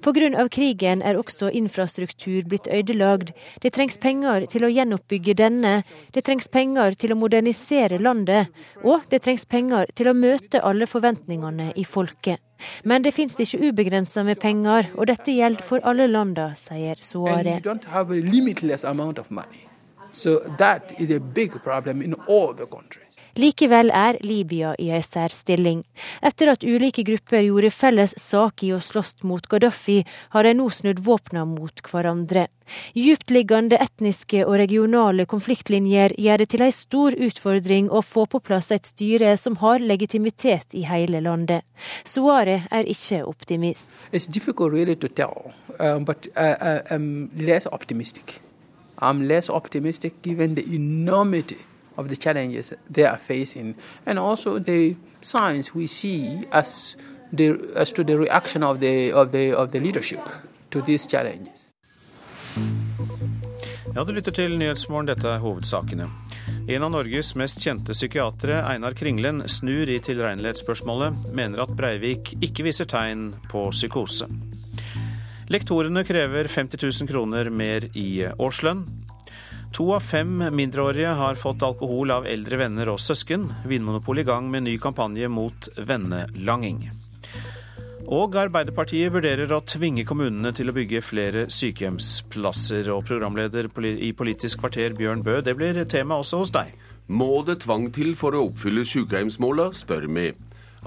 Pga. 0.00 0.48
krigen 0.48 1.02
er 1.02 1.18
også 1.18 1.50
infrastruktur 1.52 2.46
blitt 2.48 2.68
ødelagt. 2.72 3.34
Det 3.60 3.74
trengs 3.74 3.98
penger 3.98 4.46
til 4.46 4.64
å 4.64 4.72
gjenoppbygge 4.72 5.34
denne, 5.34 5.82
det 6.14 6.24
trengs 6.24 6.48
penger 6.48 6.94
til 6.94 7.12
å 7.12 7.18
modernisere 7.20 7.98
landet, 7.98 8.48
og 8.84 9.02
det 9.10 9.22
trengs 9.26 9.44
penger 9.44 9.90
til 9.94 10.08
å 10.08 10.16
møte 10.16 10.62
alle 10.62 10.86
forventningene 10.86 11.72
i 11.76 11.84
folket. 11.84 12.40
Men 12.84 13.04
det 13.04 13.14
finnes 13.16 13.38
ikke 13.38 13.70
ubegrensa 13.70 14.24
med 14.26 14.40
penger, 14.42 14.90
og 14.96 15.08
dette 15.10 15.34
gjelder 15.34 15.64
for 15.66 15.84
alle 15.86 16.08
landa, 16.10 16.50
sier 16.58 16.98
Suare. 17.04 17.60
So 20.12 20.40
that 20.58 20.92
is 20.98 21.10
a 21.10 21.20
big 21.20 21.62
problem 21.62 22.02
in 22.02 22.14
all 22.26 22.54
the 22.54 22.66
countries. 22.66 23.08
Likevel 23.38 23.92
er 23.94 24.16
Libya 24.26 24.72
i 24.82 24.88
ei 24.90 25.02
særstilling. 25.02 25.84
Etter 26.22 26.50
at 26.50 26.64
ulike 26.66 27.04
grupper 27.06 27.44
gjorde 27.46 27.70
felles 27.70 28.16
sak 28.18 28.64
i 28.66 28.72
å 28.74 28.80
slåss 28.82 29.22
mot 29.22 29.46
Gaddafi, 29.46 30.00
har 30.34 30.42
de 30.42 30.54
nå 30.58 30.66
snudd 30.74 30.98
våpna 31.06 31.44
mot 31.46 31.82
hverandre. 31.86 32.48
Djuptliggende 32.98 33.78
etniske 33.80 34.42
og 34.42 34.58
regionale 34.58 35.28
konfliktlinjer 35.30 36.16
gjør 36.18 36.42
det 36.42 36.48
til 36.50 36.66
ei 36.66 36.72
stor 36.74 37.14
utfordring 37.28 37.92
å 37.94 38.02
få 38.02 38.26
på 38.26 38.42
plass 38.42 38.72
et 38.74 38.90
styre 38.90 39.36
som 39.38 39.60
har 39.62 39.86
legitimitet 39.86 40.74
i 40.74 40.82
hele 40.90 41.22
landet. 41.22 41.62
Suare 42.04 42.64
er 42.74 42.90
ikke 42.90 43.22
optimist. 43.22 44.08
It's 44.10 44.26
difficult 44.26 44.74
really 44.74 44.96
to 44.96 45.08
tell, 45.08 45.54
um, 45.78 46.04
but 46.04 46.26
uh, 46.34 46.82
uh, 46.90 47.72
optimistic. 47.72 48.40
I'm 49.00 49.28
less 49.28 49.50
optimistic 49.50 50.22
given 50.22 50.54
the 50.54 50.64
enormity 50.74 51.58
of 51.96 52.08
the 52.08 52.16
challenges 52.16 52.72
they 52.90 53.04
are 53.04 53.18
facing, 53.18 53.74
and 54.06 54.18
also 54.18 54.58
the 54.58 54.96
signs 55.20 55.74
we 55.74 55.86
see 55.86 56.44
as, 56.52 56.96
the, 57.32 57.58
as 57.76 57.92
to 57.92 58.04
the 58.04 58.16
reaction 58.18 58.62
of 58.62 58.80
the, 58.80 59.12
of, 59.12 59.32
the, 59.32 59.52
of 59.52 59.72
the 59.72 59.80
leadership 59.80 60.20
to 60.70 60.80
these 60.82 61.06
challenges. 61.06 61.64
Ja, 63.94 64.04
du 64.04 64.12
lytter 64.12 64.32
til 64.32 64.58
Nyhetsmorgen, 64.58 65.08
dette 65.08 65.28
er 65.28 65.40
hovedsakene. 65.42 66.06
En 66.68 66.82
av 66.82 66.90
Norges 66.92 67.32
mest 67.34 67.62
kjente 67.64 67.94
psykiatere, 67.96 68.60
Einar 68.68 68.94
Kringlen, 68.94 69.42
snur 69.48 69.88
i 69.88 69.98
tilregnelighetsspørsmålet, 70.04 71.32
mener 71.34 71.64
at 71.64 71.72
Breivik 71.76 72.34
ikke 72.44 72.68
viser 72.68 72.86
tegn 72.86 73.32
på 73.50 73.70
psykose. 73.72 74.28
Lektorene 75.48 76.04
krever 76.04 76.44
50 76.48 76.76
000 77.00 77.08
kroner 77.08 77.48
mer 77.50 77.86
i 77.96 78.26
årslønn. 78.36 78.82
To 79.76 79.90
av 79.96 80.04
fem 80.04 80.42
mindreårige 80.52 81.14
har 81.16 81.40
fått 81.40 81.64
alkohol 81.64 82.12
av 82.12 82.26
eldre 82.28 82.58
venner 82.60 82.90
og 82.92 83.00
søsken. 83.00 83.46
Vinmonopolet 83.68 84.26
i 84.26 84.28
gang 84.28 84.50
med 84.52 84.66
ny 84.66 84.76
kampanje 84.80 85.28
mot 85.32 85.68
vennelanging. 85.76 86.90
Og 88.08 88.36
Arbeiderpartiet 88.40 89.12
vurderer 89.12 89.50
å 89.52 89.60
tvinge 89.68 90.04
kommunene 90.08 90.52
til 90.56 90.68
å 90.68 90.74
bygge 90.76 91.04
flere 91.04 91.46
sykehjemsplasser. 91.52 92.88
Og 92.92 93.04
programleder 93.08 93.68
i 94.04 94.12
Politisk 94.16 94.62
kvarter, 94.62 94.96
Bjørn 94.96 95.24
Bø, 95.24 95.40
det 95.44 95.56
blir 95.56 95.80
tema 95.88 96.16
også 96.20 96.42
hos 96.42 96.52
deg. 96.52 96.72
Må 97.08 97.40
det 97.44 97.62
tvang 97.64 97.88
til 97.92 98.14
for 98.20 98.36
å 98.36 98.46
oppfylle 98.50 98.84
sykehjemsmåla, 98.88 99.70
spør 99.76 100.08
vi. 100.12 100.32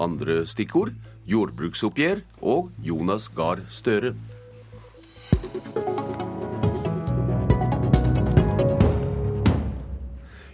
Andre 0.02 0.44
stikkord 0.50 0.94
jordbruksoppgjør 1.30 2.22
og 2.42 2.70
Jonas 2.86 3.30
Gahr 3.34 3.62
Støre. 3.70 4.14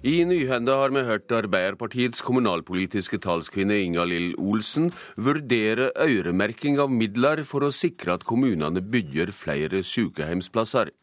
I 0.07 0.22
Nyhende 0.23 0.72
har 0.72 0.93
vi 0.95 1.01
hørt 1.03 1.34
Arbeiderpartiets 1.35 2.22
kommunalpolitiske 2.23 3.18
talskvinne 3.26 3.76
Inga-Lill 3.84 4.38
Olsen 4.39 4.88
vurdere 5.19 5.89
øremerking 5.99 6.77
av 6.80 6.93
midler 6.93 7.41
for 7.49 7.65
å 7.68 7.73
sikre 7.76 8.15
at 8.15 8.23
kommunene 8.30 8.80
bygger 8.80 9.34
flere 9.35 9.81
sykehjemsplasser. 9.84 10.93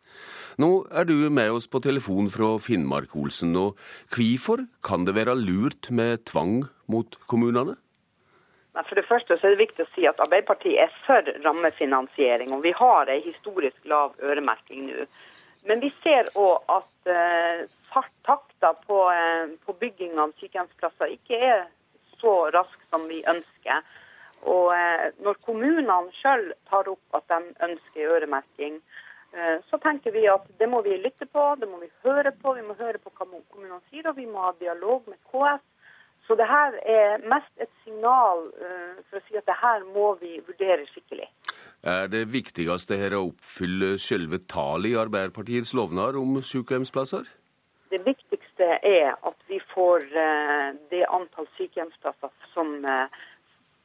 Nå 0.57 0.71
er 0.89 1.05
du 1.11 1.29
med 1.29 1.53
oss 1.53 1.69
på 1.69 1.83
telefon 1.85 2.31
fra 2.33 2.55
Finnmark, 2.63 3.13
Olsen. 3.19 3.53
og 3.59 3.77
Hvorfor 4.15 4.65
kan 4.87 5.05
det 5.05 5.19
være 5.19 5.37
lurt 5.37 5.91
med 5.91 6.25
tvang 6.31 6.63
mot 6.89 7.19
kommunene? 7.27 7.77
For 8.75 8.99
det 8.99 9.07
første 9.07 9.37
så 9.39 9.47
er 9.47 9.55
det 9.55 9.63
viktig 9.69 9.85
å 9.85 9.93
si 9.95 10.07
at 10.11 10.19
Arbeiderpartiet 10.19 10.81
er 10.83 10.95
for 11.05 11.29
rammefinansiering. 11.45 12.51
Og 12.57 12.65
vi 12.65 12.73
har 12.75 13.11
en 13.11 13.23
historisk 13.23 13.87
lav 13.87 14.17
øremerking 14.19 14.89
nå. 14.89 15.07
Men 15.65 15.81
vi 15.81 15.89
ser 16.03 16.27
òg 16.37 16.67
at 16.69 17.09
eh, 17.09 17.63
takta 18.27 18.75
på, 18.85 18.99
eh, 19.13 19.55
på 19.65 19.77
bygging 19.81 20.19
av 20.21 20.35
sykehjemsplasser 20.41 21.15
ikke 21.15 21.39
er 21.39 21.63
så 22.21 22.35
rask 22.53 22.83
som 22.91 23.07
vi 23.09 23.23
ønsker. 23.31 23.81
Og 24.51 24.75
eh, 24.77 25.07
når 25.25 25.41
kommunene 25.47 26.13
sjøl 26.19 26.51
tar 26.69 26.91
opp 26.93 27.17
at 27.17 27.29
de 27.33 27.55
ønsker 27.69 28.13
øremerking, 28.19 28.81
eh, 29.33 29.57
så 29.71 29.81
tenker 29.81 30.13
vi 30.13 30.27
at 30.29 30.45
det 30.61 30.69
må 30.69 30.83
vi 30.85 30.99
lytte 31.01 31.27
på, 31.31 31.47
det 31.61 31.71
må 31.71 31.81
vi 31.81 31.89
høre 32.05 32.35
på. 32.43 32.57
Vi 32.59 32.67
må 32.67 32.77
høre 32.77 33.01
på 33.01 33.13
hva 33.15 33.25
kommunene 33.31 33.81
sier, 33.89 34.11
og 34.11 34.19
vi 34.21 34.29
må 34.29 34.45
ha 34.45 34.53
dialog 34.61 35.09
med 35.09 35.21
KS. 35.31 35.65
Så 36.25 36.35
det 36.41 36.47
her 36.49 36.77
er 36.89 37.25
mest 37.29 37.53
et 37.61 37.71
signal 37.85 38.47
for 39.11 39.19
å 39.19 39.25
si 39.27 39.37
at 39.37 39.45
det 39.45 39.57
her 39.61 39.83
må 39.93 40.15
vi 40.23 40.39
vurdere 40.47 40.87
skikkelig. 40.89 41.29
Er 41.85 42.07
det 42.09 42.23
viktigste 42.33 42.97
her 42.97 43.13
å 43.13 43.27
oppfylle 43.27 43.99
selve 44.01 44.39
tallet 44.49 44.95
i 44.95 44.97
Arbeiderpartiets 44.97 45.75
lovnad 45.77 46.17
om 46.17 46.39
sykehjemsplasser? 46.41 47.27
Det 47.93 48.01
viktigste 48.07 48.69
er 48.81 49.11
at 49.13 49.37
vi 49.51 49.59
får 49.75 50.07
eh, 50.17 50.71
det 50.89 51.03
antall 51.13 51.45
sykehjemsplasser 51.59 52.33
som, 52.55 52.73
eh, 52.89 53.21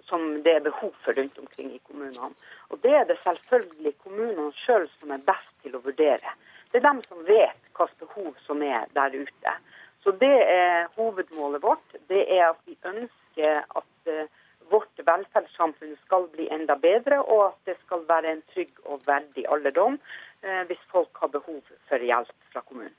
som 0.08 0.24
det 0.46 0.54
er 0.56 0.64
behov 0.70 0.94
for 1.04 1.20
rundt 1.20 1.38
omkring 1.44 1.74
i 1.76 1.82
kommunene. 1.90 2.32
Og 2.72 2.80
Det 2.80 2.96
er 3.02 3.04
det 3.10 3.20
selvfølgelig 3.26 3.94
kommunene 4.06 4.56
sjøl 4.64 4.88
som 5.02 5.12
er 5.12 5.28
best 5.28 5.52
til 5.66 5.76
å 5.76 5.84
vurdere. 5.84 6.38
Det 6.72 6.80
er 6.80 6.88
dem 6.88 7.04
som 7.10 7.28
vet 7.28 7.60
hvilke 7.76 8.06
behov 8.06 8.32
som 8.48 8.64
er 8.64 8.88
der 8.96 9.20
ute. 9.20 9.58
Så 10.04 10.14
det 10.20 10.36
er 10.48 10.88
hovedmålet 10.96 11.64
vårt. 11.64 11.98
Det 12.12 12.22
er 12.28 12.46
at 12.52 12.62
vi 12.66 12.78
ønsker 12.88 13.66
at 13.82 14.12
uh, 14.14 14.30
vårt 14.72 15.04
velferdssamfunn 15.10 15.98
skal 16.06 16.30
bli 16.34 16.48
enda 16.54 16.78
bedre, 16.80 17.20
og 17.24 17.46
at 17.50 17.60
det 17.72 17.78
skal 17.86 18.06
være 18.08 18.32
en 18.32 18.44
trygg 18.54 18.72
og 18.86 19.04
verdig 19.08 19.46
alderdom 19.52 20.00
uh, 20.00 20.64
hvis 20.70 20.82
folk 20.92 21.22
har 21.22 21.34
behov 21.36 21.62
for 21.90 22.10
hjelp 22.12 22.36
fra 22.54 22.64
kommunen. 22.68 22.96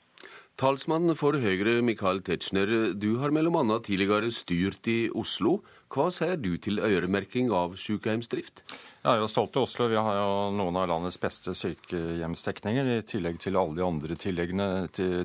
Talsmannen 0.61 1.17
for 1.17 1.33
Høyre, 1.41 1.79
Michael 1.81 2.21
Tetzschner, 2.21 2.93
du 2.93 3.15
har 3.17 3.33
bl.a. 3.33 3.77
tidligere 3.81 4.29
styrt 4.29 4.85
i 4.85 5.09
Oslo. 5.09 5.61
Hva 5.91 6.07
sier 6.07 6.37
du 6.39 6.53
til 6.55 6.79
øremerking 6.79 7.49
av 7.51 7.75
sykehjemsdrift? 7.75 8.63
Jeg 9.01 9.17
er 9.17 9.23
jo 9.23 9.27
stolt 9.31 9.55
av 9.57 9.63
Oslo. 9.65 9.87
Vi 9.89 9.97
har 9.97 10.13
jo 10.13 10.33
noen 10.53 10.75
av 10.77 10.85
landets 10.91 11.17
beste 11.17 11.55
sykehjemsdekninger, 11.57 12.85
i 12.85 12.97
tillegg 13.09 13.39
til 13.41 13.55
alle 13.57 13.73
de 13.79 13.81
andre 13.81 14.13
til 14.13 14.37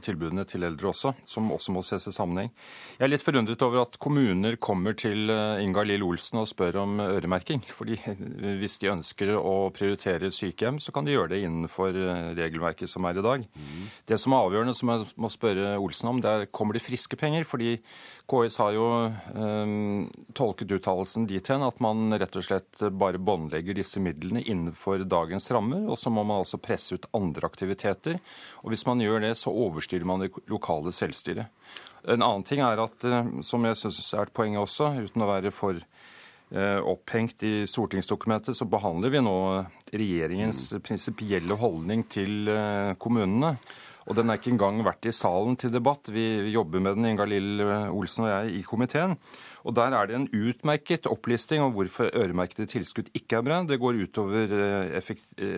tilbudene 0.00 0.46
til 0.48 0.64
eldre 0.64 0.88
også, 0.94 1.12
som 1.28 1.50
også 1.52 1.74
må 1.76 1.82
ses 1.84 2.08
i 2.08 2.14
sammenheng. 2.16 2.48
Jeg 2.96 3.04
er 3.04 3.12
litt 3.12 3.26
forundret 3.26 3.64
over 3.66 3.82
at 3.82 3.98
kommuner 4.00 4.56
kommer 4.56 4.96
til 4.96 5.28
Ingalill 5.28 5.66
Inga 5.66 5.84
Lill 5.90 6.06
Olsen 6.06 6.40
og 6.40 6.48
spør 6.48 6.80
om 6.86 7.02
øremerking. 7.04 7.60
fordi 7.68 8.00
hvis 8.62 8.78
de 8.80 8.90
ønsker 8.94 9.34
å 9.36 9.68
prioritere 9.76 10.32
sykehjem, 10.32 10.80
så 10.80 10.90
kan 10.90 11.04
de 11.04 11.12
gjøre 11.12 11.34
det 11.34 11.42
innenfor 11.44 11.92
eh, 11.92 12.32
regelverket 12.40 12.88
som 12.88 13.04
er 13.04 13.20
i 13.20 13.26
dag. 13.28 13.44
Mm. 13.44 13.86
Det 14.08 14.18
som 14.18 14.32
er 14.32 14.48
avgjørende, 14.48 14.74
som 14.74 14.94
jeg 14.94 15.10
må 15.20 15.28
spørre 15.28 15.76
Olsen 15.76 16.14
om, 16.14 16.24
det 16.24 16.32
er 16.32 16.48
kommer 16.48 16.80
det 16.80 16.86
friske 16.86 17.20
penger? 17.20 17.44
Fordi 17.44 17.76
KS 18.26 18.56
har 18.64 18.72
jo 18.74 18.88
um, 19.36 20.08
tolket 20.56 20.72
uttalelsen 20.72 21.26
dit 21.26 21.48
hen 21.48 21.62
at 21.62 21.80
man 21.80 22.12
rett 22.16 22.36
og 22.36 22.44
slett 22.44 22.80
bare 22.96 23.18
båndlegger 23.18 23.76
disse 23.76 24.00
midlene 24.00 24.42
innenfor 24.42 25.04
dagens 25.04 25.50
rammer, 25.50 25.84
og 25.88 25.98
så 25.98 26.10
må 26.10 26.24
man 26.24 26.40
altså 26.40 26.58
presse 26.58 26.96
ut 26.96 27.06
andre 27.12 27.46
aktiviteter. 27.46 28.18
Og 28.64 28.72
hvis 28.72 28.86
man 28.86 29.00
gjør 29.00 29.20
det, 29.20 29.36
så 29.36 29.52
overstyrer 29.52 30.06
man 30.06 30.24
det 30.24 30.32
lokale 30.48 30.92
selvstyret. 30.92 31.52
En 32.06 32.22
annen 32.22 32.44
ting 32.46 32.60
er 32.62 32.78
at, 32.78 33.04
eh, 33.04 33.42
som 33.42 33.64
jeg 33.64 33.76
syns 33.76 34.14
er 34.14 34.22
et 34.22 34.32
poeng 34.32 34.56
også, 34.56 34.94
uten 35.02 35.22
å 35.22 35.28
være 35.28 35.50
for 35.50 35.74
uh, 35.74 36.80
opphengt 36.86 37.42
i 37.42 37.66
stortingsdokumentet, 37.66 38.54
så 38.54 38.68
behandler 38.70 39.10
vi 39.10 39.24
nå 39.24 39.36
regjeringens 39.90 40.76
prinsipielle 40.86 41.58
holdning 41.58 42.06
til 42.06 42.46
uh, 42.48 42.94
kommunene. 42.94 43.56
Og 44.06 44.14
den 44.14 44.30
er 44.30 44.38
ikke 44.38 44.52
engang 44.52 44.78
vært 44.86 45.08
i 45.10 45.14
salen 45.14 45.56
til 45.58 45.72
debatt. 45.74 46.12
Vi 46.14 46.52
jobber 46.52 46.78
med 46.78 46.94
den, 46.94 47.08
Inga-Lill 47.10 47.64
Olsen 47.90 48.28
og 48.28 48.30
jeg, 48.30 48.60
i 48.60 48.62
komiteen. 48.62 49.16
Og 49.66 49.74
der 49.74 49.94
er 49.98 50.06
det 50.06 50.14
en 50.14 50.28
utmerket 50.30 51.08
opplisting 51.10 51.62
om 51.62 51.72
hvorfor 51.74 52.12
øremerkede 52.14 52.68
tilskudd 52.70 53.10
ikke 53.18 53.40
er 53.40 53.46
bra. 53.46 53.62
Det 53.66 53.80
går 53.82 53.98
utover 54.06 54.52
eh, 54.54 54.92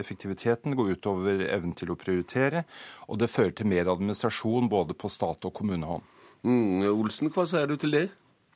effektiviteten, 0.01 0.73
det 0.73 0.79
går 0.81 0.95
utover 0.97 1.45
evnen 1.49 1.75
til 1.77 1.93
å 1.93 1.99
prioritere, 2.01 2.65
og 3.09 3.21
det 3.21 3.29
fører 3.29 3.53
til 3.59 3.69
mer 3.69 3.91
administrasjon 3.93 4.71
både 4.73 4.97
på 4.97 5.13
stat 5.13 5.45
og 5.45 5.53
kommunehånd. 5.61 6.07
Mm, 6.47 6.87
Olsen, 6.95 7.29
hva 7.35 7.45
sier 7.51 7.69
du 7.69 7.77
til 7.77 7.93
det? 7.93 8.09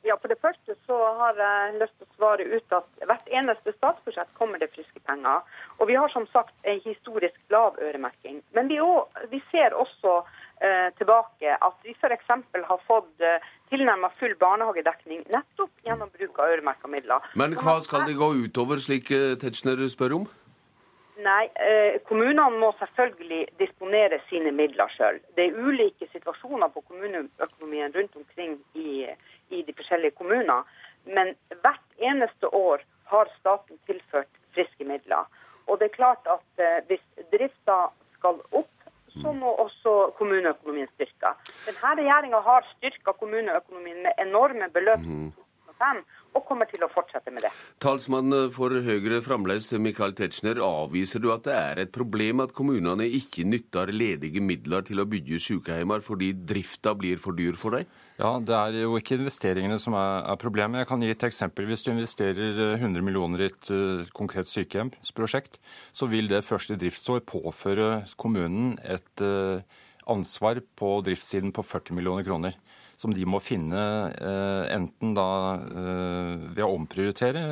Ja, 0.03 0.17
For 0.19 0.27
det 0.27 0.41
første 0.41 0.75
så 0.87 0.97
har 1.19 1.37
jeg 1.39 1.77
lyst 1.79 1.93
til 1.95 2.07
å 2.09 2.15
svare 2.17 2.43
ut 2.43 2.75
at 2.75 3.05
hvert 3.07 3.29
eneste 3.31 3.71
statsbudsjett 3.77 4.33
kommer 4.39 4.59
det 4.59 4.71
friske 4.73 4.99
penger. 5.07 5.45
Og 5.79 5.87
vi 5.87 5.95
har 5.95 6.11
som 6.11 6.25
sagt 6.33 6.53
en 6.67 6.81
historisk 6.83 7.37
lav 7.53 7.77
øremerking. 7.79 8.41
Men 8.57 8.67
vi, 8.67 8.81
også, 8.83 9.29
vi 9.31 9.39
ser 9.51 9.77
også 9.79 10.17
tilbake 10.97 11.57
at 11.67 11.75
vi 11.83 11.95
f.eks. 11.97 12.29
har 12.69 12.83
fått 12.87 13.23
eh, 13.25 13.41
tilnærmet 13.73 14.15
full 14.19 14.35
barnehagedekning 14.39 15.25
nettopp 15.33 15.87
gjennom 15.87 16.11
bruk 16.13 16.39
av 16.39 16.53
øremerka 16.53 16.87
midler. 16.91 17.25
Men 17.39 17.57
hva 17.59 17.79
skal 17.83 18.05
det 18.07 18.15
gå 18.19 18.29
utover, 18.45 18.81
slik 18.83 19.11
eh, 19.11 19.33
Tetzschner 19.41 19.81
spør 19.91 20.17
om? 20.21 20.29
Nei, 21.23 21.43
eh, 21.61 21.99
kommunene 22.09 22.47
må 22.57 22.71
selvfølgelig 22.79 23.43
disponere 23.61 24.17
sine 24.29 24.51
midler 24.55 24.89
sjøl. 24.95 25.19
Det 25.37 25.45
er 25.45 25.59
ulike 25.59 26.07
situasjoner 26.11 26.71
på 26.73 26.81
kommuneøkonomien 26.87 27.93
rundt 27.93 28.15
omkring 28.17 28.57
i, 28.73 29.05
i 29.53 29.61
de 29.61 29.75
forskjellige 29.77 30.17
kommuner. 30.17 30.65
Men 31.05 31.35
hvert 31.61 31.85
eneste 31.99 32.49
år 32.49 32.81
har 33.11 33.29
staten 33.39 33.77
tilført 33.85 34.31
friske 34.55 34.87
midler. 34.89 35.29
Og 35.67 35.79
det 35.79 35.91
er 35.91 35.97
klart 35.99 36.25
at 36.27 36.63
eh, 36.65 36.81
hvis 36.89 37.03
drifta 37.33 37.77
skal 38.17 38.41
opp, 38.51 38.72
så 39.21 39.31
må 39.31 39.53
også 39.65 40.13
kommuneøkonomien 40.17 40.89
styrke. 40.93 41.33
Denne 41.67 41.93
regjeringa 41.99 42.39
har 42.47 42.67
styrka 42.73 43.15
kommuneøkonomien 43.19 44.03
med 44.05 44.21
enorme 44.27 44.69
beløp. 44.73 45.05
Mm. 45.83 45.93
2005, 45.93 46.03
og 46.33 46.45
kommer 46.47 46.69
til 46.69 46.83
å 46.85 46.89
fortsette 46.91 47.31
med 47.33 47.45
det. 47.45 47.51
Talsmann 47.83 48.33
for 48.53 48.73
Høyre 48.85 49.19
fremdeles, 49.25 49.69
Michael 49.81 50.15
Tetzschner, 50.17 50.61
avviser 50.63 51.21
du 51.21 51.29
at 51.33 51.45
det 51.45 51.53
er 51.57 51.81
et 51.83 51.91
problem 51.93 52.41
at 52.43 52.55
kommunene 52.55 53.05
ikke 53.19 53.45
nytter 53.45 53.91
ledige 53.93 54.41
midler 54.41 54.85
til 54.87 55.03
å 55.03 55.07
bygge 55.09 55.41
sykehjemmer 55.43 56.03
fordi 56.05 56.31
drifta 56.33 56.95
blir 56.97 57.21
for 57.21 57.37
dyr 57.37 57.57
for 57.59 57.77
deg? 57.77 57.91
Ja, 58.17 58.37
Det 58.39 58.55
er 58.55 58.79
jo 58.83 58.97
ikke 58.97 59.17
investeringene 59.19 59.79
som 59.81 59.95
er, 59.97 60.23
er, 60.31 60.39
problemet. 60.41 60.83
Jeg 60.83 60.89
kan 60.89 61.01
gi 61.01 61.11
et 61.13 61.27
eksempel. 61.29 61.67
Hvis 61.69 61.85
du 61.85 61.91
investerer 61.93 62.77
100 62.79 63.05
millioner 63.05 63.45
i 63.45 63.49
et 63.51 63.71
uh, 63.73 64.03
konkret 64.15 64.49
sykehjemsprosjekt, 64.51 65.59
så 65.93 66.09
vil 66.09 66.29
det 66.31 66.45
første 66.45 66.77
driftsår 66.79 67.25
påføre 67.29 68.05
kommunen 68.17 68.77
et 68.83 69.25
uh, 69.25 69.61
ansvar 70.09 70.61
på 70.77 70.95
driftssiden 71.05 71.53
på 71.55 71.65
40 71.65 71.97
millioner 71.97 72.25
kroner 72.25 72.57
som 73.03 73.13
de 73.15 73.25
må 73.27 73.41
finne 73.43 73.83
eh, 74.15 74.73
enten 74.73 75.13
da 75.17 75.29
eh, 75.59 76.49
ved 76.55 76.63
å 76.63 76.73
omprioritere, 76.77 77.43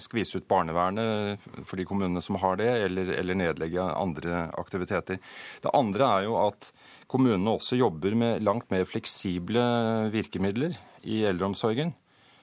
skvise 0.00 0.40
ut 0.40 0.48
barnevernet 0.48 1.40
for 1.66 1.80
de 1.80 1.86
kommunene 1.88 2.22
som 2.24 2.38
har 2.40 2.60
det, 2.60 2.68
eller, 2.86 3.12
eller, 3.20 3.36
nedlegge 3.36 3.84
andre 3.84 4.46
aktiviteter. 4.60 5.18
Det 5.64 5.72
andre 5.76 6.12
er 6.16 6.28
jo 6.28 6.38
at 6.40 6.70
kommunene 7.10 7.56
også 7.56 7.80
jobber 7.80 8.16
med 8.16 8.44
langt 8.46 8.70
mer 8.72 8.86
fleksible 8.88 9.64
virkemidler 10.14 10.76
i 11.04 11.22
eldreomsorgen. 11.28 11.92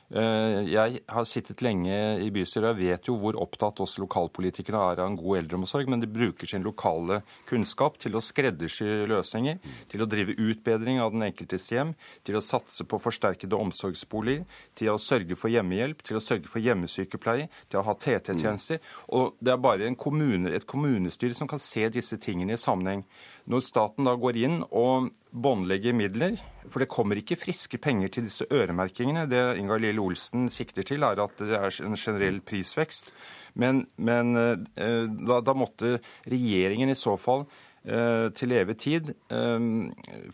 Eh, 0.07 0.61
jeg 0.71 1.01
har 1.11 1.25
sittet 1.27 1.59
lenge 1.65 1.91
i 2.23 2.29
bystyret 2.31 2.69
og 2.69 2.77
vet 2.79 3.09
jo 3.09 3.17
hvor 3.19 3.35
opptatt 3.43 3.81
oss 3.83 3.97
lokalpolitikere 3.99 4.79
er 4.79 5.01
av 5.03 5.09
en 5.09 5.17
god 5.19 5.41
eldreomsorg, 5.41 5.89
men 5.91 5.99
de 5.99 6.07
bruker 6.07 6.47
sin 6.47 6.63
lokale 6.63 7.19
kunnskap 7.49 7.97
til 7.99 8.15
å 8.15 8.23
skreddersy 8.23 8.87
løsninger, 9.11 9.59
til 9.91 10.05
å 10.05 10.07
drive 10.07 10.37
utbedring 10.39 11.01
av 11.03 11.11
den 11.11 11.27
enkeltes 11.27 11.67
hjem, 11.73 11.91
til 12.23 12.39
å 12.39 12.43
satse 12.43 12.87
på 12.87 13.01
forsterkede 13.03 13.59
omsorgsboliger, 13.59 14.47
til 14.79 14.93
å 14.93 15.01
sørge 15.01 15.35
for 15.35 15.51
hjemmehjelp, 15.51 15.99
til 16.07 16.21
å 16.21 16.23
sørge 16.23 16.47
for 16.47 16.63
hjemmesykepleie, 16.63 17.49
til 17.67 17.81
å 17.81 17.85
ha 17.89 17.97
TT-tjenester. 17.99 18.79
Og 19.11 19.35
det 19.43 19.57
er 19.57 19.59
bare 19.59 19.91
kommune, 19.99 20.55
et 20.55 20.69
kommunestyre 20.69 21.35
som 21.35 21.51
kan 21.51 21.59
se 21.59 21.83
disse 21.91 22.15
tingene 22.23 22.55
i 22.55 22.61
sammenheng. 22.61 23.03
Når 23.47 23.63
staten 23.63 24.07
da 24.07 24.15
går 24.19 24.39
inn 24.39 24.61
og 24.71 25.11
båndlegger 25.41 25.95
midler, 25.95 26.37
for 26.67 26.83
det 26.83 26.89
kommer 26.91 27.19
ikke 27.19 27.37
friske 27.39 27.79
penger 27.81 28.11
til 28.13 28.27
disse 28.27 28.47
øremerkingene. 28.51 29.27
Det 29.29 29.57
Ingar 29.59 29.81
Lille 29.81 30.01
Olsen 30.03 30.49
sikter 30.53 30.85
til, 30.87 31.05
er 31.05 31.21
at 31.23 31.39
det 31.39 31.55
er 31.55 31.81
en 31.85 31.95
generell 31.95 32.41
prisvekst. 32.41 33.13
Men, 33.57 33.85
men 33.97 34.35
eh, 34.37 35.05
da, 35.07 35.39
da, 35.41 35.55
måtte 35.57 35.97
regjeringen 36.29 36.91
i 36.93 36.97
så 36.97 37.15
fall 37.17 37.47
til 37.87 38.51
evig 38.51 38.73
tid 38.83 39.11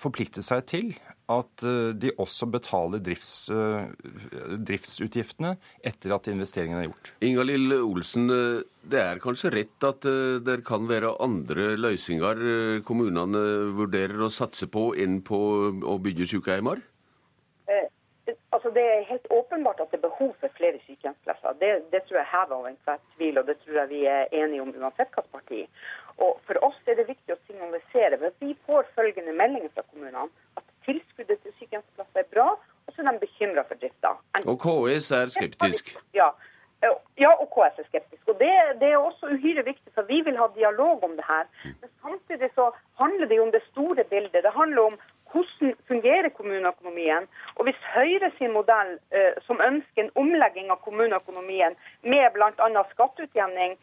forpliktet 0.01 0.45
seg 0.45 0.63
til 0.65 0.87
at 1.29 1.63
de 2.01 2.09
også 2.19 2.47
betaler 2.51 3.01
drifts, 3.03 3.45
driftsutgiftene 4.67 5.53
etter 5.85 6.15
at 6.15 6.29
investeringen 6.31 6.79
er 6.79 6.87
gjort. 6.87 7.11
Inga-Lill 7.23 7.75
Olsen, 7.77 8.25
det 8.89 8.99
er 8.99 9.21
kanskje 9.23 9.53
rett 9.53 9.87
at 9.87 10.07
det 10.43 10.57
kan 10.67 10.89
være 10.89 11.13
andre 11.23 11.75
løsninger 11.79 12.81
kommunene 12.87 13.43
vurderer 13.77 14.25
å 14.25 14.33
satse 14.33 14.67
på 14.73 14.89
enn 14.99 15.21
på 15.25 15.39
å 15.85 15.95
bygge 16.01 16.27
sykehjemmer? 16.33 16.81
Altså, 18.53 18.69
Det 18.69 18.83
er 18.83 19.09
helt 19.11 19.27
åpenbart 19.29 19.79
at 19.79 19.91
det 19.91 19.97
er 19.97 20.07
behov 20.09 20.35
for 20.39 20.49
flere 20.57 20.79
sykehjemsplasser. 20.85 21.55
Det, 21.61 21.69
det 21.91 22.01
tror 22.03 22.17
jeg 22.19 22.31
hever 22.33 22.55
over 22.55 22.67
enhver 22.69 22.99
tvil, 23.15 23.39
og 23.39 23.47
det 23.47 23.57
tror 23.63 23.79
jeg 23.79 23.89
vi 23.89 24.01
er 24.05 24.31
enige 24.31 24.61
om 24.61 24.69
uansett 24.77 25.09
hvilket 25.15 25.33
parti. 25.33 25.61
Og 26.21 26.39
For 26.47 26.59
oss 26.65 26.77
er 26.87 26.99
det 26.99 27.07
viktig 27.07 27.33
å 27.33 27.39
signalisere, 27.47 28.19
for 28.21 28.35
vi 28.43 28.53
får 28.67 28.89
følgende 28.97 29.33
meldinger 29.33 29.71
fra 29.73 29.85
kommunene, 29.89 30.29
at 30.59 30.65
tilskuddet 30.85 31.39
til 31.41 31.53
sykehjemsplasser 31.59 32.23
er 32.23 32.31
bra, 32.33 32.49
og 32.87 32.95
så 32.95 33.01
er 33.01 33.11
de 33.11 33.21
bekymra 33.23 33.63
for 33.69 33.79
drifta. 33.79 34.17
Og 34.43 34.57
KS 34.61 35.11
er 35.19 35.31
skeptisk? 35.33 35.95
Ja. 36.13 36.33
Ja, 36.83 37.29
og 37.39 37.47
KS 37.53 37.79
er 37.79 37.87
skeptisk. 37.87 38.23
Og 38.27 38.39
det, 38.41 38.51
det, 38.81 38.89
er 38.91 38.99
også 38.99 39.29
uhyre 39.31 39.63
viktig, 39.63 39.93
for 39.95 40.03
vi 40.09 40.19
vil 40.27 40.35
ha 40.35 40.49
dialog 40.55 41.03
om 41.07 41.13
det 41.15 41.23
her. 41.27 41.47
Men 41.63 41.89
samtidig 42.03 42.49
så 42.57 42.71
handler 42.99 43.29
det 43.29 43.37
jo 43.39 43.45
om 43.47 43.53
det 43.55 43.63
store 43.69 44.03
bildet. 44.03 44.43
Det 44.43 44.51
handler 44.51 44.89
om 44.91 44.97
hvordan 45.31 45.75
fungerer 45.87 46.29
kommuneøkonomien? 46.29 47.27
Og 47.55 47.63
hvis 47.65 47.79
Høyre 47.95 48.31
sin 48.37 48.51
modell, 48.57 48.91
eh, 49.17 49.33
som 49.47 49.61
ønsker 49.69 50.03
en 50.03 50.15
omlegging 50.23 50.69
av 50.71 50.81
kommuneøkonomien 50.85 51.77
med 52.03 52.25
bl.a. 52.35 52.83
skatteutjevning 52.91 53.77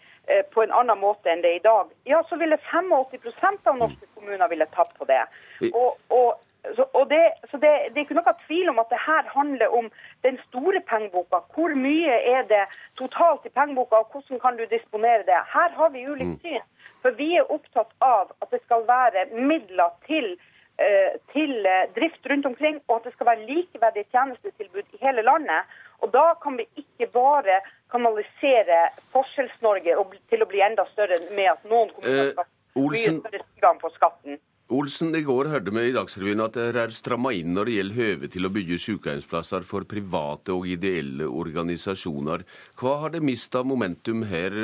på 0.55 0.63
en 0.63 0.73
annen 0.73 0.99
måte 1.01 1.31
enn 1.33 1.41
det 1.43 1.51
er 1.51 1.59
i 1.59 1.65
dag, 1.65 1.89
ja, 2.07 2.21
så 2.29 2.37
ville 2.39 2.59
85% 2.71 3.67
av 3.67 3.79
norske 3.81 4.07
kommuner 4.15 4.49
ville 4.53 4.67
tapt 4.77 4.95
på 4.99 5.09
det. 5.09 5.25
Og, 5.73 5.97
og 6.15 6.29
så, 6.77 7.07
det, 7.09 7.33
så 7.51 7.57
det, 7.57 7.71
det, 7.93 7.97
er 7.97 8.05
ikke 8.05 8.19
noe 8.19 8.35
tvil 8.45 8.69
om 8.73 8.81
at 8.83 8.91
det 8.93 9.01
her 9.01 9.29
handler 9.33 9.73
om 9.77 9.89
den 10.27 10.39
store 10.49 10.83
pengeboka. 10.91 11.41
Hvor 11.55 11.75
mye 11.75 12.19
er 12.35 12.45
det 12.51 12.67
totalt 13.01 13.47
i 13.49 13.55
pengeboka, 13.55 14.03
og 14.03 14.13
hvordan 14.13 14.43
kan 14.43 14.61
du 14.61 14.67
disponere 14.69 15.25
det? 15.29 15.41
Her 15.55 15.73
har 15.79 15.91
vi 15.95 16.07
ulikt 16.07 16.37
mm. 16.37 16.41
syn. 16.45 16.67
For 17.03 17.17
vi 17.17 17.33
er 17.41 17.53
opptatt 17.53 17.93
av 18.05 18.33
at 18.43 18.51
det 18.53 18.61
skal 18.67 18.85
være 18.89 19.29
midler 19.33 19.95
til 20.07 20.35
eh, 20.77 21.17
til 21.33 21.67
eh, 21.67 21.89
drift 21.97 22.29
rundt 22.29 22.47
omkring, 22.53 22.81
og 22.89 23.01
at 23.01 23.09
det 23.09 23.15
skal 23.17 23.31
være 23.33 23.47
likeverdige 23.49 24.11
tjenestetilbud 24.13 24.97
i 24.97 25.05
hele 25.07 25.25
landet. 25.25 25.79
Og 26.01 26.13
Da 26.13 26.35
kan 26.43 26.57
vi 26.61 26.69
ikke 26.77 27.09
bare 27.13 27.61
kanalisere 27.93 28.83
Forskjells-Norge 29.15 29.97
til 30.31 30.45
å 30.45 30.49
bli 30.51 30.63
enda 30.65 30.87
større 30.93 31.21
med 31.35 31.51
at 31.53 31.67
noen 31.71 31.91
kommuner 31.97 32.33
skal 32.33 32.47
ha 32.47 32.87
mye 32.87 33.03
større 33.03 33.43
tilgang 33.43 33.83
på 33.83 33.93
skatten. 33.97 34.41
Olsen, 34.71 35.11
i 35.19 35.25
går 35.27 35.49
hørte 35.51 35.73
vi 35.75 35.89
i 35.89 35.95
Dagsrevyen 35.97 36.45
at 36.45 36.55
dere 36.55 36.85
er 36.87 36.93
stramma 36.95 37.33
inn 37.35 37.57
når 37.57 37.67
det 37.67 37.73
gjelder 37.75 37.97
høve 38.05 38.29
til 38.31 38.47
å 38.47 38.51
bygge 38.55 38.77
sykehjemsplasser 38.79 39.65
for 39.67 39.87
private 39.91 40.55
og 40.55 40.69
ideelle 40.71 41.27
organisasjoner. 41.27 42.45
Hva 42.79 42.93
har 43.03 43.17
det 43.17 43.25
mista 43.27 43.65
momentum 43.67 44.23
her, 44.31 44.55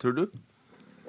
tror 0.00 0.16
du? 0.16 0.24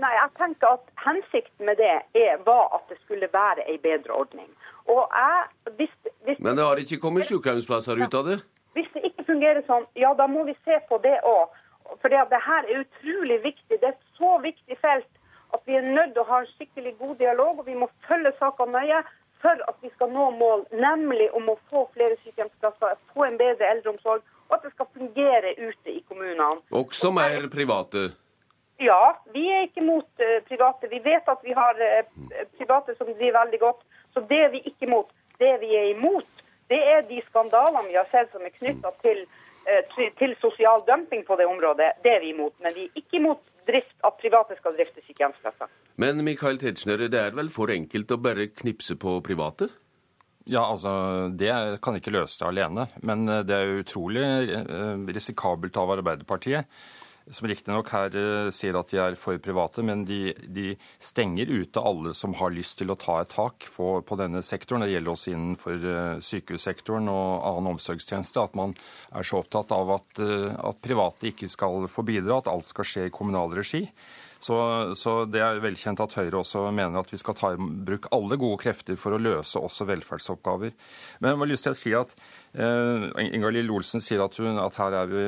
Nei, 0.04 0.12
jeg 0.18 0.34
tenker 0.36 0.76
at 0.76 0.92
Hensikten 1.06 1.70
med 1.70 1.80
det 1.80 1.94
er, 2.20 2.36
var 2.44 2.74
at 2.76 2.92
det 2.92 3.00
skulle 3.06 3.32
være 3.32 3.64
en 3.72 3.80
bedre 3.84 4.20
ordning. 4.26 4.52
Jeg, 4.92 5.48
hvis, 5.78 5.96
hvis, 6.28 6.44
Men 6.44 6.60
det 6.60 6.68
har 6.68 6.84
ikke 6.84 7.00
kommet 7.00 7.30
sykehjemsplasser 7.30 8.04
ut 8.04 8.20
av 8.20 8.28
det? 8.28 8.42
Fungerer 9.34 9.66
sånn, 9.66 9.90
ja 9.98 10.14
da 10.18 10.30
må 10.30 10.46
vi 10.46 10.54
se 10.62 10.78
på 10.90 11.02
det 11.02 11.18
òg. 11.26 11.60
For 12.00 12.14
det, 12.14 12.22
det 12.32 12.40
her 12.46 12.70
er 12.70 12.86
utrolig 12.86 13.42
viktig. 13.44 13.80
Det 13.82 13.90
er 13.90 13.96
et 13.96 14.18
så 14.20 14.38
viktig 14.46 14.78
felt 14.80 15.10
at 15.54 15.62
vi 15.70 15.76
er 15.78 15.86
nødt 15.86 16.14
til 16.16 16.24
å 16.24 16.30
ha 16.30 16.40
en 16.42 16.50
skikkelig 16.56 16.96
god 17.02 17.18
dialog, 17.20 17.60
og 17.60 17.68
vi 17.68 17.76
må 17.78 17.90
følge 18.08 18.32
sakene 18.40 18.74
nøye 18.78 19.04
for 19.44 19.60
at 19.70 19.78
vi 19.84 19.92
skal 19.94 20.12
nå 20.16 20.30
mål, 20.40 20.64
nemlig 20.72 21.28
om 21.38 21.50
å 21.52 21.58
få 21.70 21.84
flere 21.96 22.16
sykehjemsplasser, 22.24 23.00
få 23.14 23.26
en 23.28 23.40
bedre 23.42 23.70
eldreomsorg, 23.76 24.24
og 24.48 24.58
at 24.58 24.66
det 24.66 24.72
skal 24.76 24.90
fungere 24.96 25.54
ute 25.60 25.92
i 25.92 26.04
kommunene. 26.08 26.62
Også 26.72 27.12
mer 27.14 27.50
private? 27.52 28.12
Ja, 28.82 29.14
vi 29.36 29.44
er 29.52 29.68
ikke 29.68 29.84
mot 29.86 30.08
uh, 30.24 30.40
private. 30.48 30.90
Vi 30.92 31.02
vet 31.04 31.28
at 31.30 31.44
vi 31.46 31.56
har 31.58 31.80
uh, 31.80 32.40
private 32.58 32.96
som 32.98 33.12
driver 33.12 33.42
veldig 33.42 33.60
godt. 33.62 33.84
Så 34.16 34.24
det 34.30 34.40
er 34.46 34.50
vi 34.56 34.64
ikke 34.72 34.90
mot. 34.90 35.12
Det 35.40 35.54
vi 35.62 35.76
er 35.76 35.92
imot, 35.92 36.43
det 36.72 36.80
er 36.80 37.06
de 37.10 37.22
skandalene 37.30 37.90
vi 37.90 37.98
har 38.00 38.10
sett 38.12 38.32
som 38.34 38.46
er 38.46 38.54
knytta 38.56 38.94
til, 39.04 39.24
uh, 39.68 39.82
til, 40.20 40.36
sosial 40.42 40.86
dumping 40.88 41.26
på 41.28 41.38
det 41.40 41.48
området. 41.50 41.94
Det 42.06 42.16
er 42.16 42.24
vi 42.24 42.34
imot. 42.34 42.56
Men 42.64 42.76
vi 42.78 42.88
er 42.88 43.04
ikke 43.04 43.20
imot 43.20 43.44
drift, 43.68 43.96
at 44.04 44.20
private 44.20 44.58
skal 44.60 44.76
drifte 44.78 45.04
sykehjemsplasser. 45.06 45.72
Men 46.02 46.24
Michael 46.26 46.60
Tetzschner, 46.60 47.08
det 47.08 47.20
er 47.20 47.38
vel 47.38 47.52
for 47.54 47.72
enkelt 47.72 48.12
å 48.12 48.20
bare 48.20 48.50
knipse 48.52 48.98
på 49.00 49.20
private? 49.26 49.70
Ja, 50.50 50.66
altså, 50.68 51.30
Det 51.32 51.54
kan 51.82 51.96
ikke 51.96 52.12
løse 52.12 52.42
det 52.42 52.50
alene. 52.50 52.88
Men 53.02 53.24
det 53.48 53.56
er 53.56 53.80
utrolig 53.80 54.26
risikabelt 55.16 55.78
av 55.80 55.94
Arbeiderpartiet 55.96 56.68
som 57.32 57.48
riktignok 57.48 57.90
her 57.94 58.16
eh, 58.20 58.50
sier 58.52 58.76
at 58.76 58.92
de 58.92 59.00
er 59.00 59.16
for 59.20 59.40
private, 59.44 59.84
men 59.86 60.04
de, 60.08 60.34
de, 60.44 60.74
stenger 61.04 61.50
ute 61.52 61.80
alle 61.80 62.14
som 62.18 62.36
har 62.40 62.52
lyst 62.52 62.80
til 62.82 62.92
å 62.92 62.98
ta 63.00 63.20
et 63.22 63.32
tak 63.32 63.68
på, 63.76 63.90
på 64.04 64.18
denne 64.20 64.44
sektoren. 64.44 64.84
Det 64.84 64.92
gjelder 64.92 65.14
også 65.14 65.32
innenfor 65.32 65.86
uh, 65.88 66.24
sykehussektoren 66.24 67.08
og 67.12 67.46
annen 67.48 67.72
omsorgstjeneste. 67.76 68.44
At 68.44 68.58
man 68.60 68.76
er 69.16 69.28
så 69.28 69.40
opptatt 69.40 69.72
av 69.76 69.96
at, 70.00 70.20
uh, 70.20 70.52
at 70.70 70.84
private 70.84 71.32
ikke 71.32 71.52
skal 71.52 71.88
få 71.92 72.06
bidra, 72.08 72.42
at 72.42 72.52
alt 72.52 72.68
skal 72.68 72.88
skje 72.88 73.08
i 73.08 73.14
kommunal 73.14 73.56
regi. 73.56 73.86
Så, 74.44 74.56
så, 75.00 75.14
det 75.30 75.40
er 75.40 75.62
velkjent 75.64 76.02
at 76.04 76.16
Høyre 76.20 76.42
også 76.42 76.66
mener 76.76 77.00
at 77.00 77.12
vi 77.14 77.20
skal 77.22 77.36
ta 77.38 77.54
i 77.54 77.60
bruk 77.60 78.10
alle 78.12 78.36
gode 78.42 78.60
krefter 78.66 78.98
for 79.00 79.16
å 79.16 79.22
løse 79.22 79.62
også 79.62 79.88
velferdsoppgaver. 79.88 80.74
Men 81.22 81.32
jeg 81.32 81.40
har 81.40 81.52
lyst 81.52 81.68
til 81.68 81.76
å 81.76 81.80
si 81.80 81.94
at 81.96 82.12
eh, 82.52 83.06
Ingalill 83.30 83.72
Olsen 83.72 84.04
sier 84.04 84.26
at, 84.26 84.36
hun, 84.44 84.60
at 84.60 84.80
her, 84.82 84.98
er 85.00 85.14
vi, 85.14 85.24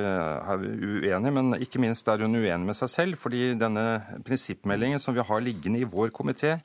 vi 0.65 0.97
uenige, 1.05 1.35
men 1.37 1.55
ikke 1.63 1.79
minst 1.83 2.11
er 2.11 2.25
hun 2.25 2.35
uenig 2.35 2.67
med 2.67 2.77
seg 2.77 2.91
selv. 2.91 3.21
fordi 3.21 3.53
denne 3.59 3.85
prinsippmeldingen 4.27 4.99
som 4.99 5.15
vi 5.15 5.23
har 5.23 5.47
liggende 5.47 5.79
i 5.79 5.87
vår 5.87 6.11
komité, 6.15 6.57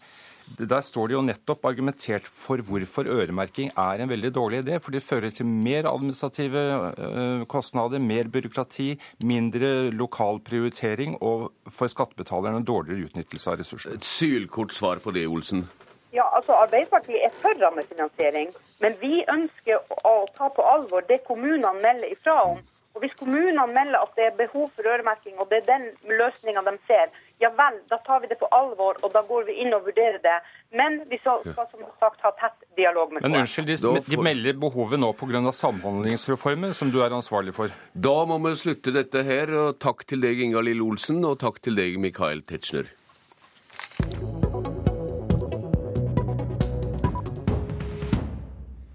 der 0.58 0.80
står 0.84 1.10
det 1.10 1.14
jo 1.14 1.22
nettopp 1.24 1.64
argumentert 1.70 2.26
for 2.26 2.62
hvorfor 2.66 3.08
øremerking 3.08 3.70
er 3.78 4.02
en 4.02 4.10
veldig 4.10 4.30
dårlig 4.34 4.62
idé. 4.64 4.78
For 4.78 4.90
det 4.90 5.02
fører 5.02 5.30
til 5.30 5.46
mer 5.46 5.88
administrative 5.90 6.64
øh, 6.98 7.46
kostnader, 7.46 7.98
mer 7.98 8.28
byråkrati, 8.32 9.00
mindre 9.24 9.90
lokal 9.90 10.40
prioritering 10.40 11.16
og 11.22 11.52
for 11.68 11.86
skattebetalerne 11.86 12.64
dårligere 12.64 13.10
utnyttelse 13.10 13.50
av 13.50 13.60
ressursene. 13.60 13.94
Et 14.00 14.04
sylkort 14.04 14.74
svar 14.74 14.98
på 15.04 15.14
det, 15.14 15.26
Olsen. 15.26 15.68
Ja, 16.12 16.26
altså 16.36 16.52
Arbeiderpartiet 16.58 17.22
er 17.22 17.34
for 17.42 17.54
rammefinansiering, 17.62 18.50
men 18.82 18.96
vi 19.00 19.22
ønsker 19.30 19.78
å 20.10 20.14
ta 20.34 20.48
på 20.50 20.64
alvor 20.66 21.06
det 21.06 21.22
kommunene 21.28 21.70
melder 21.78 22.10
ifra 22.10 22.34
om. 22.48 22.58
Og 22.94 23.04
Hvis 23.04 23.14
kommunene 23.18 23.66
melder 23.70 24.02
at 24.02 24.16
det 24.18 24.24
er 24.26 24.38
behov 24.40 24.70
for 24.74 24.88
øremerking, 24.92 25.38
og 25.38 25.46
det 25.50 25.60
er 25.60 25.68
den 25.68 25.84
løsninga 26.20 26.64
de 26.66 26.74
ser, 26.88 27.12
ja 27.40 27.50
vel, 27.56 27.78
da 27.88 27.98
tar 28.04 28.20
vi 28.20 28.28
det 28.30 28.36
på 28.40 28.48
alvor, 28.54 28.98
og 29.00 29.12
da 29.14 29.22
går 29.26 29.46
vi 29.48 29.56
inn 29.62 29.72
og 29.76 29.86
vurderer 29.88 30.20
det. 30.24 30.36
Men 30.76 31.00
vi 31.08 31.18
skal 31.22 31.40
som 31.46 31.86
sagt 32.02 32.20
ha 32.26 32.34
tett 32.40 32.68
dialog 32.76 33.14
med 33.14 33.24
Men 33.24 33.40
unnskyld, 33.40 33.72
de, 33.72 34.04
de 34.04 34.20
melder 34.20 34.60
behovet 34.60 35.00
nå 35.00 35.12
pga. 35.16 35.40
samhandlingsreformen, 35.62 36.76
som 36.76 36.92
du 36.92 37.00
er 37.00 37.16
ansvarlig 37.16 37.56
for? 37.56 37.72
Da 37.94 38.16
må 38.28 38.38
vi 38.44 38.54
slutte 38.60 38.92
dette 38.94 39.24
her, 39.24 39.54
og 39.64 39.80
takk 39.80 40.04
til 40.04 40.20
deg, 40.26 40.44
Ingalill 40.50 40.84
Olsen, 40.84 41.24
og 41.24 41.40
takk 41.40 41.62
til 41.64 41.80
deg, 41.80 41.96
Mikael 42.02 42.44
Tetzschner. 42.44 42.92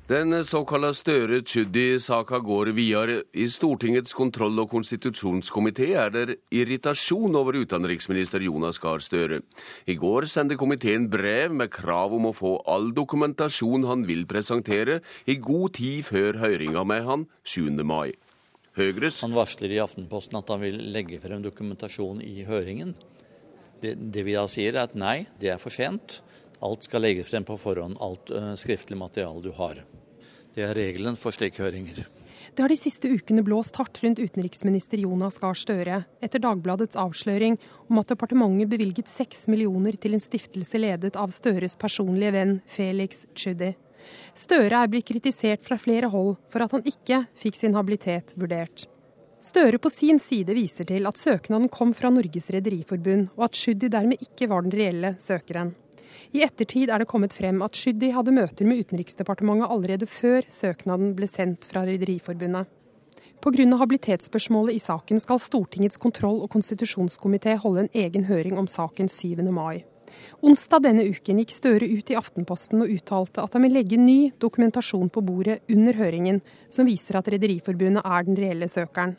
Den 0.06 0.45
såkalla 0.45 0.91
Støre-Tschudi-saka 0.94 2.38
går 2.38 2.69
videre. 2.77 3.23
I 3.34 3.48
Stortingets 3.49 4.14
kontroll- 4.14 4.60
og 4.61 4.69
konstitusjonskomité 4.69 5.88
er 5.98 6.11
det 6.14 6.36
irritasjon 6.53 7.34
over 7.34 7.57
utenriksminister 7.57 8.38
Jonas 8.45 8.77
Gahr 8.77 9.02
Støre. 9.02 9.40
I 9.88 9.95
går 9.98 10.27
sendte 10.30 10.60
komiteen 10.61 11.07
brev 11.10 11.56
med 11.57 11.72
krav 11.73 12.14
om 12.14 12.27
å 12.30 12.36
få 12.38 12.52
all 12.69 12.91
dokumentasjon 12.94 13.88
han 13.90 14.06
vil 14.06 14.27
presentere, 14.30 14.99
i 15.26 15.40
god 15.41 15.73
tid 15.73 16.06
før 16.06 16.38
høringa 16.38 16.86
med 16.86 17.03
han 17.10 17.26
7. 17.41 17.82
mai. 17.82 18.14
Høyres 18.77 19.23
Han 19.26 19.34
varsler 19.34 19.73
i 19.73 19.82
Aftenposten 19.82 20.38
at 20.38 20.53
han 20.53 20.61
vil 20.61 20.77
legge 20.94 21.18
frem 21.18 21.41
dokumentasjon 21.41 22.22
i 22.22 22.45
høringen. 22.45 22.94
Det, 23.82 23.98
det 23.98 24.22
vi 24.22 24.38
da 24.38 24.45
sier, 24.45 24.76
er 24.76 24.86
at 24.86 24.94
nei, 24.94 25.26
det 25.41 25.49
er 25.49 25.57
for 25.57 25.73
sent. 25.73 26.22
Alt 26.65 26.87
skal 26.87 27.05
legges 27.05 27.29
frem 27.29 27.45
på 27.45 27.57
forhånd, 27.61 27.99
alt 28.01 28.31
uh, 28.33 28.53
skriftlig 28.57 28.97
materiale 28.97 29.43
du 29.43 29.51
har. 29.53 29.83
Det 30.55 30.63
er 30.65 30.73
regelen 30.73 31.17
for 31.19 31.35
slike 31.35 31.61
høringer. 31.61 32.05
Det 32.55 32.63
har 32.63 32.71
de 32.71 32.77
siste 32.79 33.09
ukene 33.11 33.43
blåst 33.43 33.75
hardt 33.75 33.99
rundt 34.03 34.21
utenriksminister 34.21 35.01
Jonas 35.03 35.37
Gahr 35.43 35.57
Støre 35.59 35.97
etter 36.23 36.39
Dagbladets 36.39 36.95
avsløring 36.95 37.57
om 37.89 37.99
at 37.99 38.13
departementet 38.13 38.71
bevilget 38.71 39.11
seks 39.11 39.43
millioner 39.51 39.97
til 39.99 40.15
en 40.15 40.23
stiftelse 40.23 40.79
ledet 40.79 41.19
av 41.19 41.35
Støres 41.35 41.75
personlige 41.75 42.31
venn 42.37 42.57
Felix 42.71 43.25
Tschudi. 43.35 43.73
Støre 44.37 44.85
er 44.85 44.91
blitt 44.93 45.09
kritisert 45.09 45.65
fra 45.67 45.77
flere 45.81 46.07
hold 46.13 46.37
for 46.53 46.63
at 46.63 46.71
han 46.77 46.85
ikke 46.87 47.25
fikk 47.35 47.59
sin 47.59 47.75
habilitet 47.75 48.37
vurdert. 48.39 48.87
Støre 49.43 49.77
på 49.77 49.91
sin 49.91 50.17
side 50.21 50.55
viser 50.55 50.87
til 50.89 51.05
at 51.05 51.19
søknaden 51.19 51.67
kom 51.69 51.91
fra 51.93 52.09
Norges 52.13 52.47
Rederiforbund, 52.55 53.33
og 53.35 53.49
at 53.49 53.57
Tschudi 53.59 53.91
dermed 53.91 54.23
ikke 54.23 54.47
var 54.49 54.63
den 54.65 54.73
reelle 54.73 55.17
søkeren. 55.21 55.75
I 56.35 56.43
ettertid 56.45 56.89
er 56.89 57.01
det 57.01 57.09
kommet 57.09 57.35
frem 57.35 57.61
at 57.65 57.77
Skyddi 57.77 58.11
hadde 58.15 58.33
møter 58.35 58.67
med 58.67 58.83
Utenriksdepartementet 58.83 59.71
allerede 59.71 60.09
før 60.09 60.47
søknaden 60.51 61.13
ble 61.17 61.29
sendt 61.29 61.67
fra 61.69 61.85
Rederiforbundet. 61.87 62.69
Pga. 63.45 63.65
habilitetsspørsmålet 63.77 64.75
i 64.75 64.79
saken 64.81 65.19
skal 65.21 65.39
Stortingets 65.39 65.99
kontroll- 66.01 66.41
og 66.41 66.49
konstitusjonskomité 66.55 67.57
holde 67.61 67.85
en 67.85 67.91
egen 67.93 68.25
høring 68.25 68.57
om 68.57 68.67
saken 68.67 69.07
7. 69.07 69.43
mai. 69.53 69.83
Onsdag 70.41 70.85
denne 70.85 71.05
uken 71.05 71.41
gikk 71.41 71.53
Støre 71.53 71.87
ut 71.91 72.09
i 72.09 72.17
Aftenposten 72.17 72.81
og 72.81 72.89
uttalte 72.89 73.43
at 73.43 73.53
han 73.53 73.65
vil 73.67 73.75
legge 73.77 73.99
ny 74.01 74.31
dokumentasjon 74.41 75.11
på 75.13 75.23
bordet 75.25 75.59
under 75.69 75.93
høringen 75.93 76.41
som 76.69 76.87
viser 76.89 77.19
at 77.19 77.29
Rederiforbundet 77.29 78.05
er 78.05 78.27
den 78.27 78.39
reelle 78.39 78.69
søkeren. 78.71 79.15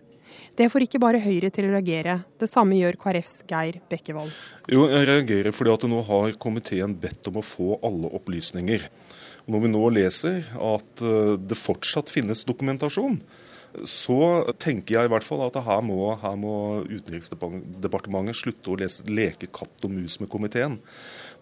Det 0.56 0.68
får 0.72 0.86
ikke 0.86 1.00
bare 1.02 1.20
Høyre 1.22 1.50
til 1.54 1.68
å 1.68 1.74
reagere. 1.74 2.18
Det 2.40 2.48
samme 2.50 2.78
gjør 2.78 2.98
KrFs 3.02 3.42
Geir 3.50 3.80
Bekkevold. 3.90 4.32
Jo, 4.72 4.86
jeg 4.92 5.08
reagerer 5.08 5.56
fordi 5.56 5.74
at 5.74 5.88
nå 5.90 6.02
har 6.08 6.38
komiteen 6.42 6.96
bedt 7.00 7.28
om 7.30 7.40
å 7.40 7.44
få 7.44 7.76
alle 7.86 8.12
opplysninger. 8.16 8.86
Når 9.46 9.62
vi 9.62 9.72
nå 9.72 9.82
leser 9.94 10.46
at 10.54 11.04
eh, 11.06 11.34
det 11.38 11.58
fortsatt 11.60 12.10
finnes 12.10 12.46
dokumentasjon, 12.48 13.20
så 13.84 14.18
tenker 14.58 14.96
jeg 14.96 15.08
i 15.08 15.12
hvert 15.12 15.26
fall 15.26 15.42
at 15.46 15.58
her 15.66 15.82
må, 15.84 16.14
her 16.22 16.36
må 16.40 16.54
Utenriksdepartementet 16.86 18.38
slutte 18.38 18.72
å 18.72 18.78
lese, 18.80 19.04
leke 19.08 19.50
katt 19.52 19.84
og 19.84 19.92
mus 19.92 20.18
med 20.22 20.30
komiteen. 20.32 20.78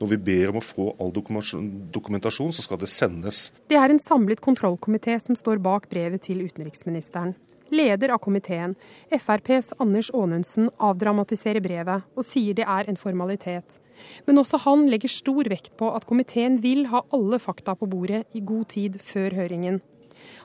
Når 0.01 0.15
vi 0.15 0.21
ber 0.29 0.51
om 0.51 0.59
å 0.59 0.65
få 0.65 0.91
all 0.99 1.13
dokumentasjon, 1.15 2.55
så 2.55 2.65
skal 2.65 2.81
det 2.83 2.91
sendes. 2.91 3.47
Det 3.71 3.79
er 3.79 3.95
en 3.95 4.03
samlet 4.03 4.43
kontrollkomité 4.45 5.17
som 5.23 5.39
står 5.39 5.63
bak 5.65 5.89
brevet 5.93 6.27
til 6.27 6.43
utenriksministeren. 6.45 7.37
Leder 7.73 8.13
av 8.15 8.19
komiteen, 8.19 8.75
FrPs 9.11 9.73
Anders 9.79 10.11
Aanundsen, 10.15 10.69
avdramatiserer 10.77 11.65
brevet 11.65 12.05
og 12.15 12.27
sier 12.27 12.57
det 12.59 12.67
er 12.69 12.91
en 12.91 12.99
formalitet. 13.01 13.79
Men 14.27 14.39
også 14.43 14.61
han 14.67 14.85
legger 14.91 15.13
stor 15.13 15.49
vekt 15.49 15.73
på 15.81 15.89
at 15.97 16.05
komiteen 16.09 16.61
vil 16.63 16.87
ha 16.93 17.05
alle 17.15 17.41
fakta 17.41 17.77
på 17.79 17.89
bordet 17.89 18.25
i 18.37 18.43
god 18.45 18.69
tid 18.77 19.01
før 19.03 19.37
høringen. 19.41 19.81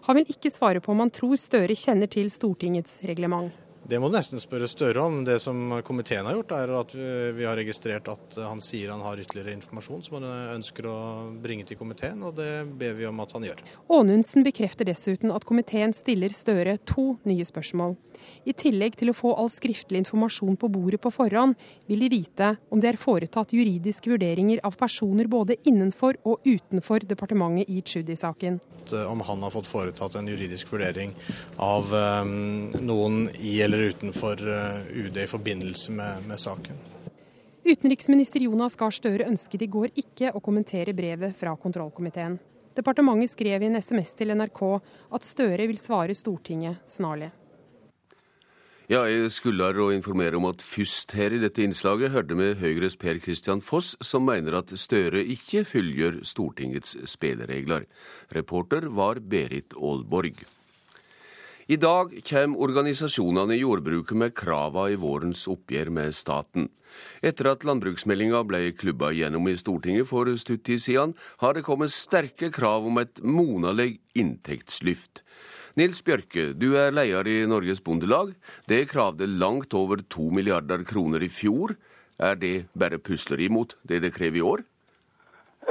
Han 0.07 0.19
vil 0.19 0.31
ikke 0.31 0.51
svare 0.53 0.79
på 0.83 0.93
om 0.93 1.03
han 1.03 1.11
tror 1.13 1.35
Støre 1.39 1.75
kjenner 1.75 2.07
til 2.11 2.31
Stortingets 2.31 3.01
reglement. 3.07 3.51
Det 3.89 3.97
må 3.97 4.09
du 4.09 4.13
nesten 4.13 4.37
spørre 4.41 4.67
Støre 4.69 5.01
om. 5.01 5.23
Det 5.25 5.39
som 5.41 5.79
komiteen 5.85 6.27
har 6.27 6.35
gjort, 6.37 6.51
er 6.53 6.73
at 6.77 6.91
vi 6.93 7.45
har 7.47 7.57
registrert 7.57 8.09
at 8.11 8.37
han 8.37 8.61
sier 8.61 8.91
han 8.93 9.01
har 9.01 9.17
ytterligere 9.17 9.55
informasjon 9.57 10.03
som 10.05 10.19
han 10.19 10.27
ønsker 10.59 10.85
å 10.85 10.97
bringe 11.41 11.65
til 11.65 11.79
komiteen, 11.79 12.21
og 12.21 12.35
det 12.37 12.67
ber 12.77 12.93
vi 12.99 13.07
om 13.09 13.23
at 13.23 13.33
han 13.33 13.47
gjør. 13.47 13.63
Aanundsen 13.89 14.45
bekrefter 14.45 14.85
dessuten 14.85 15.33
at 15.33 15.47
komiteen 15.49 15.95
stiller 15.97 16.35
Støre 16.37 16.77
to 16.85 17.15
nye 17.25 17.47
spørsmål. 17.47 17.97
I 18.49 18.53
tillegg 18.57 18.97
til 18.99 19.11
å 19.11 19.15
få 19.17 19.33
all 19.37 19.49
skriftlig 19.53 20.03
informasjon 20.03 20.57
på 20.59 20.69
bordet 20.71 21.01
på 21.03 21.11
forhånd, 21.13 21.55
vil 21.89 22.05
de 22.05 22.09
vite 22.13 22.51
om 22.69 22.81
det 22.81 22.93
er 22.93 22.99
foretatt 23.01 23.53
juridiske 23.55 24.11
vurderinger 24.11 24.61
av 24.67 24.77
personer 24.79 25.29
både 25.31 25.57
innenfor 25.69 26.19
og 26.23 26.45
utenfor 26.47 27.05
departementet 27.09 27.69
i 27.69 27.81
Tschudi-saken. 27.81 28.59
Om 29.05 29.25
han 29.27 29.43
har 29.45 29.53
fått 29.53 29.69
foretatt 29.69 30.15
en 30.17 30.29
juridisk 30.29 30.71
vurdering 30.73 31.13
av 31.61 31.91
um, 31.93 32.69
noen 32.81 33.25
i 33.39 33.59
eller 33.65 33.91
utenfor 33.93 34.41
uh, 34.45 34.85
UD 34.93 35.19
i 35.23 35.27
forbindelse 35.29 35.93
med, 35.95 36.29
med 36.29 36.41
saken. 36.41 36.79
Utenriksminister 37.69 38.41
Jonas 38.41 38.77
Gahr 38.79 38.93
Støre 38.95 39.27
ønsket 39.29 39.65
i 39.65 39.69
går 39.69 39.91
ikke 39.99 40.31
å 40.33 40.41
kommentere 40.41 40.95
brevet 40.97 41.35
fra 41.37 41.53
kontrollkomiteen. 41.59 42.39
Departementet 42.79 43.33
skrev 43.33 43.61
i 43.61 43.67
en 43.67 43.77
SMS 43.81 44.13
til 44.15 44.31
NRK 44.33 44.61
at 45.17 45.27
Støre 45.27 45.65
vil 45.67 45.77
svare 45.81 46.15
Stortinget 46.15 46.79
snarlig. 46.87 47.27
Ja, 48.89 49.03
jeg 49.05 49.27
skulle 49.29 49.67
her 49.67 49.77
å 49.83 49.91
informere 49.93 50.39
om 50.39 50.47
at 50.49 50.63
først 50.65 51.11
her 51.13 51.35
i 51.35 51.39
dette 51.43 51.61
innslaget 51.61 52.09
hørte 52.09 52.33
vi 52.33 52.47
Høyres 52.57 52.95
Per 52.97 53.19
Christian 53.21 53.59
Foss, 53.61 53.91
som 54.01 54.25
mener 54.25 54.55
at 54.57 54.73
Støre 54.81 55.21
ikke 55.29 55.61
følger 55.61 56.17
Stortingets 56.25 56.95
spilleregler. 57.11 57.85
Reporter 58.33 58.87
var 58.89 59.21
Berit 59.21 59.77
Aalborg. 59.77 60.41
I 61.69 61.77
dag 61.77 62.17
kommer 62.31 62.65
organisasjonene 62.65 63.53
i 63.53 63.61
jordbruket 63.61 64.17
med 64.17 64.33
krava 64.33 64.87
i 64.89 64.97
vårens 64.97 65.45
oppgjør 65.53 65.93
med 65.93 66.17
staten. 66.17 66.71
Etter 67.21 67.51
at 67.53 67.69
landbruksmeldinga 67.69 68.41
ble 68.49 68.71
klubba 68.73 69.13
gjennom 69.13 69.51
i 69.51 69.57
Stortinget 69.61 70.09
for 70.09 70.33
stutt 70.41 70.65
tid 70.65 70.81
siden, 70.81 71.13
har 71.45 71.53
det 71.53 71.67
kommet 71.69 71.93
sterke 71.93 72.49
krav 72.49 72.89
om 72.89 72.97
et 72.97 73.21
monaleg 73.21 74.01
inntektslyft. 74.17 75.21
Nils 75.79 76.01
Bjørke, 76.03 76.49
du 76.59 76.73
er 76.75 76.91
leder 76.91 77.27
i 77.31 77.37
Norges 77.47 77.79
Bondelag. 77.79 78.33
Det 78.67 78.89
kravde 78.91 79.29
langt 79.29 79.71
over 79.77 80.01
to 80.11 80.25
milliarder 80.35 80.81
kroner 80.83 81.23
i 81.23 81.29
fjor. 81.31 81.71
Er 82.19 82.35
det 82.35 82.65
bare 82.75 82.99
pusleri 82.99 83.47
mot 83.47 83.77
det 83.87 84.01
det 84.03 84.11
krever 84.17 84.41
i 84.41 84.43
år? 84.43 84.65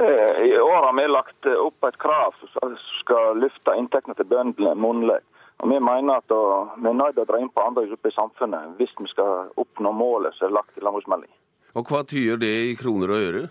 Eh, 0.01 0.31
I 0.49 0.55
år 0.57 0.87
har 0.87 0.95
vi 0.97 1.05
lagt 1.11 1.49
opp 1.51 1.85
et 1.85 1.99
krav 2.01 2.33
som 2.55 2.73
skal 3.03 3.37
løfte 3.43 3.75
inntektene 3.77 4.17
til 4.17 4.29
bøndene 4.31 4.73
munnlig. 4.73 5.19
Og 5.61 5.69
Vi 5.69 5.77
mener 5.77 6.23
at 6.23 6.33
vi 6.33 6.89
er 6.89 6.97
nødt 7.03 7.13
til 7.13 7.25
å 7.27 7.29
dra 7.29 7.43
inn 7.43 7.53
på 7.53 7.67
andre 7.67 7.85
grupper 7.91 8.09
i 8.09 8.17
samfunnet 8.17 8.81
hvis 8.81 8.95
vi 8.97 9.13
skal 9.13 9.53
oppnå 9.61 9.93
målet 9.93 10.33
som 10.39 10.49
er 10.49 10.57
lagt 10.57 10.73
i 10.79 10.85
landbruksmeldingen. 10.87 11.37
Og 11.75 11.85
Hva 11.85 12.01
tyder 12.01 12.41
det 12.41 12.55
i 12.71 12.77
kroner 12.79 13.13
og 13.13 13.27
øre? 13.29 13.47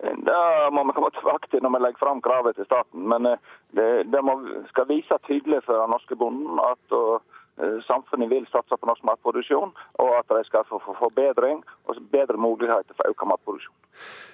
Det 0.00 0.44
må 0.72 0.84
vi 0.88 0.94
komme 0.96 1.10
tilbake 1.12 1.50
til 1.52 1.60
når 1.64 1.74
vi 1.74 1.82
legger 1.84 2.00
fram 2.00 2.22
kravet 2.24 2.56
til 2.56 2.68
staten. 2.68 3.04
Men 3.12 3.28
eh, 3.28 3.42
det, 3.76 3.90
det 4.12 4.22
må, 4.24 4.38
skal 4.72 4.88
vise 4.88 5.20
tydelig 5.28 5.60
for 5.66 5.76
den 5.76 5.92
norske 5.92 6.16
bonden 6.16 6.62
at 6.64 6.96
og, 6.96 7.20
eh, 7.60 7.76
samfunnet 7.84 8.32
vil 8.32 8.48
satse 8.48 8.78
på 8.80 8.88
norsk 8.88 9.04
matproduksjon, 9.04 9.74
og 10.00 10.10
at 10.16 10.32
de 10.32 10.40
skal 10.48 10.64
få 10.70 10.80
forbedring 10.88 11.60
og 11.84 12.00
bedre 12.14 12.40
muligheter 12.40 12.96
for 12.96 13.12
økt 13.12 13.28
matproduksjon. 13.28 13.76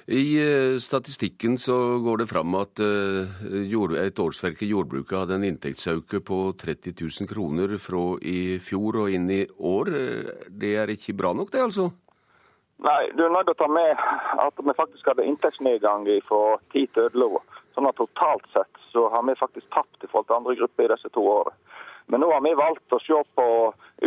I 0.07 0.25
eh, 0.39 0.79
statistikken 0.79 1.59
så 1.59 1.99
går 2.07 2.23
det 2.23 2.31
fram 2.31 2.55
at 2.63 2.79
et 2.79 4.23
årsverk 4.23 4.63
i 4.63 4.71
jordbruket 4.71 5.19
hadde 5.19 5.41
en 5.41 5.51
inntektsøkning 5.51 6.27
på 6.31 6.41
30 6.63 6.95
000 7.03 7.33
kroner 7.35 7.75
fra 7.83 8.07
i 8.23 8.61
fjor 8.63 9.03
og 9.03 9.19
inn 9.19 9.27
i 9.35 9.43
år. 9.59 9.95
Det 10.47 10.77
er 10.79 10.95
ikke 10.95 11.19
bra 11.19 11.35
nok, 11.35 11.51
det 11.51 11.67
altså? 11.67 11.91
Nei, 12.85 13.09
du 13.17 13.25
er 13.25 13.33
nødt 13.33 13.49
til 13.49 13.57
å 13.57 13.63
ta 13.63 13.69
med 13.73 14.03
at 14.43 14.59
vi 14.61 14.75
faktisk 14.77 15.09
hadde 15.09 15.25
inntektsnedgang 15.25 16.05
fra 16.29 16.59
10 16.75 16.91
til 16.93 17.09
11 17.09 17.41
Sånn 17.77 17.89
at 17.89 17.97
totalt 18.01 18.45
sett 18.53 18.81
så 18.93 19.09
har 19.13 19.25
vi 19.29 19.37
faktisk 19.37 19.69
tapt 19.75 20.05
i 20.05 20.09
forhold 20.09 20.29
til 20.29 20.39
andre 20.39 20.55
grupper 20.57 20.87
i 20.87 20.93
disse 20.95 21.11
to 21.13 21.25
årene. 21.29 21.57
Men 22.07 22.23
nå 22.23 22.29
har 22.31 22.43
vi 22.45 22.53
valgt 22.55 22.95
å 22.95 23.01
se 23.03 23.19
på 23.35 23.47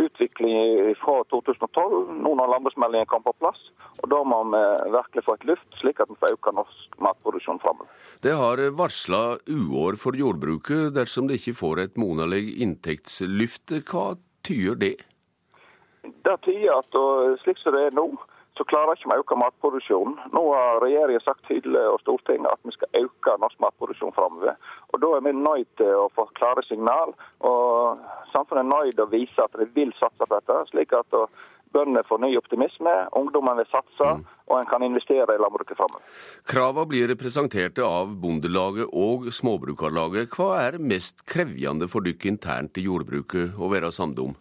utvikling 0.00 0.94
fra 1.02 1.18
2012, 1.28 2.14
nå 2.24 2.32
når 2.38 2.52
landbruksmeldingen 2.54 3.10
kom 3.10 3.22
på 3.26 3.34
plass. 3.42 3.60
Og 4.00 4.08
Da 4.08 4.22
må 4.24 4.38
vi 4.54 4.62
virkelig 4.94 5.24
få 5.26 5.36
et 5.36 5.44
luft, 5.50 5.68
slik 5.82 6.00
at 6.00 6.08
vi 6.08 6.16
får 6.22 6.38
økt 6.38 6.50
norsk 6.56 6.96
matproduksjon 7.04 7.60
framover. 7.60 7.92
Det 8.24 8.32
har 8.40 8.64
varsla 8.78 9.36
uår 9.46 10.00
for 10.00 10.16
jordbruket 10.16 10.96
dersom 10.96 11.28
det 11.28 11.42
ikke 11.42 11.58
får 11.60 11.84
et 11.84 12.00
monalig 12.00 12.56
inntektslyft. 12.64 13.76
Hva 13.92 14.16
tyder 14.48 14.80
det? 14.80 14.96
Det 16.24 16.36
tyder 16.46 16.80
at 16.80 17.00
slik 17.44 17.60
som 17.60 17.76
det 17.76 17.90
er 17.90 17.94
nå, 18.00 18.08
så 18.60 18.66
klarer 18.68 18.92
ikke 18.92 19.08
vi 19.08 19.16
å 19.16 19.22
øke 19.22 19.36
matproduksjonen. 19.40 20.16
Nå 20.36 20.40
har 20.52 20.82
regjeringen 20.84 21.22
sagt 21.24 21.46
tydelig 21.48 21.80
og 21.88 22.02
Stortinget 22.02 22.50
at 22.52 22.66
vi 22.68 22.74
skal 22.74 23.06
øke 23.06 23.36
norsk 23.40 23.62
matproduksjon 23.64 24.12
framover. 24.12 24.58
Og 24.92 25.00
Da 25.00 25.12
er 25.16 25.22
vi 25.24 25.32
nødt 25.32 25.70
til 25.80 25.94
å 25.96 26.10
få 26.12 26.26
klare 26.36 26.60
signal. 26.68 27.14
og 27.40 28.02
Samfunnet 28.34 28.60
er 28.60 28.68
nødt 28.68 28.96
til 28.98 29.06
å 29.06 29.14
vise 29.14 29.40
at 29.40 29.56
de 29.56 29.64
vil 29.64 29.94
satse 29.96 30.20
på 30.20 30.28
dette, 30.34 30.58
slik 30.68 30.92
at 30.92 31.08
bøndene 31.72 32.04
får 32.04 32.20
ny 32.20 32.36
optimisme, 32.36 32.92
ungdommen 33.16 33.56
vil 33.62 33.70
satse, 33.72 34.10
mm. 34.20 34.28
og 34.50 34.58
en 34.58 34.68
kan 34.68 34.84
investere 34.84 35.24
i 35.24 35.40
landbruket 35.40 35.80
framover. 35.80 36.04
Kravene 36.44 36.90
blir 36.92 37.16
presenterte 37.16 37.80
av 37.80 38.12
Bondelaget 38.12 38.92
og 38.92 39.32
Småbrukarlaget. 39.32 40.36
Hva 40.36 40.66
er 40.66 40.78
mest 40.82 41.24
krevende 41.24 41.88
for 41.88 42.04
dere 42.04 42.28
internt 42.28 42.76
i 42.76 42.84
jordbruket 42.90 43.56
å 43.56 43.72
være 43.72 43.88
samde 43.88 44.28
om? 44.28 44.36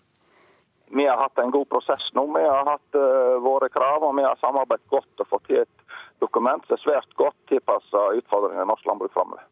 Vi 0.95 1.05
har 1.05 1.19
hatt 1.21 1.37
en 1.41 1.53
god 1.53 1.69
prosess 1.69 2.05
nå. 2.17 2.25
Vi 2.33 2.45
har 2.45 2.65
hatt 2.65 2.97
uh, 2.97 3.37
våre 3.43 3.69
krav, 3.69 4.03
og 4.07 4.15
vi 4.17 4.25
har 4.25 4.39
samarbeidet 4.41 4.89
godt 4.89 5.23
og 5.23 5.29
fått 5.29 5.45
til 5.49 5.61
et 5.61 5.95
dokument 6.23 6.65
som 6.65 6.75
er 6.75 6.83
svært 6.83 7.15
godt 7.19 7.37
tilpassa 7.51 8.09
utfordringene 8.17 8.65
i 8.65 8.69
norsk 8.71 8.89
landbruk 8.89 9.13
framover. 9.13 9.45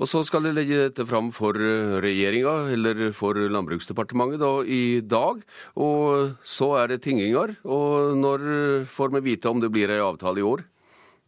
Og 0.00 0.08
så 0.08 0.22
skal 0.24 0.46
de 0.46 0.54
legge 0.56 0.78
dette 0.86 1.04
fram 1.06 1.28
for 1.36 1.58
eh, 1.60 1.98
regjeringa, 2.02 2.54
eller 2.72 3.02
for 3.14 3.36
Landbruksdepartementet, 3.36 4.40
da, 4.40 4.52
i 4.64 5.02
dag. 5.04 5.42
Og 5.76 6.32
så 6.48 6.70
er 6.80 6.94
det 6.94 7.02
tinginger. 7.04 7.58
Og 7.68 8.16
når 8.18 8.86
får 8.88 9.12
vi 9.18 9.26
vite 9.28 9.52
om 9.52 9.60
det 9.60 9.70
blir 9.74 9.92
ei 9.92 10.00
avtale 10.00 10.40
i 10.40 10.46
år? 10.48 10.64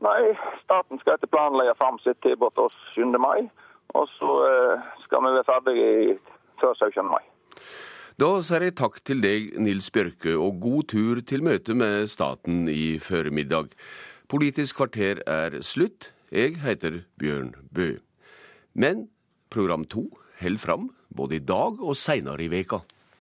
Nei, 0.04 0.32
staten 0.64 0.98
skal 1.00 1.18
etter 1.18 1.30
planen 1.30 1.60
legge 1.60 1.76
fram 1.78 2.00
sitt 2.02 2.18
tilbud 2.24 2.56
til 2.56 2.66
oss 2.66 2.80
7. 2.96 3.04
mai. 3.20 3.46
Og 3.94 4.08
så 4.16 4.32
uh, 4.48 4.90
skal 5.04 5.22
vi 5.22 5.36
være 5.36 5.48
ferdige 5.52 6.18
før 6.60 6.74
17. 6.80 7.06
mai. 7.12 7.22
Da 8.14 8.28
sier 8.46 8.62
jeg 8.62 8.76
takk 8.78 9.00
til 9.02 9.18
deg, 9.24 9.56
Nils 9.58 9.88
Bjørke, 9.90 10.36
og 10.38 10.60
god 10.62 10.84
tur 10.92 11.18
til 11.26 11.42
møtet 11.42 11.74
med 11.74 12.04
staten 12.06 12.68
i 12.70 12.94
formiddag. 13.02 13.72
Politisk 14.30 14.78
kvarter 14.78 15.18
er 15.26 15.56
slutt. 15.66 16.12
Jeg 16.30 16.60
heter 16.62 17.00
Bjørn 17.18 17.56
Bø. 17.74 17.96
Men 18.78 19.08
program 19.50 19.82
to 19.82 20.04
holder 20.38 20.62
fram 20.62 20.86
både 21.10 21.40
i 21.40 21.42
dag 21.42 21.82
og 21.82 21.98
seinere 21.98 22.46
i 22.46 22.52
veka. 22.54 22.84